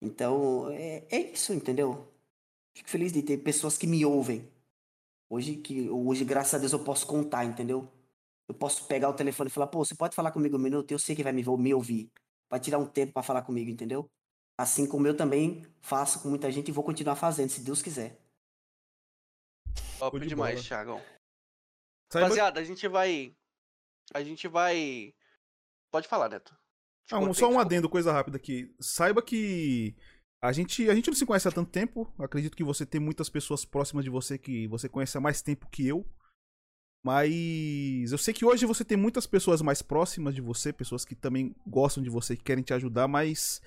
Então, 0.00 0.70
é, 0.70 1.06
é 1.10 1.32
isso, 1.32 1.52
entendeu? 1.52 2.08
Fico 2.74 2.88
feliz 2.90 3.12
de 3.12 3.22
ter 3.22 3.38
pessoas 3.38 3.76
que 3.78 3.86
me 3.86 4.04
ouvem. 4.04 4.50
Hoje, 5.28 5.56
que, 5.56 5.88
hoje, 5.90 6.24
graças 6.24 6.54
a 6.54 6.58
Deus, 6.58 6.72
eu 6.72 6.84
posso 6.84 7.06
contar, 7.06 7.44
entendeu? 7.44 7.88
Eu 8.48 8.54
posso 8.54 8.86
pegar 8.86 9.08
o 9.10 9.14
telefone 9.14 9.48
e 9.50 9.52
falar, 9.52 9.68
pô, 9.68 9.84
você 9.84 9.94
pode 9.94 10.14
falar 10.16 10.32
comigo 10.32 10.56
um 10.56 10.60
minuto? 10.60 10.90
Eu 10.92 10.98
sei 10.98 11.16
que 11.16 11.22
vai 11.22 11.32
me, 11.32 11.44
me 11.44 11.74
ouvir. 11.74 12.10
Vai 12.50 12.60
tirar 12.60 12.78
um 12.78 12.86
tempo 12.86 13.12
para 13.12 13.22
falar 13.22 13.42
comigo, 13.42 13.70
entendeu? 13.70 14.10
Assim 14.60 14.86
como 14.86 15.06
eu 15.06 15.16
também 15.16 15.64
faço 15.80 16.20
com 16.20 16.28
muita 16.28 16.52
gente 16.52 16.68
e 16.68 16.72
vou 16.72 16.84
continuar 16.84 17.16
fazendo, 17.16 17.48
se 17.48 17.62
Deus 17.62 17.80
quiser. 17.80 18.20
Top 19.98 20.20
de 20.20 20.26
demais, 20.26 20.62
Thiagão. 20.62 21.02
Rapaziada, 22.12 22.60
a 22.60 22.64
gente 22.64 22.86
vai. 22.86 23.34
A 24.12 24.22
gente 24.22 24.46
vai. 24.46 25.14
Pode 25.90 26.06
falar, 26.06 26.28
Neto. 26.28 26.54
Não, 27.10 27.32
só 27.32 27.50
um 27.50 27.58
adendo, 27.58 27.88
coisa 27.88 28.12
rápida 28.12 28.36
aqui. 28.36 28.70
Saiba 28.78 29.22
que 29.22 29.96
a 30.44 30.52
gente, 30.52 30.90
a 30.90 30.94
gente 30.94 31.08
não 31.08 31.16
se 31.16 31.24
conhece 31.24 31.48
há 31.48 31.52
tanto 31.52 31.70
tempo. 31.70 32.12
Acredito 32.18 32.54
que 32.54 32.62
você 32.62 32.84
tem 32.84 33.00
muitas 33.00 33.30
pessoas 33.30 33.64
próximas 33.64 34.04
de 34.04 34.10
você 34.10 34.36
que 34.36 34.66
você 34.66 34.90
conhece 34.90 35.16
há 35.16 35.22
mais 35.22 35.40
tempo 35.40 35.70
que 35.70 35.88
eu. 35.88 36.04
Mas 37.02 38.12
eu 38.12 38.18
sei 38.18 38.34
que 38.34 38.44
hoje 38.44 38.66
você 38.66 38.84
tem 38.84 38.98
muitas 38.98 39.26
pessoas 39.26 39.62
mais 39.62 39.80
próximas 39.80 40.34
de 40.34 40.42
você, 40.42 40.70
pessoas 40.70 41.02
que 41.02 41.14
também 41.14 41.56
gostam 41.66 42.02
de 42.02 42.10
você, 42.10 42.36
que 42.36 42.44
querem 42.44 42.62
te 42.62 42.74
ajudar, 42.74 43.08
mas 43.08 43.62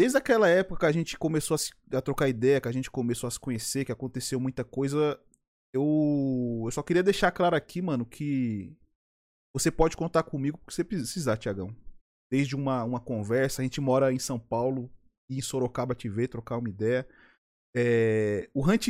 desde 0.00 0.16
aquela 0.16 0.48
época 0.48 0.80
que 0.80 0.86
a 0.86 0.92
gente 0.92 1.18
começou 1.18 1.54
a, 1.54 1.58
se, 1.58 1.72
a, 1.92 2.00
trocar 2.00 2.26
ideia, 2.26 2.58
que 2.58 2.66
a 2.66 2.72
gente 2.72 2.90
começou 2.90 3.28
a 3.28 3.30
se 3.30 3.38
conhecer, 3.38 3.84
que 3.84 3.92
aconteceu 3.92 4.40
muita 4.40 4.64
coisa, 4.64 5.20
eu, 5.74 6.62
eu 6.64 6.70
só 6.70 6.82
queria 6.82 7.02
deixar 7.02 7.30
claro 7.30 7.54
aqui, 7.54 7.82
mano, 7.82 8.06
que 8.06 8.74
você 9.54 9.70
pode 9.70 9.98
contar 9.98 10.22
comigo 10.22 10.56
porque 10.56 10.72
você 10.72 10.82
precisar, 10.82 11.36
Tiagão. 11.36 11.76
Desde 12.32 12.56
uma, 12.56 12.82
uma 12.82 12.98
conversa, 12.98 13.60
a 13.60 13.62
gente 13.62 13.78
mora 13.78 14.10
em 14.10 14.18
São 14.18 14.40
Paulo 14.40 14.90
e 15.30 15.36
em 15.36 15.42
Sorocaba 15.42 15.94
te 15.94 16.08
ver, 16.08 16.28
trocar 16.28 16.56
uma 16.56 16.70
ideia. 16.70 17.06
É, 17.76 18.48
o 18.54 18.66
Hunt 18.66 18.88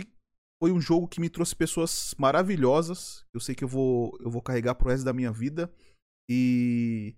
foi 0.63 0.71
um 0.71 0.81
jogo 0.81 1.09
que 1.09 1.21
me 1.21 1.29
trouxe 1.29 1.57
pessoas 1.57 2.15
maravilhosas. 2.19 3.27
Eu 3.35 3.41
sei 3.41 3.57
que 3.57 3.65
eu 3.65 3.69
vou, 3.69 4.17
eu 4.21 4.31
vou 4.31 4.41
carregar 4.41 4.77
pro 4.77 4.91
resto 4.91 5.05
da 5.05 5.13
minha 5.13 5.33
vida. 5.33 5.75
E 6.31 7.17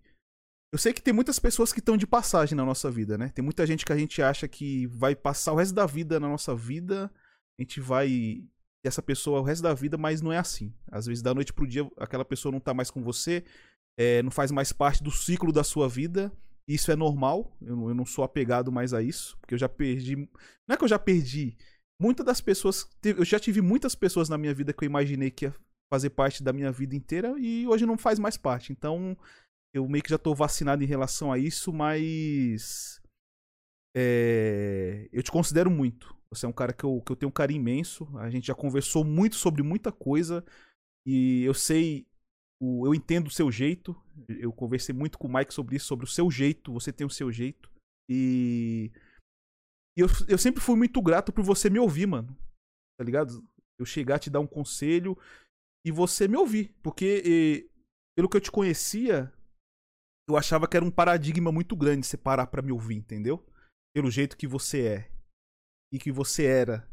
eu 0.73 0.79
sei 0.79 0.93
que 0.95 1.03
tem 1.03 1.13
muitas 1.13 1.39
pessoas 1.39 1.71
que 1.71 1.81
estão 1.81 1.99
de 1.99 2.07
passagem 2.07 2.57
na 2.57 2.65
nossa 2.65 2.91
vida, 2.91 3.19
né? 3.19 3.29
Tem 3.29 3.45
muita 3.45 3.67
gente 3.67 3.85
que 3.85 3.93
a 3.93 3.97
gente 3.97 4.23
acha 4.23 4.49
que 4.49 4.87
vai 4.87 5.15
passar 5.15 5.53
o 5.53 5.57
resto 5.57 5.75
da 5.75 5.85
vida 5.85 6.19
na 6.19 6.27
nossa 6.27 6.55
vida. 6.55 7.13
A 7.59 7.63
gente 7.63 7.79
vai 7.79 8.43
essa 8.83 9.03
pessoa 9.03 9.41
o 9.41 9.45
resto 9.45 9.63
da 9.63 9.75
vida, 9.75 9.99
mas 9.99 10.23
não 10.23 10.33
é 10.33 10.39
assim. 10.39 10.75
Às 10.91 11.07
vezes, 11.07 11.23
da 11.23 11.35
noite 11.35 11.53
pro 11.53 11.67
dia, 11.67 11.89
aquela 11.99 12.25
pessoa 12.25 12.51
não 12.51 12.59
tá 12.59 12.73
mais 12.73 12.91
com 12.91 13.03
você, 13.03 13.45
é, 13.99 14.23
não 14.23 14.31
faz 14.31 14.51
mais 14.51 14.73
parte 14.73 15.03
do 15.03 15.11
ciclo 15.11 15.53
da 15.53 15.63
sua 15.63 15.89
vida. 15.89 16.33
Isso 16.67 16.91
é 16.91 16.97
normal, 16.97 17.55
eu, 17.61 17.89
eu, 17.89 17.95
não 17.95 18.07
sou 18.07 18.25
apegado 18.25 18.73
mais 18.73 18.95
a 18.95 19.03
isso, 19.03 19.37
porque 19.41 19.55
eu 19.55 19.59
já 19.59 19.69
perdi. 19.69 20.17
Não 20.17 20.75
é 20.75 20.77
que 20.77 20.85
eu 20.85 20.89
já 20.89 20.99
perdi, 20.99 21.55
muitas 22.01 22.25
das 22.25 22.41
pessoas. 22.41 22.89
Eu 23.05 23.25
já 23.25 23.39
tive 23.39 23.61
muitas 23.61 23.95
pessoas 23.95 24.29
na 24.29 24.39
minha 24.39 24.55
vida 24.55 24.73
que 24.73 24.85
eu 24.85 24.87
imaginei 24.87 25.31
que 25.31 25.45
ia 25.45 25.55
fazer 25.93 26.11
parte 26.11 26.43
da 26.43 26.53
minha 26.53 26.73
vida 26.73 26.97
inteira 26.97 27.35
e 27.39 27.67
hoje 27.67 27.85
não 27.85 27.99
faz 27.99 28.19
mais 28.19 28.39
parte. 28.39 28.73
Então 28.73 29.15
eu 29.73 29.89
meio 29.89 30.03
que 30.03 30.11
já 30.11 30.19
tô 30.19 30.35
vacinado 30.35 30.83
em 30.83 30.87
relação 30.87 31.33
a 31.33 31.39
isso, 31.39 31.73
mas. 31.73 33.01
É, 33.95 35.09
eu 35.13 35.23
te 35.23 35.31
considero 35.31 35.71
muito. 35.71 36.17
Você 36.31 36.47
é 36.47 36.49
um 36.49 36.53
cara 36.53 36.73
que 36.73 36.85
eu, 36.85 37.03
que 37.03 37.13
eu 37.13 37.17
tenho 37.17 37.29
um 37.29 37.33
carinho 37.33 37.61
imenso. 37.61 38.09
A 38.19 38.31
gente 38.31 38.47
já 38.47 38.55
conversou 38.55 39.05
muito 39.05 39.37
sobre 39.37 39.63
muita 39.63 39.93
coisa. 39.93 40.45
E 41.07 41.43
eu 41.43 41.55
sei. 41.55 42.07
O, 42.61 42.87
eu 42.87 42.95
entendo 42.95 43.27
o 43.27 43.33
seu 43.33 43.51
jeito. 43.51 43.95
Eu 44.29 44.53
conversei 44.53 44.95
muito 44.95 45.19
com 45.19 45.27
o 45.27 45.33
Mike 45.33 45.53
sobre 45.53 45.77
isso, 45.77 45.87
sobre 45.87 46.05
o 46.07 46.09
seu 46.09 46.31
jeito. 46.31 46.73
Você 46.73 46.93
tem 46.93 47.07
o 47.07 47.11
seu 47.11 47.31
jeito. 47.31 47.71
E 48.09 48.91
e 49.97 50.01
eu, 50.01 50.07
eu 50.29 50.39
sempre 50.39 50.61
fui 50.61 50.77
muito 50.77 51.01
grato 51.03 51.33
por 51.33 51.45
você 51.45 51.69
me 51.69 51.79
ouvir, 51.79 52.07
mano. 52.07 52.37
Tá 52.99 53.05
ligado? 53.05 53.45
Eu 53.79 53.85
chegar 53.85 54.17
a 54.17 54.19
te 54.19 54.31
dar 54.31 54.41
um 54.41 54.47
conselho 54.47 55.17
e 55.85 55.91
você 55.91 56.27
me 56.27 56.37
ouvir. 56.37 56.75
Porque, 56.83 57.23
e, 57.25 57.71
pelo 58.17 58.29
que 58.29 58.37
eu 58.37 58.41
te 58.41 58.51
conhecia, 58.51 59.33
eu 60.29 60.37
achava 60.37 60.69
que 60.69 60.77
era 60.77 60.85
um 60.85 60.91
paradigma 60.91 61.51
muito 61.51 61.77
grande 61.77 62.07
você 62.07 62.17
parar 62.17 62.47
pra 62.47 62.63
me 62.63 62.73
ouvir, 62.73 62.97
entendeu? 62.97 63.45
Pelo 63.95 64.11
jeito 64.11 64.37
que 64.37 64.47
você 64.47 64.87
é. 64.87 65.11
E 65.93 65.99
que 65.99 66.11
você 66.11 66.45
era. 66.45 66.89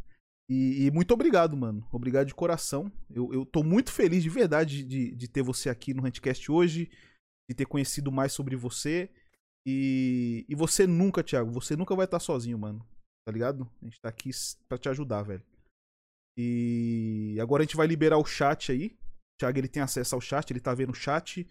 E, 0.50 0.86
e 0.86 0.92
muito 0.92 1.14
obrigado, 1.14 1.56
mano. 1.56 1.88
Obrigado 1.92 2.28
de 2.28 2.36
coração. 2.36 2.92
Eu, 3.10 3.32
eu 3.34 3.46
tô 3.46 3.64
muito 3.64 3.92
feliz 3.92 4.24
de 4.24 4.30
verdade 4.30 4.84
de, 4.84 5.16
de 5.16 5.28
ter 5.28 5.44
você 5.44 5.70
aqui 5.70 5.94
no 5.94 6.02
Handcast 6.02 6.52
hoje. 6.52 6.92
De 7.50 7.56
ter 7.56 7.66
conhecido 7.66 8.12
mais 8.12 8.34
sobre 8.34 8.56
você. 8.56 9.10
E, 9.66 10.46
e 10.50 10.56
você 10.56 10.88
nunca, 10.88 11.24
Thiago, 11.24 11.52
você 11.52 11.76
nunca 11.76 11.96
vai 11.96 12.06
estar 12.06 12.20
sozinho, 12.20 12.58
mano. 12.58 12.86
Tá 13.26 13.32
ligado? 13.32 13.70
A 13.82 13.86
gente 13.86 14.02
tá 14.02 14.10
aqui 14.10 14.32
pra 14.68 14.78
te 14.78 14.90
ajudar, 14.90 15.22
velho. 15.24 15.44
E 16.38 17.38
agora 17.40 17.62
a 17.62 17.66
gente 17.66 17.76
vai 17.76 17.86
liberar 17.86 18.18
o 18.18 18.26
chat 18.26 18.72
aí. 18.72 18.98
O 18.98 19.40
Thiago 19.40 19.60
ele 19.60 19.68
tem 19.68 19.84
acesso 19.84 20.16
ao 20.16 20.22
chat, 20.22 20.50
ele 20.50 20.60
tá 20.60 20.74
vendo 20.74 20.92
o 20.92 20.96
chat. 20.96 21.48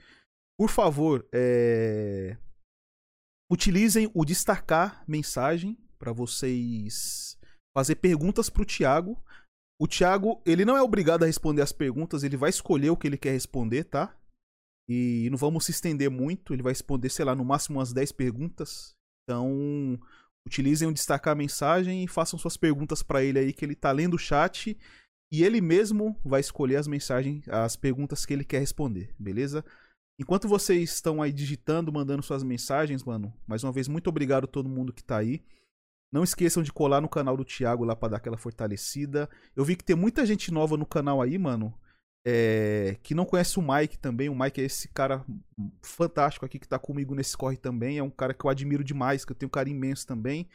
Por 0.59 0.71
favor, 0.71 1.27
é... 1.33 2.37
utilizem 3.51 4.11
o 4.13 4.25
destacar 4.25 5.05
mensagem 5.07 5.79
para 5.99 6.13
vocês 6.13 7.39
fazer 7.77 7.97
perguntas 7.97 8.51
pro 8.51 8.65
Thiago. 8.65 9.23
O 9.81 9.87
Thiago, 9.87 10.43
ele 10.45 10.65
não 10.65 10.77
é 10.77 10.83
obrigado 10.83 11.23
a 11.23 11.27
responder 11.27 11.63
as 11.63 11.73
perguntas, 11.73 12.25
ele 12.25 12.37
vai 12.37 12.51
escolher 12.51 12.91
o 12.91 12.97
que 12.97 13.07
ele 13.07 13.17
quer 13.17 13.31
responder, 13.31 13.85
tá? 13.85 14.17
E 14.89 15.29
não 15.31 15.39
vamos 15.39 15.67
se 15.67 15.71
estender 15.71 16.11
muito, 16.11 16.53
ele 16.53 16.63
vai 16.63 16.73
responder, 16.73 17.09
sei 17.11 17.25
lá, 17.25 17.37
no 17.37 17.45
máximo 17.45 17.79
umas 17.79 17.93
10 17.93 18.11
perguntas. 18.13 18.97
Então, 19.23 20.01
utilizem 20.47 20.89
o 20.89 20.93
destacar 20.93 21.37
mensagem 21.37 22.03
e 22.03 22.09
façam 22.09 22.39
suas 22.39 22.57
perguntas 22.57 23.03
para 23.03 23.23
ele 23.23 23.39
aí, 23.39 23.53
que 23.53 23.65
ele 23.65 23.77
tá 23.77 23.93
lendo 23.93 24.15
o 24.15 24.19
chat 24.19 24.77
e 25.31 25.45
ele 25.45 25.61
mesmo 25.61 26.19
vai 26.25 26.41
escolher 26.41 26.77
as 26.77 26.89
mensagens, 26.89 27.47
as 27.49 27.77
perguntas 27.77 28.25
que 28.25 28.33
ele 28.33 28.45
quer 28.45 28.61
responder, 28.61 29.15
beleza? 29.19 29.65
Enquanto 30.19 30.49
vocês 30.49 30.95
estão 30.95 31.23
aí 31.23 31.33
digitando, 31.33 31.93
mandando 31.93 32.23
suas 32.23 32.43
mensagens, 32.43 33.05
mano, 33.05 33.33
mais 33.47 33.63
uma 33.63 33.73
vez, 33.73 33.87
muito 33.87 34.09
obrigado 34.09 34.45
a 34.45 34.49
todo 34.49 34.69
mundo 34.69 34.93
que 34.93 35.05
tá 35.05 35.19
aí. 35.19 35.43
Não 36.13 36.25
esqueçam 36.25 36.63
de 36.63 36.73
colar 36.73 37.01
no 37.01 37.09
canal 37.09 37.37
do 37.37 37.45
Thiago 37.45 37.85
lá 37.85 37.95
para 37.95 38.09
dar 38.09 38.17
aquela 38.17 38.39
fortalecida. 38.39 39.29
Eu 39.55 39.65
vi 39.65 39.77
que 39.77 39.85
tem 39.85 39.95
muita 39.95 40.25
gente 40.27 40.51
nova 40.51 40.77
no 40.77 40.87
canal 40.87 41.23
aí, 41.23 41.39
mano 41.39 41.73
é, 42.31 42.99
que 43.03 43.15
não 43.15 43.25
conhece 43.25 43.59
o 43.59 43.63
Mike 43.63 43.99
também. 43.99 44.29
O 44.29 44.39
Mike 44.39 44.61
é 44.61 44.65
esse 44.65 44.89
cara 44.89 45.25
fantástico 45.83 46.45
aqui 46.45 46.59
que 46.59 46.69
tá 46.69 46.79
comigo 46.79 47.15
nesse 47.15 47.35
corre 47.35 47.57
também. 47.57 47.97
É 47.97 48.03
um 48.03 48.11
cara 48.11 48.35
que 48.35 48.45
eu 48.45 48.51
admiro 48.51 48.85
demais, 48.85 49.25
que 49.25 49.33
eu 49.33 49.37
tenho 49.37 49.49
um 49.49 49.51
carinho 49.51 49.77
imenso 49.77 50.07
também. 50.07 50.47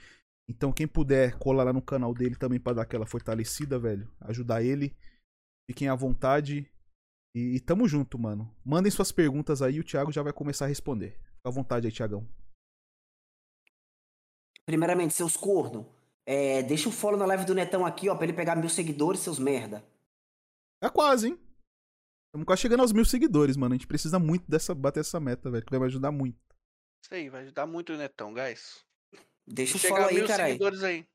Então, 0.47 0.71
quem 0.71 0.87
puder 0.87 1.35
colar 1.39 1.63
lá 1.63 1.73
no 1.73 1.81
canal 1.81 2.13
dele 2.13 2.35
também 2.35 2.59
pra 2.59 2.73
dar 2.73 2.83
aquela 2.83 3.07
fortalecida, 3.07 3.79
velho. 3.79 4.07
Ajudar 4.21 4.61
ele. 4.61 4.95
Fiquem 5.67 5.87
à 5.87 5.95
vontade. 5.95 6.69
E, 7.35 7.55
e 7.55 7.59
tamo 7.59 7.87
junto, 7.87 8.17
mano. 8.19 8.53
Mandem 8.63 8.91
suas 8.91 9.11
perguntas 9.11 9.61
aí, 9.61 9.79
o 9.79 9.83
Thiago 9.83 10.11
já 10.11 10.21
vai 10.21 10.31
começar 10.31 10.65
a 10.65 10.67
responder. 10.67 11.19
Fica 11.37 11.49
à 11.49 11.51
vontade 11.51 11.87
aí, 11.87 11.93
Thiagão. 11.93 12.27
Primeiramente, 14.65 15.13
seus 15.13 15.35
corno. 15.35 15.89
É, 16.25 16.63
deixa 16.63 16.87
o 16.87 16.91
follow 16.91 17.19
na 17.19 17.25
live 17.25 17.45
do 17.45 17.55
Netão 17.55 17.85
aqui, 17.85 18.07
ó, 18.07 18.15
pra 18.15 18.25
ele 18.25 18.33
pegar 18.33 18.55
mil 18.55 18.69
seguidores, 18.69 19.19
seus 19.19 19.39
merda. 19.39 19.83
É 20.81 20.89
quase, 20.89 21.29
hein? 21.29 21.39
Estamos 22.27 22.45
quase 22.45 22.61
chegando 22.61 22.79
aos 22.79 22.93
mil 22.93 23.05
seguidores, 23.05 23.57
mano. 23.57 23.73
A 23.73 23.77
gente 23.77 23.87
precisa 23.87 24.19
muito 24.19 24.49
dessa, 24.49 24.73
bater 24.73 25.01
essa 25.01 25.19
meta, 25.19 25.51
velho. 25.51 25.65
Que 25.65 25.71
vai 25.71 25.79
me 25.79 25.85
ajudar 25.87 26.11
muito. 26.11 26.39
Isso 27.03 27.13
aí, 27.13 27.29
vai 27.29 27.41
ajudar 27.43 27.65
muito 27.65 27.93
o 27.93 27.97
Netão, 27.97 28.33
guys. 28.33 28.85
Deixa 29.45 29.75
o 29.75 29.79
Chegar 29.79 29.95
follow 29.95 30.09
aí, 30.09 30.27
caralho. 30.27 30.53
seguidores 30.53 30.83
aí. 30.83 31.05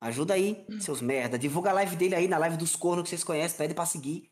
Ajuda 0.00 0.34
aí, 0.34 0.66
seus 0.80 1.00
merda. 1.00 1.38
Divulga 1.38 1.70
a 1.70 1.74
live 1.74 1.94
dele 1.94 2.16
aí, 2.16 2.26
na 2.26 2.38
live 2.38 2.56
dos 2.56 2.74
cornos 2.74 3.04
que 3.04 3.10
vocês 3.10 3.22
conhecem, 3.22 3.56
pede 3.56 3.72
pra 3.72 3.86
seguir. 3.86 4.31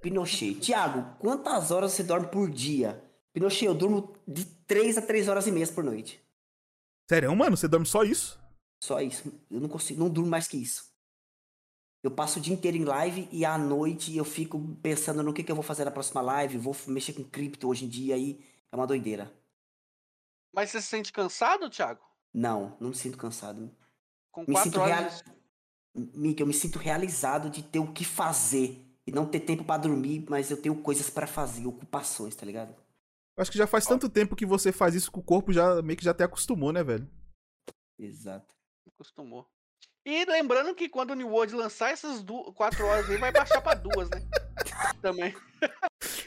Pinochet. 0.00 0.54
Tiago, 0.60 1.16
quantas 1.18 1.70
horas 1.70 1.92
você 1.92 2.02
dorme 2.02 2.28
por 2.28 2.50
dia? 2.50 3.02
Pinochet, 3.32 3.66
eu 3.66 3.74
durmo 3.74 4.16
de 4.26 4.44
3 4.44 4.98
a 4.98 5.02
3 5.02 5.28
horas 5.28 5.46
e 5.46 5.52
meia 5.52 5.66
por 5.68 5.84
noite. 5.84 6.22
Sério, 7.08 7.34
mano? 7.34 7.56
Você 7.56 7.68
dorme 7.68 7.86
só 7.86 8.02
isso? 8.02 8.38
Só 8.82 9.00
isso. 9.00 9.32
Eu 9.50 9.60
não 9.60 9.68
consigo, 9.68 10.00
não 10.00 10.08
durmo 10.08 10.30
mais 10.30 10.46
que 10.46 10.56
isso. 10.56 10.88
Eu 12.02 12.10
passo 12.12 12.38
o 12.38 12.42
dia 12.42 12.54
inteiro 12.54 12.76
em 12.76 12.84
live 12.84 13.28
e 13.32 13.44
à 13.44 13.58
noite 13.58 14.16
eu 14.16 14.24
fico 14.24 14.58
pensando 14.82 15.22
no 15.22 15.32
que, 15.32 15.42
que 15.42 15.50
eu 15.50 15.56
vou 15.56 15.64
fazer 15.64 15.84
na 15.84 15.90
próxima 15.90 16.20
live. 16.20 16.56
Vou 16.58 16.76
mexer 16.86 17.12
com 17.12 17.24
cripto 17.24 17.68
hoje 17.68 17.84
em 17.84 17.88
dia 17.88 18.14
aí. 18.14 18.44
É 18.70 18.76
uma 18.76 18.86
doideira. 18.86 19.32
Mas 20.54 20.70
você 20.70 20.80
se 20.80 20.86
sente 20.88 21.12
cansado, 21.12 21.68
Thiago? 21.68 22.00
Não, 22.32 22.76
não 22.80 22.90
me 22.90 22.94
sinto 22.94 23.18
cansado. 23.18 23.74
Com 24.30 24.42
Me 24.42 24.52
quatro 24.52 24.62
sinto 24.70 24.80
horas. 24.80 25.22
real... 25.22 25.38
Mick, 26.14 26.40
eu 26.40 26.46
me 26.46 26.54
sinto 26.54 26.78
realizado 26.78 27.50
de 27.50 27.62
ter 27.62 27.80
o 27.80 27.92
que 27.92 28.04
fazer. 28.04 28.87
E 29.08 29.10
não 29.10 29.24
ter 29.24 29.40
tempo 29.40 29.64
pra 29.64 29.78
dormir, 29.78 30.26
mas 30.28 30.50
eu 30.50 30.56
tenho 30.60 30.74
coisas 30.82 31.08
pra 31.08 31.26
fazer, 31.26 31.66
ocupações, 31.66 32.36
tá 32.36 32.44
ligado? 32.44 32.74
Eu 33.36 33.40
Acho 33.42 33.50
que 33.50 33.56
já 33.56 33.66
faz 33.66 33.86
tanto 33.86 34.06
tempo 34.06 34.36
que 34.36 34.44
você 34.44 34.70
faz 34.70 34.94
isso 34.94 35.10
que 35.10 35.18
o 35.18 35.22
corpo 35.22 35.50
já 35.50 35.80
meio 35.80 35.96
que 35.96 36.04
já 36.04 36.10
até 36.10 36.24
acostumou, 36.24 36.72
né, 36.74 36.84
velho? 36.84 37.08
Exato. 37.98 38.54
Acostumou. 38.86 39.46
E 40.04 40.24
lembrando 40.26 40.74
que 40.74 40.88
quando 40.90 41.12
o 41.12 41.14
New 41.14 41.28
World 41.28 41.54
lançar 41.54 41.90
essas 41.90 42.22
du- 42.22 42.52
quatro 42.52 42.84
horas 42.84 43.08
aí, 43.08 43.16
vai 43.16 43.32
baixar 43.32 43.60
pra 43.62 43.74
duas, 43.74 44.10
né? 44.10 44.22
Também. 45.00 45.34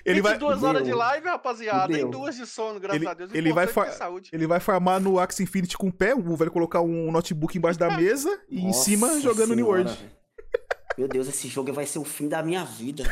Ele 0.04 0.22
vai, 0.22 0.38
duas 0.38 0.64
horas 0.64 0.84
de 0.84 0.94
live, 0.94 1.28
rapaziada, 1.28 1.98
e 2.00 2.04
duas 2.06 2.36
de 2.36 2.48
sono, 2.48 2.80
graças 2.80 3.00
Ele- 3.02 3.08
a 3.10 3.14
Deus. 3.14 3.32
Ele 3.34 3.54
vai 3.54 3.68
fa- 3.68 3.90
ele 4.32 4.48
vai 4.48 4.60
farmar 4.60 5.00
no 5.00 5.20
Axie 5.20 5.44
Infinity 5.44 5.78
com 5.78 5.90
o 5.90 5.94
pé, 5.94 6.16
o 6.16 6.36
vai 6.36 6.50
colocar 6.50 6.82
um 6.82 7.12
notebook 7.12 7.56
embaixo 7.58 7.78
da 7.80 7.90
mesa 7.96 8.42
e 8.50 8.62
em 8.66 8.74
cima 8.74 9.08
Nossa 9.08 9.22
jogando 9.22 9.56
New 9.56 9.66
Senhora, 9.66 9.84
World. 9.84 10.00
velho. 10.04 10.21
Meu 10.98 11.08
Deus, 11.08 11.28
esse 11.28 11.48
jogo 11.48 11.72
vai 11.72 11.86
ser 11.86 12.00
o 12.00 12.06
fim 12.06 12.28
da 12.28 12.44
minha 12.44 12.64
vida. 12.66 13.04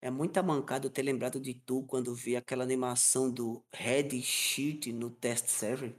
É 0.00 0.10
muita 0.10 0.42
mancada 0.42 0.86
eu 0.86 0.90
ter 0.90 1.02
lembrado 1.02 1.40
de 1.40 1.54
tu 1.54 1.84
quando 1.84 2.14
vi 2.14 2.36
aquela 2.36 2.64
animação 2.64 3.30
do 3.30 3.64
Red 3.72 4.20
Sheet 4.20 4.92
no 4.92 5.10
test 5.10 5.48
server. 5.48 5.94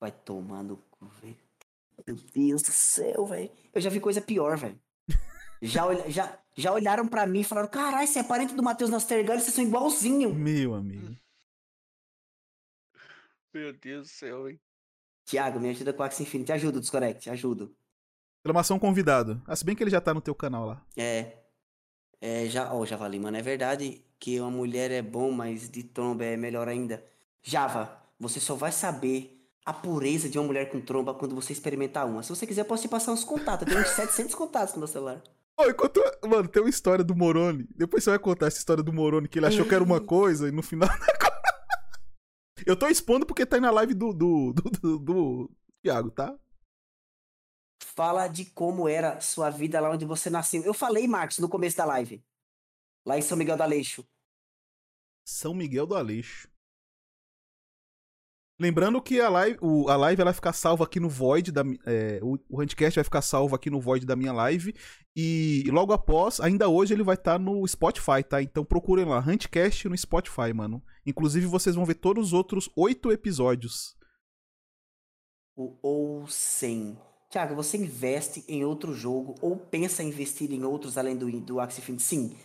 Vai 0.00 0.10
tomar 0.10 0.62
no 0.62 0.78
cu, 0.90 1.06
velho. 1.20 1.36
Meu 2.06 2.16
Deus 2.16 2.62
do 2.62 2.72
céu, 2.72 3.26
velho. 3.26 3.50
Eu 3.72 3.80
já 3.80 3.90
vi 3.90 4.00
coisa 4.00 4.20
pior, 4.20 4.56
velho. 4.56 4.80
Já, 5.62 5.82
já, 6.10 6.42
já 6.56 6.72
olharam 6.72 7.06
pra 7.06 7.26
mim 7.26 7.40
e 7.40 7.44
falaram: 7.44 7.68
caralho, 7.68 8.06
você 8.06 8.18
é 8.18 8.24
parente 8.24 8.54
do 8.54 8.62
Matheus 8.62 8.90
Nastergalli, 8.90 9.40
vocês 9.40 9.54
são 9.54 9.64
igualzinho. 9.64 10.34
Meu 10.34 10.74
amigo. 10.74 11.16
Meu 13.52 13.72
Deus 13.72 14.08
do 14.08 14.12
céu, 14.12 14.48
hein? 14.48 14.60
Tiago, 15.24 15.60
me 15.60 15.70
ajuda 15.70 15.92
com 15.92 16.02
o 16.02 16.04
Axie 16.04 16.24
Infinity. 16.24 16.52
Ajuda, 16.52 16.80
Desconnect, 16.80 17.30
ajudo. 17.30 17.74
Exclamação 18.44 18.78
convidado. 18.78 19.40
Ah, 19.46 19.56
se 19.56 19.64
bem 19.64 19.74
que 19.74 19.82
ele 19.82 19.90
já 19.90 20.02
tá 20.02 20.12
no 20.12 20.20
teu 20.20 20.34
canal 20.34 20.66
lá. 20.66 20.82
É. 20.94 21.38
É, 22.20 22.46
já, 22.46 22.74
ó, 22.74 22.84
Javali, 22.84 23.18
mano, 23.18 23.38
é 23.38 23.42
verdade 23.42 24.04
que 24.18 24.38
uma 24.38 24.50
mulher 24.50 24.90
é 24.90 25.00
bom, 25.00 25.30
mas 25.30 25.70
de 25.70 25.82
tromba 25.82 26.26
é 26.26 26.36
melhor 26.36 26.68
ainda. 26.68 27.02
Java, 27.42 27.96
você 28.20 28.38
só 28.40 28.54
vai 28.54 28.70
saber 28.70 29.48
a 29.64 29.72
pureza 29.72 30.28
de 30.28 30.38
uma 30.38 30.46
mulher 30.46 30.70
com 30.70 30.78
tromba 30.78 31.14
quando 31.14 31.34
você 31.34 31.54
experimentar 31.54 32.06
uma. 32.06 32.22
Se 32.22 32.28
você 32.28 32.46
quiser, 32.46 32.60
eu 32.60 32.66
posso 32.66 32.82
te 32.82 32.88
passar 32.88 33.12
uns 33.12 33.24
contatos. 33.24 33.66
Eu 33.66 33.72
tenho 33.72 33.80
uns 33.80 33.88
700 33.96 34.34
contatos 34.34 34.74
no 34.74 34.80
meu 34.80 34.88
celular. 34.88 35.22
Ô, 35.58 35.64
enquanto. 35.64 36.02
Mano, 36.28 36.46
tem 36.46 36.62
uma 36.62 36.68
história 36.68 37.02
do 37.02 37.16
Moroni. 37.16 37.66
Depois 37.74 38.04
você 38.04 38.10
vai 38.10 38.18
contar 38.18 38.48
essa 38.48 38.58
história 38.58 38.82
do 38.82 38.92
Moroni, 38.92 39.26
que 39.26 39.38
ele 39.38 39.46
achou 39.46 39.64
que 39.64 39.74
era 39.74 39.82
uma 39.82 40.02
coisa 40.02 40.48
e 40.48 40.52
no 40.52 40.62
final. 40.62 40.88
Eu 42.66 42.76
tô 42.76 42.88
expondo 42.88 43.24
porque 43.24 43.46
tá 43.46 43.56
aí 43.56 43.60
na 43.60 43.70
live 43.70 43.94
do, 43.94 44.12
do, 44.12 44.52
do, 44.52 44.70
do, 44.70 44.98
do 44.98 45.50
Thiago, 45.82 46.10
tá? 46.10 46.34
Fala 47.94 48.26
de 48.26 48.44
como 48.46 48.88
era 48.88 49.20
sua 49.20 49.50
vida 49.50 49.80
lá 49.80 49.90
onde 49.90 50.04
você 50.04 50.28
nasceu. 50.28 50.62
Eu 50.64 50.74
falei, 50.74 51.06
Marcos, 51.06 51.38
no 51.38 51.48
começo 51.48 51.76
da 51.76 51.84
live. 51.84 52.24
Lá 53.06 53.16
em 53.16 53.22
São 53.22 53.36
Miguel 53.36 53.56
do 53.56 53.62
Aleixo. 53.62 54.04
São 55.24 55.54
Miguel 55.54 55.86
do 55.86 55.94
Aleixo. 55.94 56.48
Lembrando 58.58 59.02
que 59.02 59.20
a 59.20 59.28
live, 59.28 59.58
o- 59.60 59.88
a 59.88 59.96
live 59.96 60.20
ela 60.22 60.30
vai 60.30 60.34
ficar 60.34 60.52
salva 60.52 60.84
aqui 60.84 61.00
no 61.00 61.08
Void 61.08 61.50
da 61.50 61.62
é, 61.86 62.20
o, 62.22 62.38
o 62.48 62.60
Handcast 62.60 62.96
vai 62.96 63.04
ficar 63.04 63.20
salvo 63.20 63.54
aqui 63.54 63.68
no 63.68 63.80
Void 63.80 64.06
da 64.06 64.14
minha 64.14 64.32
live 64.32 64.72
e 65.14 65.64
logo 65.72 65.92
após, 65.92 66.38
ainda 66.40 66.68
hoje 66.68 66.94
ele 66.94 67.02
vai 67.02 67.16
estar 67.16 67.36
no 67.38 67.66
Spotify, 67.66 68.22
tá? 68.28 68.40
Então 68.40 68.64
procurem 68.64 69.04
lá, 69.06 69.18
Handcast 69.18 69.88
no 69.88 69.98
Spotify, 69.98 70.52
mano. 70.54 70.82
Inclusive 71.04 71.46
vocês 71.46 71.74
vão 71.74 71.84
ver 71.84 71.96
todos 71.96 72.28
os 72.28 72.32
outros 72.32 72.70
oito 72.76 73.10
episódios. 73.10 73.96
O 75.56 75.76
ou 75.82 76.26
sem. 77.34 77.40
Tiago, 77.40 77.54
você 77.56 77.76
investe 77.76 78.44
em 78.46 78.64
outro 78.64 78.94
jogo 78.94 79.34
ou 79.40 79.56
pensa 79.56 80.02
em 80.02 80.08
investir 80.08 80.52
em 80.52 80.62
outros 80.64 80.96
além 80.96 81.16
do, 81.16 81.28
do 81.40 81.58
Axie 81.58 81.80
Infinity? 81.80 82.02
Sim. 82.02 82.36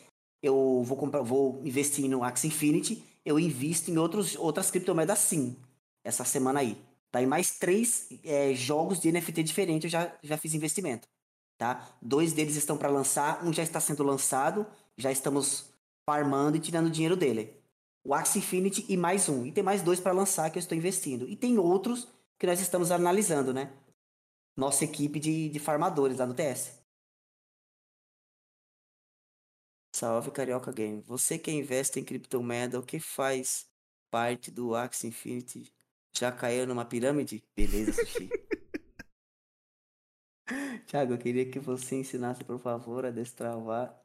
Eu 0.41 0.81
vou 0.83 0.97
comprar, 0.97 1.21
vou 1.21 1.61
investir 1.63 2.09
no 2.09 2.23
Axie 2.23 2.47
Infinity, 2.47 3.03
eu 3.25 3.39
invisto 3.39 3.91
em 3.91 3.97
outros, 3.97 4.35
outras 4.35 4.71
criptomoedas 4.71 5.19
sim. 5.19 5.55
Essa 6.03 6.23
semana 6.23 6.61
aí. 6.61 6.77
Tá? 7.11 7.21
Em 7.21 7.25
mais 7.25 7.59
três 7.59 8.09
é, 8.23 8.53
jogos 8.53 8.99
de 8.99 9.11
NFT 9.11 9.43
diferentes 9.43 9.85
eu 9.85 9.89
já, 9.89 10.13
já 10.23 10.37
fiz 10.37 10.53
investimento. 10.53 11.07
Tá? 11.57 11.87
Dois 12.01 12.33
deles 12.33 12.55
estão 12.55 12.77
para 12.77 12.89
lançar, 12.89 13.45
um 13.45 13.51
já 13.51 13.63
está 13.63 13.79
sendo 13.79 14.01
lançado, 14.01 14.65
já 14.97 15.11
estamos 15.11 15.65
farmando 16.05 16.57
e 16.57 16.59
tirando 16.59 16.89
dinheiro 16.89 17.15
dele. 17.15 17.53
O 18.03 18.13
Axie 18.13 18.39
Infinity 18.39 18.85
e 18.87 18.95
mais 18.95 19.27
um. 19.27 19.45
E 19.45 19.51
tem 19.51 19.63
mais 19.63 19.81
dois 19.81 19.99
para 19.99 20.13
lançar 20.13 20.49
que 20.49 20.57
eu 20.57 20.61
estou 20.61 20.77
investindo. 20.77 21.27
E 21.27 21.35
tem 21.35 21.59
outros 21.59 22.07
que 22.39 22.47
nós 22.47 22.61
estamos 22.61 22.89
analisando, 22.89 23.53
né? 23.53 23.69
Nossa 24.59 24.83
equipe 24.83 25.21
de, 25.21 25.47
de 25.47 25.57
farmadores 25.57 26.17
lá 26.17 26.25
no 26.25 26.33
TS. 26.33 26.83
Salve 29.95 30.31
Carioca 30.31 30.69
Game. 30.73 30.99
Você 31.01 31.39
que 31.39 31.49
investe 31.49 31.97
em 31.97 32.03
criptomoeda, 32.03 32.77
o 32.77 32.83
que 32.85 32.99
faz 32.99 33.71
parte 34.11 34.51
do 34.51 34.75
Axie 34.75 35.07
Infinity? 35.07 35.73
Já 36.13 36.29
caiu 36.29 36.67
numa 36.67 36.83
pirâmide? 36.83 37.41
Beleza, 37.55 37.93
Sushi. 37.93 38.29
Thiago, 40.87 41.13
eu 41.13 41.17
queria 41.17 41.49
que 41.49 41.57
você 41.59 41.95
ensinasse, 41.95 42.43
por 42.43 42.59
favor, 42.59 43.05
a 43.05 43.11
destravar 43.11 43.97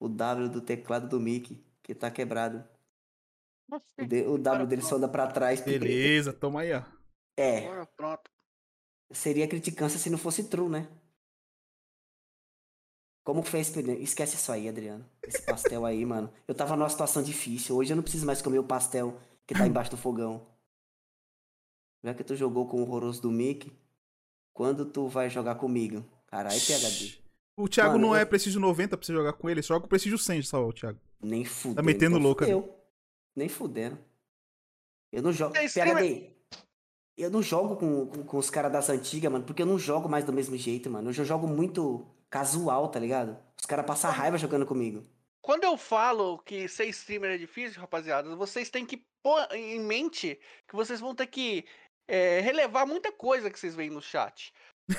o 0.00 0.08
W 0.08 0.48
do 0.48 0.62
teclado 0.62 1.06
do 1.06 1.20
Mickey, 1.20 1.62
que 1.82 1.94
tá 1.94 2.10
quebrado. 2.10 2.64
O, 3.70 4.06
D- 4.06 4.26
o 4.26 4.38
W 4.38 4.66
dele 4.66 4.80
só 4.82 4.96
anda 4.96 5.08
pra 5.08 5.26
trás. 5.26 5.60
porque- 5.60 5.78
Beleza, 5.78 6.32
toma 6.32 6.62
aí, 6.62 6.72
ó. 6.72 6.82
É, 7.36 7.66
Agora 7.66 7.86
pronto. 7.86 8.30
Seria 9.12 9.48
criticância 9.48 9.98
se 9.98 10.10
não 10.10 10.18
fosse 10.18 10.44
true, 10.44 10.68
né? 10.68 10.88
Como 13.24 13.42
fez? 13.42 13.72
Esquece 14.00 14.34
isso 14.36 14.50
aí, 14.50 14.68
Adriano. 14.68 15.08
Esse 15.22 15.42
pastel 15.42 15.86
aí, 15.86 16.04
mano. 16.04 16.32
Eu 16.46 16.54
tava 16.54 16.76
numa 16.76 16.88
situação 16.88 17.22
difícil. 17.22 17.76
Hoje 17.76 17.92
eu 17.92 17.96
não 17.96 18.02
preciso 18.02 18.26
mais 18.26 18.42
comer 18.42 18.58
o 18.58 18.64
pastel 18.64 19.20
que 19.46 19.54
tá 19.54 19.66
embaixo 19.66 19.90
do 19.92 19.96
fogão. 19.96 20.44
Já 22.02 22.12
que 22.14 22.24
tu 22.24 22.34
jogou 22.34 22.66
com 22.66 22.78
o 22.78 22.80
horroroso 22.82 23.22
do 23.22 23.30
Mickey, 23.30 23.72
quando 24.52 24.84
tu 24.84 25.06
vai 25.06 25.30
jogar 25.30 25.54
comigo? 25.54 26.04
Caralho, 26.26 26.60
PHD. 26.60 27.20
O 27.56 27.68
Thiago 27.68 27.92
Mano, 27.92 28.08
não 28.08 28.16
é 28.16 28.22
eu- 28.22 28.26
prestígio 28.26 28.58
90 28.60 28.96
pra 28.96 29.06
você 29.06 29.12
jogar 29.12 29.34
com 29.34 29.48
ele, 29.48 29.62
só 29.62 29.74
joga 29.74 29.86
o 29.86 29.88
prestígio 29.88 30.18
100 30.18 30.42
só, 30.42 30.66
o 30.66 30.72
Thiago. 30.72 30.98
Nem 31.20 31.44
fudendo. 31.44 31.76
Tá 31.76 31.82
metendo 31.82 32.16
então 32.16 32.22
louca. 32.26 32.46
Nem 33.36 33.48
fudendo. 33.48 33.98
Eu 35.12 35.22
não 35.22 35.32
jogo. 35.32 35.56
É 35.56 35.68
PHD. 35.68 36.30
Eu 37.16 37.30
não 37.30 37.42
jogo 37.42 37.76
com, 37.76 38.06
com, 38.06 38.24
com 38.24 38.38
os 38.38 38.48
caras 38.50 38.72
das 38.72 38.88
antigas, 38.88 39.30
mano, 39.30 39.44
porque 39.44 39.62
eu 39.62 39.66
não 39.66 39.78
jogo 39.78 40.08
mais 40.08 40.24
do 40.24 40.32
mesmo 40.32 40.56
jeito, 40.56 40.90
mano. 40.90 41.10
Eu 41.10 41.12
já 41.12 41.24
jogo 41.24 41.46
muito 41.46 42.06
casual, 42.30 42.88
tá 42.88 42.98
ligado? 42.98 43.36
Os 43.58 43.66
caras 43.66 43.84
passam 43.84 44.10
raiva 44.10 44.38
jogando 44.38 44.64
comigo. 44.64 45.06
Quando 45.42 45.64
eu 45.64 45.76
falo 45.76 46.38
que 46.38 46.68
ser 46.68 46.86
streamer 46.86 47.32
é 47.32 47.36
difícil, 47.36 47.80
rapaziada, 47.80 48.34
vocês 48.36 48.70
têm 48.70 48.86
que 48.86 49.04
pôr 49.22 49.46
em 49.52 49.80
mente 49.80 50.40
que 50.66 50.74
vocês 50.74 51.00
vão 51.00 51.14
ter 51.14 51.26
que 51.26 51.66
é, 52.08 52.40
relevar 52.40 52.86
muita 52.86 53.12
coisa 53.12 53.50
que 53.50 53.58
vocês 53.58 53.74
veem 53.74 53.90
no 53.90 54.00
chat. 54.00 54.52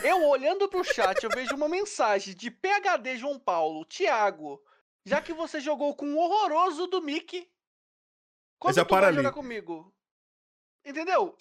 Eu 0.04 0.28
olhando 0.28 0.70
pro 0.70 0.84
chat, 0.84 1.24
eu 1.24 1.30
vejo 1.30 1.56
uma 1.56 1.68
mensagem 1.68 2.36
de 2.36 2.50
PHD 2.50 3.18
João 3.18 3.40
Paulo, 3.40 3.86
Thiago, 3.86 4.62
já 5.06 5.22
que 5.22 5.34
você 5.34 5.60
jogou 5.60 5.96
com 5.96 6.14
o 6.14 6.18
horroroso 6.18 6.88
do 6.88 7.02
Mickey, 7.02 7.50
quando 8.60 8.76
já 8.76 8.86
tu 8.86 8.96
vai 8.96 9.06
ali. 9.06 9.18
jogar 9.18 9.34
comigo? 9.34 9.94
Entendeu? 10.86 11.38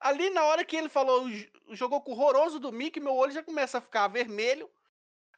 Ali 0.00 0.30
na 0.30 0.44
hora 0.44 0.64
que 0.64 0.76
ele 0.76 0.88
falou 0.88 1.26
o 1.26 2.10
horroroso 2.10 2.58
do 2.58 2.72
Mickey, 2.72 3.00
meu 3.00 3.14
olho 3.14 3.32
já 3.32 3.42
começa 3.42 3.78
a 3.78 3.80
ficar 3.80 4.08
vermelho, 4.08 4.70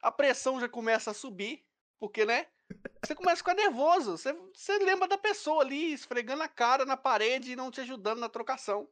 a 0.01 0.11
pressão 0.11 0.59
já 0.59 0.67
começa 0.67 1.11
a 1.11 1.13
subir, 1.13 1.65
porque, 1.99 2.25
né? 2.25 2.47
Você 3.03 3.15
começa 3.15 3.35
a 3.35 3.37
ficar 3.37 3.53
nervoso. 3.55 4.17
Você, 4.17 4.33
você 4.53 4.77
lembra 4.79 5.07
da 5.07 5.17
pessoa 5.17 5.63
ali 5.63 5.93
esfregando 5.93 6.43
a 6.43 6.47
cara 6.47 6.85
na 6.85 6.97
parede 6.97 7.51
e 7.51 7.55
não 7.55 7.71
te 7.71 7.81
ajudando 7.81 8.19
na 8.19 8.29
trocação. 8.29 8.87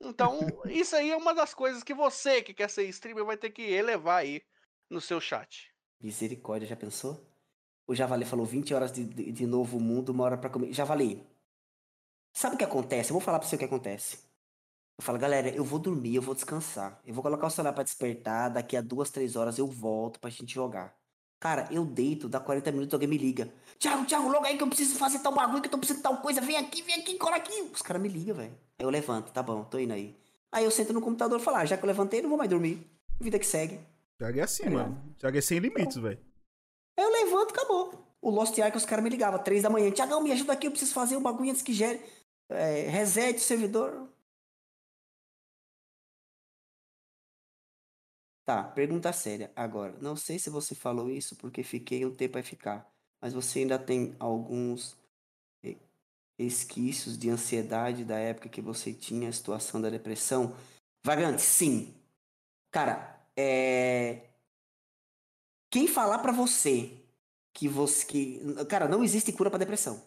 Então, 0.00 0.38
isso 0.66 0.96
aí 0.96 1.10
é 1.10 1.16
uma 1.16 1.34
das 1.34 1.52
coisas 1.52 1.82
que 1.82 1.94
você 1.94 2.42
que 2.42 2.54
quer 2.54 2.70
ser 2.70 2.84
streamer 2.88 3.24
vai 3.24 3.36
ter 3.36 3.50
que 3.50 3.62
elevar 3.62 4.20
aí 4.20 4.42
no 4.88 5.00
seu 5.00 5.20
chat. 5.20 5.72
Misericórdia, 6.00 6.66
já 6.66 6.76
pensou? 6.76 7.20
O 7.86 7.94
Javali 7.94 8.24
falou 8.24 8.46
20 8.46 8.72
horas 8.72 8.92
de, 8.92 9.04
de, 9.04 9.32
de 9.32 9.46
novo 9.46 9.78
mundo, 9.78 10.10
uma 10.10 10.24
hora 10.24 10.38
pra 10.38 10.48
comer. 10.48 10.72
Javali, 10.72 11.26
sabe 12.32 12.54
o 12.54 12.58
que 12.58 12.64
acontece? 12.64 13.10
Eu 13.10 13.14
vou 13.14 13.20
falar 13.20 13.38
pra 13.38 13.46
você 13.46 13.56
o 13.56 13.58
que 13.58 13.64
acontece. 13.64 14.29
Eu 15.00 15.02
falo, 15.02 15.18
galera, 15.18 15.48
eu 15.48 15.64
vou 15.64 15.78
dormir, 15.78 16.16
eu 16.16 16.20
vou 16.20 16.34
descansar. 16.34 17.00
Eu 17.06 17.14
vou 17.14 17.22
colocar 17.22 17.46
o 17.46 17.50
celular 17.50 17.72
pra 17.72 17.82
despertar, 17.82 18.50
daqui 18.50 18.76
a 18.76 18.82
duas, 18.82 19.08
três 19.08 19.34
horas 19.34 19.56
eu 19.56 19.66
volto 19.66 20.20
pra 20.20 20.28
gente 20.28 20.52
jogar. 20.52 20.94
Cara, 21.40 21.66
eu 21.70 21.86
deito, 21.86 22.28
dá 22.28 22.38
40 22.38 22.70
minutos, 22.70 22.92
alguém 22.92 23.08
me 23.08 23.16
liga. 23.16 23.50
Thiago, 23.78 24.04
Thiago, 24.04 24.28
logo 24.28 24.44
aí 24.44 24.58
que 24.58 24.62
eu 24.62 24.66
preciso 24.68 24.98
fazer 24.98 25.20
tal 25.20 25.32
bagulho, 25.34 25.62
que 25.62 25.68
eu 25.68 25.70
tô 25.70 25.78
precisando 25.78 26.02
de 26.02 26.02
tal 26.02 26.18
coisa. 26.18 26.42
Vem 26.42 26.58
aqui, 26.58 26.82
vem 26.82 26.96
aqui, 26.96 27.16
cola 27.16 27.36
aqui. 27.36 27.62
Os 27.72 27.80
caras 27.80 28.02
me 28.02 28.10
ligam, 28.10 28.36
velho. 28.36 28.52
Aí 28.78 28.84
eu 28.84 28.90
levanto, 28.90 29.32
tá 29.32 29.42
bom, 29.42 29.64
tô 29.64 29.78
indo 29.78 29.94
aí. 29.94 30.14
Aí 30.52 30.66
eu 30.66 30.70
sento 30.70 30.92
no 30.92 31.00
computador 31.00 31.40
e 31.40 31.42
falo, 31.42 31.56
ah, 31.56 31.64
já 31.64 31.78
que 31.78 31.82
eu 31.82 31.86
levantei, 31.88 32.20
não 32.20 32.28
vou 32.28 32.36
mais 32.36 32.50
dormir. 32.50 32.86
Vida 33.18 33.38
que 33.38 33.46
segue. 33.46 33.80
Thiago 34.18 34.38
é 34.38 34.42
assim, 34.42 34.64
Tá 34.64 34.70
mano. 34.70 35.02
Thiago 35.18 35.38
é 35.38 35.40
sem 35.40 35.60
limites, 35.60 35.96
velho. 35.96 36.20
Aí 36.98 37.04
eu 37.06 37.10
levanto, 37.10 37.52
acabou. 37.52 38.04
O 38.20 38.28
Lost 38.28 38.58
Ark, 38.58 38.76
os 38.76 38.84
caras 38.84 39.02
me 39.02 39.08
ligavam, 39.08 39.42
três 39.42 39.62
da 39.62 39.70
manhã. 39.70 39.90
Tiagão, 39.90 40.22
me 40.22 40.30
ajuda 40.30 40.52
aqui, 40.52 40.66
eu 40.66 40.70
preciso 40.72 40.92
fazer 40.92 41.16
o 41.16 41.20
bagulho 41.22 41.48
antes 41.48 41.62
que 41.62 41.72
gere. 41.72 42.02
É, 42.50 42.82
reset 42.90 43.38
o 43.38 43.40
servidor. 43.40 44.10
Tá, 48.50 48.64
pergunta 48.64 49.12
séria. 49.12 49.52
Agora, 49.54 49.96
não 50.00 50.16
sei 50.16 50.36
se 50.36 50.50
você 50.50 50.74
falou 50.74 51.08
isso 51.08 51.36
porque 51.36 51.62
fiquei 51.62 52.04
um 52.04 52.12
tempo 52.12 52.36
a 52.36 52.42
ficar, 52.42 52.92
mas 53.20 53.32
você 53.32 53.60
ainda 53.60 53.78
tem 53.78 54.16
alguns 54.18 54.96
eh, 55.62 55.76
esquícios 56.36 57.16
de 57.16 57.30
ansiedade 57.30 58.04
da 58.04 58.18
época 58.18 58.48
que 58.48 58.60
você 58.60 58.92
tinha 58.92 59.28
a 59.28 59.32
situação 59.32 59.80
da 59.80 59.88
depressão? 59.88 60.56
Vagante, 61.04 61.42
sim. 61.42 61.94
Cara, 62.72 63.24
é. 63.36 64.30
Quem 65.70 65.86
falar 65.86 66.18
pra 66.18 66.32
você 66.32 67.04
que 67.54 67.68
você. 67.68 68.04
Que... 68.04 68.64
Cara, 68.68 68.88
não 68.88 69.04
existe 69.04 69.32
cura 69.32 69.48
pra 69.48 69.60
depressão. 69.60 70.02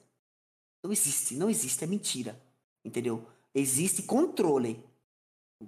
Não 0.84 0.92
existe, 0.92 1.38
não 1.38 1.50
existe, 1.50 1.82
é 1.86 1.88
mentira. 1.88 2.38
Entendeu? 2.84 3.26
Existe 3.56 4.04
controle. 4.04 4.84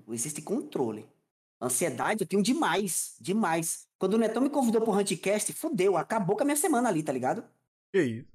Existe 0.10 0.42
controle. 0.42 1.15
Ansiedade 1.61 2.22
eu 2.22 2.27
tenho 2.27 2.44
demais, 2.44 3.15
demais. 3.19 3.88
Quando 3.98 4.15
o 4.15 4.18
Netão 4.18 4.41
me 4.41 4.49
convidou 4.49 4.82
pro 4.82 4.91
Hunticast, 4.91 5.53
fudeu, 5.53 5.98
acabou 5.98 6.36
com 6.36 6.44
a 6.44 6.45
minha 6.45 6.57
semana 6.57 6.90
ali, 6.90 7.02
tá 7.02 7.11
ligado? 7.11 7.44
Que 7.91 8.02
isso? 8.02 8.27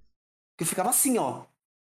Que 0.56 0.64
eu 0.64 0.66
ficava 0.66 0.90
assim, 0.90 1.18
ó. 1.18 1.44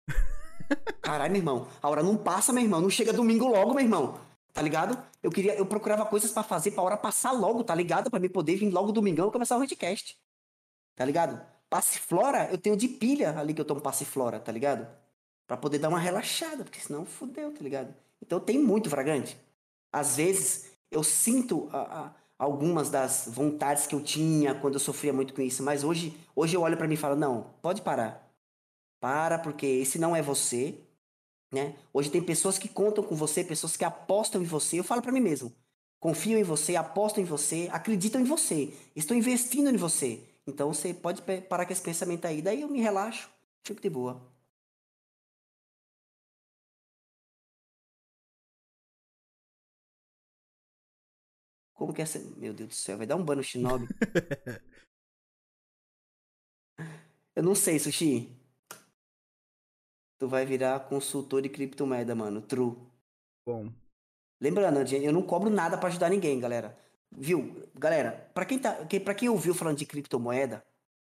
Caralho, 1.01 1.33
meu 1.33 1.41
irmão, 1.41 1.69
a 1.81 1.89
hora 1.89 2.03
não 2.03 2.17
passa, 2.17 2.53
meu 2.53 2.63
irmão. 2.63 2.81
Não 2.81 2.91
chega 2.91 3.13
domingo 3.13 3.47
logo, 3.47 3.75
meu 3.75 3.83
irmão. 3.83 4.21
Tá 4.53 4.61
ligado? 4.63 5.01
Eu 5.23 5.31
queria, 5.31 5.55
eu 5.55 5.65
procurava 5.65 6.05
coisas 6.05 6.33
pra 6.33 6.43
fazer 6.43 6.73
pra 6.73 6.83
hora 6.83 6.97
passar 6.97 7.31
logo, 7.33 7.63
tá 7.63 7.75
ligado? 7.75 8.11
Pra 8.11 8.19
me 8.19 8.29
poder 8.29 8.57
vir 8.57 8.71
logo 8.71 8.91
domingão 8.91 9.29
e 9.29 9.33
começar 9.33 9.57
o 9.57 9.61
Hunticast. 9.61 10.19
Tá 10.97 11.05
ligado? 11.05 11.41
Passiflora, 11.69 12.49
eu 12.51 12.59
tenho 12.59 12.77
de 12.77 12.89
pilha 12.89 13.39
ali 13.39 13.55
que 13.55 13.61
eu 13.61 13.65
tomo 13.65 13.81
passiflora, 13.81 14.41
tá 14.41 14.51
ligado? 14.51 14.89
Pra 15.47 15.57
poder 15.57 15.79
dar 15.79 15.89
uma 15.89 16.01
relaxada, 16.01 16.65
porque 16.65 16.81
senão 16.81 17.07
fudeu, 17.07 17.53
tá 17.53 17.61
ligado? 17.63 17.95
Então 18.21 18.41
tem 18.41 18.59
muito, 18.59 18.91
Fragante. 18.91 19.39
Às 19.93 20.17
vezes 20.17 20.70
eu 20.91 21.03
sinto 21.03 21.69
a- 21.73 22.07
a- 22.07 22.15
algumas 22.39 22.91
das 22.91 23.29
vontades 23.29 23.87
que 23.87 23.95
eu 23.95 24.03
tinha 24.03 24.55
quando 24.55 24.75
eu 24.75 24.81
sofria 24.81 25.13
muito 25.13 25.35
com 25.35 25.43
isso, 25.43 25.63
mas 25.63 25.85
hoje, 25.85 26.17
hoje 26.35 26.57
eu 26.57 26.63
olho 26.63 26.77
pra 26.77 26.89
mim 26.89 26.95
e 26.95 26.97
falo, 26.97 27.17
não, 27.17 27.55
pode 27.63 27.83
parar. 27.83 28.29
Para, 29.01 29.39
porque 29.39 29.67
esse 29.67 29.99
não 29.99 30.15
é 30.15 30.23
você, 30.23 30.79
né? 31.53 31.77
Hoje 31.93 32.11
tem 32.11 32.23
pessoas 32.23 32.59
que 32.59 32.69
contam 32.69 33.05
com 33.05 33.17
você, 33.17 33.45
pessoas 33.45 33.77
que 33.77 33.85
apostam 33.85 34.43
em 34.43 34.45
você. 34.45 34.79
Eu 34.79 34.85
falo 34.85 35.03
pra 35.03 35.13
mim 35.13 35.21
mesmo, 35.21 35.53
confio 36.01 36.39
em 36.39 36.43
você, 36.45 36.77
apostam 36.77 37.23
em 37.23 37.27
você, 37.27 37.69
acreditam 37.73 38.21
em 38.21 38.25
você, 38.25 38.73
estou 38.97 39.17
investindo 39.17 39.71
em 39.71 39.77
você. 39.77 40.23
Então 40.47 40.73
você 40.73 40.95
pode 40.95 41.23
parar 41.49 41.67
com 41.67 41.73
esse 41.73 41.83
pensamento 41.83 42.27
aí, 42.27 42.43
daí 42.43 42.63
eu 42.63 42.69
me 42.69 42.81
relaxo, 42.81 43.31
fico 43.65 43.81
de 43.81 43.91
boa. 43.91 44.30
Como 51.81 51.95
que 51.95 52.03
é 52.03 52.05
essa... 52.05 52.19
Meu 52.37 52.53
Deus 52.53 52.69
do 52.69 52.75
céu, 52.75 52.99
vai 52.99 53.07
dar 53.07 53.17
um 53.17 53.25
ban 53.25 53.37
no 53.37 53.43
Shinobi. 53.43 53.89
Eu 57.35 57.43
não 57.43 57.55
sei, 57.55 57.79
Sushi. 57.79 58.31
Tu 60.19 60.29
vai 60.29 60.45
virar 60.45 60.79
consultor 60.81 61.41
de 61.41 61.49
criptomoeda, 61.49 62.15
mano. 62.15 62.43
True. 62.43 62.77
Bom. 63.47 63.73
Lembrando, 64.39 64.79
eu 64.95 65.11
não 65.11 65.23
cobro 65.23 65.49
nada 65.49 65.79
pra 65.79 65.89
ajudar 65.89 66.11
ninguém, 66.11 66.39
galera. 66.39 66.79
Viu? 67.11 67.67
Galera, 67.75 68.31
pra 68.35 68.45
quem, 68.45 68.59
tá, 68.59 68.77
pra 69.03 69.15
quem 69.15 69.31
ouviu 69.31 69.55
falando 69.55 69.79
de 69.79 69.87
criptomoeda 69.87 70.63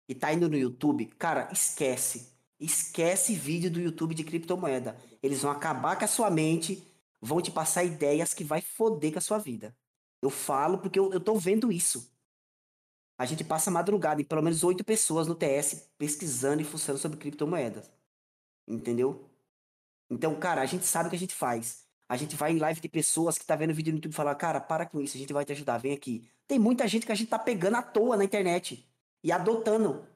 e 0.07 0.13
tá 0.13 0.31
indo 0.31 0.47
no 0.47 0.55
YouTube, 0.55 1.07
cara, 1.17 1.49
esquece. 1.51 2.31
Esquece 2.59 3.33
vídeo 3.33 3.71
do 3.71 3.81
YouTube 3.81 4.13
de 4.13 4.23
criptomoeda. 4.23 4.95
Eles 5.23 5.41
vão 5.41 5.49
acabar 5.49 5.97
com 5.97 6.05
a 6.05 6.07
sua 6.07 6.29
mente, 6.29 6.87
vão 7.19 7.41
te 7.41 7.49
passar 7.49 7.83
ideias 7.83 8.35
que 8.35 8.43
vai 8.43 8.61
foder 8.61 9.13
com 9.13 9.17
a 9.17 9.21
sua 9.21 9.39
vida. 9.39 9.75
Eu 10.21 10.29
falo 10.29 10.77
porque 10.79 10.99
eu, 10.99 11.11
eu 11.13 11.19
tô 11.19 11.35
vendo 11.35 11.71
isso. 11.71 12.11
A 13.17 13.25
gente 13.25 13.43
passa 13.43 13.69
madrugada 13.69 14.21
e 14.21 14.25
pelo 14.25 14.41
menos 14.41 14.63
oito 14.63 14.83
pessoas 14.83 15.27
no 15.27 15.35
TS 15.35 15.89
pesquisando 15.97 16.61
e 16.61 16.65
fuçando 16.65 16.97
sobre 16.99 17.17
criptomoedas. 17.17 17.91
Entendeu? 18.67 19.29
Então, 20.09 20.39
cara, 20.39 20.61
a 20.61 20.65
gente 20.65 20.85
sabe 20.85 21.07
o 21.07 21.09
que 21.09 21.15
a 21.15 21.19
gente 21.19 21.35
faz. 21.35 21.85
A 22.07 22.17
gente 22.17 22.35
vai 22.35 22.51
em 22.53 22.59
live 22.59 22.81
de 22.81 22.89
pessoas 22.89 23.37
que 23.37 23.45
tá 23.45 23.55
vendo 23.55 23.73
vídeo 23.73 23.91
no 23.91 23.97
YouTube 23.97 24.11
e 24.13 24.15
fala, 24.15 24.33
cara, 24.35 24.59
para 24.59 24.85
com 24.85 24.99
isso, 25.01 25.15
a 25.17 25.19
gente 25.19 25.33
vai 25.33 25.45
te 25.45 25.51
ajudar, 25.51 25.77
vem 25.77 25.93
aqui. 25.93 26.27
Tem 26.47 26.57
muita 26.57 26.87
gente 26.87 27.05
que 27.05 27.11
a 27.11 27.15
gente 27.15 27.29
tá 27.29 27.37
pegando 27.37 27.75
à 27.77 27.83
toa 27.83 28.17
na 28.17 28.23
internet 28.23 28.87
e 29.23 29.31
adotando. 29.31 30.07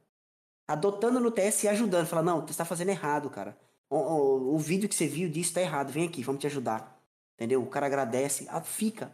Adotando 0.68 1.20
no 1.20 1.32
TS 1.32 1.64
e 1.66 1.68
ajudando. 1.68 2.08
Fala, 2.08 2.24
não, 2.24 2.42
você 2.46 2.56
tá 2.58 2.66
fazendo 2.66 2.90
errado, 2.90 3.30
cara. 3.30 3.58
O, 3.90 3.98
o- 3.98 4.56
o 4.56 4.58
vídeo 4.60 4.90
que 4.90 4.96
você 4.96 5.08
viu 5.08 5.30
disso 5.30 5.54
tá 5.54 5.62
errado, 5.62 5.92
vem 5.92 6.08
aqui, 6.08 6.24
vamos 6.24 6.42
te 6.42 6.48
ajudar. 6.48 7.00
Entendeu? 7.36 7.62
O 7.62 7.68
cara 7.68 7.86
agradece, 7.88 8.48
ah, 8.50 8.62
fica. 8.62 9.14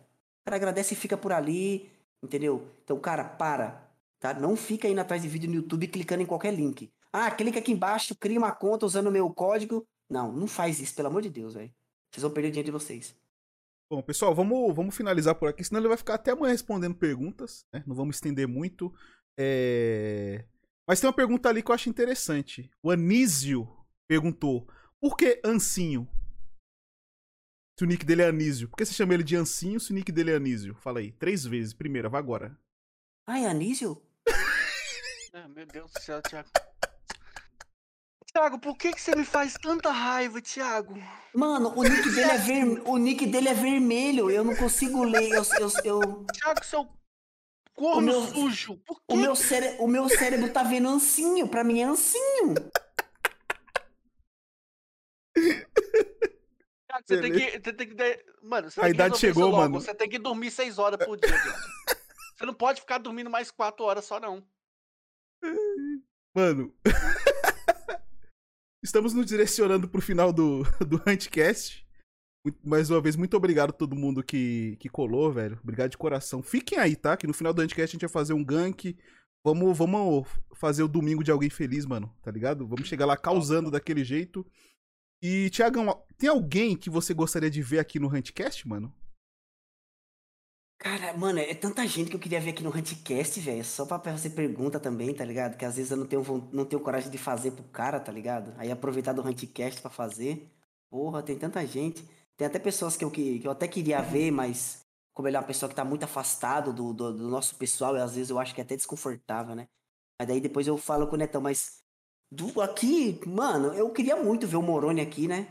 Cara 0.49 0.57
agradece 0.57 0.95
e 0.95 0.97
fica 0.97 1.15
por 1.15 1.31
ali, 1.31 1.91
entendeu? 2.23 2.67
Então, 2.83 2.99
cara, 2.99 3.23
para. 3.23 3.87
Tá? 4.19 4.33
Não 4.33 4.55
fica 4.55 4.87
indo 4.87 4.99
atrás 4.99 5.21
de 5.21 5.27
vídeo 5.27 5.47
no 5.47 5.57
YouTube 5.57 5.87
clicando 5.87 6.23
em 6.23 6.25
qualquer 6.25 6.51
link. 6.51 6.91
Ah, 7.13 7.29
clica 7.29 7.59
aqui 7.59 7.71
embaixo, 7.71 8.15
cria 8.15 8.39
uma 8.39 8.51
conta 8.51 8.83
usando 8.83 9.05
o 9.05 9.11
meu 9.11 9.31
código. 9.31 9.85
Não, 10.09 10.31
não 10.31 10.47
faz 10.47 10.79
isso, 10.79 10.95
pelo 10.95 11.07
amor 11.07 11.21
de 11.21 11.29
Deus, 11.29 11.53
velho. 11.53 11.71
Vocês 12.09 12.23
vão 12.23 12.31
perder 12.31 12.47
o 12.47 12.51
dinheiro 12.51 12.65
de 12.65 12.71
vocês. 12.71 13.15
Bom, 13.91 14.01
pessoal, 14.01 14.33
vamos, 14.33 14.75
vamos 14.75 14.97
finalizar 14.97 15.35
por 15.35 15.49
aqui, 15.49 15.63
senão 15.63 15.81
ele 15.81 15.87
vai 15.87 15.97
ficar 15.97 16.15
até 16.15 16.31
amanhã 16.31 16.51
respondendo 16.51 16.95
perguntas, 16.95 17.63
né? 17.71 17.83
Não 17.85 17.95
vamos 17.95 18.15
estender 18.15 18.47
muito. 18.47 18.91
É... 19.37 20.45
Mas 20.87 20.99
tem 20.99 21.07
uma 21.07 21.15
pergunta 21.15 21.47
ali 21.47 21.61
que 21.61 21.69
eu 21.69 21.75
acho 21.75 21.89
interessante. 21.89 22.71
O 22.81 22.89
Anísio 22.89 23.69
perguntou: 24.07 24.67
por 24.99 25.15
que 25.15 25.39
Ancinho? 25.45 26.09
Se 27.79 27.85
o 27.85 27.87
nick 27.87 28.05
dele 28.05 28.23
é 28.23 28.27
Anísio. 28.27 28.67
Por 28.67 28.75
que 28.75 28.83
você 28.85 28.91
chama 28.93 29.13
ele 29.13 29.23
de 29.23 29.37
Ancinho 29.37 29.79
se 29.79 29.91
o 29.91 29.95
nick 29.95 30.11
dele 30.11 30.31
é 30.31 30.35
Anísio? 30.35 30.75
Fala 30.75 30.99
aí, 30.99 31.13
três 31.13 31.45
vezes. 31.45 31.73
Primeira, 31.73 32.09
vai 32.09 32.19
agora. 32.19 32.53
Ai, 33.25 33.45
Anísio? 33.45 34.01
Ah, 35.31 35.47
meu 35.47 35.65
Deus 35.65 35.89
do 35.93 36.01
céu, 36.01 36.21
Thiago. 36.23 36.49
Thiago, 38.33 38.59
por 38.59 38.75
que, 38.75 38.91
que 38.91 38.99
você 38.99 39.15
me 39.15 39.23
faz 39.23 39.53
tanta 39.53 39.91
raiva, 39.91 40.41
Thiago? 40.41 40.95
Mano, 41.33 41.71
o 41.77 41.83
nick 41.83 42.09
dele 42.09 42.31
é, 42.31 42.37
ver... 42.39 42.81
o 42.83 42.97
nick 42.97 43.25
dele 43.27 43.47
é 43.47 43.53
vermelho. 43.53 44.29
Eu 44.29 44.43
não 44.43 44.55
consigo 44.55 45.03
ler. 45.03 45.29
Eu, 45.31 45.43
eu, 45.59 45.69
eu- 45.85 46.25
Thiago, 46.33 46.65
seu 46.65 46.89
corno 47.75 47.99
O 47.99 48.01
meu- 48.01 48.21
sujo. 48.23 48.75
Por 48.85 48.99
O, 49.07 49.15
meu 49.15 49.35
cére... 49.35 49.77
o 49.79 49.87
meu 49.87 50.09
cérebro 50.09 50.51
tá 50.51 50.63
vendo 50.63 50.89
ancinho. 50.89 51.47
Pra 51.47 51.63
mim 51.63 51.79
é 51.79 51.85
ancinho. 51.85 52.55
Você 57.05 57.21
tem 57.21 57.31
que. 57.31 57.51
Você 57.51 57.73
tem 57.73 57.87
que 57.87 57.95
de- 57.95 58.25
Mano, 58.41 58.69
você 58.69 58.81
A 58.81 58.89
idade 58.89 59.17
chegou, 59.17 59.51
mano. 59.51 59.79
Você 59.79 59.93
tem 59.93 60.09
que 60.09 60.19
dormir 60.19 60.51
seis 60.51 60.77
horas 60.77 61.03
por 61.05 61.17
dia. 61.17 61.29
Você 62.37 62.45
não 62.45 62.53
pode 62.53 62.79
ficar 62.79 62.99
dormindo 62.99 63.29
mais 63.29 63.51
quatro 63.51 63.83
horas 63.83 64.05
só, 64.05 64.17
não. 64.17 64.41
Mano. 66.33 66.73
Estamos 68.81 69.13
nos 69.13 69.25
direcionando 69.25 69.89
pro 69.89 70.01
final 70.01 70.31
do, 70.31 70.63
do 70.87 71.01
Huntcast. 71.05 71.85
Mais 72.63 72.89
uma 72.89 73.01
vez, 73.01 73.17
muito 73.17 73.35
obrigado 73.35 73.71
a 73.71 73.73
todo 73.73 73.95
mundo 73.95 74.23
que, 74.23 74.77
que 74.79 74.87
colou, 74.87 75.29
velho. 75.33 75.59
Obrigado 75.61 75.91
de 75.91 75.97
coração. 75.97 76.41
Fiquem 76.41 76.79
aí, 76.79 76.95
tá? 76.95 77.17
Que 77.17 77.27
no 77.27 77.33
final 77.33 77.53
do 77.53 77.61
Huntcast 77.61 77.91
a 77.91 77.95
gente 77.97 78.01
vai 78.01 78.09
fazer 78.09 78.31
um 78.31 78.43
gank. 78.43 78.97
Vamos, 79.45 79.77
vamos 79.77 80.25
fazer 80.55 80.83
o 80.83 80.87
domingo 80.87 81.23
de 81.23 81.31
alguém 81.31 81.49
feliz, 81.49 81.85
mano. 81.85 82.15
Tá 82.21 82.31
ligado? 82.31 82.65
Vamos 82.65 82.87
chegar 82.87 83.05
lá 83.05 83.17
causando 83.17 83.69
daquele 83.69 84.03
jeito. 84.05 84.45
E, 85.21 85.49
Tiagão, 85.49 86.01
tem 86.17 86.29
alguém 86.29 86.77
que 86.77 86.89
você 86.89 87.13
gostaria 87.13 87.49
de 87.49 87.61
ver 87.61 87.79
aqui 87.79 87.99
no 87.99 88.07
Huntcast, 88.07 88.67
mano? 88.67 88.93
Cara, 90.77 91.11
mano, 91.17 91.39
é 91.39 91.53
tanta 91.53 91.85
gente 91.85 92.09
que 92.09 92.15
eu 92.15 92.19
queria 92.19 92.39
ver 92.39 92.51
aqui 92.51 92.63
no 92.63 92.69
Huntcast, 92.69 93.37
velho. 93.41 93.65
Só 93.65 93.85
pra 93.85 93.99
fazer 93.99 94.29
pergunta 94.29 94.79
também, 94.79 95.13
tá 95.13 95.25
ligado? 95.25 95.57
Que 95.57 95.65
às 95.65 95.75
vezes 95.75 95.91
eu 95.91 95.97
não 95.97 96.05
tenho, 96.05 96.23
não 96.53 96.63
tenho 96.63 96.81
coragem 96.81 97.11
de 97.11 97.17
fazer 97.17 97.51
pro 97.51 97.63
cara, 97.65 97.99
tá 97.99 98.13
ligado? 98.13 98.53
Aí 98.57 98.71
aproveitar 98.71 99.11
do 99.11 99.21
Huntcast 99.21 99.81
pra 99.81 99.91
fazer. 99.91 100.49
Porra, 100.89 101.21
tem 101.21 101.37
tanta 101.37 101.65
gente. 101.67 102.01
Tem 102.37 102.47
até 102.47 102.57
pessoas 102.57 102.95
que 102.95 103.03
eu, 103.03 103.11
que, 103.11 103.39
que 103.39 103.47
eu 103.47 103.51
até 103.51 103.67
queria 103.67 104.01
ver, 104.01 104.31
mas 104.31 104.85
como 105.13 105.27
ele 105.27 105.35
é 105.35 105.39
uma 105.39 105.45
pessoa 105.45 105.67
que 105.69 105.75
tá 105.75 105.83
muito 105.83 106.03
afastado 106.03 106.71
do, 106.71 106.93
do, 106.93 107.11
do 107.11 107.27
nosso 107.27 107.55
pessoal, 107.57 107.97
e 107.97 107.99
às 107.99 108.15
vezes 108.15 108.29
eu 108.29 108.39
acho 108.39 108.55
que 108.55 108.61
é 108.61 108.63
até 108.63 108.77
desconfortável, 108.77 109.53
né? 109.53 109.67
Mas 110.17 110.29
daí 110.29 110.39
depois 110.39 110.65
eu 110.65 110.77
falo 110.77 111.07
com 111.07 111.15
o 111.15 111.19
Netão, 111.19 111.41
mas 111.41 111.83
do, 112.31 112.61
aqui, 112.61 113.19
mano, 113.25 113.73
eu 113.73 113.89
queria 113.91 114.15
muito 114.15 114.47
ver 114.47 114.57
o 114.57 114.61
Moroni 114.61 115.01
aqui, 115.01 115.27
né? 115.27 115.47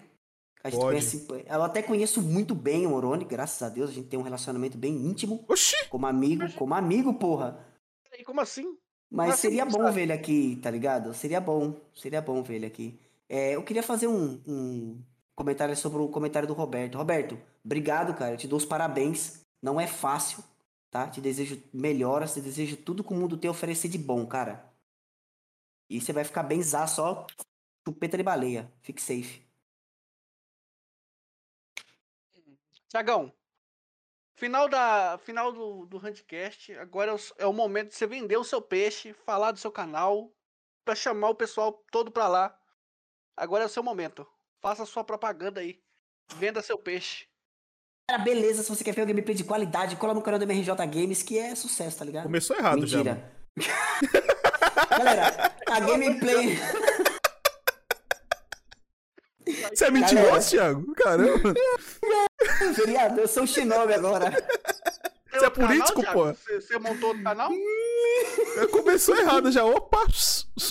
A 0.63 0.71
gente 0.71 0.81
Pode. 0.81 0.91
conhece, 0.91 1.27
eu 1.47 1.63
até 1.63 1.83
conheço 1.83 2.21
muito 2.21 2.55
bem 2.55 2.87
o 2.87 2.91
Moroni, 2.91 3.25
graças 3.25 3.63
a 3.63 3.69
Deus, 3.69 3.91
a 3.91 3.93
gente 3.93 4.09
tem 4.09 4.19
um 4.19 4.23
relacionamento 4.23 4.77
bem 4.77 4.95
íntimo. 5.07 5.45
Oxi! 5.49 5.77
Como 5.89 6.07
amigo, 6.07 6.53
como 6.55 6.75
amigo, 6.75 7.15
porra. 7.15 7.65
Peraí, 8.05 8.25
como 8.25 8.41
assim? 8.41 8.77
Mas 9.11 9.29
Mas 9.29 9.41
seria 9.41 9.65
você 9.65 9.71
bom 9.71 9.79
sabe. 9.85 9.95
ver 9.95 10.03
ele 10.03 10.13
aqui, 10.13 10.57
tá 10.63 10.71
ligado? 10.71 11.15
Seria 11.15 11.41
bom, 11.41 11.75
seria 11.95 12.21
bom 12.21 12.43
ver 12.43 12.57
ele 12.57 12.67
aqui. 12.67 13.01
É, 13.29 13.55
eu 13.55 13.63
queria 13.63 13.83
fazer 13.83 14.07
um, 14.07 14.41
um 14.47 15.03
comentário 15.35 15.77
sobre 15.77 16.01
o 16.03 16.09
comentário 16.09 16.47
do 16.47 16.55
Roberto. 16.55 16.99
Roberto, 16.99 17.39
obrigado, 17.65 18.15
cara. 18.15 18.33
Eu 18.35 18.37
te 18.37 18.49
dou 18.49 18.59
os 18.59 18.65
parabéns. 18.65 19.41
Não 19.63 19.81
é 19.81 19.87
fácil, 19.87 20.43
tá? 20.91 21.09
Te 21.09 21.21
desejo 21.21 21.63
melhoras, 21.73 22.35
te 22.35 22.41
desejo 22.41 22.77
tudo 22.77 23.03
que 23.03 23.13
o 23.13 23.17
mundo 23.17 23.37
tem 23.37 23.49
a 23.49 23.53
oferecer 23.53 23.89
de 23.89 23.99
bom, 23.99 24.27
cara. 24.27 24.68
E 25.89 26.01
você 26.01 26.13
vai 26.13 26.25
ficar 26.25 26.43
bem 26.43 26.63
só 26.63 27.27
chupeta 27.87 28.17
de 28.17 28.23
baleia. 28.23 28.71
Fique 28.83 29.01
safe. 29.01 29.47
Tiagão, 32.89 33.33
final, 34.35 34.69
da, 34.69 35.19
final 35.19 35.53
do, 35.53 35.85
do 35.87 35.99
Handcast, 35.99 36.73
agora 36.79 37.11
é 37.11 37.15
o, 37.15 37.19
é 37.39 37.47
o 37.47 37.53
momento 37.53 37.89
de 37.89 37.97
você 37.97 38.07
vender 38.07 38.37
o 38.37 38.45
seu 38.45 38.63
peixe, 38.63 39.13
falar 39.13 39.53
do 39.53 39.59
seu 39.59 39.71
canal, 39.71 40.33
pra 40.85 40.95
chamar 40.95 41.29
o 41.29 41.35
pessoal 41.35 41.85
todo 41.91 42.11
pra 42.11 42.29
lá. 42.29 42.59
Agora 43.37 43.65
é 43.65 43.67
o 43.67 43.71
seu 43.71 43.83
momento. 43.83 44.27
Faça 44.61 44.85
a 44.85 44.87
sua 44.87 45.05
propaganda 45.05 45.61
aí. 45.61 45.81
Venda 46.35 46.63
seu 46.63 46.79
peixe. 46.79 47.27
Cara, 48.09 48.23
beleza. 48.23 48.63
Se 48.63 48.71
você 48.71 48.83
quer 48.83 48.95
ver 48.95 49.03
um 49.03 49.07
gameplay 49.07 49.37
de 49.37 49.45
qualidade, 49.45 49.97
cola 49.97 50.15
no 50.15 50.23
canal 50.23 50.39
do 50.39 50.45
MRJ 50.45 50.75
Games, 50.87 51.23
que 51.23 51.39
é 51.39 51.55
sucesso, 51.55 51.99
tá 51.99 52.05
ligado? 52.05 52.25
Começou 52.25 52.57
errado 52.57 52.87
já. 52.87 53.03
Galera, 54.99 55.53
a 55.69 55.81
gameplay. 55.81 56.59
Você 59.71 59.85
é 59.87 59.91
mentiroso, 59.91 60.51
Thiago? 60.51 60.95
Caramba. 60.95 61.55
Feriado, 62.75 63.21
eu 63.21 63.29
sou 63.29 63.45
o 63.45 63.47
Shinobi 63.47 63.95
agora. 63.95 64.33
Você 65.31 65.47
é 65.47 65.51
político, 65.51 66.03
pô? 66.13 66.27
Você, 66.27 66.61
você 66.61 66.79
montou 66.79 67.11
outro 67.11 67.23
canal? 67.23 67.51
Começou 68.73 69.17
errado 69.17 69.53
já. 69.53 69.65
Opa! 69.65 70.05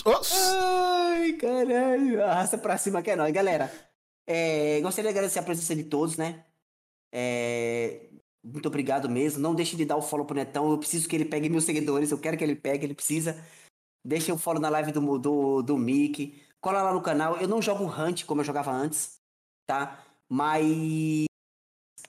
Ai, 0.04 1.32
caralho. 1.32 2.22
Arrasta 2.22 2.58
pra 2.58 2.76
cima 2.76 3.00
que 3.00 3.10
é 3.10 3.16
nóis. 3.16 3.32
Galera, 3.32 3.72
é, 4.26 4.78
gostaria 4.82 5.10
de 5.10 5.16
agradecer 5.16 5.38
a 5.38 5.42
presença 5.42 5.74
de 5.74 5.84
todos, 5.84 6.18
né? 6.18 6.44
É, 7.10 8.08
muito 8.44 8.66
obrigado 8.66 9.08
mesmo. 9.08 9.40
Não 9.40 9.54
deixe 9.54 9.74
de 9.74 9.86
dar 9.86 9.96
o 9.96 10.02
follow 10.02 10.26
pro 10.26 10.36
Netão. 10.36 10.70
Eu 10.70 10.78
preciso 10.78 11.08
que 11.08 11.16
ele 11.16 11.24
pegue 11.24 11.48
mil 11.48 11.62
seguidores. 11.62 12.10
Eu 12.10 12.18
quero 12.18 12.36
que 12.36 12.44
ele 12.44 12.54
pegue, 12.54 12.84
ele 12.84 12.94
precisa. 12.94 13.42
Deixa 14.04 14.32
o 14.32 14.38
follow 14.38 14.60
na 14.60 14.68
live 14.68 14.92
do, 14.92 15.18
do, 15.18 15.62
do 15.62 15.76
Mickey. 15.76 16.40
Cola 16.60 16.82
lá 16.82 16.92
no 16.92 17.00
canal. 17.00 17.36
Eu 17.36 17.48
não 17.48 17.62
jogo 17.62 17.84
Hunt 17.84 18.24
como 18.24 18.40
eu 18.40 18.44
jogava 18.44 18.70
antes, 18.70 19.18
tá? 19.66 19.98
Mas. 20.28 21.26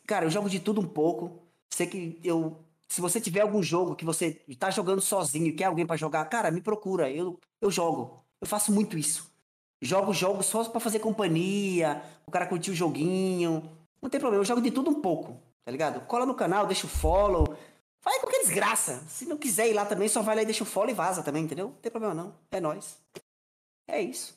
Cara, 0.07 0.25
eu 0.25 0.29
jogo 0.29 0.49
de 0.49 0.59
tudo 0.59 0.81
um 0.81 0.87
pouco. 0.87 1.43
Sei 1.73 1.87
que 1.87 2.19
eu. 2.23 2.63
Se 2.87 3.01
você 3.01 3.21
tiver 3.21 3.41
algum 3.41 3.61
jogo 3.61 3.95
que 3.95 4.03
você 4.03 4.31
tá 4.57 4.71
jogando 4.71 5.01
sozinho 5.01 5.55
quer 5.55 5.65
alguém 5.65 5.85
pra 5.85 5.95
jogar, 5.95 6.25
cara, 6.25 6.49
me 6.49 6.61
procura. 6.61 7.09
Eu, 7.11 7.39
eu 7.61 7.69
jogo. 7.69 8.23
Eu 8.41 8.47
faço 8.47 8.71
muito 8.71 8.97
isso. 8.97 9.29
Jogo 9.81 10.13
jogos 10.13 10.45
só 10.45 10.63
pra 10.65 10.79
fazer 10.79 10.99
companhia, 10.99 12.03
o 12.25 12.31
cara 12.31 12.47
curtir 12.47 12.71
o 12.71 12.75
joguinho. 12.75 13.63
Não 14.01 14.09
tem 14.09 14.19
problema, 14.19 14.41
eu 14.41 14.45
jogo 14.45 14.61
de 14.61 14.71
tudo 14.71 14.89
um 14.89 15.01
pouco, 15.01 15.41
tá 15.63 15.71
ligado? 15.71 16.05
Cola 16.05 16.25
no 16.25 16.33
canal, 16.33 16.65
deixa 16.65 16.85
o 16.85 16.89
follow. 16.89 17.55
Faz 18.09 18.21
qualquer 18.21 18.39
desgraça. 18.39 19.03
Se 19.07 19.25
não 19.25 19.37
quiser 19.37 19.69
ir 19.69 19.73
lá 19.73 19.85
também, 19.85 20.07
só 20.07 20.23
vai 20.23 20.35
lá 20.35 20.41
e 20.41 20.45
deixa 20.45 20.63
o 20.63 20.65
follow 20.65 20.89
e 20.89 20.95
vaza 20.95 21.21
também, 21.21 21.43
entendeu? 21.43 21.67
Não 21.67 21.75
tem 21.75 21.91
problema 21.91 22.15
não. 22.15 22.35
É 22.49 22.59
nóis. 22.59 22.97
É 23.87 24.01
isso. 24.01 24.35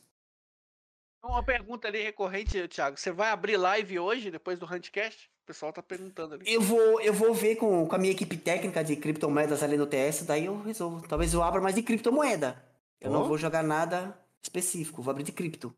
Uma 1.24 1.42
pergunta 1.42 1.88
ali 1.88 2.02
recorrente, 2.02 2.68
Thiago. 2.68 2.98
Você 2.98 3.10
vai 3.10 3.30
abrir 3.30 3.56
live 3.56 3.98
hoje, 3.98 4.30
depois 4.30 4.58
do 4.58 4.66
Handcast? 4.66 5.30
O 5.42 5.46
pessoal 5.46 5.72
tá 5.72 5.82
perguntando 5.82 6.34
ali. 6.34 6.44
Eu 6.52 6.60
vou, 6.60 7.00
eu 7.00 7.14
vou 7.14 7.32
ver 7.32 7.56
com, 7.56 7.86
com 7.86 7.94
a 7.94 7.98
minha 7.98 8.12
equipe 8.12 8.36
técnica 8.36 8.84
de 8.84 8.94
criptomoedas 8.94 9.62
ali 9.62 9.78
no 9.78 9.86
TS, 9.86 10.24
daí 10.26 10.44
eu 10.44 10.60
resolvo. 10.60 11.08
Talvez 11.08 11.32
eu 11.32 11.42
abra 11.42 11.60
mais 11.60 11.74
de 11.74 11.82
criptomoeda. 11.82 12.62
Eu 13.00 13.10
Ó. 13.10 13.14
não 13.14 13.24
vou 13.24 13.38
jogar 13.38 13.62
nada 13.62 14.14
específico, 14.42 15.00
vou 15.00 15.12
abrir 15.12 15.24
de 15.24 15.32
cripto. 15.32 15.74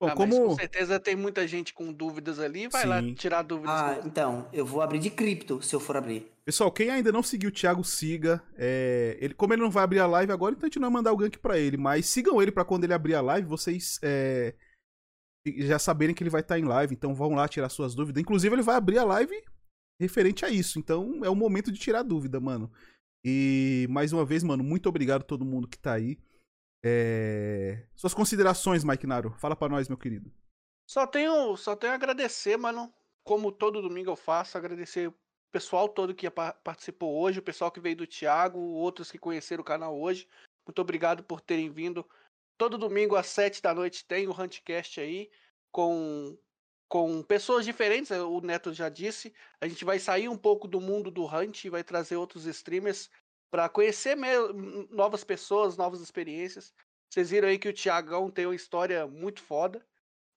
Bom, 0.00 0.08
Ah, 0.08 0.14
mas 0.14 0.16
com 0.16 0.28
como. 0.42 0.54
certeza 0.56 0.98
tem 1.00 1.14
muita 1.16 1.46
gente 1.46 1.72
com 1.72 1.92
dúvidas 1.92 2.38
ali. 2.38 2.68
Vai 2.68 2.84
lá 2.84 3.00
Sim. 3.00 3.14
tirar 3.14 3.42
dúvidas. 3.42 3.74
Ah, 3.74 3.94
com- 4.00 4.08
então, 4.08 4.48
eu 4.52 4.66
vou 4.66 4.82
abrir 4.82 4.98
de 4.98 5.08
cripto 5.10 5.62
se 5.62 5.74
eu 5.74 5.80
for 5.80 5.96
abrir. 5.96 6.30
Pessoal, 6.44 6.70
quem 6.70 6.90
ainda 6.90 7.10
não 7.10 7.22
seguiu 7.22 7.48
o 7.48 7.52
Thiago, 7.52 7.82
siga. 7.84 8.42
É, 8.56 9.16
ele, 9.20 9.32
como 9.34 9.54
ele 9.54 9.62
não 9.62 9.70
vai 9.70 9.84
abrir 9.84 10.00
a 10.00 10.06
live 10.06 10.30
agora, 10.32 10.54
então 10.54 10.66
a 10.66 10.68
gente 10.68 10.78
não 10.78 10.88
vai 10.90 10.94
mandar 10.98 11.12
o 11.12 11.16
gank 11.16 11.38
pra 11.38 11.58
ele. 11.58 11.76
Mas 11.76 12.06
sigam 12.06 12.42
ele 12.42 12.52
pra 12.52 12.64
quando 12.64 12.84
ele 12.84 12.92
abrir 12.92 13.14
a 13.14 13.20
live, 13.22 13.46
vocês 13.48 13.98
é, 14.02 14.54
já 15.58 15.78
saberem 15.78 16.14
que 16.14 16.22
ele 16.22 16.30
vai 16.30 16.40
estar 16.42 16.58
em 16.58 16.64
live. 16.64 16.92
Então 16.94 17.14
vão 17.14 17.30
lá 17.34 17.48
tirar 17.48 17.68
suas 17.68 17.94
dúvidas. 17.94 18.20
Inclusive, 18.20 18.54
ele 18.54 18.62
vai 18.62 18.74
abrir 18.76 18.98
a 18.98 19.04
live 19.04 19.34
referente 20.00 20.44
a 20.44 20.50
isso. 20.50 20.78
Então 20.78 21.20
é 21.24 21.30
o 21.30 21.34
momento 21.36 21.70
de 21.72 21.78
tirar 21.78 22.02
dúvida, 22.02 22.38
mano. 22.40 22.70
E 23.24 23.86
mais 23.88 24.12
uma 24.12 24.24
vez, 24.24 24.42
mano, 24.42 24.62
muito 24.62 24.86
obrigado 24.88 25.22
a 25.22 25.24
todo 25.24 25.46
mundo 25.46 25.66
que 25.68 25.78
tá 25.78 25.94
aí. 25.94 26.18
É, 26.84 27.82
Suas 27.96 28.12
considerações, 28.12 28.84
Mike 28.84 29.06
Naro. 29.06 29.30
Fala 29.38 29.56
pra 29.56 29.68
nós, 29.70 29.88
meu 29.88 29.96
querido. 29.96 30.30
Só 30.86 31.06
tenho, 31.06 31.56
só 31.56 31.74
tenho 31.74 31.92
a 31.92 31.96
agradecer, 31.96 32.58
mano. 32.58 32.92
Como 33.24 33.50
todo 33.50 33.80
domingo 33.80 34.10
eu 34.10 34.16
faço, 34.16 34.58
agradecer 34.58 35.08
o 35.08 35.14
pessoal 35.50 35.88
todo 35.88 36.14
que 36.14 36.28
pa- 36.28 36.52
participou 36.52 37.18
hoje, 37.22 37.38
o 37.38 37.42
pessoal 37.42 37.70
que 37.70 37.80
veio 37.80 37.96
do 37.96 38.06
Thiago, 38.06 38.58
outros 38.58 39.10
que 39.10 39.18
conheceram 39.18 39.62
o 39.62 39.64
canal 39.64 39.98
hoje. 39.98 40.28
Muito 40.66 40.78
obrigado 40.82 41.24
por 41.24 41.40
terem 41.40 41.70
vindo. 41.70 42.06
Todo 42.58 42.76
domingo 42.76 43.16
às 43.16 43.28
sete 43.28 43.62
da 43.62 43.74
noite 43.74 44.04
tem 44.04 44.28
o 44.28 44.38
Huntcast 44.38 45.00
aí, 45.00 45.30
com, 45.72 46.36
com 46.86 47.22
pessoas 47.22 47.64
diferentes, 47.64 48.10
eh, 48.10 48.20
o 48.20 48.40
Neto 48.42 48.74
já 48.74 48.90
disse. 48.90 49.32
A 49.58 49.66
gente 49.66 49.84
vai 49.86 49.98
sair 49.98 50.28
um 50.28 50.36
pouco 50.36 50.68
do 50.68 50.80
mundo 50.80 51.10
do 51.10 51.24
Hunt 51.24 51.64
e 51.64 51.70
vai 51.70 51.82
trazer 51.82 52.16
outros 52.16 52.44
streamers 52.44 53.10
para 53.54 53.68
conhecer 53.68 54.16
novas 54.90 55.22
pessoas, 55.22 55.76
novas 55.76 56.00
experiências. 56.00 56.74
Vocês 57.08 57.30
viram 57.30 57.46
aí 57.46 57.56
que 57.56 57.68
o 57.68 57.72
Thiagão 57.72 58.28
tem 58.28 58.46
uma 58.46 58.54
história 58.56 59.06
muito 59.06 59.40
foda 59.40 59.86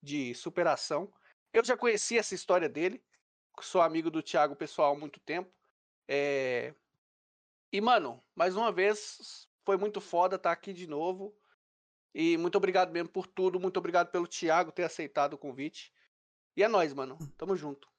de 0.04 0.36
superação. 0.36 1.12
Eu 1.52 1.66
já 1.66 1.76
conheci 1.76 2.16
essa 2.16 2.36
história 2.36 2.70
dele, 2.70 3.04
sou 3.60 3.82
amigo 3.82 4.12
do 4.12 4.22
Thiago 4.22 4.56
pessoal 4.56 4.94
há 4.94 5.00
muito 5.00 5.20
tempo. 5.20 5.52
É, 6.08 6.76
E, 7.74 7.82
mano, 7.82 8.24
mais 8.36 8.56
uma 8.56 8.72
vez, 8.72 9.50
foi 9.66 9.78
muito 9.78 10.00
foda 10.00 10.36
estar 10.36 10.52
aqui 10.52 10.72
de 10.72 10.86
novo. 10.86 11.36
E 12.14 12.38
muito 12.38 12.56
obrigado 12.60 12.92
mesmo 12.92 13.10
por 13.10 13.26
tudo. 13.26 13.60
Muito 13.60 13.78
obrigado 13.78 14.12
pelo 14.12 14.28
Thiago 14.28 14.72
ter 14.72 14.84
aceitado 14.84 15.34
o 15.34 15.40
convite. 15.40 15.92
E 16.56 16.62
é 16.62 16.68
nóis, 16.68 16.94
mano. 16.94 17.18
Tamo 17.36 17.56
junto. 17.56 17.90